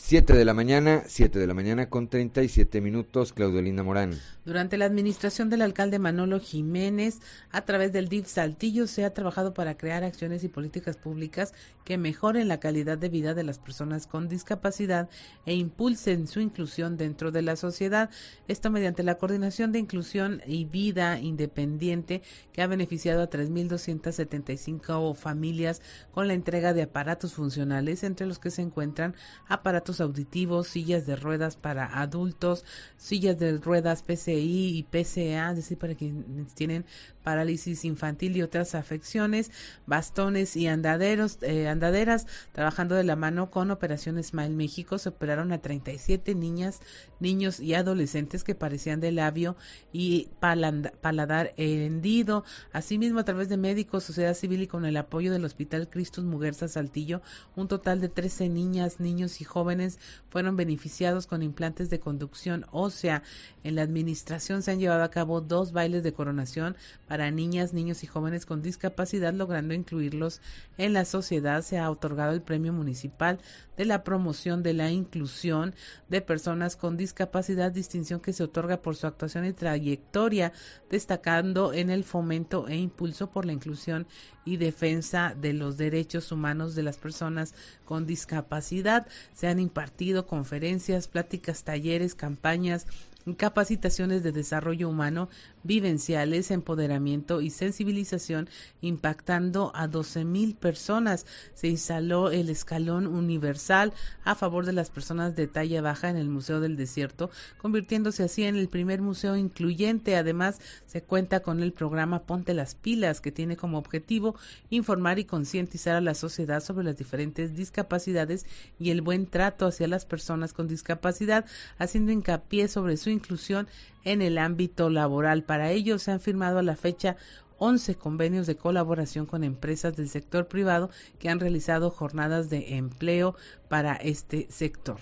7 0.04 0.34
de 0.34 0.46
la 0.46 0.56
mañana, 0.56 1.04
7 1.06 1.38
de 1.38 1.46
la 1.48 1.54
mañana 1.54 1.88
con 1.88 2.10
37 2.10 2.82
minutos, 2.82 3.34
Claudio 3.34 3.62
Linda 3.62 3.84
Morán. 3.84 4.20
Durante 4.44 4.76
la 4.76 4.86
administración 4.86 5.50
del 5.52 5.62
alcalde 5.62 6.00
Manolo 6.00 6.40
Jiménez, 6.40 7.20
a 7.52 7.62
través 7.62 7.94
del 7.94 8.10
DIF 8.10 8.26
Saltillo, 8.28 8.88
se 8.88 9.06
ha 9.06 9.14
trabajado 9.14 9.54
para 9.54 9.78
crear 9.78 10.04
acciones 10.04 10.44
y 10.44 10.50
políticas 10.50 10.98
públicas 10.98 11.54
que 11.86 12.00
mejoren 12.00 12.48
la 12.48 12.60
calidad 12.60 12.98
de 12.98 13.10
vida 13.10 13.36
de 13.36 13.44
las 13.44 13.60
personas 13.60 14.08
con 14.08 14.28
discapacidad 14.28 15.08
e 15.46 15.54
impulsen 15.54 16.28
su 16.28 16.42
inclusión 16.42 16.98
dentro 16.98 17.32
de 17.32 17.44
la 17.44 17.56
sociedad. 17.56 18.10
Esto 18.48 18.72
mediante 18.72 19.04
la 19.04 19.16
coordinación 19.16 19.72
de 19.72 19.80
inclusión 19.80 20.42
y 20.46 20.66
vida 20.66 21.20
independiente 21.20 22.24
que 22.52 22.64
ha 22.64 22.68
beneficiado 22.68 23.22
a 23.22 23.30
3.275 23.30 25.16
familias 25.16 25.82
con 26.12 26.28
la 26.28 26.34
entrega 26.34 26.74
de 26.74 26.82
aparatos 26.82 27.34
funcionales, 27.34 28.04
entre 28.04 28.26
los 28.26 28.40
que 28.40 28.50
se 28.50 28.64
encuentran 28.64 29.16
aparatos 29.48 29.91
auditivos, 30.00 30.68
sillas 30.68 31.06
de 31.06 31.16
ruedas 31.16 31.58
para 31.58 32.00
adultos, 32.02 32.64
sillas 32.98 33.40
de 33.40 33.58
ruedas 33.58 34.04
PC 34.04 34.36
y 34.36 34.84
PCA, 34.84 35.50
es 35.50 35.58
decir, 35.58 35.78
para 35.78 35.96
quienes 35.96 36.54
tienen 36.54 36.86
parálisis 37.24 37.86
infantil 37.86 38.36
y 38.36 38.42
otras 38.42 38.76
afecciones, 38.76 39.52
bastones 39.86 40.56
y 40.56 40.68
andaderos, 40.68 41.38
eh, 41.42 41.68
andaderas, 41.68 42.28
trabajando 42.52 42.96
de 42.96 43.04
la 43.04 43.16
mano 43.16 43.52
con 43.52 43.72
Operación 43.72 44.22
Smile 44.24 44.50
México, 44.50 44.98
se 44.98 45.10
operaron 45.10 45.52
a 45.52 45.60
37 45.60 46.36
niñas, 46.36 46.82
niños 47.20 47.60
y 47.60 47.74
adolescentes 47.74 48.44
que 48.44 48.56
parecían 48.56 49.00
de 49.00 49.12
labio 49.12 49.56
y 49.94 50.30
paladar 50.40 51.54
hendido. 51.58 52.44
Asimismo, 52.74 53.20
a 53.20 53.26
través 53.26 53.50
de 53.50 53.58
médicos, 53.58 54.04
sociedad 54.04 54.34
civil 54.34 54.64
y 54.64 54.68
con 54.68 54.86
el 54.86 54.98
apoyo 54.98 55.32
del 55.32 55.46
Hospital 55.46 55.90
Cristus 55.90 56.24
Muguerza 56.24 56.68
Saltillo, 56.68 57.22
un 57.56 57.68
total 57.68 58.02
de 58.02 58.10
13 58.10 58.50
niñas, 58.50 59.00
niños 59.00 59.42
y 59.42 59.44
jóvenes 59.44 60.00
fueron 60.30 60.56
beneficiados 60.56 61.28
con 61.28 61.44
implantes 61.44 61.90
de 61.90 62.00
conducción 62.00 62.66
ósea. 62.72 63.24
En 63.64 63.76
la 63.76 63.84
administración 63.84 64.64
se 64.64 64.72
han 64.72 64.80
llevado 64.80 65.04
a 65.04 65.12
cabo 65.12 65.42
dos 65.42 65.72
bailes 65.72 66.04
de 66.04 66.14
coronación 66.14 66.76
para 67.12 67.30
niñas, 67.30 67.74
niños 67.74 68.06
y 68.06 68.08
jóvenes 68.08 68.46
con 68.46 68.62
discapacidad, 68.62 69.34
logrando 69.34 69.74
incluirlos 69.74 70.40
en 70.78 70.94
la 70.94 71.04
sociedad. 71.04 71.62
Se 71.62 71.78
ha 71.78 71.92
otorgado 71.92 72.32
el 72.32 72.42
Premio 72.42 72.72
Municipal 72.72 73.40
de 73.76 73.84
la 73.84 74.06
Promoción 74.06 74.64
de 74.64 74.72
la 74.72 74.92
Inclusión 74.92 75.76
de 76.08 76.22
Personas 76.22 76.78
con 76.78 76.96
Discapacidad, 76.96 77.74
distinción 77.74 78.22
que 78.22 78.32
se 78.32 78.44
otorga 78.44 78.82
por 78.82 78.96
su 78.96 79.08
actuación 79.08 79.44
y 79.44 79.52
trayectoria, 79.52 80.54
destacando 80.90 81.74
en 81.74 81.90
el 81.90 82.06
fomento 82.06 82.70
e 82.70 82.78
impulso 82.78 83.30
por 83.30 83.46
la 83.46 83.52
inclusión 83.52 84.08
y 84.46 84.56
defensa 84.56 85.36
de 85.38 85.52
los 85.52 85.76
derechos 85.76 86.32
humanos 86.32 86.76
de 86.76 86.84
las 86.84 86.98
personas 86.98 87.56
con 87.84 88.06
discapacidad. 88.06 89.06
Se 89.34 89.48
han 89.48 89.60
impartido 89.60 90.28
conferencias, 90.28 91.10
pláticas, 91.10 91.66
talleres, 91.66 92.16
campañas, 92.16 92.88
capacitaciones 93.38 94.24
de 94.24 94.32
desarrollo 94.32 94.90
humano, 94.90 95.30
vivenciales, 95.64 96.52
empoderamiento 96.52 97.42
y 97.42 97.50
sensibilización, 97.50 98.50
impactando 98.82 99.72
a 99.76 99.88
12 99.88 100.26
mil 100.26 100.56
personas. 100.56 101.26
Se 101.54 101.68
instaló 101.68 102.32
el 102.32 102.50
escalón 102.50 103.08
universal 103.08 103.94
a 104.24 104.36
favor 104.36 104.66
de 104.66 104.74
las 104.74 104.90
personas 104.90 105.36
de 105.36 105.48
talla 105.48 105.82
baja 105.82 106.10
en 106.10 106.18
el 106.18 106.30
Museo 106.30 106.60
del 106.60 106.78
Desierto, 106.78 107.30
convirtiéndose 107.58 108.24
así 108.24 108.44
en 108.44 108.56
el 108.56 108.70
primer 108.70 109.02
museo 109.02 109.36
incluyente. 109.38 110.16
Además, 110.16 110.60
se 110.86 111.04
cuenta 111.04 111.42
con 111.42 111.62
el 111.62 111.74
programa 111.74 112.24
Ponte 112.24 112.54
las 112.54 112.76
Pilas, 112.76 113.22
que 113.22 113.32
tiene 113.32 113.58
como 113.58 113.78
objetivo 113.78 114.36
informar 114.70 115.20
y 115.20 115.26
concientizar 115.26 115.96
a 115.96 116.02
la 116.02 116.16
sociedad 116.16 116.64
sobre 116.64 116.86
las 116.86 116.98
diferentes 116.98 117.56
discapacidades 117.56 118.46
y 118.80 118.90
el 118.90 119.02
buen 119.02 119.28
trato 119.28 119.68
hacia 119.68 119.88
las 119.88 120.06
personas 120.06 120.54
con 120.54 120.68
discapacidad, 120.68 121.46
haciendo 121.78 122.12
hincapié 122.12 122.68
sobre 122.68 122.98
su 122.98 123.11
inclusión 123.12 123.68
en 124.04 124.22
el 124.22 124.38
ámbito 124.38 124.90
laboral. 124.90 125.44
Para 125.44 125.72
ello 125.72 126.00
se 126.00 126.12
han 126.12 126.20
firmado 126.20 126.60
a 126.60 126.64
la 126.64 126.76
fecha 126.76 127.18
11 127.58 127.96
convenios 127.96 128.48
de 128.48 128.56
colaboración 128.56 129.28
con 129.28 129.44
empresas 129.44 129.96
del 129.96 130.10
sector 130.10 130.48
privado 130.48 130.90
que 131.20 131.30
han 131.30 131.40
realizado 131.40 131.92
jornadas 131.92 132.50
de 132.50 132.76
empleo 132.78 133.36
para 133.70 133.96
este 133.96 134.48
sector. 134.50 134.98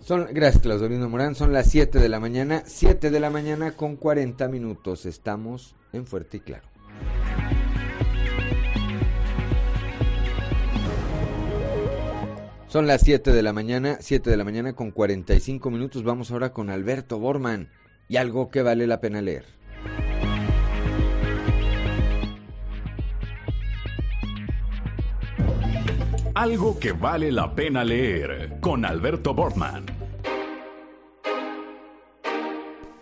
Son, 0.00 0.26
gracias, 0.32 0.62
Claudio 0.62 1.08
Morán. 1.08 1.34
Son 1.34 1.52
las 1.52 1.70
7 1.70 1.98
de 1.98 2.08
la 2.08 2.18
mañana, 2.18 2.62
7 2.64 3.10
de 3.10 3.20
la 3.20 3.28
mañana 3.28 3.72
con 3.72 3.96
40 3.96 4.48
minutos. 4.48 5.04
Estamos 5.04 5.74
en 5.92 6.06
Fuerte 6.06 6.38
y 6.38 6.40
Claro. 6.40 6.77
Son 12.68 12.86
las 12.86 13.00
7 13.00 13.32
de 13.32 13.42
la 13.42 13.54
mañana, 13.54 13.96
7 13.98 14.28
de 14.28 14.36
la 14.36 14.44
mañana 14.44 14.74
con 14.74 14.90
45 14.90 15.70
minutos. 15.70 16.04
Vamos 16.04 16.30
ahora 16.30 16.52
con 16.52 16.68
Alberto 16.68 17.18
Borman 17.18 17.70
y 18.08 18.18
algo 18.18 18.50
que 18.50 18.60
vale 18.60 18.86
la 18.86 19.00
pena 19.00 19.22
leer. 19.22 19.46
Algo 26.34 26.78
que 26.78 26.92
vale 26.92 27.32
la 27.32 27.54
pena 27.54 27.82
leer 27.84 28.58
con 28.60 28.84
Alberto 28.84 29.32
Borman. 29.32 29.86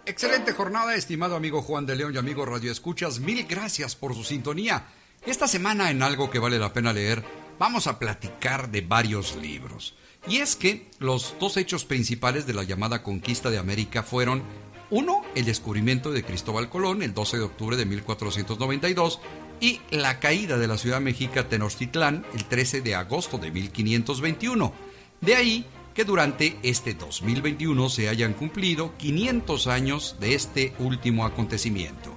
Excelente 0.06 0.52
jornada, 0.52 0.94
estimado 0.94 1.34
amigo 1.34 1.60
Juan 1.60 1.86
de 1.86 1.96
León 1.96 2.14
y 2.14 2.18
amigo 2.18 2.46
Radio 2.46 2.70
Escuchas. 2.70 3.18
Mil 3.18 3.44
gracias 3.48 3.96
por 3.96 4.14
su 4.14 4.22
sintonía. 4.22 4.86
Esta 5.26 5.48
semana 5.48 5.90
en 5.90 6.04
Algo 6.04 6.30
que 6.30 6.38
vale 6.38 6.60
la 6.60 6.72
pena 6.72 6.92
leer 6.92 7.24
vamos 7.58 7.86
a 7.86 7.98
platicar 7.98 8.70
de 8.70 8.80
varios 8.80 9.36
libros. 9.36 9.94
Y 10.28 10.38
es 10.38 10.56
que 10.56 10.88
los 10.98 11.34
dos 11.38 11.56
hechos 11.56 11.84
principales 11.84 12.46
de 12.46 12.54
la 12.54 12.64
llamada 12.64 13.02
conquista 13.02 13.50
de 13.50 13.58
América 13.58 14.02
fueron, 14.02 14.42
uno, 14.90 15.22
el 15.34 15.44
descubrimiento 15.44 16.12
de 16.12 16.24
Cristóbal 16.24 16.68
Colón 16.68 17.02
el 17.02 17.14
12 17.14 17.38
de 17.38 17.44
octubre 17.44 17.76
de 17.76 17.86
1492 17.86 19.20
y 19.60 19.80
la 19.90 20.20
caída 20.20 20.58
de 20.58 20.68
la 20.68 20.78
ciudad 20.78 21.00
mexica 21.00 21.48
Tenochtitlán 21.48 22.26
el 22.34 22.44
13 22.44 22.82
de 22.82 22.94
agosto 22.94 23.38
de 23.38 23.50
1521. 23.50 24.72
De 25.20 25.34
ahí 25.34 25.66
que 25.94 26.04
durante 26.04 26.58
este 26.62 26.94
2021 26.94 27.88
se 27.88 28.08
hayan 28.08 28.34
cumplido 28.34 28.94
500 28.98 29.66
años 29.66 30.16
de 30.20 30.34
este 30.34 30.74
último 30.78 31.24
acontecimiento. 31.24 32.14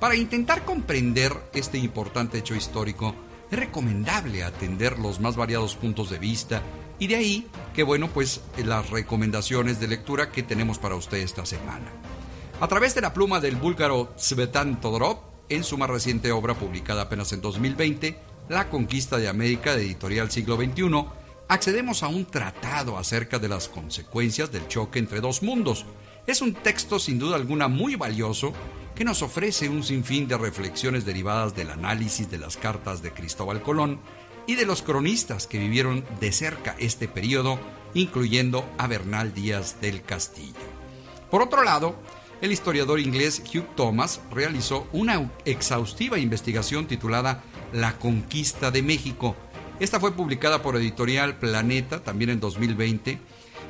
Para 0.00 0.16
intentar 0.16 0.64
comprender 0.64 1.34
este 1.52 1.76
importante 1.76 2.38
hecho 2.38 2.54
histórico, 2.54 3.14
es 3.50 3.58
recomendable 3.58 4.44
atender 4.44 4.98
los 4.98 5.20
más 5.20 5.36
variados 5.36 5.74
puntos 5.74 6.10
de 6.10 6.18
vista 6.18 6.62
y 6.98 7.06
de 7.06 7.16
ahí 7.16 7.46
que 7.74 7.82
bueno 7.82 8.08
pues 8.08 8.40
las 8.64 8.90
recomendaciones 8.90 9.80
de 9.80 9.88
lectura 9.88 10.30
que 10.30 10.42
tenemos 10.42 10.78
para 10.78 10.96
usted 10.96 11.18
esta 11.18 11.46
semana. 11.46 11.90
A 12.60 12.66
través 12.66 12.94
de 12.94 13.00
la 13.00 13.14
pluma 13.14 13.40
del 13.40 13.56
búlgaro 13.56 14.14
Tsvetan 14.16 14.80
Todorov, 14.80 15.18
en 15.48 15.62
su 15.62 15.78
más 15.78 15.88
reciente 15.88 16.32
obra 16.32 16.54
publicada 16.54 17.02
apenas 17.02 17.32
en 17.32 17.40
2020, 17.40 18.18
La 18.48 18.68
conquista 18.68 19.18
de 19.18 19.28
América 19.28 19.74
editorial 19.74 20.30
siglo 20.30 20.56
XXI, 20.56 21.04
accedemos 21.48 22.02
a 22.02 22.08
un 22.08 22.24
tratado 22.26 22.98
acerca 22.98 23.38
de 23.38 23.48
las 23.48 23.68
consecuencias 23.68 24.50
del 24.50 24.66
choque 24.68 24.98
entre 24.98 25.20
dos 25.20 25.42
mundos. 25.42 25.86
Es 26.26 26.42
un 26.42 26.54
texto 26.54 26.98
sin 26.98 27.18
duda 27.18 27.36
alguna 27.36 27.68
muy 27.68 27.94
valioso 27.94 28.52
que 28.98 29.04
nos 29.04 29.22
ofrece 29.22 29.68
un 29.68 29.84
sinfín 29.84 30.26
de 30.26 30.36
reflexiones 30.36 31.04
derivadas 31.04 31.54
del 31.54 31.70
análisis 31.70 32.28
de 32.32 32.38
las 32.38 32.56
cartas 32.56 33.00
de 33.00 33.12
Cristóbal 33.12 33.62
Colón 33.62 34.00
y 34.44 34.56
de 34.56 34.66
los 34.66 34.82
cronistas 34.82 35.46
que 35.46 35.60
vivieron 35.60 36.04
de 36.18 36.32
cerca 36.32 36.74
este 36.80 37.06
periodo, 37.06 37.60
incluyendo 37.94 38.68
a 38.76 38.88
Bernal 38.88 39.32
Díaz 39.32 39.80
del 39.80 40.02
Castillo. 40.02 40.52
Por 41.30 41.42
otro 41.42 41.62
lado, 41.62 41.94
el 42.40 42.50
historiador 42.50 42.98
inglés 42.98 43.40
Hugh 43.54 43.68
Thomas 43.76 44.20
realizó 44.32 44.88
una 44.92 45.30
exhaustiva 45.44 46.18
investigación 46.18 46.88
titulada 46.88 47.44
La 47.72 48.00
conquista 48.00 48.72
de 48.72 48.82
México. 48.82 49.36
Esta 49.78 50.00
fue 50.00 50.10
publicada 50.10 50.60
por 50.60 50.74
Editorial 50.74 51.38
Planeta 51.38 52.02
también 52.02 52.30
en 52.30 52.40
2020 52.40 53.20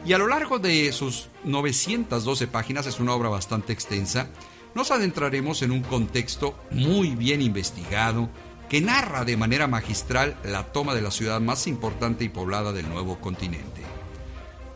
y 0.06 0.12
a 0.14 0.18
lo 0.18 0.26
largo 0.26 0.58
de 0.58 0.90
sus 0.92 1.28
912 1.44 2.46
páginas, 2.46 2.86
es 2.86 2.98
una 2.98 3.12
obra 3.12 3.28
bastante 3.28 3.74
extensa, 3.74 4.28
nos 4.74 4.90
adentraremos 4.90 5.62
en 5.62 5.72
un 5.72 5.82
contexto 5.82 6.58
muy 6.70 7.10
bien 7.10 7.42
investigado 7.42 8.28
que 8.68 8.80
narra 8.80 9.24
de 9.24 9.36
manera 9.36 9.66
magistral 9.66 10.36
la 10.44 10.72
toma 10.72 10.94
de 10.94 11.02
la 11.02 11.10
ciudad 11.10 11.40
más 11.40 11.66
importante 11.66 12.24
y 12.24 12.28
poblada 12.28 12.72
del 12.72 12.88
nuevo 12.88 13.18
continente. 13.20 13.82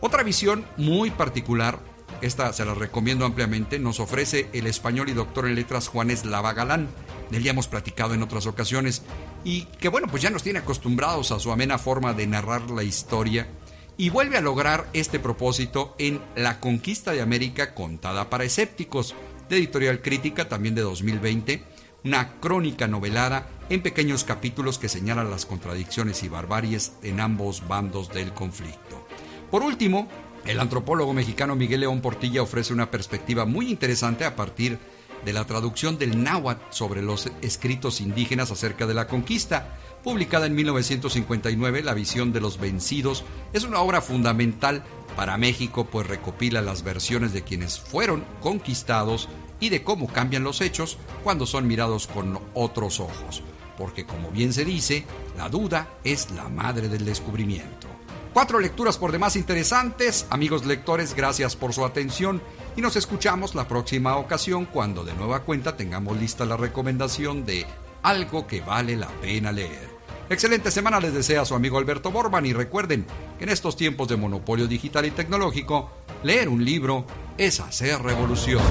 Otra 0.01 0.23
visión 0.23 0.65
muy 0.77 1.11
particular 1.11 1.79
esta 2.23 2.53
se 2.53 2.63
la 2.63 2.73
recomiendo 2.73 3.25
ampliamente, 3.25 3.79
nos 3.79 3.99
ofrece 3.99 4.47
el 4.53 4.65
español 4.67 5.09
y 5.09 5.13
doctor 5.13 5.45
en 5.45 5.55
letras 5.55 5.89
Juanes 5.89 6.25
Lavagalán. 6.25 6.87
De 7.29 7.37
él 7.37 7.43
ya 7.43 7.51
hemos 7.51 7.67
platicado 7.67 8.13
en 8.13 8.23
otras 8.23 8.45
ocasiones 8.45 9.01
y 9.43 9.63
que 9.65 9.89
bueno, 9.89 10.07
pues 10.07 10.23
ya 10.23 10.29
nos 10.29 10.43
tiene 10.43 10.59
acostumbrados 10.59 11.31
a 11.31 11.39
su 11.39 11.51
amena 11.51 11.77
forma 11.77 12.13
de 12.13 12.27
narrar 12.27 12.69
la 12.69 12.83
historia 12.83 13.49
y 13.97 14.09
vuelve 14.09 14.37
a 14.37 14.41
lograr 14.41 14.87
este 14.93 15.19
propósito 15.19 15.95
en 15.99 16.21
La 16.35 16.61
conquista 16.61 17.11
de 17.11 17.21
América 17.21 17.73
contada 17.73 18.29
para 18.29 18.45
escépticos, 18.45 19.15
de 19.49 19.57
editorial 19.57 20.01
crítica 20.01 20.47
también 20.47 20.75
de 20.75 20.81
2020, 20.81 21.63
una 22.03 22.39
crónica 22.39 22.87
novelada 22.87 23.47
en 23.69 23.81
pequeños 23.81 24.23
capítulos 24.23 24.77
que 24.77 24.89
señalan 24.89 25.29
las 25.29 25.45
contradicciones 25.45 26.23
y 26.23 26.29
barbaries 26.29 26.93
en 27.01 27.19
ambos 27.19 27.67
bandos 27.67 28.09
del 28.09 28.33
conflicto. 28.33 29.07
Por 29.49 29.63
último, 29.63 30.07
el 30.45 30.59
antropólogo 30.59 31.13
mexicano 31.13 31.55
Miguel 31.55 31.81
León 31.81 32.01
Portilla 32.01 32.41
ofrece 32.41 32.73
una 32.73 32.91
perspectiva 32.91 33.45
muy 33.45 33.69
interesante 33.69 34.25
a 34.25 34.35
partir 34.35 34.77
de 35.23 35.33
la 35.33 35.45
traducción 35.45 35.97
del 35.97 36.21
náhuatl 36.21 36.61
sobre 36.69 37.01
los 37.01 37.31
escritos 37.41 38.01
indígenas 38.01 38.51
acerca 38.51 38.85
de 38.85 38.93
la 38.93 39.07
conquista. 39.07 39.77
Publicada 40.03 40.47
en 40.47 40.55
1959, 40.55 41.81
La 41.81 41.93
visión 41.93 42.33
de 42.33 42.41
los 42.41 42.59
vencidos 42.59 43.23
es 43.53 43.63
una 43.63 43.79
obra 43.79 44.01
fundamental 44.01 44.83
para 45.15 45.37
México, 45.37 45.85
pues 45.85 46.07
recopila 46.07 46.61
las 46.61 46.83
versiones 46.83 47.31
de 47.31 47.43
quienes 47.43 47.79
fueron 47.79 48.25
conquistados 48.41 49.29
y 49.61 49.69
de 49.69 49.83
cómo 49.83 50.07
cambian 50.07 50.43
los 50.43 50.59
hechos 50.59 50.97
cuando 51.23 51.45
son 51.45 51.67
mirados 51.67 52.07
con 52.07 52.37
otros 52.53 52.99
ojos. 52.99 53.43
Porque 53.77 54.05
como 54.05 54.29
bien 54.29 54.51
se 54.51 54.65
dice, 54.65 55.05
la 55.37 55.47
duda 55.47 55.87
es 56.03 56.31
la 56.31 56.49
madre 56.49 56.89
del 56.89 57.05
descubrimiento. 57.05 57.87
Cuatro 58.33 58.59
lecturas 58.59 58.97
por 58.97 59.13
demás 59.13 59.37
interesantes. 59.37 60.25
Amigos 60.29 60.65
lectores, 60.65 61.15
gracias 61.15 61.55
por 61.55 61.71
su 61.71 61.85
atención 61.85 62.41
y 62.75 62.81
nos 62.81 62.97
escuchamos 62.97 63.55
la 63.55 63.69
próxima 63.69 64.17
ocasión 64.17 64.65
cuando 64.65 65.05
de 65.05 65.13
nueva 65.13 65.43
cuenta 65.43 65.77
tengamos 65.77 66.19
lista 66.19 66.43
la 66.43 66.57
recomendación 66.57 67.45
de 67.45 67.65
algo 68.01 68.47
que 68.47 68.59
vale 68.59 68.97
la 68.97 69.07
pena 69.21 69.51
leer. 69.53 69.92
Excelente 70.33 70.71
semana 70.71 70.99
les 70.99 71.13
desea 71.13 71.45
su 71.45 71.53
amigo 71.53 71.77
Alberto 71.77 72.11
Borban 72.11 72.43
y 72.47 72.53
recuerden 72.53 73.05
que 73.37 73.43
en 73.43 73.51
estos 73.51 73.75
tiempos 73.75 74.07
de 74.07 74.17
monopolio 74.17 74.67
digital 74.67 75.05
y 75.05 75.11
tecnológico, 75.11 75.91
leer 76.23 76.49
un 76.49 76.65
libro 76.65 77.05
es 77.37 77.59
hacer 77.59 78.01
revolución. 78.01 78.63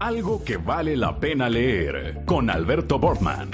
Algo 0.00 0.42
que 0.42 0.56
vale 0.56 0.96
la 0.96 1.20
pena 1.20 1.48
leer 1.48 2.24
con 2.26 2.50
Alberto 2.50 2.98
Borman. 2.98 3.52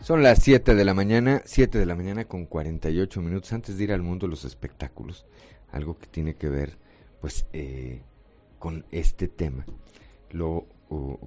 Son 0.00 0.22
las 0.22 0.42
7 0.42 0.74
de 0.74 0.84
la 0.86 0.94
mañana, 0.94 1.42
7 1.44 1.78
de 1.78 1.84
la 1.84 1.96
mañana 1.96 2.24
con 2.24 2.46
48 2.46 3.20
minutos 3.20 3.52
antes 3.52 3.76
de 3.76 3.84
ir 3.84 3.92
al 3.92 4.00
mundo 4.00 4.26
de 4.26 4.30
los 4.30 4.46
espectáculos. 4.46 5.26
Algo 5.70 5.98
que 5.98 6.06
tiene 6.06 6.34
que 6.34 6.48
ver, 6.48 6.78
pues, 7.20 7.46
eh, 7.52 8.00
con 8.58 8.86
este 8.90 9.28
tema. 9.28 9.66
Lo 10.30 10.66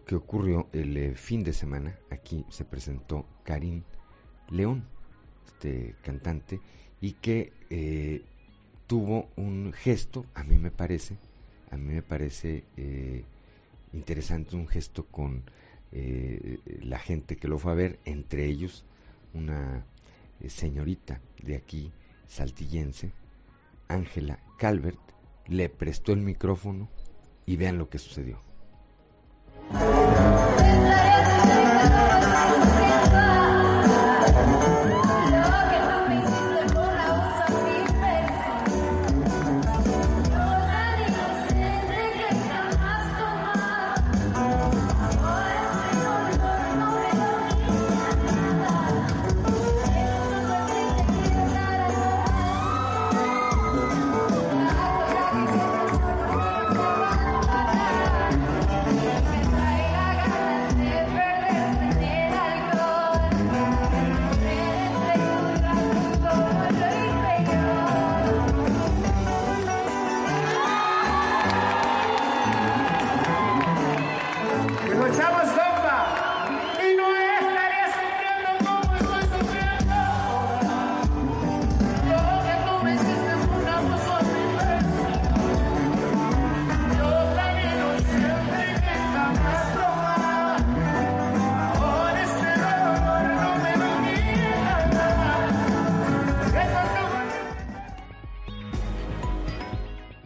que 0.06 0.16
ocurrió 0.16 0.70
el 0.72 0.96
eh, 0.96 1.16
fin 1.16 1.44
de 1.44 1.54
semana, 1.54 2.00
aquí 2.10 2.46
se 2.50 2.66
presentó 2.66 3.26
Karim 3.44 3.84
León, 4.50 4.86
este 5.46 5.96
cantante, 6.02 6.62
y 7.02 7.14
que 7.14 7.52
eh, 7.70 8.24
tuvo 8.88 9.30
un 9.36 9.74
gesto, 9.74 10.26
a 10.34 10.44
mí 10.44 10.58
me 10.58 10.72
parece, 10.72 11.18
a 11.72 11.78
mí 11.78 11.94
me 11.94 12.02
parece 12.02 12.64
interesante, 13.94 14.56
un 14.56 14.68
gesto 14.68 15.06
con 15.06 15.44
eh, 15.92 16.60
la 16.84 17.00
gente 17.00 17.36
que 17.36 17.48
lo 17.48 17.58
fue 17.58 17.72
a 17.72 17.76
ver, 17.76 18.00
entre 18.06 18.46
ellos 18.46 18.86
una 19.34 19.86
eh, 20.40 20.50
señorita 20.50 21.22
de 21.42 21.56
aquí, 21.56 21.92
saltillense, 22.28 23.12
Ángela 23.88 24.40
Calvert, 24.58 25.00
le 25.48 25.70
prestó 25.70 26.14
el 26.14 26.20
micrófono 26.20 26.90
y 27.46 27.56
vean 27.56 27.80
lo 27.80 27.90
que 27.90 27.98
sucedió. 27.98 28.49
Thank 29.72 31.14
you. 31.14 31.19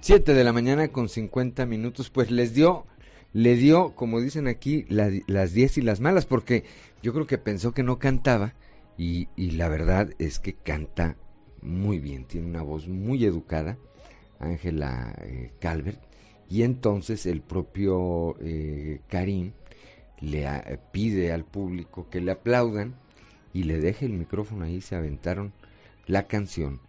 De 0.08 0.44
la 0.44 0.52
mañana 0.52 0.90
con 0.90 1.08
50 1.08 1.66
minutos, 1.66 2.10
pues 2.10 2.30
les 2.30 2.54
dio, 2.54 2.86
le 3.32 3.56
dio, 3.56 3.96
como 3.96 4.20
dicen 4.20 4.50
aquí, 4.50 4.86
las 4.90 5.54
10 5.54 5.78
y 5.78 5.82
las 5.82 6.02
malas, 6.02 6.26
porque 6.26 6.66
yo 7.02 7.14
creo 7.14 7.26
que 7.26 7.38
pensó 7.38 7.74
que 7.74 7.84
no 7.84 8.00
cantaba 8.00 8.54
y, 8.98 9.28
la 9.38 9.70
verdad 9.70 10.10
es 10.20 10.40
que 10.40 10.56
canta 10.56 11.16
muy 11.62 12.00
bien, 12.00 12.26
tiene 12.26 12.48
una 12.48 12.62
voz 12.62 12.90
muy 12.90 13.24
educada, 13.24 13.78
Ángela 14.40 15.16
eh, 15.22 15.52
Calvert, 15.62 16.02
y 16.50 16.64
entonces 16.64 17.26
el 17.26 17.40
propio 17.42 18.36
eh, 18.42 19.00
Karim 19.08 19.54
le 20.20 20.46
pide 20.92 21.32
al 21.32 21.46
público 21.46 22.10
que 22.10 22.20
le 22.20 22.34
aplaudan 22.34 22.96
y 23.54 23.64
le 23.64 23.80
deje 23.80 24.06
el 24.06 24.14
micrófono 24.14 24.66
ahí, 24.66 24.82
se 24.82 24.98
aventaron 24.98 25.54
la 26.08 26.28
canción 26.28 26.82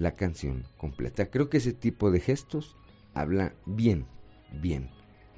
la 0.00 0.12
canción 0.12 0.64
completa. 0.78 1.26
Creo 1.26 1.50
que 1.50 1.58
ese 1.58 1.72
tipo 1.72 2.10
de 2.10 2.20
gestos 2.20 2.76
habla 3.14 3.52
bien, 3.66 4.06
bien 4.50 4.90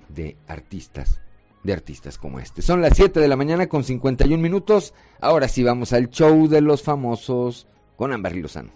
de 0.09 0.37
artistas, 0.47 1.21
de 1.65 1.73
artistas 1.73 2.17
como 2.17 2.39
este. 2.39 2.63
Son 2.63 2.81
las 2.81 2.97
7 2.97 3.19
de 3.19 3.29
la 3.29 3.37
mañana 3.37 3.69
con 3.69 3.83
51 3.83 4.41
minutos. 4.41 4.95
Ahora 5.21 5.49
sí 5.49 5.65
vamos 5.65 5.93
al 5.93 6.11
show 6.11 6.49
de 6.49 6.61
los 6.61 6.83
famosos 6.83 7.67
con 7.97 8.13
Amber 8.13 8.37
Lozano. 8.37 8.71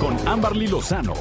Con 0.00 0.28
Amberly 0.28 0.66
Lozano 0.66 1.14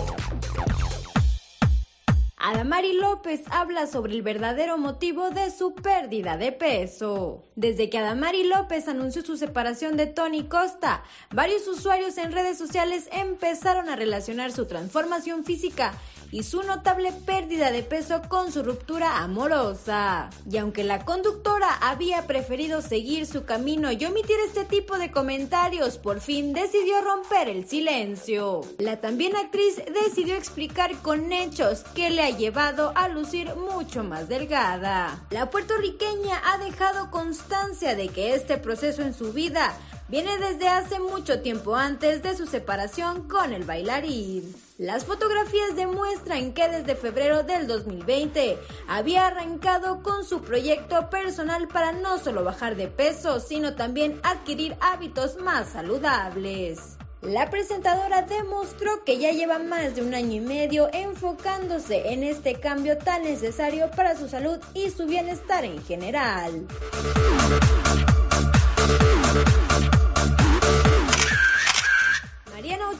Adamari 2.51 2.93
López 2.93 3.43
habla 3.51 3.85
sobre 3.85 4.13
el 4.13 4.23
verdadero 4.23 4.80
motivo 4.80 5.30
de 5.30 5.51
su 5.51 5.76
pérdida 5.76 6.35
de 6.35 6.51
peso. 6.51 7.43
Desde 7.55 7.91
que 7.91 7.99
Adamari 7.99 8.43
López 8.43 8.88
anunció 8.88 9.21
su 9.21 9.38
separación 9.38 9.97
de 9.97 10.07
Tony 10.07 10.45
Costa, 10.45 11.03
varios 11.30 11.67
usuarios 11.67 12.17
en 12.17 12.31
redes 12.31 12.57
sociales 12.57 13.07
empezaron 13.11 13.88
a 13.88 13.95
relacionar 13.95 14.51
su 14.51 14.65
transformación 14.65 15.43
física 15.43 15.93
y 16.31 16.43
su 16.43 16.64
notable 16.64 17.11
pérdida 17.26 17.72
de 17.72 17.84
peso 17.84 18.22
con 18.27 18.51
su 18.51 18.64
ruptura 18.64 19.19
amorosa. 19.19 20.30
Y 20.49 20.57
aunque 20.57 20.84
la 20.84 21.06
conductora 21.06 21.73
había 21.81 22.27
preferido 22.27 22.81
seguir 22.81 23.26
su 23.26 23.45
camino 23.45 23.91
y 23.91 24.06
omitir 24.06 24.38
este 24.45 24.65
tipo 24.65 24.97
de 24.97 25.11
comentarios, 25.11 25.97
por 25.97 26.22
fin 26.22 26.53
decidió 26.53 27.01
romper 27.01 27.49
el 27.49 27.68
silencio. 27.68 28.61
La 28.77 29.01
también 29.01 29.35
actriz 29.35 29.81
decidió 30.03 30.35
explicar 30.35 30.95
con 31.01 31.31
hechos 31.31 31.84
que 31.95 32.10
le 32.10 32.23
ha 32.23 32.30
llevado 32.30 32.91
a 32.95 33.07
lucir 33.07 33.56
mucho 33.56 34.03
más 34.03 34.27
delgada. 34.30 35.26
La 35.31 35.49
puertorriqueña 35.49 36.41
ha 36.45 36.57
dejado 36.57 37.11
constancia 37.11 37.95
de 37.95 38.10
que 38.10 38.34
este 38.34 38.57
proceso 38.57 39.01
en 39.01 39.14
su 39.14 39.34
vida 39.34 39.73
viene 40.10 40.38
desde 40.38 40.68
hace 40.68 40.99
mucho 40.99 41.41
tiempo 41.41 41.76
antes 41.76 42.22
de 42.23 42.36
su 42.36 42.45
separación 42.45 43.27
con 43.27 43.53
el 43.53 43.64
bailarín. 43.64 44.53
Las 44.77 45.06
fotografías 45.06 45.76
demuestran 45.76 46.53
que 46.53 46.68
desde 46.69 46.95
febrero 46.95 47.44
del 47.44 47.68
2020 47.68 48.57
había 48.88 49.27
arrancado 49.27 50.02
con 50.02 50.26
su 50.26 50.41
proyecto 50.41 51.10
personal 51.10 51.68
para 51.68 51.91
no 51.91 52.18
solo 52.18 52.44
bajar 52.44 52.76
de 52.76 52.88
peso, 52.88 53.40
sino 53.40 53.76
también 53.76 54.19
adquirir 54.23 54.76
hábitos 54.81 55.38
más 55.38 55.69
saludables. 55.69 56.98
La 57.22 57.49
presentadora 57.49 58.22
demostró 58.22 59.03
que 59.03 59.18
ya 59.18 59.31
lleva 59.31 59.60
más 59.60 59.95
de 59.95 60.02
un 60.02 60.14
año 60.14 60.36
y 60.36 60.40
medio 60.40 60.90
enfocándose 60.94 62.14
en 62.14 62.23
este 62.23 62.56
cambio 62.56 62.98
tan 62.98 63.23
necesario 63.23 63.91
para 63.91 64.15
su 64.18 64.30
salud 64.30 64.57
y 64.73 64.90
su 64.90 65.06
bienestar 65.06 65.65
en 65.65 65.84
general. 65.84 66.65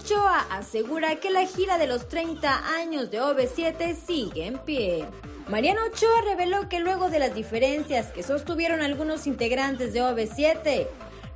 Ochoa 0.10 0.48
asegura 0.49 1.18
que 1.18 1.30
la 1.30 1.45
gira 1.45 1.77
de 1.77 1.86
los 1.86 2.07
30 2.07 2.73
años 2.73 3.11
de 3.11 3.22
OV7 3.22 3.95
sigue 3.95 4.48
en 4.48 4.57
pie. 4.57 5.06
Mariana 5.48 5.81
Ochoa 5.86 6.22
reveló 6.23 6.68
que 6.68 6.80
luego 6.80 7.11
de 7.11 7.19
las 7.19 7.36
diferencias 7.36 8.07
que 8.07 8.23
sostuvieron 8.23 8.81
algunos 8.81 9.27
integrantes 9.27 9.94
de 9.94 10.02
OV7, 10.02 10.88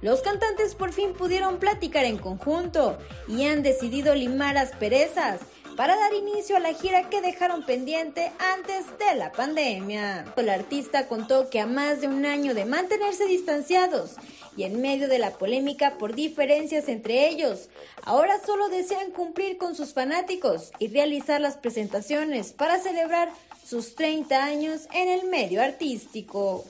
los 0.01 0.21
cantantes 0.21 0.73
por 0.73 0.91
fin 0.91 1.13
pudieron 1.13 1.57
platicar 1.57 2.05
en 2.05 2.17
conjunto 2.17 2.97
y 3.27 3.45
han 3.45 3.61
decidido 3.61 4.15
limar 4.15 4.57
asperezas 4.57 5.41
para 5.75 5.95
dar 5.95 6.13
inicio 6.15 6.57
a 6.57 6.59
la 6.59 6.73
gira 6.73 7.09
que 7.09 7.21
dejaron 7.21 7.65
pendiente 7.65 8.31
antes 8.55 8.85
de 8.97 9.15
la 9.15 9.31
pandemia. 9.31 10.25
El 10.35 10.49
artista 10.49 11.07
contó 11.07 11.49
que 11.49 11.59
a 11.59 11.67
más 11.67 12.01
de 12.01 12.07
un 12.07 12.25
año 12.25 12.55
de 12.55 12.65
mantenerse 12.65 13.25
distanciados 13.25 14.15
y 14.55 14.63
en 14.63 14.81
medio 14.81 15.07
de 15.07 15.19
la 15.19 15.31
polémica 15.31 15.97
por 15.97 16.15
diferencias 16.15 16.87
entre 16.87 17.29
ellos, 17.29 17.69
ahora 18.03 18.39
solo 18.45 18.69
desean 18.69 19.11
cumplir 19.11 19.57
con 19.57 19.75
sus 19.75 19.93
fanáticos 19.93 20.71
y 20.79 20.87
realizar 20.87 21.41
las 21.41 21.57
presentaciones 21.57 22.53
para 22.53 22.79
celebrar 22.79 23.29
sus 23.65 23.95
30 23.95 24.43
años 24.43 24.87
en 24.93 25.09
el 25.09 25.29
medio 25.29 25.61
artístico. 25.61 26.65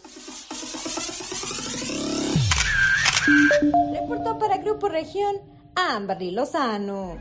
Reportó 3.94 4.38
para 4.38 4.58
Grupo 4.58 4.90
Región 4.90 5.38
Amberly 5.76 6.32
Lozano. 6.32 7.18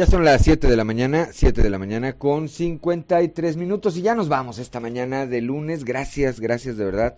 Ya 0.00 0.06
son 0.06 0.24
las 0.24 0.44
7 0.44 0.66
de 0.66 0.76
la 0.78 0.84
mañana, 0.84 1.28
7 1.30 1.62
de 1.62 1.68
la 1.68 1.78
mañana 1.78 2.14
con 2.14 2.48
53 2.48 3.58
minutos 3.58 3.98
y 3.98 4.00
ya 4.00 4.14
nos 4.14 4.30
vamos 4.30 4.58
esta 4.58 4.80
mañana 4.80 5.26
de 5.26 5.42
lunes. 5.42 5.84
Gracias, 5.84 6.40
gracias 6.40 6.78
de 6.78 6.86
verdad 6.86 7.16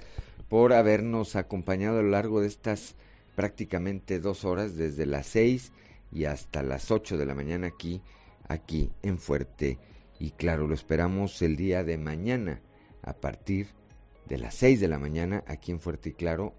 por 0.49 0.73
habernos 0.73 1.37
acompañado 1.37 2.01
a 2.01 2.03
lo 2.03 2.09
largo 2.09 2.41
de 2.41 2.49
estas 2.49 2.97
prácticamente 3.37 4.19
dos 4.19 4.45
horas, 4.45 4.77
desde 4.77 5.07
las 5.07 5.29
6 5.29 5.71
y 6.11 6.25
hasta 6.25 6.65
las 6.65 6.91
8 6.91 7.19
de 7.19 7.25
la 7.25 7.37
mañana 7.37 7.69
aquí, 7.69 8.03
aquí 8.49 8.91
en 9.05 9.19
Fuerte. 9.19 9.79
Y 10.19 10.33
claro, 10.33 10.67
lo 10.67 10.75
esperamos 10.75 11.41
el 11.41 11.55
día 11.55 11.85
de 11.85 11.99
mañana 11.99 12.63
a 13.03 13.13
partir 13.13 13.69
de 14.29 14.39
las 14.39 14.57
6 14.57 14.81
de 14.81 14.89
la 14.89 14.99
mañana 14.99 15.45
aquí 15.47 15.71
en 15.71 15.79
Fuerte 15.79 16.09
y 16.09 16.15
Claro, 16.15 16.53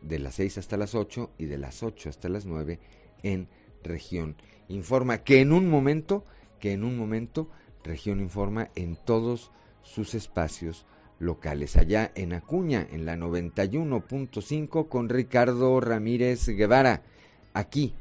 de 0.00 0.20
las 0.20 0.36
6 0.36 0.56
hasta 0.56 0.78
las 0.78 0.94
8 0.94 1.32
y 1.36 1.44
de 1.44 1.58
las 1.58 1.82
8 1.82 2.08
hasta 2.08 2.30
las 2.30 2.46
9 2.46 2.78
en 3.22 3.46
región 3.82 4.36
informa 4.70 5.18
que 5.18 5.40
en 5.40 5.52
un 5.52 5.68
momento, 5.68 6.24
que 6.58 6.72
en 6.72 6.84
un 6.84 6.96
momento, 6.96 7.48
región 7.84 8.20
informa 8.20 8.70
en 8.74 8.96
todos 8.96 9.50
sus 9.82 10.14
espacios 10.14 10.86
locales. 11.18 11.76
Allá 11.76 12.12
en 12.14 12.32
Acuña, 12.32 12.86
en 12.90 13.04
la 13.04 13.16
91.5 13.16 14.88
con 14.88 15.08
Ricardo 15.08 15.80
Ramírez 15.80 16.46
Guevara. 16.48 17.02
Aquí, 17.52 17.94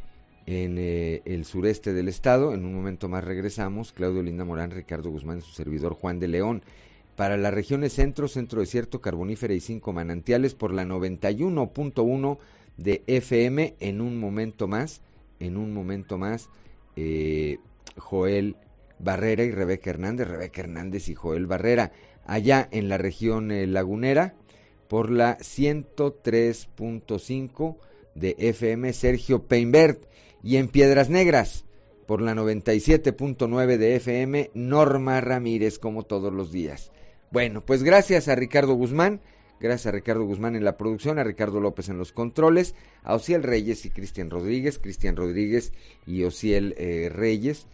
en 0.46 0.78
eh, 0.78 1.22
el 1.26 1.46
sureste 1.46 1.94
del 1.94 2.08
estado, 2.08 2.54
en 2.54 2.66
un 2.66 2.74
momento 2.74 3.10
más 3.10 3.24
regresamos, 3.24 3.92
Claudio 3.92 4.24
Linda 4.24 4.46
Morán, 4.46 4.72
Ricardo 4.72 5.10
Guzmán, 5.10 5.42
su 5.42 5.52
servidor 5.52 5.94
Juan 5.94 6.20
de 6.20 6.28
León. 6.28 6.64
Para 7.16 7.36
las 7.36 7.54
regiones 7.54 7.94
centro, 7.94 8.28
centro 8.30 8.62
desierto, 8.62 9.02
carbonífera 9.02 9.54
y 9.54 9.60
cinco 9.60 9.92
manantiales 9.92 10.56
por 10.56 10.74
la 10.74 10.86
91.1 10.86 12.38
de 12.78 13.04
FM 13.08 13.76
en 13.82 14.00
un 14.00 14.18
momento 14.20 14.68
más 14.70 15.02
en 15.40 15.58
un 15.58 15.74
momento 15.74 16.18
más 16.18 16.50
eh, 17.00 17.60
Joel 17.98 18.56
Barrera 19.00 19.44
y 19.44 19.52
Rebeca 19.52 19.90
Hernández, 19.90 20.28
Rebeca 20.28 20.62
Hernández 20.62 21.10
y 21.10 21.16
Joel 21.16 21.48
Barrera, 21.48 21.92
allá 22.26 22.68
en 22.72 22.90
la 22.90 22.98
región 22.98 23.52
eh, 23.52 23.68
lagunera, 23.68 24.36
por 24.88 25.10
la 25.10 25.38
103.5 25.38 27.78
de 28.16 28.36
FM 28.38 28.92
Sergio 28.94 29.44
Peinbert, 29.44 30.10
y 30.44 30.58
en 30.58 30.68
Piedras 30.68 31.10
Negras, 31.10 31.64
por 32.06 32.22
la 32.22 32.34
97.9 32.34 33.78
de 33.78 33.96
FM 33.96 34.52
Norma 34.54 35.22
Ramírez, 35.22 35.80
como 35.80 36.04
todos 36.04 36.34
los 36.34 36.52
días. 36.52 36.92
Bueno, 37.32 37.66
pues 37.66 37.84
gracias 37.84 38.28
a 38.28 38.36
Ricardo 38.36 38.74
Guzmán 38.74 39.22
Gracias 39.60 39.88
a 39.88 39.92
Ricardo 39.92 40.24
Guzmán 40.24 40.56
en 40.56 40.64
la 40.64 40.78
producción, 40.78 41.20
a 41.20 41.24
Ricardo 41.24 41.60
López 41.60 41.90
en 41.90 41.98
los 41.98 42.14
controles, 42.14 42.76
a 43.04 43.14
Ociel 43.14 43.44
Reyes 43.44 43.86
y 43.86 43.90
Cristian 43.90 44.30
Rodríguez, 44.30 44.80
Cristian 44.80 45.18
Rodríguez 45.18 45.74
y 46.06 46.24
Ociel 46.24 46.76
eh, 46.78 47.10
Reyes, 47.14 47.68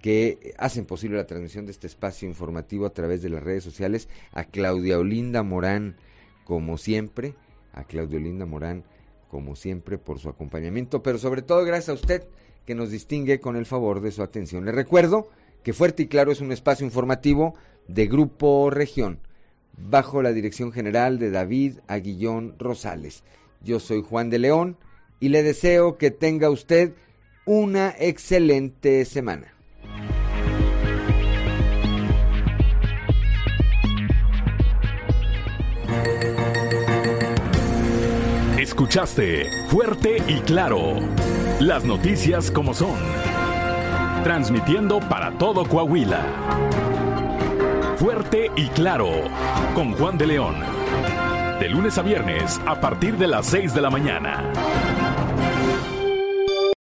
que 0.00 0.54
hacen 0.56 0.84
posible 0.84 1.16
la 1.16 1.26
transmisión 1.26 1.66
de 1.66 1.72
este 1.72 1.88
espacio 1.88 2.28
informativo 2.28 2.86
a 2.86 2.92
través 2.92 3.22
de 3.22 3.28
las 3.28 3.42
redes 3.42 3.64
sociales, 3.64 4.08
a 4.32 4.44
Claudia 4.44 4.98
Olinda 4.98 5.42
Morán, 5.42 5.96
como 6.44 6.78
siempre, 6.78 7.34
a 7.72 7.84
Claudia 7.84 8.18
Olinda 8.18 8.46
Morán, 8.46 8.84
como 9.28 9.56
siempre, 9.56 9.98
por 9.98 10.20
su 10.20 10.28
acompañamiento, 10.28 11.02
pero 11.02 11.18
sobre 11.18 11.42
todo 11.42 11.64
gracias 11.64 11.88
a 11.88 12.00
usted 12.00 12.24
que 12.66 12.76
nos 12.76 12.90
distingue 12.90 13.40
con 13.40 13.56
el 13.56 13.66
favor 13.66 14.00
de 14.00 14.12
su 14.12 14.22
atención. 14.22 14.64
Le 14.64 14.70
recuerdo 14.70 15.28
que 15.64 15.72
Fuerte 15.72 16.04
y 16.04 16.06
Claro 16.06 16.30
es 16.30 16.40
un 16.40 16.52
espacio 16.52 16.86
informativo 16.86 17.54
de 17.88 18.06
Grupo 18.06 18.70
Región 18.70 19.18
bajo 19.76 20.22
la 20.22 20.32
dirección 20.32 20.72
general 20.72 21.18
de 21.18 21.30
David 21.30 21.78
Aguillón 21.86 22.54
Rosales. 22.58 23.24
Yo 23.62 23.80
soy 23.80 24.02
Juan 24.02 24.30
de 24.30 24.38
León 24.38 24.76
y 25.20 25.28
le 25.28 25.42
deseo 25.42 25.98
que 25.98 26.10
tenga 26.10 26.50
usted 26.50 26.94
una 27.44 27.94
excelente 27.98 29.04
semana. 29.04 29.54
Escuchaste 38.58 39.46
fuerte 39.68 40.22
y 40.28 40.40
claro 40.40 40.98
las 41.60 41.84
noticias 41.84 42.50
como 42.50 42.74
son, 42.74 42.98
transmitiendo 44.24 44.98
para 45.00 45.38
todo 45.38 45.64
Coahuila. 45.64 46.81
Fuerte 48.02 48.50
y 48.56 48.66
claro, 48.70 49.08
con 49.76 49.92
Juan 49.92 50.18
de 50.18 50.26
León. 50.26 50.56
De 51.60 51.68
lunes 51.68 51.96
a 51.98 52.02
viernes 52.02 52.60
a 52.66 52.80
partir 52.80 53.16
de 53.16 53.28
las 53.28 53.46
6 53.46 53.74
de 53.74 53.80
la 53.80 53.90
mañana. 53.90 55.01